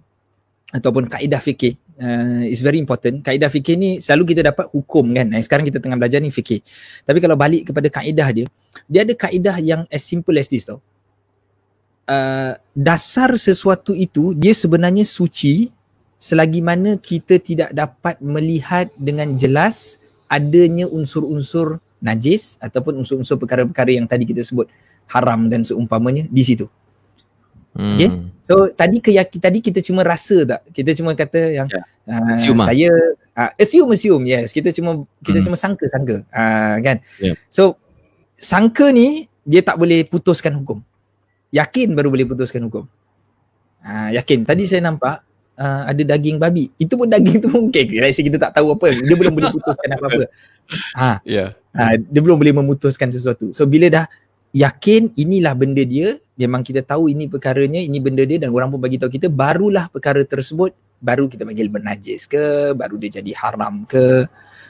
ataupun 0.73 1.05
kaedah 1.05 1.37
fikih 1.37 1.77
uh, 1.99 2.43
is 2.45 2.59
very 2.59 2.79
important. 2.79 3.23
Kaedah 3.23 3.47
fikih 3.51 3.75
ni 3.75 3.89
selalu 4.03 4.35
kita 4.35 4.51
dapat 4.51 4.67
hukum 4.71 5.05
kan. 5.15 5.27
Eh, 5.35 5.43
sekarang 5.43 5.65
kita 5.67 5.79
tengah 5.79 5.97
belajar 5.99 6.19
ni 6.19 6.31
fikih. 6.31 6.61
Tapi 7.03 7.17
kalau 7.23 7.35
balik 7.39 7.71
kepada 7.71 7.87
kaedah 7.87 8.29
dia, 8.31 8.45
dia 8.87 9.01
ada 9.03 9.13
kaedah 9.15 9.57
yang 9.63 9.81
as 9.91 10.03
simple 10.03 10.35
as 10.35 10.47
this 10.51 10.67
tau. 10.67 10.79
Uh, 12.05 12.53
dasar 12.77 13.33
sesuatu 13.33 13.89
itu 13.97 14.37
dia 14.37 14.53
sebenarnya 14.53 15.01
suci 15.01 15.73
selagi 16.21 16.61
mana 16.61 17.01
kita 17.01 17.41
tidak 17.41 17.73
dapat 17.73 18.21
melihat 18.21 18.93
dengan 18.93 19.33
jelas 19.33 19.97
adanya 20.29 20.85
unsur-unsur 20.85 21.81
najis 22.05 22.61
ataupun 22.61 23.01
unsur-unsur 23.01 23.41
perkara-perkara 23.41 23.97
yang 23.97 24.05
tadi 24.05 24.29
kita 24.29 24.45
sebut 24.45 24.69
haram 25.09 25.49
dan 25.49 25.65
seumpamanya 25.65 26.29
di 26.29 26.45
situ. 26.45 26.69
Hmm. 27.75 27.99
Okay. 27.99 28.09
So 28.47 28.71
tadi 28.71 29.03
keyakin 29.03 29.39
tadi 29.43 29.59
kita 29.59 29.83
cuma 29.83 30.01
rasa 30.07 30.47
tak? 30.47 30.61
Kita 30.71 30.95
cuma 30.95 31.11
kata 31.11 31.41
yang 31.51 31.67
yeah. 31.67 31.83
uh, 32.07 32.63
saya 32.63 32.89
uh, 33.35 33.51
assume 33.59 33.91
assume 33.91 34.23
yes. 34.25 34.55
Kita 34.55 34.71
cuma 34.71 35.03
kita 35.19 35.43
hmm. 35.43 35.45
cuma 35.51 35.57
sangka-sangka. 35.59 36.23
Uh, 36.31 36.75
kan? 36.79 36.97
Yeah. 37.19 37.35
So 37.51 37.75
sangka 38.39 38.95
ni 38.95 39.27
dia 39.43 39.59
tak 39.59 39.75
boleh 39.75 40.07
putuskan 40.07 40.55
hukum. 40.55 40.79
Yakin 41.51 41.93
baru 41.93 42.09
boleh 42.15 42.25
putuskan 42.25 42.63
hukum. 42.63 42.87
Uh, 43.83 44.09
yakin. 44.15 44.47
Tadi 44.47 44.63
saya 44.65 44.81
nampak 44.87 45.21
uh, 45.59 45.83
ada 45.89 46.01
daging 46.15 46.39
babi. 46.39 46.71
Itu 46.79 46.95
pun 46.95 47.11
daging 47.11 47.43
tu 47.43 47.49
mungkin. 47.51 47.85
Let's 47.99 48.17
kita 48.17 48.39
tak 48.39 48.55
tahu 48.55 48.71
apa. 48.75 48.91
Dia 48.91 49.15
belum 49.19 49.33
boleh 49.35 49.51
putuskan 49.51 49.89
apa-apa. 49.99 50.23
Ha. 50.95 51.21
Yeah. 51.27 51.53
Uh, 51.75 51.99
dia 51.99 52.21
belum 52.23 52.39
boleh 52.39 52.55
memutuskan 52.55 53.11
sesuatu. 53.11 53.51
So 53.51 53.67
bila 53.67 53.91
dah 53.91 54.05
yakin 54.55 55.11
inilah 55.19 55.51
benda 55.51 55.83
dia 55.83 56.15
memang 56.39 56.63
kita 56.63 56.79
tahu 56.79 57.11
ini 57.11 57.27
perkaranya 57.27 57.83
ini 57.83 57.99
benda 57.99 58.23
dia 58.23 58.39
dan 58.39 58.55
orang 58.55 58.71
pun 58.71 58.79
bagi 58.79 58.95
tahu 58.95 59.11
kita 59.11 59.27
barulah 59.27 59.91
perkara 59.91 60.23
tersebut 60.23 60.71
baru 61.03 61.27
kita 61.27 61.43
panggil 61.43 61.67
bernajis 61.67 62.23
ke 62.23 62.71
baru 62.71 62.95
dia 62.95 63.19
jadi 63.19 63.35
haram 63.35 63.83
ke 63.83 64.23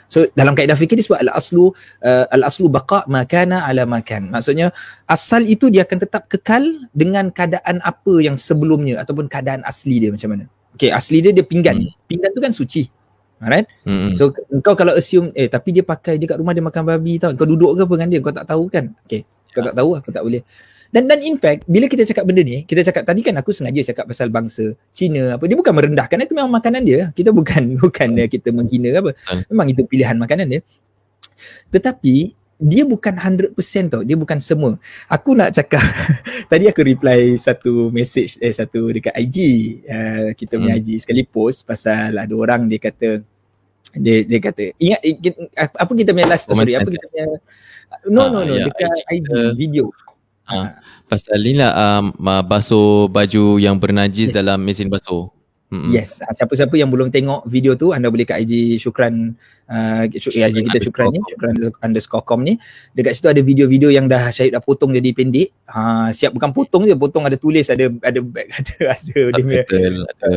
so 0.10 0.26
dalam 0.34 0.58
kaedah 0.58 0.74
fikir 0.74 0.98
disebut 0.98 1.22
al 1.22 1.38
aslu 1.38 1.70
uh, 2.02 2.26
al 2.34 2.50
aslu 2.50 2.66
baqa 2.66 3.06
makana 3.06 3.62
ala 3.70 3.86
makan 3.86 4.34
maksudnya 4.34 4.74
asal 5.06 5.46
itu 5.46 5.70
dia 5.70 5.86
akan 5.86 6.02
tetap 6.02 6.26
kekal 6.34 6.66
dengan 6.90 7.30
keadaan 7.30 7.78
apa 7.86 8.14
yang 8.26 8.38
sebelumnya 8.42 9.06
ataupun 9.06 9.30
keadaan 9.30 9.62
asli 9.70 10.02
dia 10.02 10.10
macam 10.10 10.34
mana 10.34 10.46
okey 10.78 10.90
asli 10.90 11.22
dia 11.22 11.30
dia 11.30 11.46
pinggan 11.46 11.78
hmm. 11.78 12.10
pinggan 12.10 12.34
tu 12.34 12.42
kan 12.42 12.54
suci 12.54 12.90
Alright. 13.36 13.68
Mm-hmm. 13.84 14.16
So 14.16 14.32
kau 14.64 14.80
kalau 14.80 14.96
assume 14.96 15.36
eh 15.36 15.52
tapi 15.52 15.76
dia 15.76 15.84
pakai 15.84 16.16
dia 16.16 16.24
kat 16.24 16.40
rumah 16.40 16.56
dia 16.56 16.64
makan 16.64 16.88
babi 16.88 17.20
tau. 17.20 17.36
Kau 17.36 17.44
duduk 17.44 17.76
ke 17.76 17.84
apa 17.84 17.94
dengan 18.00 18.10
dia? 18.16 18.20
Kau 18.24 18.32
tak 18.32 18.48
tahu 18.48 18.72
kan? 18.72 18.96
Okay. 19.04 19.28
Kau 19.56 19.64
tak 19.64 19.76
tahu 19.80 19.90
aku 19.96 20.12
tak 20.12 20.24
boleh. 20.28 20.44
Dan 20.92 21.12
dan 21.12 21.20
in 21.24 21.36
fact 21.36 21.68
bila 21.68 21.88
kita 21.88 22.04
cakap 22.08 22.24
benda 22.28 22.44
ni, 22.44 22.64
kita 22.64 22.84
cakap 22.84 23.04
tadi 23.08 23.20
kan 23.24 23.36
aku 23.36 23.52
sengaja 23.52 23.92
cakap 23.92 24.08
pasal 24.08 24.32
bangsa 24.32 24.76
Cina 24.96 25.36
apa 25.36 25.44
dia 25.44 25.58
bukan 25.60 25.74
merendahkan 25.76 26.24
itu 26.24 26.36
memang 26.36 26.54
makanan 26.54 26.82
dia. 26.84 27.12
Kita 27.16 27.32
bukan 27.32 27.74
bukan 27.84 28.10
hmm. 28.16 28.28
kita 28.32 28.50
menghina 28.52 28.92
apa. 29.00 29.12
Hmm. 29.28 29.44
Memang 29.52 29.68
itu 29.72 29.82
pilihan 29.88 30.16
makanan 30.20 30.48
dia. 30.48 30.62
Tetapi 31.72 32.36
dia 32.56 32.88
bukan 32.88 33.12
100% 33.12 33.52
tau. 33.92 34.02
Dia 34.08 34.16
bukan 34.16 34.40
semua. 34.40 34.80
Aku 35.12 35.36
nak 35.36 35.52
cakap 35.52 35.84
tadi 36.52 36.72
aku 36.72 36.88
reply 36.88 37.36
satu 37.36 37.92
message 37.92 38.40
eh 38.40 38.56
satu 38.56 38.92
dekat 38.96 39.12
IG. 39.20 39.38
Uh, 39.84 40.30
kita 40.32 40.56
punya 40.56 40.80
hmm. 40.80 40.84
IG 40.84 40.90
sekali 41.04 41.28
post 41.28 41.68
pasal 41.68 42.16
ada 42.16 42.34
orang 42.36 42.72
dia 42.72 42.80
kata 42.80 43.20
dia 43.96 44.28
dia 44.28 44.40
kata 44.44 44.76
ingat 44.76 45.00
apa 45.56 45.92
kita 45.96 46.12
punya 46.12 46.28
last 46.28 46.52
oh, 46.52 46.56
sorry 46.58 46.76
apa 46.76 46.90
kita 46.90 47.08
punya 47.08 47.28
No, 48.10 48.30
no, 48.30 48.46
no. 48.46 48.54
Ya, 48.54 48.70
dekat 48.70 48.92
IG, 49.10 49.26
uh, 49.34 49.52
video. 49.58 49.90
Uh, 50.46 50.70
pasal 51.10 51.42
ni 51.42 51.58
lah 51.58 51.74
um, 51.74 52.14
basuh 52.46 53.10
baju 53.10 53.58
yang 53.58 53.82
bernajis 53.82 54.30
yeah. 54.30 54.46
dalam 54.46 54.62
mesin 54.62 54.94
basuh. 54.94 55.34
Mm-hmm. 55.74 55.92
Yes, 55.98 56.22
uh, 56.22 56.30
siapa-siapa 56.30 56.78
yang 56.78 56.94
belum 56.94 57.10
tengok 57.10 57.50
video 57.50 57.74
tu 57.74 57.90
anda 57.90 58.14
boleh 58.14 58.22
kat 58.22 58.46
IG 58.46 58.78
Syukran 58.78 59.34
uh, 59.66 60.06
IG 60.06 60.30
kita 60.70 60.78
Syukran 60.86 61.10
ni, 61.10 61.20
Syukran 61.26 61.54
underscore 61.82 62.22
com 62.22 62.46
ni. 62.46 62.62
Dekat 62.94 63.18
situ 63.18 63.26
ada 63.26 63.42
video-video 63.42 63.90
yang 63.90 64.06
dah 64.06 64.30
Syahid 64.30 64.54
dah 64.54 64.62
potong 64.62 64.94
jadi 64.94 65.10
pendek. 65.10 65.50
Ha, 65.66 66.14
siap 66.14 66.38
bukan 66.38 66.54
potong 66.54 66.86
je, 66.86 66.94
potong 66.94 67.26
ada 67.26 67.34
tulis, 67.42 67.66
ada 67.66 67.90
ada 68.06 68.20
back, 68.22 68.48
ada 68.62 68.76
ada 69.02 69.18
dia 69.42 69.66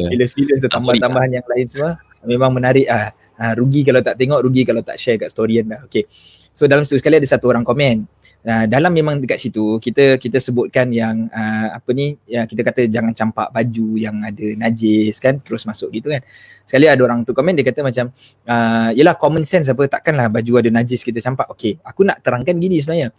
fillers-fillers 0.08 0.64
dan 0.64 0.70
tambah-tambahan 0.72 1.30
yang 1.36 1.46
lain 1.52 1.66
semua. 1.68 2.00
Memang 2.24 2.50
menarik 2.56 2.88
ah. 2.88 3.12
Ha, 3.38 3.54
rugi 3.54 3.86
kalau 3.86 4.02
tak 4.02 4.18
tengok, 4.18 4.42
rugi 4.42 4.66
kalau 4.66 4.82
tak 4.82 4.98
share 4.98 5.14
kat 5.14 5.30
story 5.30 5.62
anda. 5.62 5.86
Okay. 5.86 6.10
So 6.58 6.66
dalam 6.66 6.82
situ 6.82 6.98
sekali 6.98 7.22
ada 7.22 7.28
satu 7.30 7.54
orang 7.54 7.62
komen. 7.62 8.02
Uh, 8.42 8.66
dalam 8.66 8.90
memang 8.90 9.22
dekat 9.22 9.38
situ 9.38 9.78
kita 9.78 10.18
kita 10.18 10.42
sebutkan 10.42 10.90
yang 10.90 11.30
uh, 11.30 11.78
apa 11.78 11.86
ni 11.94 12.18
yang 12.26 12.50
kita 12.50 12.66
kata 12.66 12.90
jangan 12.90 13.14
campak 13.14 13.54
baju 13.54 13.94
yang 13.94 14.18
ada 14.26 14.46
najis 14.58 15.22
kan 15.22 15.38
terus 15.38 15.62
masuk 15.70 15.94
gitu 15.94 16.10
kan. 16.10 16.18
Sekali 16.66 16.90
ada 16.90 16.98
orang 17.06 17.22
tu 17.22 17.30
komen 17.30 17.54
dia 17.54 17.62
kata 17.62 17.86
macam 17.86 18.10
uh, 18.50 18.90
yalah 18.90 19.14
common 19.14 19.46
sense 19.46 19.70
apa 19.70 19.86
takkanlah 19.86 20.26
baju 20.26 20.58
ada 20.58 20.70
najis 20.74 21.06
kita 21.06 21.22
campak. 21.22 21.46
Okay, 21.54 21.78
aku 21.86 22.02
nak 22.02 22.26
terangkan 22.26 22.58
gini 22.58 22.82
sebenarnya. 22.82 23.14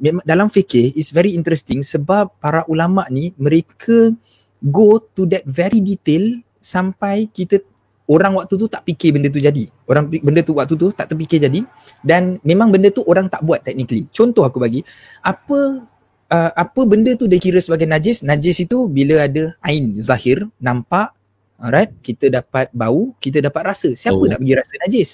Memang 0.00 0.24
dalam 0.24 0.48
fikir 0.48 0.96
is 0.96 1.12
very 1.12 1.36
interesting 1.36 1.84
sebab 1.84 2.40
para 2.40 2.64
ulama 2.72 3.04
ni 3.12 3.36
mereka 3.36 4.16
go 4.64 4.96
to 4.96 5.28
that 5.28 5.44
very 5.44 5.84
detail 5.84 6.40
sampai 6.56 7.28
kita 7.28 7.60
orang 8.08 8.32
waktu 8.40 8.56
tu 8.56 8.66
tak 8.66 8.82
fikir 8.88 9.14
benda 9.14 9.28
tu 9.28 9.38
jadi. 9.38 9.68
Orang 9.84 10.08
benda 10.08 10.40
tu 10.40 10.56
waktu 10.56 10.74
tu 10.74 10.88
tak 10.96 11.12
terfikir 11.12 11.44
jadi 11.44 11.60
dan 12.00 12.40
memang 12.40 12.72
benda 12.72 12.88
tu 12.88 13.04
orang 13.04 13.28
tak 13.28 13.44
buat 13.44 13.60
technically. 13.60 14.08
Contoh 14.10 14.48
aku 14.48 14.58
bagi, 14.58 14.80
apa 15.20 15.84
uh, 16.32 16.50
apa 16.56 16.80
benda 16.88 17.12
tu 17.14 17.28
dia 17.28 17.36
kira 17.36 17.60
sebagai 17.60 17.84
najis? 17.84 18.24
Najis 18.24 18.64
itu 18.64 18.88
bila 18.88 19.28
ada 19.28 19.52
ain 19.60 20.00
zahir, 20.00 20.48
nampak, 20.56 21.12
alright, 21.60 21.92
kita 22.00 22.32
dapat 22.32 22.72
bau, 22.72 23.12
kita 23.20 23.44
dapat 23.44 23.76
rasa. 23.76 23.92
Siapa 23.92 24.16
oh. 24.16 24.26
nak 24.26 24.40
bagi 24.40 24.56
rasa 24.56 24.72
najis? 24.88 25.10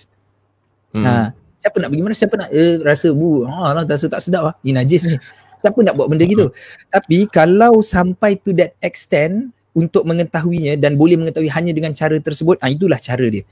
Hmm. 0.94 1.02
Ha, 1.02 1.12
siapa 1.58 1.76
nak 1.82 1.90
bagi 1.90 2.02
mana? 2.06 2.14
Siapa 2.14 2.34
nak 2.38 2.48
eh, 2.54 2.78
rasa 2.78 3.10
bu? 3.10 3.42
Ha 3.50 3.74
lah, 3.74 3.82
rasa 3.82 4.06
tak 4.06 4.22
sedap 4.22 4.42
ah. 4.46 4.54
Ini 4.62 4.78
najis 4.78 5.02
ni. 5.10 5.18
Siapa 5.58 5.80
nak 5.80 5.96
buat 5.96 6.12
benda 6.12 6.28
gitu? 6.28 6.52
Tapi 6.92 7.24
kalau 7.26 7.80
sampai 7.80 8.36
to 8.38 8.52
that 8.54 8.76
extent, 8.84 9.50
untuk 9.74 10.06
mengetahuinya 10.06 10.78
dan 10.78 10.94
boleh 10.94 11.18
mengetahui 11.18 11.50
hanya 11.50 11.74
dengan 11.74 11.92
cara 11.92 12.14
tersebut, 12.22 12.62
ah 12.62 12.70
itulah 12.70 12.96
cara 13.02 13.26
dia. 13.26 13.42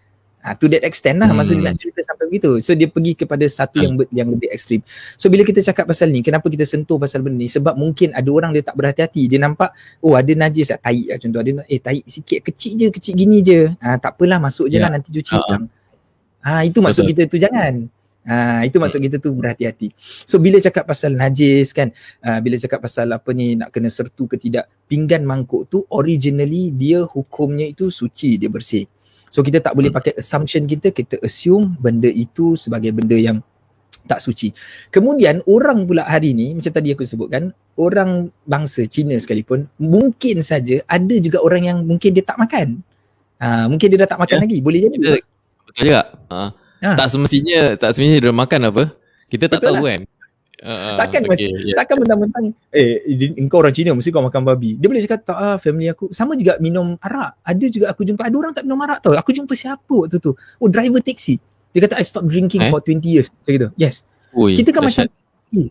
Ah 0.42 0.58
to 0.58 0.66
that 0.66 0.82
extent 0.82 1.22
lah 1.22 1.30
hmm. 1.30 1.38
masa 1.38 1.54
dia 1.54 1.62
nak 1.62 1.78
cerita 1.78 2.02
sampai 2.02 2.26
begitu. 2.26 2.58
So 2.66 2.74
dia 2.74 2.90
pergi 2.90 3.14
kepada 3.14 3.46
satu 3.46 3.78
yang 3.78 3.94
hmm. 3.94 4.10
yang 4.10 4.26
lebih 4.26 4.50
ekstrim. 4.50 4.82
So 5.14 5.30
bila 5.30 5.46
kita 5.46 5.62
cakap 5.62 5.86
pasal 5.86 6.10
ni, 6.10 6.18
kenapa 6.18 6.50
kita 6.50 6.66
sentuh 6.66 6.98
pasal 6.98 7.22
benda 7.22 7.38
ni? 7.38 7.46
Sebab 7.46 7.78
mungkin 7.78 8.10
ada 8.10 8.26
orang 8.26 8.50
dia 8.50 8.66
tak 8.66 8.74
berhati-hati. 8.74 9.30
Dia 9.30 9.38
nampak 9.38 9.70
oh 10.02 10.18
ada 10.18 10.34
najis 10.34 10.74
tak 10.74 10.82
tai 10.82 11.06
lah 11.06 11.18
contoh 11.22 11.38
ada 11.46 11.62
eh 11.70 11.78
tai 11.78 12.02
sikit 12.02 12.42
kecil 12.42 12.74
je, 12.74 12.86
kecil 12.90 13.14
gini 13.14 13.38
je. 13.38 13.70
Ah 13.78 14.02
tak 14.02 14.18
apalah 14.18 14.42
masuk 14.42 14.66
je 14.66 14.82
yeah. 14.82 14.90
lah 14.90 14.90
nanti 14.98 15.14
cuci 15.14 15.38
uh-huh. 15.38 15.62
Ah 16.42 16.66
itu 16.66 16.82
maksud 16.82 17.06
Betul. 17.06 17.22
kita 17.22 17.22
tu 17.30 17.38
jangan. 17.38 17.86
Ha, 18.22 18.62
itu 18.62 18.78
maksud 18.78 19.02
kita 19.02 19.18
tu 19.18 19.34
berhati-hati. 19.34 19.90
So 20.30 20.38
bila 20.38 20.62
cakap 20.62 20.86
pasal 20.86 21.18
najis 21.18 21.74
kan, 21.74 21.90
uh, 22.22 22.38
bila 22.38 22.54
cakap 22.54 22.78
pasal 22.78 23.10
apa 23.10 23.34
ni 23.34 23.58
nak 23.58 23.74
kena 23.74 23.90
sertu 23.90 24.30
ke 24.30 24.38
tidak, 24.38 24.70
pinggan 24.86 25.26
mangkuk 25.26 25.66
tu 25.66 25.82
originally 25.90 26.70
dia 26.70 27.02
hukumnya 27.02 27.66
itu 27.66 27.90
suci, 27.90 28.38
dia 28.38 28.46
bersih. 28.46 28.86
So 29.26 29.42
kita 29.42 29.58
tak 29.58 29.74
boleh 29.74 29.90
pakai 29.90 30.14
assumption 30.14 30.70
kita, 30.70 30.94
kita 30.94 31.18
assume 31.18 31.74
benda 31.82 32.06
itu 32.06 32.54
sebagai 32.54 32.94
benda 32.94 33.18
yang 33.18 33.42
tak 34.06 34.22
suci. 34.22 34.54
Kemudian 34.94 35.42
orang 35.50 35.82
pula 35.86 36.06
hari 36.06 36.30
ni 36.30 36.54
macam 36.54 36.70
tadi 36.70 36.94
aku 36.94 37.02
sebutkan, 37.02 37.50
orang 37.74 38.30
bangsa 38.46 38.86
Cina 38.86 39.18
sekalipun 39.18 39.66
mungkin 39.82 40.46
saja 40.46 40.78
ada 40.86 41.14
juga 41.18 41.42
orang 41.42 41.62
yang 41.66 41.78
mungkin 41.82 42.14
dia 42.14 42.22
tak 42.22 42.38
makan. 42.38 42.86
Ha, 43.42 43.66
mungkin 43.66 43.90
dia 43.90 43.98
dah 44.06 44.10
tak 44.14 44.22
makan 44.22 44.38
ya. 44.38 44.42
lagi. 44.46 44.56
Boleh 44.62 44.78
jadi. 44.86 44.96
Betul 45.66 45.74
juga. 45.74 46.00
Ha. 46.30 46.61
Ha. 46.82 46.98
Tak 46.98 47.08
semestinya 47.14 47.78
tak 47.78 47.94
semestinya 47.94 48.18
dia 48.18 48.34
makan 48.34 48.60
apa. 48.74 48.84
Kita 49.30 49.46
tak 49.46 49.62
Betul 49.62 49.68
tahu 49.70 49.84
lah. 49.86 49.90
kan. 49.94 50.02
Uh, 50.62 50.94
takkan 50.94 51.26
okay, 51.26 51.30
macam 51.34 51.50
yeah. 51.58 51.74
takkan 51.74 51.96
mentang-mentang 51.98 52.44
eh 52.70 53.02
engkau 53.34 53.66
orang 53.66 53.74
Cina 53.74 53.98
mesti 53.98 54.14
kau 54.14 54.22
makan 54.22 54.46
babi. 54.46 54.78
Dia 54.78 54.86
boleh 54.86 55.02
cakap 55.02 55.26
tak 55.26 55.34
ah 55.34 55.58
family 55.58 55.90
aku 55.90 56.14
sama 56.14 56.38
juga 56.38 56.54
minum 56.62 56.94
arak. 57.02 57.34
Ada 57.42 57.66
juga 57.66 57.86
aku 57.90 58.06
jumpa 58.06 58.22
ada 58.22 58.36
orang 58.38 58.54
tak 58.54 58.62
minum 58.62 58.78
arak 58.86 59.02
tau. 59.02 59.10
Aku 59.18 59.34
jumpa 59.34 59.58
siapa 59.58 59.90
waktu 59.90 60.22
tu? 60.22 60.38
Oh 60.62 60.70
driver 60.70 61.02
taxi. 61.02 61.42
Dia 61.74 61.82
kata 61.82 61.98
I 61.98 62.06
stop 62.06 62.30
drinking 62.30 62.62
eh? 62.62 62.70
for 62.70 62.78
20 62.78 63.02
years. 63.02 63.34
Macam 63.34 63.52
gitu. 63.58 63.68
Yes. 63.74 64.06
Ui, 64.38 64.54
kita 64.54 64.70
kan 64.70 64.86
macam 64.86 65.02
eh, 65.10 65.68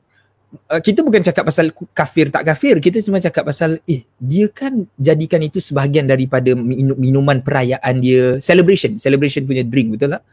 uh, 0.75 0.81
kita 0.83 0.99
bukan 1.07 1.21
cakap 1.23 1.43
pasal 1.47 1.71
kafir 1.95 2.27
tak 2.27 2.43
kafir. 2.43 2.75
Kita 2.83 2.99
cuma 2.99 3.23
cakap 3.23 3.47
pasal 3.47 3.79
eh 3.87 4.03
dia 4.19 4.51
kan 4.51 4.75
jadikan 4.99 5.39
itu 5.39 5.63
sebahagian 5.63 6.03
daripada 6.03 6.51
minuman 6.99 7.39
perayaan 7.39 8.03
dia 8.03 8.43
celebration. 8.43 8.99
Celebration 8.99 9.47
punya 9.47 9.63
drink 9.63 9.95
betul 9.95 10.19
tak? 10.19 10.23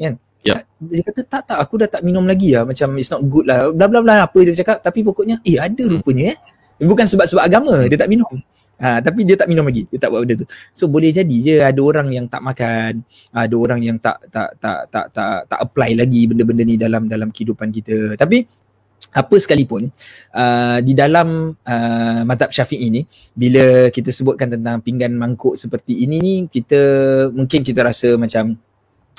Kan? 0.00 0.16
Yeah. 0.46 0.62
Dia 0.78 1.02
kata 1.02 1.20
tak 1.26 1.42
tak 1.50 1.58
aku 1.58 1.74
dah 1.82 1.88
tak 1.90 2.02
minum 2.06 2.22
lagi 2.22 2.54
lah. 2.54 2.62
Macam 2.62 2.94
it's 2.94 3.10
not 3.10 3.22
good 3.26 3.46
lah. 3.50 3.74
Bla 3.74 3.90
bla 3.90 4.00
bla 4.00 4.14
apa 4.24 4.38
dia 4.46 4.54
cakap. 4.54 4.78
Tapi 4.80 5.02
pokoknya 5.02 5.42
eh 5.42 5.58
ada 5.58 5.82
hmm. 5.82 5.98
rupanya 5.98 6.34
eh. 6.34 6.38
Bukan 6.86 7.06
sebab-sebab 7.08 7.42
agama 7.42 7.74
hmm. 7.82 7.88
dia 7.90 7.98
tak 7.98 8.10
minum. 8.12 8.34
Ha, 8.76 9.00
tapi 9.00 9.24
dia 9.24 9.40
tak 9.40 9.48
minum 9.48 9.64
lagi. 9.64 9.88
Dia 9.88 9.96
tak 9.96 10.12
buat 10.12 10.28
benda 10.28 10.44
tu. 10.44 10.46
So 10.76 10.84
boleh 10.84 11.08
jadi 11.08 11.36
je 11.40 11.56
ada 11.64 11.80
orang 11.80 12.12
yang 12.12 12.28
tak 12.28 12.44
makan 12.44 13.00
ada 13.32 13.54
orang 13.56 13.80
yang 13.80 13.96
tak 13.96 14.20
tak 14.28 14.52
tak 14.60 14.92
tak 14.92 15.06
tak, 15.16 15.48
tak 15.48 15.58
apply 15.64 15.96
lagi 15.96 16.28
benda-benda 16.28 16.62
ni 16.62 16.76
dalam 16.76 17.08
dalam 17.08 17.32
kehidupan 17.32 17.72
kita. 17.72 18.20
Tapi 18.20 18.44
apa 19.16 19.34
sekalipun 19.40 19.88
uh, 20.36 20.78
di 20.84 20.92
dalam 20.92 21.56
uh, 21.56 22.20
madhab 22.28 22.52
syafi'i 22.52 22.92
ni 22.92 23.08
bila 23.32 23.88
kita 23.88 24.12
sebutkan 24.12 24.52
tentang 24.52 24.84
pinggan 24.84 25.16
mangkuk 25.16 25.56
seperti 25.56 26.04
ini 26.04 26.16
ni 26.20 26.34
kita 26.48 26.80
mungkin 27.32 27.64
kita 27.64 27.80
rasa 27.80 28.20
macam 28.20 28.56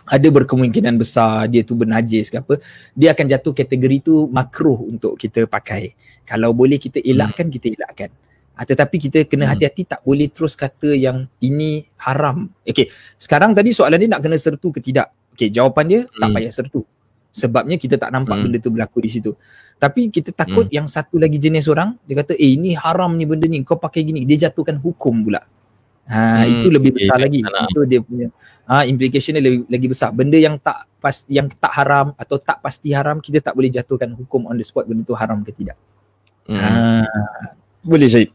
ada 0.08 0.28
berkemungkinan 0.32 0.96
besar 0.96 1.52
dia 1.52 1.68
tu 1.68 1.76
bernajis 1.76 2.32
ke 2.32 2.40
apa 2.40 2.56
dia 2.96 3.12
akan 3.12 3.26
jatuh 3.28 3.52
kategori 3.52 3.98
tu 4.00 4.16
makruh 4.32 4.88
untuk 4.88 5.20
kita 5.20 5.44
pakai 5.46 5.92
kalau 6.24 6.56
boleh 6.56 6.80
kita 6.80 7.04
elakkan 7.04 7.52
hmm. 7.52 7.56
kita 7.60 7.68
elakkan 7.76 8.10
ha, 8.56 8.64
tetapi 8.64 8.96
kita 8.98 9.28
kena 9.28 9.46
hmm. 9.46 9.52
hati-hati 9.52 9.84
tak 9.84 10.02
boleh 10.08 10.32
terus 10.32 10.56
kata 10.56 10.96
yang 10.96 11.28
ini 11.44 11.84
haram 12.00 12.48
okey 12.64 12.88
sekarang 13.20 13.52
tadi 13.52 13.76
soalan 13.76 14.00
dia 14.00 14.10
nak 14.16 14.24
kena 14.24 14.40
sertu 14.40 14.72
ke 14.72 14.80
tidak 14.80 15.12
okey 15.36 15.52
jawapan 15.52 15.86
dia 15.86 16.02
hmm. 16.08 16.20
tak 16.24 16.30
payah 16.32 16.54
sertu 16.56 16.82
sebabnya 17.36 17.76
kita 17.78 18.00
tak 18.00 18.10
nampak 18.10 18.34
hmm. 18.34 18.44
benda 18.48 18.58
tu 18.64 18.72
berlaku 18.72 19.04
di 19.04 19.12
situ 19.12 19.36
tapi 19.78 20.10
kita 20.10 20.34
takut 20.34 20.66
hmm. 20.72 20.74
yang 20.74 20.88
satu 20.88 21.20
lagi 21.20 21.38
jenis 21.38 21.68
orang 21.68 22.00
dia 22.08 22.24
kata 22.24 22.34
eh 22.34 22.56
ini 22.56 22.74
haram 22.80 23.14
ni 23.14 23.28
benda 23.28 23.46
ni 23.46 23.62
kau 23.62 23.78
pakai 23.78 24.08
gini 24.08 24.24
dia 24.24 24.50
jatuhkan 24.50 24.80
hukum 24.80 25.28
pula 25.28 25.44
Ha 26.08 26.48
hmm, 26.48 26.52
itu 26.52 26.68
lebih 26.72 26.92
besar 26.96 27.20
okay, 27.20 27.24
lagi. 27.28 27.40
Itu 27.44 27.80
dia 27.84 28.00
punya 28.00 28.28
ha 28.68 28.84
implication 28.88 29.36
dia 29.36 29.44
lebih 29.44 29.68
lagi 29.68 29.88
besar. 29.92 30.10
Benda 30.16 30.40
yang 30.40 30.56
tak 30.60 30.88
pas 31.04 31.28
yang 31.28 31.52
tak 31.52 31.74
haram 31.76 32.16
atau 32.16 32.40
tak 32.40 32.64
pasti 32.64 32.96
haram 32.96 33.20
kita 33.20 33.44
tak 33.44 33.54
boleh 33.54 33.68
jatuhkan 33.68 34.16
hukum 34.16 34.48
on 34.48 34.56
the 34.56 34.64
spot 34.64 34.88
benda 34.88 35.04
tu 35.04 35.16
haram 35.16 35.44
ke 35.44 35.52
tidak. 35.52 35.76
Hmm. 36.48 36.60
Ha 36.60 37.04
boleh 37.84 38.08
Syed. 38.08 38.32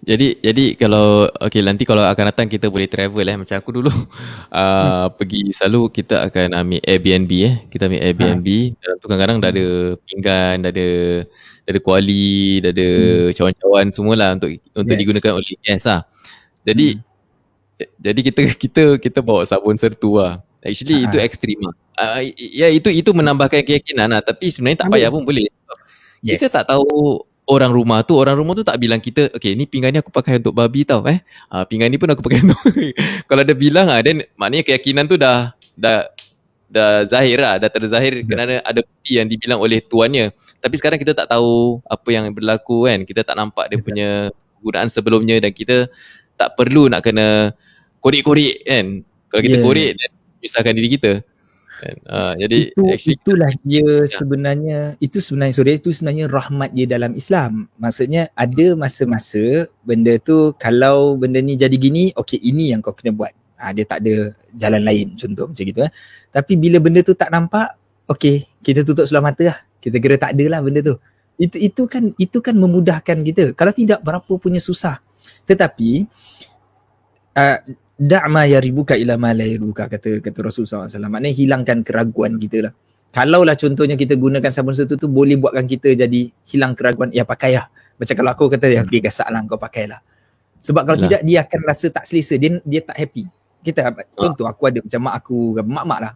Jadi 0.00 0.40
jadi 0.40 0.80
kalau 0.80 1.28
okey 1.28 1.60
nanti 1.60 1.84
kalau 1.84 2.00
akan 2.00 2.32
datang 2.32 2.48
kita 2.48 2.72
boleh 2.72 2.88
travel 2.88 3.20
eh 3.20 3.36
macam 3.36 3.52
aku 3.60 3.68
dulu 3.68 3.92
uh, 3.92 4.00
hmm. 4.56 5.06
pergi 5.12 5.52
selalu 5.52 5.92
kita 5.92 6.24
akan 6.24 6.56
ambil 6.56 6.80
Airbnb 6.80 7.32
eh. 7.44 7.54
Kita 7.68 7.84
ambil 7.84 8.00
Airbnb 8.08 8.48
ha. 8.48 8.76
dan 8.80 8.92
tu 8.96 9.06
kadang-kadang 9.12 9.38
dah 9.44 9.50
ada 9.52 9.66
pinggan, 10.08 10.54
dah 10.64 10.70
ada 10.72 10.88
dah 11.68 11.70
ada 11.76 11.80
kuali, 11.84 12.64
dah 12.64 12.72
ada 12.72 12.88
hmm. 12.88 13.32
cawan-cawan 13.36 13.86
semualah 13.92 14.30
untuk 14.40 14.50
untuk 14.72 14.94
yes. 14.96 15.00
digunakan 15.04 15.32
oleh 15.36 15.52
guest 15.60 15.84
lah. 15.84 16.00
Jadi 16.64 16.96
hmm. 16.96 17.88
jadi 18.00 18.20
kita 18.20 18.40
kita 18.62 18.82
kita 19.00 19.18
bawa 19.24 19.44
sabun 19.44 19.76
sertu 19.76 20.20
lah. 20.20 20.40
Actually 20.60 21.04
uh 21.04 21.08
itu 21.08 21.16
ekstrim 21.16 21.58
lah. 21.64 21.74
Uh, 22.00 22.20
ya 22.36 22.68
itu 22.72 22.88
itu 22.88 23.10
menambahkan 23.12 23.60
keyakinan 23.60 24.08
lah 24.08 24.24
tapi 24.24 24.48
sebenarnya 24.48 24.84
tak 24.86 24.88
payah 24.92 25.12
pun 25.12 25.24
boleh. 25.24 25.48
Yes. 26.20 26.40
Kita 26.40 26.60
tak 26.60 26.72
tahu 26.72 27.20
orang 27.50 27.72
rumah 27.74 28.00
tu, 28.06 28.14
orang 28.14 28.38
rumah 28.38 28.54
tu 28.54 28.62
tak 28.62 28.78
bilang 28.78 29.02
kita, 29.02 29.32
okay 29.34 29.58
ni 29.58 29.66
pinggan 29.66 29.90
ni 29.90 29.98
aku 29.98 30.14
pakai 30.14 30.38
untuk 30.38 30.54
babi 30.54 30.86
tau 30.86 31.02
eh. 31.10 31.18
Uh, 31.50 31.66
pinggan 31.66 31.90
ni 31.90 31.98
pun 31.98 32.08
aku 32.08 32.22
pakai 32.22 32.40
untuk 32.46 32.60
kalau 33.28 33.42
ada 33.42 33.54
bilang 33.56 33.90
ah 33.90 34.00
then 34.00 34.22
maknanya 34.38 34.64
keyakinan 34.70 35.10
tu 35.10 35.18
dah 35.18 35.50
dah 35.74 36.06
dah 36.70 37.02
zahir 37.02 37.42
lah, 37.42 37.58
dah 37.58 37.66
terzahir 37.66 38.22
yeah. 38.22 38.26
kerana 38.30 38.54
ada 38.62 38.80
bukti 38.86 39.18
yang 39.18 39.26
dibilang 39.26 39.58
oleh 39.58 39.82
tuannya. 39.82 40.30
Tapi 40.62 40.74
sekarang 40.78 41.02
kita 41.02 41.12
tak 41.18 41.26
tahu 41.26 41.82
apa 41.82 42.08
yang 42.14 42.30
berlaku 42.30 42.86
kan. 42.86 43.02
Kita 43.02 43.26
tak 43.26 43.34
nampak 43.34 43.66
dia 43.74 43.78
punya 43.82 44.08
penggunaan 44.60 44.86
sebelumnya 44.86 45.42
dan 45.42 45.50
kita 45.50 45.90
tak 46.40 46.56
perlu 46.56 46.88
nak 46.88 47.04
kena 47.04 47.52
korek-korek 48.00 48.64
kan? 48.64 49.04
Kalau 49.28 49.42
kita 49.44 49.56
yeah. 49.60 49.66
korek 49.68 49.90
dan 50.00 50.10
menyusahkan 50.40 50.72
diri 50.72 50.88
kita. 50.96 51.12
Kan? 51.80 51.96
Uh, 52.04 52.34
jadi 52.36 52.58
itu, 52.76 53.12
itulah 53.16 53.52
dia 53.64 53.80
ya. 53.80 54.04
sebenarnya 54.04 54.78
itu 55.00 55.16
sebenarnya 55.16 55.54
sorry 55.56 55.80
itu 55.80 55.92
sebenarnya 55.92 56.24
rahmat 56.28 56.72
dia 56.72 56.88
dalam 56.88 57.12
Islam. 57.16 57.68
Maksudnya 57.76 58.32
ada 58.36 58.66
masa-masa 58.76 59.68
benda 59.84 60.16
tu 60.20 60.52
kalau 60.56 61.16
benda 61.16 61.40
ni 61.40 61.56
jadi 61.56 61.72
gini 61.76 62.12
okey 62.16 62.40
ini 62.40 62.72
yang 62.72 62.80
kau 62.80 62.96
kena 62.96 63.12
buat. 63.16 63.32
Ha, 63.60 63.76
dia 63.76 63.84
tak 63.84 64.00
ada 64.00 64.32
jalan 64.56 64.80
lain 64.88 65.20
contoh 65.20 65.44
macam 65.44 65.64
gitu 65.68 65.84
eh. 65.84 65.92
tapi 66.32 66.56
bila 66.56 66.80
benda 66.80 67.04
tu 67.04 67.12
tak 67.12 67.28
nampak 67.28 67.76
okey 68.08 68.48
kita 68.64 68.80
tutup 68.80 69.04
sebelah 69.04 69.32
mata 69.32 69.44
lah. 69.44 69.58
Kita 69.80 69.96
kira 70.00 70.16
tak 70.20 70.36
ada 70.36 70.44
lah 70.56 70.60
benda 70.60 70.80
tu. 70.84 70.96
Itu 71.40 71.56
itu 71.56 71.82
kan 71.88 72.12
itu 72.20 72.44
kan 72.44 72.56
memudahkan 72.56 73.24
kita. 73.24 73.56
Kalau 73.56 73.72
tidak 73.72 74.04
berapa 74.04 74.32
punya 74.36 74.60
susah 74.60 75.00
tetapi 75.48 76.08
uh, 77.36 77.58
da'ma 78.00 78.48
yaribuka 78.48 78.96
ila 78.96 79.20
ma 79.20 79.36
la 79.36 79.44
yaribuka 79.44 79.86
kata 79.86 80.24
kata 80.24 80.38
Rasulullah 80.40 80.88
SAW. 80.88 81.12
Maknanya 81.12 81.36
hilangkan 81.36 81.84
keraguan 81.84 82.40
kita 82.40 82.70
lah. 82.70 82.72
Kalau 83.10 83.42
lah 83.42 83.58
contohnya 83.58 83.98
kita 83.98 84.14
gunakan 84.14 84.54
sabun 84.54 84.70
setu 84.70 84.94
tu 84.94 85.10
boleh 85.10 85.34
buatkan 85.34 85.66
kita 85.66 85.98
jadi 85.98 86.30
hilang 86.46 86.78
keraguan 86.78 87.10
ya 87.10 87.26
pakai 87.26 87.58
lah. 87.58 87.66
Macam 87.98 88.14
kalau 88.16 88.30
aku 88.32 88.44
kata 88.54 88.70
ya 88.70 88.80
dia 88.86 89.00
gasak 89.02 89.28
lah 89.28 89.42
kau 89.44 89.58
pakai 89.58 89.90
lah. 89.90 90.00
Sebab 90.60 90.82
kalau 90.84 90.98
Lah. 91.00 91.04
tidak 91.08 91.20
dia 91.24 91.38
akan 91.44 91.60
rasa 91.64 91.86
tak 91.90 92.04
selesa. 92.06 92.36
Dia 92.36 92.60
dia 92.62 92.80
tak 92.84 92.96
happy. 92.96 93.24
Kita 93.60 93.92
contoh 94.16 94.48
aku 94.48 94.62
ada 94.72 94.80
macam 94.80 95.00
mak 95.04 95.14
aku, 95.20 95.38
mak-mak 95.60 96.00
lah. 96.00 96.12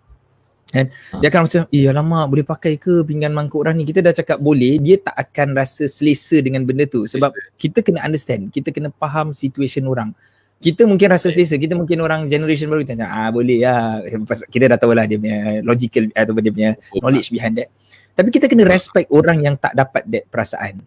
Kan? 0.75 0.91
Dia 1.23 1.31
akan 1.31 1.41
macam, 1.47 1.63
eh 1.71 1.87
alamak 1.87 2.25
boleh 2.27 2.43
pakai 2.43 2.75
ke 2.75 3.07
pinggan 3.07 3.31
mangkuk 3.31 3.63
orang 3.63 3.79
ni? 3.79 3.87
Kita 3.87 4.03
dah 4.03 4.11
cakap 4.11 4.43
boleh, 4.43 4.83
dia 4.83 4.99
tak 4.99 5.15
akan 5.15 5.55
rasa 5.55 5.87
selesa 5.87 6.43
dengan 6.43 6.67
benda 6.67 6.83
tu. 6.83 7.07
Sebab 7.07 7.31
kita 7.55 7.79
kena 7.79 8.03
understand, 8.03 8.51
kita 8.51 8.75
kena 8.75 8.91
faham 8.99 9.31
situation 9.31 9.87
orang. 9.87 10.11
Kita 10.59 10.83
mungkin 10.89 11.15
rasa 11.15 11.31
selesa, 11.31 11.55
kita 11.55 11.79
mungkin 11.79 12.03
orang 12.03 12.27
generation 12.27 12.67
baru 12.67 12.83
kita 12.83 12.99
macam, 12.99 13.11
ah 13.15 13.31
boleh 13.31 13.63
lah. 13.63 14.03
Kita 14.51 14.65
dah 14.75 14.79
tahu 14.81 14.99
lah 14.99 15.07
dia 15.07 15.15
punya 15.15 15.63
logical 15.63 16.11
ataupun 16.11 16.43
dia 16.43 16.53
punya 16.53 16.71
knowledge 16.99 17.31
behind 17.31 17.55
that. 17.55 17.71
Tapi 18.19 18.35
kita 18.35 18.51
kena 18.51 18.67
respect 18.67 19.07
orang 19.15 19.47
yang 19.47 19.55
tak 19.55 19.79
dapat 19.79 20.03
that 20.11 20.27
perasaan. 20.27 20.83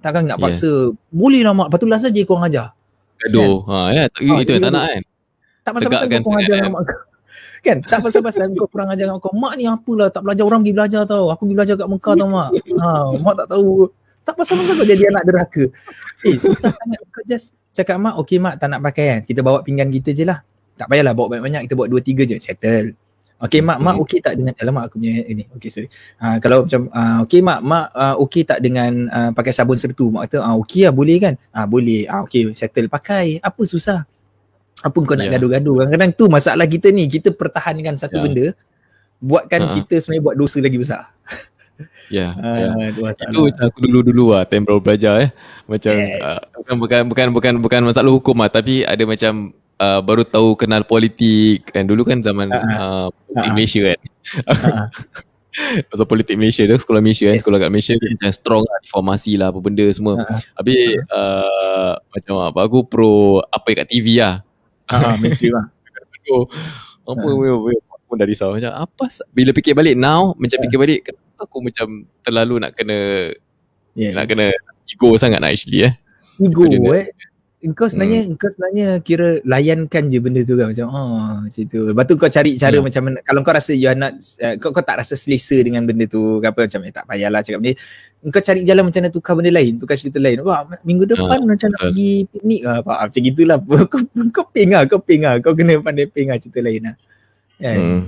Takkan 0.00 0.28
nak 0.28 0.36
Yeah. 0.40 0.44
paksa, 0.48 0.72
boleh 1.12 1.40
lah 1.44 1.52
mak, 1.56 1.68
patulah 1.72 2.00
saja 2.00 2.20
kau 2.24 2.40
ajar. 2.40 2.72
Gaduh. 3.20 3.64
Ha, 3.68 3.76
ya, 3.92 4.02
itu 4.08 4.32
itu 4.40 4.50
yang 4.56 4.64
tak 4.64 4.72
nak 4.72 4.84
kan. 4.88 5.02
Tak 5.60 5.72
pasal-pasal 5.76 6.06
kurang 6.08 6.40
ajar 6.40 6.48
sangat, 6.48 6.56
dengan 6.56 6.72
mak 6.72 6.82
kau. 6.88 7.00
Kan? 7.60 7.84
Tak 7.84 8.00
pasal-pasal 8.00 8.48
kau 8.56 8.68
kurang 8.70 8.88
ajar 8.88 9.04
dengan 9.04 9.20
kau. 9.20 9.36
Mak 9.36 9.52
ni 9.60 9.68
apalah 9.68 10.08
tak 10.08 10.24
belajar 10.24 10.44
orang 10.48 10.64
pergi 10.64 10.74
belajar 10.76 11.02
tau. 11.04 11.28
Aku 11.28 11.44
pergi 11.44 11.56
belajar 11.56 11.74
kat 11.76 11.88
Mekah 11.92 12.14
tau 12.16 12.28
mak. 12.28 12.48
Ha, 12.56 12.88
mak 13.20 13.34
tak 13.44 13.48
tahu. 13.52 13.70
Tak 14.24 14.34
pasal-pasal 14.36 14.74
kau 14.80 14.86
jadi 14.88 15.04
anak 15.12 15.24
derhaka. 15.28 15.64
Eh 16.24 16.36
susah 16.40 16.72
sangat 16.72 17.00
kau 17.12 17.24
just 17.28 17.52
cakap 17.76 17.96
mak 18.00 18.16
okey 18.20 18.40
mak 18.40 18.56
tak 18.56 18.68
nak 18.72 18.80
pakai 18.80 19.04
kan. 19.12 19.20
Kita 19.28 19.40
bawa 19.44 19.60
pinggan 19.60 19.92
kita 19.92 20.16
je 20.16 20.24
lah. 20.24 20.40
Tak 20.80 20.88
payahlah 20.88 21.12
bawa 21.12 21.36
banyak-banyak 21.36 21.68
kita 21.68 21.74
bawa 21.76 21.86
dua 21.92 22.00
tiga 22.00 22.24
je 22.24 22.40
settle. 22.40 22.96
Okey 23.40 23.64
mak 23.64 23.80
mak 23.80 23.96
okey 24.04 24.20
tak 24.20 24.36
dengan 24.36 24.52
alamak 24.60 24.92
aku 24.92 25.00
punya 25.00 25.24
ini. 25.24 25.48
Okey 25.56 25.68
sorry. 25.72 25.88
Ha, 26.20 26.36
kalau 26.44 26.68
macam 26.68 26.92
uh, 26.92 27.24
okey 27.24 27.40
mak 27.40 27.60
mak 27.64 27.86
uh, 27.96 28.16
okey 28.24 28.44
tak 28.44 28.60
dengan 28.60 29.08
uh, 29.08 29.30
pakai 29.32 29.52
sabun 29.52 29.80
sertu. 29.80 30.12
Mak 30.12 30.28
kata 30.28 30.44
ah 30.44 30.56
okey 30.60 30.84
lah 30.84 30.92
boleh 30.92 31.16
kan? 31.16 31.34
Ah 31.48 31.64
boleh. 31.64 32.04
Ah 32.04 32.24
okey 32.24 32.52
settle 32.52 32.88
pakai. 32.92 33.40
Apa 33.40 33.64
susah? 33.64 34.04
Apa 34.80 34.96
kau 34.96 35.12
nak 35.12 35.28
Ya. 35.28 35.36
gaduh-gaduh? 35.36 35.74
Kadang-kadang 35.84 36.10
tu 36.14 36.24
masalah 36.26 36.64
kita 36.64 36.88
ni. 36.88 37.04
Kita 37.04 37.30
pertahankan 37.30 37.94
satu 37.96 38.16
Ya. 38.16 38.24
benda 38.24 38.46
buatkan 39.20 39.60
Ha. 39.60 39.72
kita 39.76 40.00
sebenarnya 40.00 40.24
buat 40.24 40.36
dosa 40.36 40.58
lagi 40.58 40.78
besar. 40.80 41.12
Ya. 42.08 42.32
ya. 42.40 42.68
Ah, 42.72 42.88
tu 42.90 43.00
masalah. 43.04 43.28
Itu 43.28 43.40
macam 43.46 43.64
aku 43.68 43.78
dulu-dulu 43.84 44.24
lah 44.32 44.42
time 44.44 44.64
baru 44.64 44.80
belajar 44.80 45.14
eh. 45.20 45.30
Macam 45.64 45.92
Yes. 45.94 46.20
uh, 46.24 46.40
bukan 46.56 46.76
bukan 46.80 47.00
bukan 47.06 47.26
bukan 47.30 47.52
bukan 47.60 47.80
masalah 47.84 48.10
hukum 48.10 48.36
lah 48.36 48.48
tapi 48.48 48.80
ada 48.82 49.04
macam 49.04 49.52
uh, 49.76 50.00
baru 50.00 50.24
tahu 50.24 50.56
kenal 50.56 50.82
politik 50.82 51.68
kan 51.68 51.84
dulu 51.84 52.00
kan 52.02 52.20
zaman 52.20 52.48
Ah, 52.48 52.64
uh, 52.64 53.06
politik 53.12 53.44
Ah. 53.44 53.52
Malaysia 53.52 53.80
kan. 53.84 53.98
Pasal 55.90 56.06
politik 56.06 56.38
Malaysia 56.38 56.62
tu 56.62 56.78
sekolah 56.78 57.02
Malaysia 57.02 57.26
kan 57.26 57.36
Yes. 57.36 57.42
sekolah 57.42 57.58
kat 57.58 57.70
Malaysia 57.70 57.94
macam 57.98 58.30
strong 58.30 58.62
lah 58.62 58.78
reformasi 58.80 59.32
lah 59.34 59.46
apa 59.50 59.58
benda 59.58 59.84
semua. 59.90 60.14
Ah. 60.16 60.38
Habis 60.56 60.78
uh, 61.10 61.94
macam 62.08 62.34
apa 62.40 62.58
aku 62.64 62.78
pro 62.86 63.12
apa 63.44 63.68
kat 63.74 63.86
TV 63.86 64.22
lah. 64.22 64.46
Ah, 64.90 65.14
ah, 65.14 65.16
mainstream 65.16 65.54
lah. 65.54 65.70
Aduh, 66.20 66.44
apa 67.06 67.26
uh. 67.26 67.90
pun 68.10 68.18
dah 68.18 68.26
risau 68.26 68.50
macam 68.50 68.74
apa 68.74 69.04
bila 69.30 69.54
fikir 69.54 69.70
balik 69.70 69.94
now 69.94 70.34
macam 70.34 70.58
Ah. 70.58 70.62
fikir 70.66 70.78
balik 70.82 71.00
kenapa 71.06 71.46
aku 71.46 71.58
macam 71.62 71.86
terlalu 72.26 72.54
nak 72.58 72.74
kena 72.74 72.98
Yes. 73.94 74.14
nak 74.14 74.26
kena 74.30 74.50
ego 74.86 75.10
sangat 75.18 75.42
nak 75.42 75.50
actually 75.50 75.86
eh. 75.86 75.94
ego 76.38 76.66
eh. 76.94 77.10
Engkau 77.60 77.84
sebenarnya 77.86 78.24
engkau 78.24 78.48
sebenarnya 78.48 79.04
kira 79.04 79.36
layankan 79.44 80.08
je 80.08 80.16
benda 80.16 80.40
tu 80.40 80.56
kan 80.56 80.72
macam 80.72 80.86
oh 80.88 81.08
macam 81.44 81.62
tu. 81.68 81.92
Lepas 81.92 82.04
tu 82.08 82.14
kau 82.16 82.26
cari 82.26 82.56
cara 82.56 82.72
Ya. 82.72 82.80
macam 82.80 83.02
mana 83.04 83.20
kalau 83.20 83.40
kau 83.40 83.52
rasa 83.52 83.72
you 83.72 83.84
are 83.84 83.94
not 83.94 84.16
uh, 84.40 84.56
kau, 84.56 84.72
kau 84.72 84.80
tak 84.80 84.96
rasa 84.96 85.12
selesa 85.12 85.60
dengan 85.60 85.84
benda 85.84 86.04
tu 86.04 86.40
ke 86.40 86.48
apa 86.48 86.64
macam 86.64 86.80
eh, 86.82 86.88
tak 86.90 87.04
payahlah 87.04 87.44
cakap 87.44 87.60
benda. 87.60 87.76
Engkau 88.20 88.40
cari 88.40 88.60
jalan 88.64 88.82
macam 88.82 89.00
mana 89.00 89.12
tukar 89.12 89.32
benda 89.36 89.52
lain, 89.52 89.72
tukar 89.76 89.94
cerita 89.94 90.16
lain. 90.16 90.40
Wah 90.40 90.64
minggu 90.80 91.04
depan 91.04 91.44
macam 91.44 91.68
nak 91.68 91.80
pergi 91.82 92.10
piknik 92.26 92.60
ah 92.64 92.76
apa 92.80 92.92
macam 93.04 93.20
gitulah. 93.20 93.58
kau 93.92 94.00
kau 94.32 94.44
ping 94.48 94.70
ah, 94.72 94.84
kau 94.88 95.00
ping 95.00 95.22
ah. 95.22 95.36
Kau 95.36 95.52
kena 95.52 95.72
pandai 95.78 96.08
ping 96.08 96.28
ah 96.28 96.40
cerita 96.40 96.60
lain 96.60 96.80
lah. 96.82 96.96
Kan? 97.56 97.76
Hmm. 97.76 98.00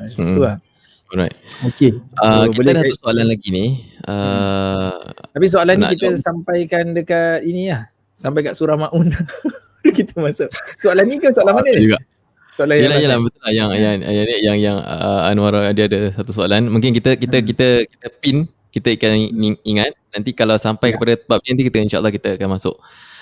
Macam 0.00 0.16
Hmm. 0.16 0.32
tu 0.32 0.42
lah. 0.42 0.56
Alright. 1.04 1.36
Okey. 1.62 1.90
Uh, 2.16 2.48
So, 2.48 2.50
kita 2.50 2.56
boleh 2.56 2.72
ada 2.72 2.82
satu 2.82 2.96
soalan 2.98 3.26
lagi 3.28 3.48
ni. 3.52 3.66
Uh, 4.02 4.96
Tapi 5.30 5.46
soalan 5.46 5.74
ni 5.76 5.86
kita 5.92 6.08
jawab. 6.08 6.18
sampaikan 6.18 6.84
dekat 6.90 7.44
ini 7.44 7.68
lah. 7.68 7.92
Sampai 8.24 8.40
kat 8.40 8.56
surah 8.56 8.74
Maun. 8.74 9.12
kita 9.96 10.16
masuk. 10.16 10.48
Soalan 10.80 11.04
ni 11.04 11.20
kan 11.20 11.30
soalan 11.30 11.54
mana 11.54 11.68
ni? 11.68 11.84
juga. 11.84 12.00
Soalan 12.56 12.80
Yalah 12.80 12.96
yang 12.96 13.02
yalah 13.04 13.18
betul 13.20 13.40
lah 13.42 13.52
yang 13.52 13.68
yang 13.74 13.94
yang 14.00 14.14
yang, 14.16 14.38
yang, 14.40 14.56
yang 14.62 14.76
uh, 14.80 15.28
Anwar 15.28 15.52
dia 15.76 15.84
ada 15.84 16.00
satu 16.14 16.32
soalan. 16.32 16.72
Mungkin 16.72 16.96
kita 16.96 17.14
kita 17.14 17.36
Hmm. 17.38 17.46
kita 17.46 17.68
kita 17.84 18.06
pin 18.18 18.36
kita 18.70 18.88
akan 18.90 19.12
ing- 19.28 19.60
ingat 19.62 19.92
nanti 20.10 20.30
kalau 20.32 20.56
sampai 20.56 20.90
Ya. 20.90 20.94
kepada 20.96 21.12
bab 21.26 21.38
ni 21.42 21.52
nanti 21.52 21.64
kita 21.66 21.78
insyaallah 21.84 22.10
kita 22.10 22.40
akan 22.40 22.48
masuk. 22.50 22.74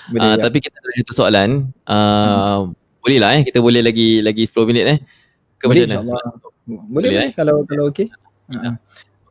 Boleh 0.08 0.22
Uh, 0.22 0.34
tak? 0.36 0.42
tapi 0.46 0.58
kita 0.60 0.76
ada 0.78 0.90
satu 1.00 1.12
soalan. 1.16 1.50
Uh, 1.82 2.58
boleh 3.00 3.18
lah 3.18 3.30
eh 3.34 3.42
kita 3.42 3.58
boleh 3.58 3.82
lagi 3.82 4.22
lagi 4.22 4.46
10 4.46 4.68
minit 4.70 4.84
eh. 4.86 4.98
Ke 5.58 5.66
boleh 5.66 5.84
macam 5.84 6.06
mana? 6.06 6.14
Boleh, 6.62 6.78
Boleh, 6.86 7.08
boleh, 7.10 7.26
eh? 7.26 7.32
kalau 7.34 7.56
kalau 7.66 7.84
okey. 7.90 8.06
Uh, 8.52 8.76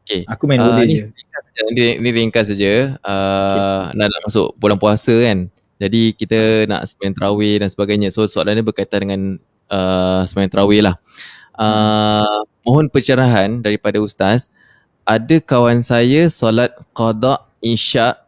Okey. 0.01 0.26
Aku 0.28 0.43
main 0.49 0.59
Ah, 0.59 0.76
boleh 0.76 0.84
ni 0.84 0.95
je. 0.97 1.05
ringkas 1.07 1.41
saja. 1.45 1.61
Ni, 1.69 1.86
ni 1.95 2.09
ringkas 2.11 2.45
saja. 2.49 2.72
Uh, 2.99 3.82
nak, 3.93 4.07
nak 4.09 4.22
masuk 4.26 4.47
bulan 4.57 4.76
puasa 4.76 5.13
kan. 5.13 5.47
Jadi 5.82 6.14
kita 6.14 6.70
nak 6.70 6.86
sembahyang 6.86 7.16
tarawih 7.18 7.56
dan 7.66 7.70
sebagainya. 7.74 8.14
So 8.14 8.30
soalan 8.30 8.62
ni 8.62 8.64
berkaitan 8.64 9.10
dengan 9.10 9.22
uh, 9.74 10.22
sembahyang 10.30 10.54
tarawih 10.54 10.82
lah. 10.86 10.96
Uh, 11.58 12.46
mohon 12.62 12.86
pencerahan 12.86 13.66
daripada 13.66 13.98
ustaz. 13.98 14.54
Ada 15.02 15.42
kawan 15.42 15.82
saya 15.82 16.30
solat 16.30 16.78
qada 16.94 17.42
isyak 17.66 18.22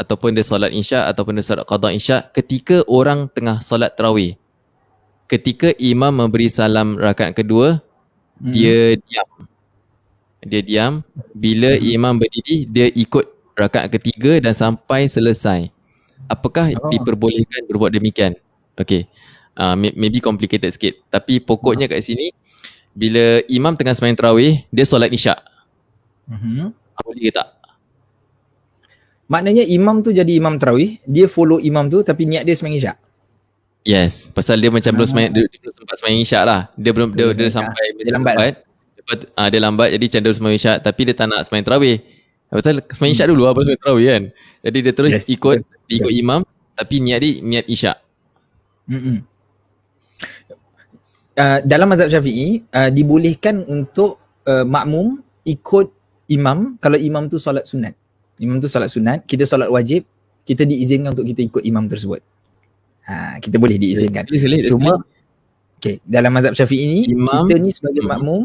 ataupun 0.00 0.32
dia 0.32 0.40
solat 0.40 0.72
isyak 0.72 1.12
ataupun 1.12 1.36
dia 1.36 1.44
solat 1.44 1.68
qada 1.68 1.92
isyak 1.92 2.32
ketika 2.32 2.80
orang 2.88 3.28
tengah 3.28 3.60
solat 3.60 3.92
tarawih. 3.92 4.40
Ketika 5.28 5.76
imam 5.76 6.24
memberi 6.24 6.48
salam 6.48 6.96
rakaat 6.96 7.36
kedua, 7.36 7.84
Hmm. 8.40 8.52
dia 8.52 8.96
diam. 9.00 9.28
Dia 10.44 10.60
diam. 10.62 10.92
Bila 11.32 11.76
Hmm. 11.76 11.84
imam 11.84 12.14
berdiri, 12.20 12.68
dia 12.68 12.86
ikut 12.92 13.24
rakaat 13.56 13.88
ketiga 13.96 14.38
dan 14.40 14.52
sampai 14.52 15.08
selesai. 15.08 15.72
Apakah 16.26 16.74
Oh. 16.74 16.90
diperbolehkan 16.90 17.66
berbuat 17.66 17.94
demikian? 17.94 18.34
Okay. 18.74 19.06
Uh, 19.56 19.72
may- 19.72 19.94
maybe 19.96 20.20
complicated 20.20 20.68
sikit. 20.68 21.00
Tapi 21.08 21.40
pokoknya 21.40 21.88
kat 21.88 22.04
sini, 22.04 22.28
bila 22.92 23.40
imam 23.48 23.72
tengah 23.72 23.96
sembahyang 23.96 24.18
tarawih, 24.18 24.52
dia 24.68 24.84
solat 24.84 25.08
isyak. 25.08 25.38
Mhm. 26.28 26.72
Boleh 27.00 27.22
ke 27.22 27.32
tak? 27.32 27.48
Maknanya 29.26 29.66
imam 29.66 30.06
tu 30.06 30.10
jadi 30.10 30.38
imam 30.38 30.54
tarawih, 30.54 31.02
dia 31.02 31.26
follow 31.26 31.58
imam 31.58 31.90
tu 31.90 31.98
tapi 32.02 32.26
niat 32.26 32.46
dia 32.46 32.54
sembahyang 32.54 32.78
isyak. 32.78 32.96
Yes. 33.82 34.30
Pasal 34.30 34.58
dia 34.58 34.70
macam 34.70 34.90
belum 34.92 35.06
Ah. 35.06 35.10
sembahyang, 35.10 35.32
dia, 35.34 35.42
dia 35.46 35.58
belum 35.62 35.74
sempat 35.74 35.94
sembahyang 35.98 36.20
isyak 36.22 36.42
lah. 36.42 36.60
Dia 36.74 36.90
belum, 36.94 37.08
dia, 37.14 37.24
Belum 37.26 37.34
dia, 37.34 37.46
sembahyang 37.50 37.54
sampai 37.70 37.84
Dia 38.02 38.12
lambat 38.14 38.34
lah. 38.34 38.46
Lepas, 38.96 39.18
uh, 39.38 39.48
dia 39.48 39.60
lambat 39.62 39.88
jadi 39.94 40.04
dia 40.10 40.32
sembahyang 40.34 40.58
isyak 40.58 40.76
tapi 40.82 41.00
dia 41.06 41.14
tak 41.14 41.26
nak 41.30 41.40
sembahyang 41.46 41.66
tarawih. 41.66 41.96
Pasal 42.46 42.74
sembahyang 42.82 43.14
isyak 43.14 43.28
dulu 43.30 43.42
lah 43.42 43.52
baru 43.54 43.64
sembahyang 43.66 43.82
tarawih 43.82 44.06
kan. 44.10 44.22
Jadi 44.66 44.78
dia 44.82 44.92
terus 44.94 45.12
Yes, 45.14 45.26
ikut. 45.30 45.56
Dia 45.86 45.96
ikut 46.02 46.14
imam 46.14 46.40
tapi 46.76 47.00
niat 47.00 47.18
dia 47.22 47.32
niat 47.40 47.66
isyak. 47.66 47.98
Mm-mm. 48.86 49.18
Uh, 51.36 51.60
dalam 51.68 51.92
mazhab 51.92 52.08
Syafi'i 52.08 52.64
uh, 52.72 52.88
dibolehkan 52.88 53.60
untuk 53.68 54.16
uh, 54.48 54.64
makmum 54.64 55.20
ikut 55.44 55.92
imam 56.32 56.80
kalau 56.80 56.96
imam 56.96 57.28
tu 57.28 57.36
solat 57.36 57.68
sunat. 57.68 57.92
Imam 58.40 58.56
tu 58.60 58.68
solat 58.68 58.88
sunat, 58.88 59.24
kita 59.28 59.44
solat 59.44 59.68
wajib, 59.68 60.04
kita 60.48 60.64
diizinkan 60.64 61.12
untuk 61.12 61.28
kita 61.28 61.44
ikut 61.44 61.62
imam 61.64 61.88
tersebut. 61.88 62.20
Ha, 63.06 63.38
kita 63.38 63.60
boleh 63.60 63.78
diizinkan. 63.78 64.26
Cuma 64.66 64.98
okay, 65.76 66.00
dalam 66.02 66.32
mazhab 66.34 66.56
Syafi'i 66.56 66.84
ni 66.88 67.00
Imam- 67.12 67.46
kita 67.46 67.54
ni 67.60 67.70
sebagai 67.70 68.02
Hmm. 68.02 68.10
makmum 68.16 68.42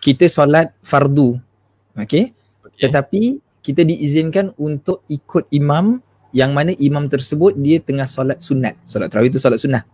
kita 0.00 0.28
solat 0.30 0.70
fardu. 0.84 1.40
Okay? 1.98 2.30
okay. 2.62 2.88
Tetapi 2.88 3.22
kita 3.64 3.82
diizinkan 3.82 4.52
untuk 4.60 5.02
ikut 5.08 5.48
imam 5.50 5.98
yang 6.34 6.50
mana 6.50 6.74
imam 6.76 7.06
tersebut 7.06 7.54
dia 7.54 7.78
tengah 7.78 8.04
solat 8.04 8.42
sunat. 8.42 8.74
Solat 8.84 9.06
tarawih 9.08 9.30
tu 9.30 9.38
solat 9.38 9.62
sunnah. 9.62 9.86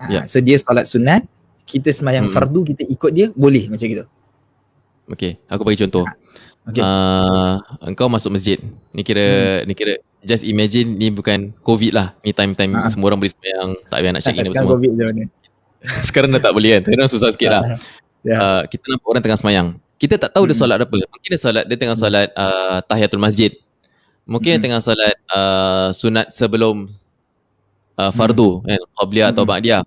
Ha, 0.00 0.08
Ya. 0.08 0.20
So 0.24 0.40
dia 0.40 0.56
solat 0.56 0.88
sunat, 0.88 1.28
kita 1.68 1.92
semayang 1.92 2.26
Mm-mm. 2.26 2.34
fardu, 2.34 2.64
kita 2.64 2.88
ikut 2.88 3.10
dia, 3.12 3.26
boleh 3.36 3.68
macam 3.68 3.84
gitu. 3.84 4.04
Okay, 5.06 5.36
aku 5.44 5.62
bagi 5.62 5.84
contoh. 5.84 6.08
Okay. 6.64 6.80
Uh, 6.80 7.60
engkau 7.82 8.08
masuk 8.08 8.32
masjid. 8.32 8.56
Ni 8.90 9.02
kira 9.02 9.60
ni 9.64 9.74
kira 9.74 9.98
just 10.22 10.44
imagine 10.44 10.96
ni 10.96 11.10
bukan 11.10 11.52
covid 11.60 11.92
lah. 11.92 12.16
Ni 12.22 12.32
time-time 12.32 12.72
Ah. 12.72 12.88
semua 12.88 13.10
orang 13.10 13.18
boleh 13.18 13.32
sembahyang, 13.32 13.70
tak 13.90 13.98
payah 13.98 14.12
nak 14.12 14.22
check 14.22 14.32
in 14.32 14.38
apa 14.38 14.46
Sekarang 14.46 14.64
semua. 14.64 14.74
COVID 14.76 14.90
je 14.90 15.04
mana. 15.04 15.22
Sekarang 16.08 16.28
dah 16.30 16.40
tak 16.40 16.52
boleh 16.52 16.70
kan. 16.72 16.82
Sekarang 16.86 17.08
susah 17.08 17.28
sikit 17.32 17.50
lah. 17.50 17.62
Ya. 18.20 18.36
Uh, 18.36 18.62
kita 18.68 18.84
nampak 18.86 19.08
orang 19.08 19.22
tengah 19.24 19.38
sembahyang. 19.40 19.68
Kita 19.96 20.14
tak 20.16 20.30
tahu 20.32 20.44
dia 20.46 20.52
Mm-mm. 20.52 20.62
solat 20.64 20.76
apa. 20.80 20.96
Mungkin 20.96 21.28
dia 21.28 21.40
solat 21.40 21.64
dia 21.68 21.76
tengah 21.76 21.96
solat 21.96 22.28
uh, 22.32 22.78
tahiyatul 22.84 23.20
masjid. 23.20 23.50
Mungkin 24.30 24.46
dia 24.46 24.56
Mm-mm. 24.56 24.64
tengah 24.70 24.80
solat 24.80 25.16
uh, 25.28 25.90
sunat 25.90 26.30
sebelum 26.30 26.86
uh, 27.98 28.12
fardu 28.14 28.62
kan 28.62 28.78
qabliyah 28.94 29.28
atau 29.34 29.42
Hmm. 29.42 29.50
ba'diyah. 29.50 29.82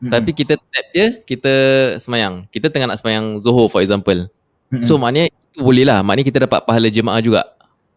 Mm-mm. 0.00 0.10
Tapi 0.14 0.30
kita 0.32 0.54
tap 0.56 0.86
je 0.94 1.06
kita 1.26 1.54
semayang. 1.98 2.46
Kita 2.48 2.70
tengah 2.70 2.94
nak 2.94 3.02
semayang 3.02 3.42
Zuhur 3.42 3.66
for 3.66 3.82
example. 3.82 4.30
Mm-mm. 4.70 4.86
So 4.86 4.94
maknanya 4.96 5.34
itu 5.34 5.58
boleh 5.60 5.84
lah. 5.84 6.00
Maknanya 6.00 6.26
kita 6.30 6.38
dapat 6.46 6.62
pahala 6.64 6.88
jemaah 6.88 7.20
juga. 7.20 7.42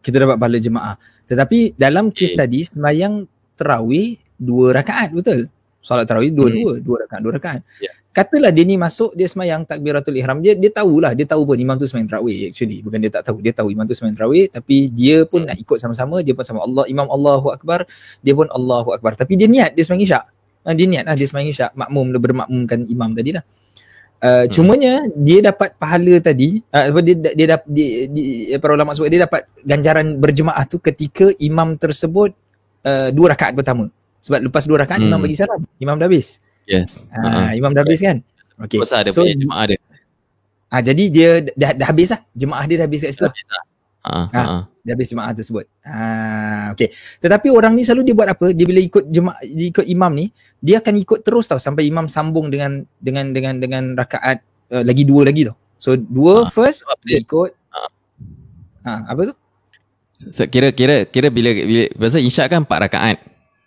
kita 0.02 0.20
dapat 0.20 0.36
pahala 0.36 0.60
jemaah. 0.60 0.94
Tetapi 1.24 1.80
dalam 1.80 2.12
kes 2.12 2.36
Okay. 2.36 2.40
tadi 2.44 2.60
sembahyang 2.60 3.24
tarawih 3.56 4.20
dua 4.36 4.76
rakaat 4.76 5.16
betul. 5.16 5.48
Solat 5.84 6.08
tarawih 6.08 6.32
dua-dua, 6.32 6.80
dua 6.80 6.96
rakaat, 7.04 7.20
dua 7.20 7.32
rakaat. 7.36 7.60
Ya. 7.76 7.92
Katalah 8.14 8.48
dia 8.54 8.64
ni 8.64 8.80
masuk 8.80 9.12
dia 9.12 9.28
sembahyang 9.28 9.68
takbiratul 9.68 10.16
ihram. 10.16 10.40
Dia 10.40 10.56
dia 10.56 10.72
tahulah, 10.72 11.12
dia 11.12 11.28
tahu 11.28 11.44
pun 11.44 11.60
imam 11.60 11.76
tu 11.76 11.84
sembahyang 11.84 12.08
tarawih 12.08 12.48
actually. 12.48 12.80
Bukan 12.80 12.98
dia 13.04 13.10
tak 13.12 13.28
tahu, 13.28 13.44
dia 13.44 13.52
tahu 13.52 13.68
imam 13.68 13.84
tu 13.84 13.92
sembahyang 13.92 14.16
tarawih 14.16 14.48
tapi 14.48 14.88
dia 14.88 15.28
pun 15.28 15.44
Hmm. 15.44 15.52
nak 15.52 15.60
ikut 15.60 15.76
sama-sama, 15.76 16.24
dia 16.24 16.32
pun 16.32 16.40
sama 16.40 16.64
Allah, 16.64 16.88
imam 16.88 17.04
Allahu 17.04 17.52
akbar, 17.52 17.84
dia 18.24 18.32
pun 18.32 18.48
Allahu 18.48 18.96
akbar. 18.96 19.12
Tapi 19.12 19.36
dia 19.36 19.44
niat 19.44 19.76
dia 19.76 19.84
sembahyang 19.84 20.08
isyak. 20.08 20.24
Ha, 20.64 20.72
dia 20.72 20.86
niat 20.88 21.04
lah 21.04 21.12
dia 21.12 21.26
sembahyang 21.28 21.50
isyak, 21.52 21.70
makmum 21.76 22.06
dia 22.16 22.20
bermakmumkan 22.24 22.78
imam 22.88 23.10
tadi 23.12 23.30
lah. 23.36 23.44
Uh, 24.24 24.48
Hmm. 24.48 24.48
cumanya 24.48 24.92
dia 25.20 25.44
dapat 25.44 25.76
pahala 25.76 26.16
tadi 26.16 26.64
uh, 26.72 26.88
dia 27.04 27.12
dia 27.36 27.46
dapat 27.50 27.68
dia, 27.68 28.08
dia, 28.08 28.56
para 28.56 28.72
ulama 28.72 28.96
sebut 28.96 29.12
dia 29.12 29.28
dapat 29.28 29.44
ganjaran 29.60 30.16
berjemaah 30.16 30.64
tu 30.64 30.80
ketika 30.80 31.28
imam 31.36 31.76
tersebut 31.76 32.32
uh, 32.88 33.12
dua 33.12 33.36
rakaat 33.36 33.52
pertama 33.52 33.92
sebab 34.24 34.40
lepas 34.42 34.64
dua 34.64 34.80
rakaat 34.80 34.98
Hmm. 34.98 35.08
imam 35.10 35.20
bagi 35.20 35.36
salam 35.36 35.60
imam 35.76 35.94
dah 35.94 36.08
habis 36.08 36.40
Yes. 36.64 37.04
uh, 37.06 37.20
Uh-huh. 37.20 37.52
imam 37.52 37.70
dah 37.70 37.82
habis 37.82 38.00
kan 38.00 38.24
okey 38.58 38.80
Pasal 38.80 39.04
ada 39.04 39.10
so 39.10 39.20
punya 39.20 39.36
jemaah 39.36 39.64
dia. 39.66 39.78
ah 40.66 40.80
jadi 40.80 41.04
dia 41.06 41.28
dah, 41.52 41.70
dah 41.74 41.86
habis 41.86 42.08
lah 42.08 42.20
jemaah 42.32 42.64
dia 42.64 42.76
dah 42.76 42.86
habis 42.86 43.00
kat 43.00 43.12
situ 43.12 43.22
lah. 43.22 43.34
Ha, 44.02 44.10
Ah. 44.12 44.26
ha. 44.28 44.42
dah 44.78 44.92
habis 44.92 45.08
jemaah 45.08 45.30
tersebut 45.30 45.64
ah 45.82 46.72
okey 46.72 46.88
tetapi 47.18 47.48
orang 47.48 47.72
ni 47.72 47.82
selalu 47.82 48.02
dia 48.02 48.14
buat 48.14 48.28
apa 48.30 48.46
dia 48.50 48.64
bila 48.64 48.80
ikut 48.80 49.04
jemaah 49.06 49.36
dia 49.40 49.66
ikut 49.70 49.86
imam 49.86 50.12
ni 50.14 50.26
dia 50.58 50.76
akan 50.78 50.94
ikut 50.98 51.20
terus 51.20 51.44
tau 51.44 51.56
sampai 51.56 51.84
imam 51.84 52.04
sambung 52.06 52.48
dengan 52.48 52.80
dengan 52.98 53.28
dengan 53.30 53.54
dengan 53.56 53.82
rakaat 53.94 54.40
uh, 54.70 54.80
lagi 54.80 55.04
dua 55.04 55.24
lagi 55.24 55.44
tau 55.44 55.56
so 55.76 55.92
dua 55.94 56.42
Ah, 56.42 56.48
first 56.48 56.84
dia 57.00 57.16
dia- 57.16 57.20
ikut 57.22 57.50
Ah. 57.70 57.88
ah 58.82 59.00
apa 59.06 59.22
tu 59.26 59.34
So, 60.14 60.46
kira 60.46 60.70
kira 60.70 61.04
kira 61.04 61.26
bila 61.28 61.50
bila 61.50 61.84
pasal 61.98 62.22
isyak 62.22 62.46
kan 62.46 62.62
4 62.62 62.86
rakaat. 62.86 63.18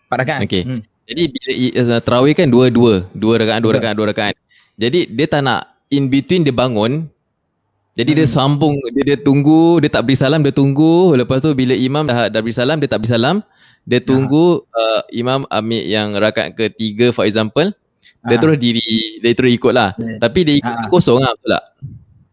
Empat 0.08 0.18
rakaat 0.24 0.40
Okey. 0.48 0.64
hmm. 0.64 0.82
Jadi 1.08 1.24
bila 1.32 1.50
uh, 1.88 2.02
tarawih 2.04 2.34
kan 2.36 2.48
dua 2.48 2.68
dua, 2.68 3.08
dua 3.12 3.40
rakaat, 3.40 3.60
dua 3.64 3.72
rakaat, 3.80 3.96
dua 3.96 4.06
rakaat. 4.12 4.36
Jadi 4.76 5.08
dia 5.08 5.26
tak 5.26 5.42
nak 5.42 5.62
in 5.88 6.08
between 6.08 6.44
dia 6.44 6.52
bangun. 6.52 7.08
Jadi 7.96 8.12
dia 8.14 8.28
Hmm. 8.28 8.36
sambung, 8.60 8.76
dia 8.92 9.04
dia 9.04 9.18
tunggu, 9.18 9.80
dia 9.80 9.90
tak 9.90 10.06
beri 10.06 10.14
salam, 10.14 10.44
dia 10.44 10.52
tunggu. 10.52 11.16
Lepas 11.16 11.40
tu 11.40 11.50
bila 11.52 11.74
imam 11.74 12.04
dah 12.04 12.28
dah 12.28 12.42
beri 12.44 12.54
salam, 12.54 12.78
dia 12.78 12.86
tak 12.86 13.02
beri 13.02 13.10
salam. 13.10 13.40
Dia 13.84 14.04
tunggu 14.04 14.62
uh, 14.68 15.02
imam 15.10 15.48
ambil 15.48 15.82
yang 15.82 16.12
rakaat 16.14 16.54
ketiga 16.54 17.10
for 17.10 17.24
example. 17.24 17.72
Dia 18.22 18.36
Ah. 18.36 18.42
terus 18.44 18.60
diri, 18.60 19.18
dia 19.18 19.32
terus 19.32 19.50
ikut 19.50 19.72
lah. 19.72 19.96
Yeah. 19.96 20.20
Tapi 20.20 20.40
dia 20.44 20.56
ikut 20.60 20.76
Ah. 20.76 20.90
kosong 20.92 21.24
lah 21.24 21.32
tak? 21.40 21.64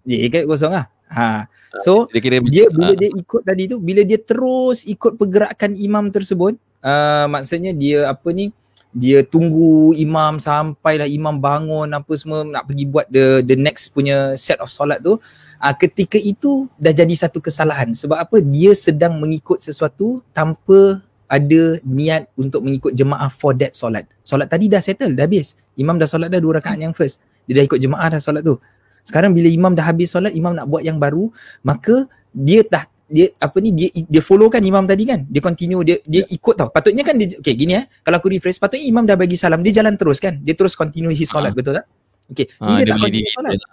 dia 0.05 0.19
ikut 0.29 0.45
kosong 0.45 0.69
lah 0.69 0.85
ha 1.09 1.49
so 1.81 2.05
Dia 2.13 2.21
kira 2.21 2.37
dia 2.45 2.69
bila 2.69 2.93
ah, 2.93 2.95
dia 2.95 3.09
ikut 3.09 3.41
tadi 3.41 3.63
tu 3.67 3.81
bila 3.81 4.05
dia 4.05 4.21
terus 4.21 4.85
ikut 4.85 5.17
pergerakan 5.17 5.73
imam 5.75 6.13
tersebut 6.13 6.61
uh, 6.85 7.25
maksudnya 7.33 7.73
dia 7.73 8.13
apa 8.13 8.29
ni 8.31 8.53
dia 8.95 9.27
tunggu 9.27 9.91
imam 9.99 10.39
sampailah 10.39 11.11
imam 11.11 11.35
bangun 11.35 11.91
apa 11.91 12.13
semua 12.15 12.47
nak 12.47 12.71
pergi 12.71 12.85
buat 12.87 13.11
the 13.11 13.43
the 13.43 13.59
next 13.59 13.91
punya 13.91 14.39
set 14.39 14.63
of 14.63 14.71
solat 14.71 15.03
tu 15.03 15.19
uh, 15.59 15.75
ketika 15.75 16.15
itu 16.15 16.71
dah 16.79 16.95
jadi 16.95 17.11
satu 17.11 17.43
kesalahan 17.43 17.91
sebab 17.91 18.23
apa 18.23 18.39
dia 18.39 18.71
sedang 18.71 19.19
mengikut 19.19 19.59
sesuatu 19.59 20.23
tanpa 20.31 21.03
ada 21.35 21.83
niat 21.83 22.31
untuk 22.39 22.63
mengikut 22.63 22.93
jemaah 22.95 23.27
for 23.33 23.57
that 23.57 23.75
solat. 23.75 24.05
Solat 24.23 24.47
tadi 24.47 24.69
dah 24.69 24.79
settle, 24.79 25.17
dah 25.17 25.27
habis. 25.27 25.59
Imam 25.75 25.97
dah 25.99 26.07
solat 26.07 26.31
dah 26.31 26.39
dua 26.39 26.63
rakaat 26.63 26.79
yang 26.79 26.95
first. 26.95 27.19
Dia 27.49 27.59
dah 27.59 27.65
ikut 27.65 27.81
jemaah 27.81 28.07
dah 28.13 28.21
solat 28.21 28.45
tu. 28.45 28.61
Sekarang 29.03 29.35
bila 29.35 29.49
imam 29.51 29.73
dah 29.75 29.85
habis 29.85 30.13
solat, 30.15 30.33
imam 30.33 30.55
nak 30.55 30.69
buat 30.69 30.85
yang 30.85 31.01
baru, 31.01 31.29
maka 31.65 32.07
dia 32.31 32.63
dah 32.65 32.87
dia 33.05 33.29
apa 33.37 33.61
ni 33.61 33.71
dia 33.71 33.93
dia 33.93 34.23
follow 34.25 34.49
kan 34.49 34.65
imam 34.65 34.89
tadi 34.89 35.05
kan? 35.05 35.29
Dia 35.29 35.45
continue 35.45 35.85
dia 35.85 36.01
dia 36.05 36.25
ikut 36.25 36.55
tau. 36.57 36.69
Patutnya 36.73 37.05
kan 37.05 37.21
dia 37.21 37.37
okey 37.37 37.55
gini 37.55 37.77
eh. 37.77 37.85
Kalau 38.01 38.17
aku 38.17 38.33
rephrase 38.33 38.57
patutnya 38.57 38.89
imam 38.89 39.05
dah 39.05 39.13
bagi 39.15 39.37
salam 39.37 39.61
dia 39.61 39.77
jalan 39.77 39.95
terus 40.01 40.17
kan? 40.17 40.41
Dia 40.41 40.57
terus 40.57 40.73
continue 40.73 41.13
his 41.13 41.29
solat 41.29 41.53
Ha. 41.53 41.57
betul 41.57 41.73
tak? 41.77 41.87
Okey 42.33 42.49
ah, 42.59 42.65
ni 42.65 42.73
dia, 42.81 42.85
dia 42.89 42.93
tak 42.97 43.01
continue 43.05 43.33
solat 43.37 43.51
dia. 43.55 43.69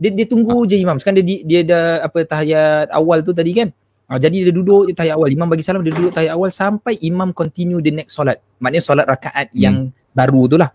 dia 0.00 0.10
dia 0.16 0.26
tunggu 0.26 0.56
je 0.64 0.76
imam. 0.80 0.96
Sekarang 0.96 1.20
dia 1.20 1.26
di- 1.28 1.44
dia 1.44 1.60
dah 1.60 1.86
apa 2.02 2.18
tahiyat 2.24 2.88
awal 2.90 3.20
tu 3.20 3.36
tadi 3.36 3.52
kan? 3.52 3.68
Ha, 4.10 4.18
jadi 4.18 4.48
dia 4.48 4.52
duduk 4.56 4.90
je 4.90 4.96
tahiyat 4.96 5.14
awal. 5.14 5.28
Imam 5.30 5.46
bagi 5.46 5.62
salam 5.62 5.84
dia 5.84 5.92
duduk 5.92 6.10
tahiyat 6.10 6.34
awal 6.34 6.48
sampai 6.50 6.96
imam 7.04 7.30
continue 7.30 7.78
the 7.78 7.92
next 7.92 8.16
solat 8.16 8.40
maknanya 8.58 8.82
solat 8.82 9.06
rakaat 9.06 9.52
yang 9.52 9.92
baru 10.10 10.50
tu 10.50 10.56
lah. 10.56 10.72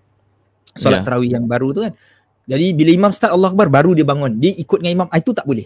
Solat 0.71 1.01
Ya. 1.01 1.05
tarawih 1.09 1.35
yang 1.35 1.43
baru 1.49 1.73
tu 1.73 1.83
kan? 1.83 1.91
Jadi 2.45 2.71
bila 2.71 2.93
imam 2.93 3.09
start 3.09 3.33
Allah 3.33 3.49
Akbar 3.49 3.67
baru 3.67 3.91
dia 3.91 4.05
bangun. 4.05 4.37
Dia 4.37 4.53
ikut 4.53 4.77
dengan 4.79 5.03
imam 5.03 5.07
ah, 5.09 5.17
itu 5.17 5.33
tak 5.33 5.43
boleh 5.43 5.65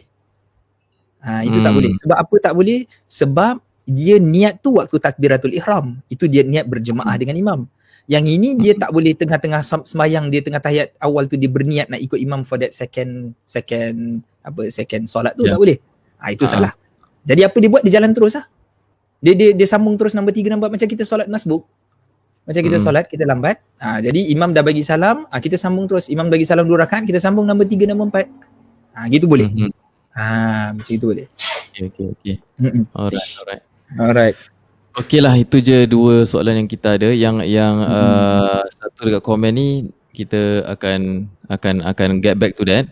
ha, 1.22 1.41
itu 1.41 1.57
tak 1.57 1.72
Hmm. 1.72 1.78
boleh. 1.78 1.91
Sebab 1.97 2.17
apa 2.17 2.36
tak 2.39 2.53
boleh? 2.53 2.80
Sebab 3.05 3.55
dia 3.84 4.15
niat 4.17 4.61
tu 4.61 4.78
waktu 4.78 4.95
takbiratul 4.97 5.51
ihram. 5.51 5.97
Itu 6.07 6.26
dia 6.26 6.41
niat 6.41 6.65
berjemaah 6.65 7.15
dengan 7.15 7.36
imam. 7.36 7.59
Yang 8.05 8.26
ini 8.32 8.49
dia 8.55 8.74
tak 8.74 8.89
boleh 8.89 9.13
tengah-tengah 9.13 9.61
sem- 9.61 9.86
sembahyang 9.86 10.30
dia 10.30 10.41
tengah 10.41 10.57
tahiyat 10.57 10.97
awal 10.97 11.30
tu 11.30 11.38
dia 11.38 11.45
berniat 11.45 11.89
nak 11.89 11.97
ikut 11.99 12.17
imam 12.17 12.41
for 12.41 12.57
that 12.57 12.74
second 12.74 13.38
second 13.43 14.22
apa 14.41 14.65
second 14.70 15.05
solat 15.05 15.34
tu 15.34 15.45
Ya. 15.45 15.53
tak 15.53 15.59
boleh. 15.61 15.78
Ha, 16.17 16.34
itu 16.34 16.45
Ah. 16.45 16.51
salah. 16.51 16.74
Jadi 17.22 17.41
apa 17.43 17.53
dia 17.55 17.70
buat? 17.70 17.86
Dia 17.86 18.01
jalan 18.01 18.11
terus 18.11 18.34
lah. 18.34 18.49
Dia 19.20 19.34
dia 19.34 19.49
dia 19.53 19.67
sambung 19.67 19.93
terus 19.93 20.13
nombor 20.13 20.32
tiga 20.32 20.49
nombor 20.49 20.70
macam 20.70 20.86
kita 20.86 21.03
solat 21.03 21.28
masbuk 21.28 21.67
macam 22.45 22.61
kita 22.63 22.78
Hmm. 22.78 22.86
solat 22.88 23.05
kita 23.05 23.30
lambat. 23.30 23.61
Ha, 23.78 24.01
jadi 24.01 24.20
imam 24.28 24.49
dah 24.49 24.65
bagi 24.65 24.82
salam. 24.82 25.30
Ha, 25.30 25.38
kita 25.38 25.53
sambung 25.53 25.86
terus. 25.86 26.09
Imam 26.09 26.26
bagi 26.28 26.49
salam 26.49 26.65
dua 26.65 26.82
rakaat 26.82 27.05
kita 27.05 27.22
sambung 27.22 27.45
nombor 27.45 27.70
tiga 27.70 27.86
nombor 27.86 28.09
empat. 28.09 28.26
Ha, 28.91 29.05
gitu 29.05 29.30
boleh. 29.30 29.45
Mhm. 29.45 29.70
Ha, 30.14 30.72
macam 30.74 30.93
itu 30.93 31.05
boleh 31.05 31.28
Okay, 31.70 31.86
okay, 31.88 32.05
okay. 32.12 32.36
Mm-mm. 32.60 32.84
Alright, 32.91 33.30
alright. 33.39 33.64
alright 33.95 34.36
Okey 34.97 35.24
lah 35.24 35.32
itu 35.34 35.62
je 35.62 35.88
dua 35.88 36.28
soalan 36.28 36.60
yang 36.60 36.68
kita 36.68 36.99
ada 36.99 37.07
yang 37.14 37.39
yang 37.45 37.76
Hmm. 37.80 37.88
uh, 37.88 38.62
satu 38.68 39.07
dekat 39.07 39.24
komen 39.24 39.51
ni 39.53 39.68
kita 40.12 40.66
akan 40.68 41.30
akan 41.47 41.76
akan 41.88 42.10
get 42.20 42.36
back 42.36 42.57
to 42.60 42.68
that. 42.68 42.89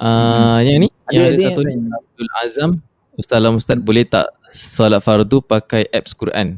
Uh, 0.00 0.62
yang 0.64 0.80
ni 0.80 0.88
ada 1.04 1.12
yang 1.12 1.24
ada 1.26 1.36
ada 1.36 1.44
satu 1.52 1.60
ni 1.66 1.74
Abdul 1.92 2.30
Azam 2.40 2.70
Ustaz 3.12 3.36
Alam 3.36 3.60
Ustaz 3.60 3.76
boleh 3.76 4.08
tak 4.08 4.32
solat 4.48 5.04
fardu 5.04 5.44
pakai 5.44 5.84
apps 5.92 6.16
Quran? 6.16 6.56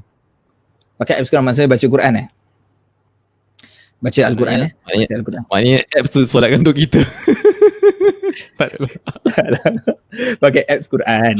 pakai 0.94 1.18
apps 1.18 1.26
Quran 1.26 1.42
maksudnya 1.42 1.66
baca 1.66 1.86
Quran 1.90 2.12
eh 2.22 2.26
baca 3.98 4.20
Al-Quran 4.22 4.58
eh 4.62 4.70
Maknanya, 4.70 5.02
baca 5.02 5.14
Al-Quran 5.18 5.42
maknanya 5.50 5.78
apps 5.98 6.10
tu 6.14 6.20
solatkan 6.22 6.62
untuk 6.62 6.78
kita. 6.78 7.02
pakai 10.42 10.62
apps 10.68 10.86
Quran. 10.88 11.36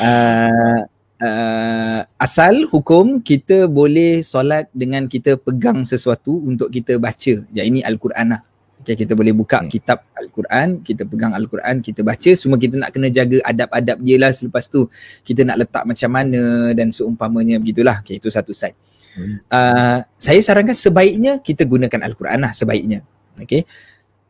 Uh, 0.00 0.80
uh, 1.20 2.00
asal 2.20 2.68
hukum 2.70 3.20
kita 3.20 3.70
boleh 3.70 4.20
solat 4.20 4.68
dengan 4.72 5.06
kita 5.08 5.36
pegang 5.40 5.84
sesuatu 5.84 6.32
untuk 6.44 6.68
kita 6.70 6.96
baca. 7.00 7.34
Ya 7.52 7.62
ini 7.64 7.80
Al-Quran 7.80 8.36
lah. 8.36 8.42
Okay, 8.84 9.00
kita 9.00 9.16
boleh 9.16 9.32
buka 9.32 9.64
Hmm. 9.64 9.72
kitab 9.72 10.04
Al-Quran, 10.12 10.84
kita 10.84 11.08
pegang 11.08 11.32
Al-Quran, 11.32 11.80
kita 11.80 12.04
baca. 12.04 12.30
Semua 12.36 12.60
kita 12.60 12.76
nak 12.76 12.92
kena 12.92 13.08
jaga 13.08 13.40
adab-adab 13.40 13.96
dia 14.04 14.20
lah 14.20 14.28
selepas 14.28 14.68
tu. 14.68 14.92
Kita 15.24 15.40
nak 15.40 15.56
letak 15.64 15.88
macam 15.88 16.10
mana 16.12 16.68
dan 16.76 16.92
seumpamanya 16.92 17.56
begitulah. 17.56 18.04
Okay, 18.04 18.20
itu 18.20 18.28
satu 18.28 18.52
side. 18.52 18.76
Hmm. 19.16 19.40
Uh, 19.48 19.98
saya 20.20 20.36
sarankan 20.44 20.76
sebaiknya 20.76 21.40
kita 21.40 21.64
gunakan 21.64 21.96
Al-Quran 22.04 22.44
lah 22.44 22.52
sebaiknya. 22.52 23.00
Okay. 23.40 23.64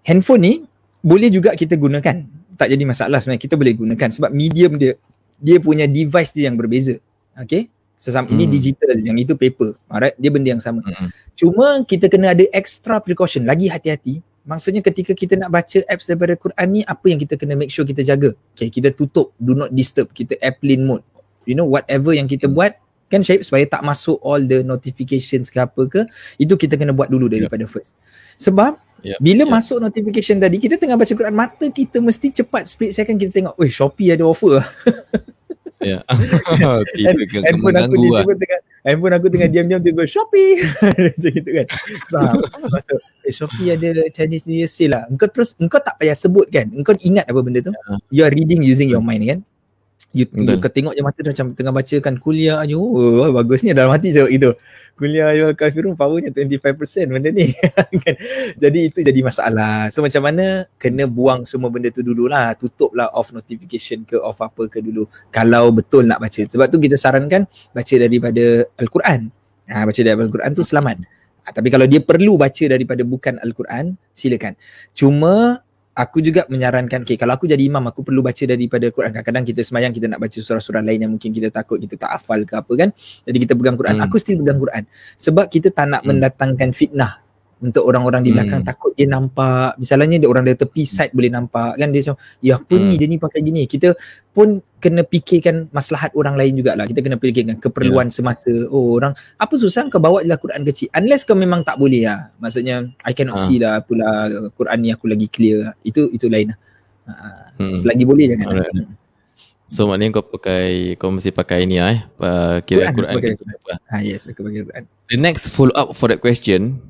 Handphone 0.05 0.43
ni 0.45 0.55
boleh 1.05 1.29
juga 1.29 1.53
kita 1.53 1.77
gunakan. 1.77 2.25
Tak 2.57 2.67
jadi 2.73 2.85
masalah 2.89 3.21
sebenarnya. 3.21 3.45
Kita 3.45 3.55
boleh 3.61 3.75
gunakan 3.77 4.09
sebab 4.09 4.33
medium 4.33 4.81
dia 4.81 4.97
dia 5.37 5.61
punya 5.61 5.85
device 5.85 6.33
dia 6.33 6.49
yang 6.49 6.57
berbeza. 6.57 6.97
Okay. 7.37 7.69
Sesama 7.95 8.27
ini 8.33 8.49
Hmm. 8.49 8.53
digital, 8.53 8.97
yang 8.99 9.17
itu 9.21 9.37
paper. 9.39 9.77
Alright, 9.87 10.17
dia 10.19 10.31
benda 10.33 10.51
yang 10.51 10.63
sama. 10.63 10.83
Mm-mm. 10.83 11.09
Cuma 11.37 11.83
kita 11.87 12.11
kena 12.11 12.35
ada 12.35 12.43
extra 12.51 12.99
precaution, 12.99 13.47
lagi 13.47 13.71
hati-hati. 13.71 14.19
Maksudnya 14.45 14.85
ketika 14.85 15.17
kita 15.17 15.41
nak 15.41 15.49
baca 15.49 15.79
apps 15.89 16.05
daripada 16.05 16.37
Quran 16.37 16.69
ni, 16.69 16.81
apa 16.85 17.07
yang 17.09 17.17
kita 17.17 17.39
kena 17.39 17.57
make 17.57 17.73
sure 17.73 17.87
kita 17.87 18.05
jaga? 18.05 18.37
Okay, 18.53 18.69
kita 18.69 18.93
tutup, 18.93 19.33
do 19.41 19.57
not 19.57 19.73
disturb, 19.73 20.13
kita 20.13 20.37
airplane 20.43 20.85
mode. 20.85 21.07
You 21.49 21.57
know, 21.57 21.65
whatever 21.65 22.13
yang 22.13 22.29
kita 22.29 22.45
Hmm. 22.51 22.57
buat, 22.61 22.73
kan 23.09 23.25
Syaib 23.25 23.41
supaya 23.47 23.65
tak 23.65 23.81
masuk 23.87 24.21
all 24.21 24.43
the 24.45 24.61
notifications 24.67 25.49
ke 25.49 25.59
apa 25.65 25.83
ke, 25.89 26.03
itu 26.37 26.55
kita 26.61 26.77
kena 26.77 26.93
buat 26.93 27.09
dulu 27.09 27.31
daripada 27.31 27.65
first. 27.65 27.97
Sebab 28.37 28.77
Yep, 29.05 29.19
bila 29.21 29.43
yep. 29.45 29.53
masuk 29.53 29.79
notification 29.85 30.41
tadi, 30.41 30.57
kita 30.57 30.81
tengah 30.81 30.97
baca 30.97 31.13
Quran, 31.13 31.37
mata 31.37 31.67
kita 31.69 32.01
mesti 32.01 32.33
cepat 32.33 32.65
split 32.65 32.97
second 32.97 33.21
kita 33.21 33.37
tengok, 33.37 33.55
"Oi, 33.61 33.69
Shopee 33.69 34.17
ada 34.17 34.25
offer." 34.25 34.65
Ya. 35.85 36.01
Itu 36.97 37.25
ke 37.29 37.45
handphone 37.45 37.77
aku 37.77 37.95
ni 38.01 38.09
lah. 38.09 38.25
tiba 38.25 38.35
tengah 38.41 38.61
handphone 38.89 39.15
aku 39.21 39.27
tengah 39.29 39.49
diam-diam 39.53 39.81
tiba 39.85 40.09
Shopee 40.09 40.65
macam 41.13 41.31
gitu 41.31 41.51
kan 41.51 41.67
so 42.09 42.19
masuk 42.73 42.99
eh, 43.25 43.33
Shopee 43.33 43.69
ada 43.77 43.89
Chinese 44.09 44.49
New 44.49 44.57
Year 44.57 44.71
sale 44.71 44.97
lah 44.97 45.03
engkau 45.13 45.29
terus 45.29 45.53
engkau 45.61 45.77
tak 45.85 46.01
payah 46.01 46.17
sebut 46.17 46.49
kan 46.49 46.73
engkau 46.73 46.97
ingat 47.05 47.29
apa 47.29 47.41
benda 47.45 47.61
tu 47.61 47.73
Ya. 47.75 47.95
you 48.09 48.23
are 48.25 48.33
reading 48.33 48.65
using 48.65 48.89
your 48.89 49.05
mind 49.05 49.29
kan 49.29 49.39
You, 50.15 50.31
you 50.31 50.63
kau 50.63 50.71
tengok 50.71 50.95
je 50.95 51.03
mata 51.03 51.19
dia 51.27 51.35
macam 51.35 51.59
tengah 51.59 51.75
bacakan 51.75 52.15
kuliah 52.23 52.63
ayo. 52.63 52.79
Oh, 52.79 53.35
bagusnya 53.35 53.75
dalam 53.75 53.91
hati 53.91 54.15
tengok 54.15 54.31
itu. 54.31 54.55
Kuliah 54.95 55.35
ayo 55.35 55.51
kafirun 55.59 55.99
powernya 55.99 56.31
25% 56.31 57.11
benda 57.11 57.35
ni. 57.35 57.51
kan? 58.07 58.15
Jadi 58.55 58.95
itu 58.95 59.03
jadi 59.03 59.21
masalah. 59.27 59.91
So 59.91 60.07
macam 60.07 60.23
mana 60.23 60.71
kena 60.79 61.11
buang 61.11 61.43
semua 61.43 61.67
benda 61.67 61.91
tu 61.91 62.07
dululah. 62.07 62.55
Tutuplah 62.55 63.11
off 63.11 63.35
notification 63.35 64.07
ke 64.07 64.15
off 64.23 64.39
apa 64.39 64.71
ke 64.71 64.79
dulu. 64.79 65.11
Kalau 65.35 65.75
betul 65.75 66.07
nak 66.07 66.23
baca. 66.23 66.47
Sebab 66.47 66.71
tu 66.71 66.79
kita 66.79 66.95
sarankan 66.95 67.51
baca 67.75 67.95
daripada 67.99 68.71
Al-Quran. 68.79 69.35
Ha, 69.67 69.83
baca 69.83 69.99
daripada 69.99 70.31
Al-Quran 70.31 70.51
tu 70.55 70.63
selamat. 70.63 70.97
Ha, 71.43 71.51
tapi 71.51 71.75
kalau 71.75 71.91
dia 71.91 71.99
perlu 71.99 72.39
baca 72.39 72.65
daripada 72.71 73.03
bukan 73.03 73.43
Al-Quran, 73.43 73.99
silakan. 74.15 74.55
Cuma 74.95 75.64
aku 75.95 76.19
juga 76.21 76.43
menyarankan 76.51 77.07
okay, 77.07 77.15
kalau 77.15 77.39
aku 77.39 77.47
jadi 77.47 77.63
imam 77.63 77.83
aku 77.87 78.03
perlu 78.03 78.21
baca 78.21 78.43
daripada 78.45 78.91
Quran. 78.91 79.15
Kadang-kadang 79.15 79.45
kita 79.47 79.63
semayang 79.63 79.95
kita 79.95 80.11
nak 80.11 80.21
baca 80.21 80.39
surah-surah 80.39 80.83
lain 80.83 81.07
yang 81.07 81.13
mungkin 81.15 81.31
kita 81.31 81.49
takut 81.55 81.79
kita 81.79 81.95
tak 81.97 82.19
hafal 82.19 82.43
ke 82.43 82.55
apa 82.59 82.73
kan. 82.75 82.89
Jadi 83.25 83.39
kita 83.47 83.53
pegang 83.55 83.79
Quran. 83.79 83.97
Hmm. 84.03 84.07
aku 84.07 84.19
still 84.19 84.37
pegang 84.43 84.59
Quran. 84.59 84.83
Sebab 85.17 85.47
kita 85.49 85.71
tak 85.71 85.87
nak 85.89 86.03
hmm. 86.03 86.09
mendatangkan 86.11 86.71
fitnah 86.75 87.24
untuk 87.65 87.89
orang-orang 87.89 88.21
di 88.21 88.31
belakang 88.37 88.61
hmm. 88.61 88.69
takut 88.69 88.93
dia 88.93 89.09
nampak 89.09 89.81
misalnya 89.81 90.21
dia 90.21 90.29
orang 90.29 90.45
dari 90.45 90.61
tepi 90.61 90.85
side 90.85 91.17
boleh 91.17 91.33
nampak 91.33 91.81
kan 91.81 91.89
dia 91.89 92.05
macam 92.05 92.17
ya 92.45 92.61
apa 92.61 92.75
hmm. 92.77 92.85
ni 92.85 92.95
dia 93.01 93.09
ni 93.09 93.17
pakai 93.17 93.41
gini 93.41 93.63
kita 93.65 93.97
pun 94.37 94.61
kena 94.85 95.01
fikirkan 95.09 95.73
maslahat 95.73 96.13
orang 96.13 96.37
lain 96.37 96.61
jugalah 96.61 96.85
kita 96.85 97.01
kena 97.01 97.17
fikirkan 97.17 97.57
keperluan 97.57 98.13
yeah. 98.13 98.15
semasa 98.21 98.53
oh 98.69 99.01
orang 99.01 99.17
apa 99.41 99.55
susah 99.57 99.89
kau 99.89 99.97
bawa 99.97 100.21
je 100.21 100.29
lah 100.29 100.37
Quran 100.37 100.61
kecil 100.69 100.93
unless 100.93 101.25
kau 101.25 101.33
memang 101.33 101.65
tak 101.65 101.81
boleh 101.81 102.05
lah 102.05 102.29
maksudnya 102.37 102.85
I 103.01 103.17
cannot 103.17 103.41
ha. 103.41 103.45
see 103.49 103.57
lah 103.57 103.81
pula 103.81 104.29
Quran 104.53 104.79
ni 104.85 104.93
aku 104.93 105.09
lagi 105.09 105.27
clear 105.33 105.73
itu 105.81 106.13
itu 106.13 106.29
lain 106.29 106.53
lah 106.53 106.59
ha. 107.09 107.49
hmm. 107.65 107.81
selagi 107.81 108.05
boleh 108.05 108.29
jangan 108.29 108.61
lah. 108.61 108.69
So 109.65 109.89
maknanya 109.89 110.21
kau 110.21 110.29
pakai 110.29 110.95
kau 111.01 111.09
mesti 111.09 111.33
pakai 111.33 111.65
ni 111.65 111.81
lah 111.81 111.97
eh 111.97 112.01
kira 112.69 112.93
Quran, 112.93 113.17
Quran, 113.17 113.35
Quran. 113.41 113.81
Ha, 113.89 114.05
yes 114.05 114.29
aku 114.29 114.45
pakai 114.45 114.69
Quran. 114.69 114.85
The 115.09 115.17
next 115.17 115.49
follow 115.51 115.73
up 115.73 115.97
for 115.97 116.13
that 116.13 116.21
question 116.21 116.85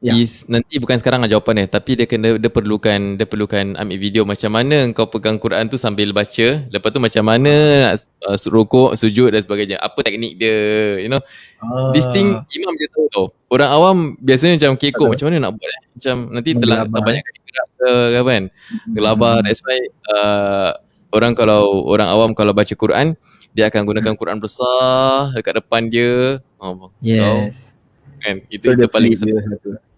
yeah. 0.00 0.16
is 0.16 0.48
nanti 0.48 0.80
bukan 0.80 0.96
sekarang 0.96 1.20
lah 1.20 1.28
jawapan 1.28 1.64
dia 1.64 1.66
tapi 1.68 1.92
dia 1.94 2.06
kena 2.08 2.40
dia 2.40 2.48
perlukan 2.48 3.20
dia 3.20 3.26
perlukan 3.28 3.76
ambil 3.76 3.98
video 4.00 4.24
macam 4.24 4.50
mana 4.56 4.88
kau 4.96 5.06
pegang 5.06 5.36
Quran 5.36 5.68
tu 5.68 5.76
sambil 5.76 6.10
baca. 6.16 6.48
Lepas 6.66 6.88
tu 6.90 7.00
macam 7.00 7.24
mana 7.24 7.52
nak 7.92 7.94
uh, 8.24 8.36
rukuk 8.48 8.96
sujud 8.96 9.30
dan 9.36 9.44
sebagainya. 9.44 9.76
Apa 9.78 10.00
teknik 10.00 10.40
dia 10.40 10.56
you 11.04 11.12
know? 11.12 11.20
Uh. 11.60 11.92
this 11.92 12.08
thing 12.16 12.32
imam 12.32 12.74
je 12.80 12.88
tahu 12.88 13.06
tau. 13.12 13.26
Orang 13.52 13.70
awam 13.70 13.96
biasanya 14.16 14.56
macam 14.56 14.72
kekok 14.80 15.08
macam 15.12 15.24
mana 15.28 15.36
nak 15.38 15.52
buat 15.60 15.68
eh? 15.68 15.82
macam 16.00 16.16
nanti 16.32 16.50
telah 16.56 16.78
terbanyak 16.88 17.22
kali 17.22 17.40
gerak 17.44 17.68
ke 17.68 17.92
kan? 18.24 18.42
Gelabar 18.96 19.34
hmm. 19.38 19.44
that's 19.44 19.60
why 19.60 19.78
uh, 20.16 20.70
orang 21.12 21.32
kalau 21.36 21.84
orang 21.84 22.08
awam 22.08 22.30
kalau 22.32 22.56
baca 22.56 22.72
Quran 22.72 23.14
dia 23.50 23.66
akan 23.66 23.82
gunakan 23.82 24.14
Quran 24.14 24.38
besar 24.38 25.34
dekat 25.34 25.58
depan 25.58 25.90
dia. 25.90 26.38
Oh, 26.62 26.94
yes. 27.02 27.82
Kan? 28.22 28.46
Itu 28.46 28.70
so, 28.70 28.78
itu 28.78 28.86
paling 28.86 29.16
satu 29.18 29.89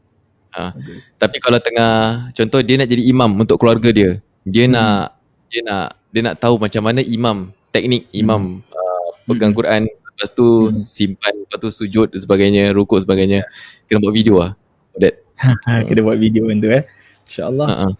Ha. 0.52 0.76
Tapi 1.16 1.36
kalau 1.40 1.58
tengah 1.58 2.28
contoh 2.36 2.60
dia 2.60 2.76
nak 2.76 2.88
jadi 2.88 3.02
imam 3.08 3.30
untuk 3.40 3.56
keluarga 3.56 3.88
dia. 3.88 4.10
Dia 4.44 4.68
hmm. 4.68 4.72
nak 4.72 5.16
dia 5.48 5.60
nak 5.64 5.86
dia 6.12 6.20
nak 6.24 6.36
tahu 6.36 6.60
macam 6.60 6.82
mana 6.84 7.00
imam, 7.00 7.52
teknik 7.72 8.08
imam 8.12 8.60
hmm. 8.60 8.68
uh, 8.68 9.06
pegang 9.28 9.52
hmm. 9.52 9.58
Quran 9.58 9.82
lepas 9.88 10.28
tu 10.36 10.68
hmm. 10.68 10.76
simpan 10.76 11.34
lepas 11.34 11.58
tu 11.58 11.68
sujud 11.72 12.12
dan 12.12 12.20
sebagainya, 12.20 12.70
rukuk 12.76 13.00
sebagainya. 13.00 13.48
Kena 13.88 14.04
buat 14.04 14.14
video 14.14 14.44
ah. 14.44 14.52
That. 15.00 15.24
Kena 15.88 16.00
buat 16.04 16.20
video 16.20 16.52
benda 16.52 16.68
eh. 16.68 16.84
Insya-Allah. 17.24 17.68
Uh-huh. 17.68 17.94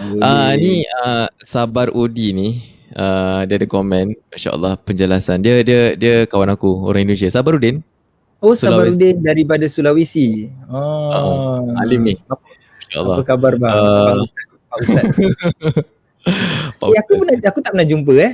Uh, 0.00 0.52
ni 0.56 0.86
uh, 1.04 1.28
Sabar 1.44 1.92
Odi 1.92 2.32
ni 2.32 2.48
uh, 2.96 3.44
dia 3.44 3.54
ada 3.60 3.66
komen 3.68 4.14
masya-Allah 4.32 4.78
penjelasan 4.80 5.42
dia 5.42 5.60
dia 5.62 5.94
dia 5.94 6.24
kawan 6.24 6.54
aku 6.54 6.88
orang 6.88 7.04
Indonesia 7.06 7.28
Sabarudin 7.30 7.82
Oh 8.40 8.56
Sabarudin 8.56 9.20
daripada 9.20 9.68
Sulawesi. 9.68 10.48
Oh, 10.72 11.12
oh 11.12 11.60
alim 11.76 12.08
ni. 12.08 12.14
Apa, 12.24 12.40
apa 12.96 13.22
khabar 13.28 13.52
bang? 13.60 13.68
Uh, 13.68 14.00
Pak 14.08 14.16
Ustaz. 14.24 14.46
Pak 14.48 14.78
Ustaz. 14.80 15.04
eh, 16.96 17.00
aku 17.04 17.12
pernah 17.20 17.34
aku 17.36 17.58
tak 17.60 17.70
pernah 17.76 17.88
jumpa 17.88 18.14
eh. 18.16 18.32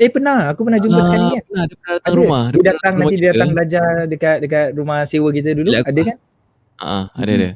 Eh 0.00 0.08
pernah, 0.08 0.48
aku 0.54 0.64
pernah 0.64 0.80
jumpa 0.80 0.96
uh, 0.96 1.04
sekali 1.04 1.26
kan. 1.34 1.42
Pernah, 1.44 1.64
dia 1.66 1.76
pernah 1.76 1.94
datang 1.98 2.14
ada. 2.14 2.20
rumah. 2.22 2.42
Dia, 2.46 2.54
dia 2.54 2.70
datang 2.70 2.94
nanti 2.94 3.14
dia 3.18 3.30
datang 3.34 3.50
belajar 3.50 3.86
dekat 4.06 4.36
dekat 4.46 4.66
rumah 4.78 4.98
sewa 5.04 5.28
kita 5.34 5.50
dulu. 5.52 5.68
Bila 5.74 5.82
ada 5.82 6.00
kan? 6.06 6.16
Ah, 6.80 6.86
uh, 6.86 7.04
ada 7.18 7.32
ada. 7.34 7.50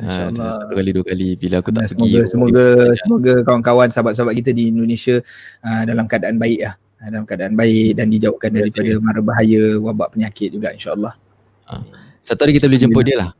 InsyaAllah. 0.00 0.52
Satu 0.66 0.74
kali 0.74 0.90
dua 0.90 1.04
kali 1.06 1.28
bila 1.38 1.56
aku 1.62 1.70
tak 1.70 1.86
semoga, 1.86 2.18
pergi. 2.18 2.30
Semoga 2.32 2.64
semoga 2.98 3.34
kawan-kawan 3.46 3.88
sahabat-sahabat 3.92 4.34
kita 4.34 4.50
di 4.50 4.74
Indonesia 4.74 5.22
uh, 5.62 5.82
dalam 5.86 6.10
keadaan 6.10 6.42
baik 6.42 6.60
lah 6.66 6.74
dalam 7.08 7.24
keadaan 7.24 7.56
baik 7.56 7.96
dan 7.96 8.12
dijauhkan 8.12 8.52
daripada 8.52 8.92
mara 9.00 9.24
bahaya 9.24 9.80
wabak 9.80 10.12
penyakit 10.12 10.52
juga 10.52 10.68
insyaallah. 10.76 11.16
Uh, 11.64 11.80
satu 12.20 12.44
hari 12.44 12.60
kita 12.60 12.68
boleh 12.68 12.80
jemput 12.80 13.04
dia 13.08 13.16
lah. 13.16 13.30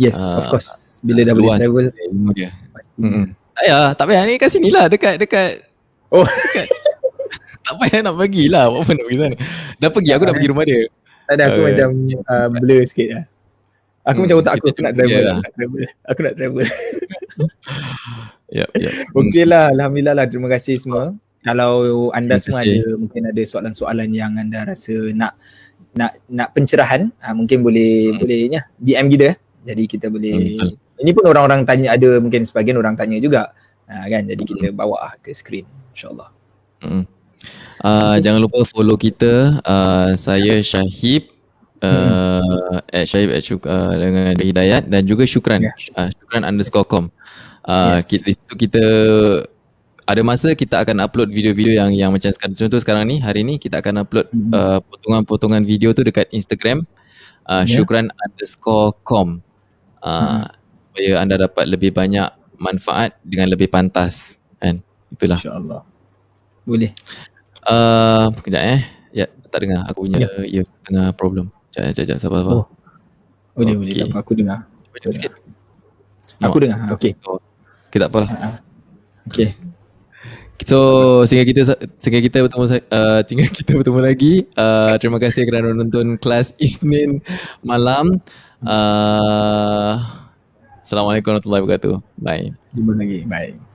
Yes, 0.00 0.16
uh, 0.16 0.40
of 0.40 0.48
course. 0.48 1.04
Bila 1.04 1.20
dah 1.28 1.34
boleh 1.36 1.52
travel. 1.60 1.86
Ilmu 1.92 2.32
dia. 2.32 2.50
Hmm. 2.96 3.36
Tak 3.52 3.60
payah, 3.60 3.86
tak 3.92 4.04
payah. 4.08 4.22
Ni 4.24 4.34
kat 4.40 4.50
sini 4.50 4.68
lah, 4.72 4.88
dekat, 4.88 5.20
dekat. 5.20 5.68
Oh. 6.08 6.24
Dekat. 6.48 6.66
tak 7.60 7.74
payah 7.76 8.00
nak 8.00 8.16
pergi 8.16 8.44
lah. 8.48 8.72
Apa 8.72 8.90
nak 8.96 9.04
pergi 9.04 9.18
sana. 9.20 9.36
Dah 9.76 9.88
pergi, 9.92 10.10
aku 10.16 10.24
dah 10.24 10.32
pergi 10.32 10.48
rumah 10.48 10.64
dia. 10.64 10.80
Tak 11.28 11.34
ada, 11.36 11.44
aku 11.52 11.60
uh, 11.60 11.66
macam 11.68 11.88
uh, 12.24 12.48
blur 12.56 12.82
sikit 12.88 13.08
lah. 13.12 13.24
Aku 14.08 14.16
hmm, 14.16 14.24
macam 14.24 14.36
otak 14.40 14.52
aku, 14.56 14.66
aku 14.72 14.80
nak 14.80 14.94
travel. 14.96 15.20
Lah. 15.20 15.38
Nak 15.44 15.52
travel. 15.52 15.80
Aku 16.08 16.20
nak 16.24 16.34
travel. 16.40 16.66
yep, 18.56 18.68
yep. 18.80 18.92
Okay 19.12 19.44
lah, 19.44 19.68
Alhamdulillah 19.76 20.14
lah. 20.16 20.24
Terima 20.24 20.48
kasih 20.48 20.80
semua 20.80 21.12
kalau 21.48 22.12
anda 22.12 22.36
semua 22.36 22.60
ada 22.62 22.96
mungkin 23.00 23.22
ada 23.28 23.42
soalan-soalan 23.42 24.12
yang 24.12 24.36
anda 24.36 24.68
rasa 24.68 25.12
nak 25.16 25.34
nak 25.96 26.12
nak 26.28 26.48
pencerahan 26.52 27.08
uh, 27.24 27.34
mungkin 27.34 27.64
boleh 27.64 28.12
hmm. 28.12 28.18
bolehnya 28.20 28.60
DM 28.78 29.08
kita 29.08 29.34
jadi 29.64 29.82
kita 29.88 30.06
boleh 30.12 30.60
hmm. 30.60 31.02
ini 31.02 31.10
pun 31.16 31.24
orang-orang 31.26 31.64
tanya 31.64 31.96
ada 31.96 32.20
mungkin 32.20 32.44
sebagian 32.44 32.76
orang 32.76 32.94
tanya 32.94 33.16
juga 33.18 33.50
uh, 33.88 34.06
kan 34.06 34.22
jadi 34.22 34.42
kita 34.44 34.66
hmm. 34.70 34.76
bawa 34.76 35.16
ke 35.24 35.32
screen 35.32 35.66
insyaallah 35.96 36.28
hmm. 36.84 37.04
uh, 37.82 38.14
okay. 38.14 38.16
jangan 38.22 38.40
lupa 38.44 38.62
follow 38.68 38.94
kita 38.94 39.58
uh, 39.64 40.12
saya 40.14 40.60
Syahib 40.60 41.32
uh, 41.82 42.44
hmm. 42.44 42.94
at 42.94 43.04
Syahib 43.08 43.30
at 43.32 43.42
Syuk, 43.42 43.64
uh, 43.66 43.94
dengan 43.96 44.36
Hidayat 44.38 44.86
dan 44.86 45.02
juga 45.08 45.24
Syukran 45.24 45.64
yeah. 45.64 45.74
uh, 45.96 46.08
Syukran 46.14 46.44
underscore 46.44 46.86
com 46.86 47.10
uh, 47.66 47.98
yes. 47.98 48.06
kita, 48.06 48.30
kita 48.54 48.84
ada 50.08 50.24
masa 50.24 50.56
kita 50.56 50.80
akan 50.80 51.04
upload 51.04 51.28
video-video 51.28 51.76
yang 51.76 51.92
yang 51.92 52.10
macam 52.10 52.32
sekarang. 52.32 52.56
Contoh 52.56 52.80
sekarang 52.80 53.04
ni 53.04 53.20
hari 53.20 53.44
ni 53.44 53.60
kita 53.60 53.84
akan 53.84 54.08
upload 54.08 54.32
mm-hmm. 54.32 54.56
uh, 54.56 54.80
potongan-potongan 54.80 55.62
video 55.68 55.92
tu 55.92 56.00
dekat 56.00 56.32
Instagram 56.32 56.88
uh, 57.44 57.60
yeah. 57.60 57.68
syukran 57.68 58.08
underscore 58.24 58.96
com. 59.04 59.44
Uh, 60.00 60.08
mm-hmm. 60.08 60.42
supaya 60.88 61.12
anda 61.20 61.36
dapat 61.36 61.68
lebih 61.68 61.92
banyak 61.92 62.24
manfaat 62.56 63.20
dengan 63.20 63.52
lebih 63.52 63.68
pantas 63.68 64.40
kan? 64.56 64.80
Itulah. 65.12 65.36
Insyaallah. 65.44 65.80
Boleh. 66.64 66.90
Uh, 67.68 68.32
kejap 68.40 68.64
eh. 68.64 68.80
Ya 69.12 69.26
tak 69.52 69.60
dengar. 69.60 69.84
Aku 69.92 70.08
punya 70.08 70.24
yeah. 70.24 70.64
ya 70.64 70.68
tengah 70.88 71.12
problem. 71.12 71.52
Jap 71.76 71.92
jap 71.92 72.04
jap. 72.08 72.16
Sabar 72.16 72.48
sabar. 72.48 72.64
Oh. 72.64 72.66
boleh 73.52 73.76
okay. 73.76 74.08
boleh 74.08 74.16
aku 74.16 74.32
dengar. 74.32 74.58
Aku 76.40 76.56
dengar. 76.64 76.96
Okey. 76.96 77.12
Oh. 77.28 77.36
kita 77.92 78.08
apalah. 78.08 78.32
Uh-huh. 78.32 78.56
okey 79.28 79.67
So 80.66 81.22
sehingga 81.28 81.46
kita 81.46 81.62
sehingga 82.02 82.20
kita 82.24 82.38
bertemu 82.48 82.64
uh, 82.90 83.20
sehingga 83.22 83.46
kita 83.62 83.70
bertemu 83.78 84.00
lagi. 84.02 84.32
Uh, 84.58 84.94
terima 84.98 85.18
kasih 85.22 85.46
kerana 85.46 85.70
menonton 85.70 86.18
kelas 86.18 86.56
Isnin 86.58 87.22
malam. 87.62 88.18
Uh, 88.64 90.02
Assalamualaikum 90.82 91.36
warahmatullahi 91.36 91.62
wabarakatuh. 91.68 91.94
Bye. 92.16 92.56
Jumpa 92.72 92.92
lagi. 92.96 93.20
Bye. 93.28 93.67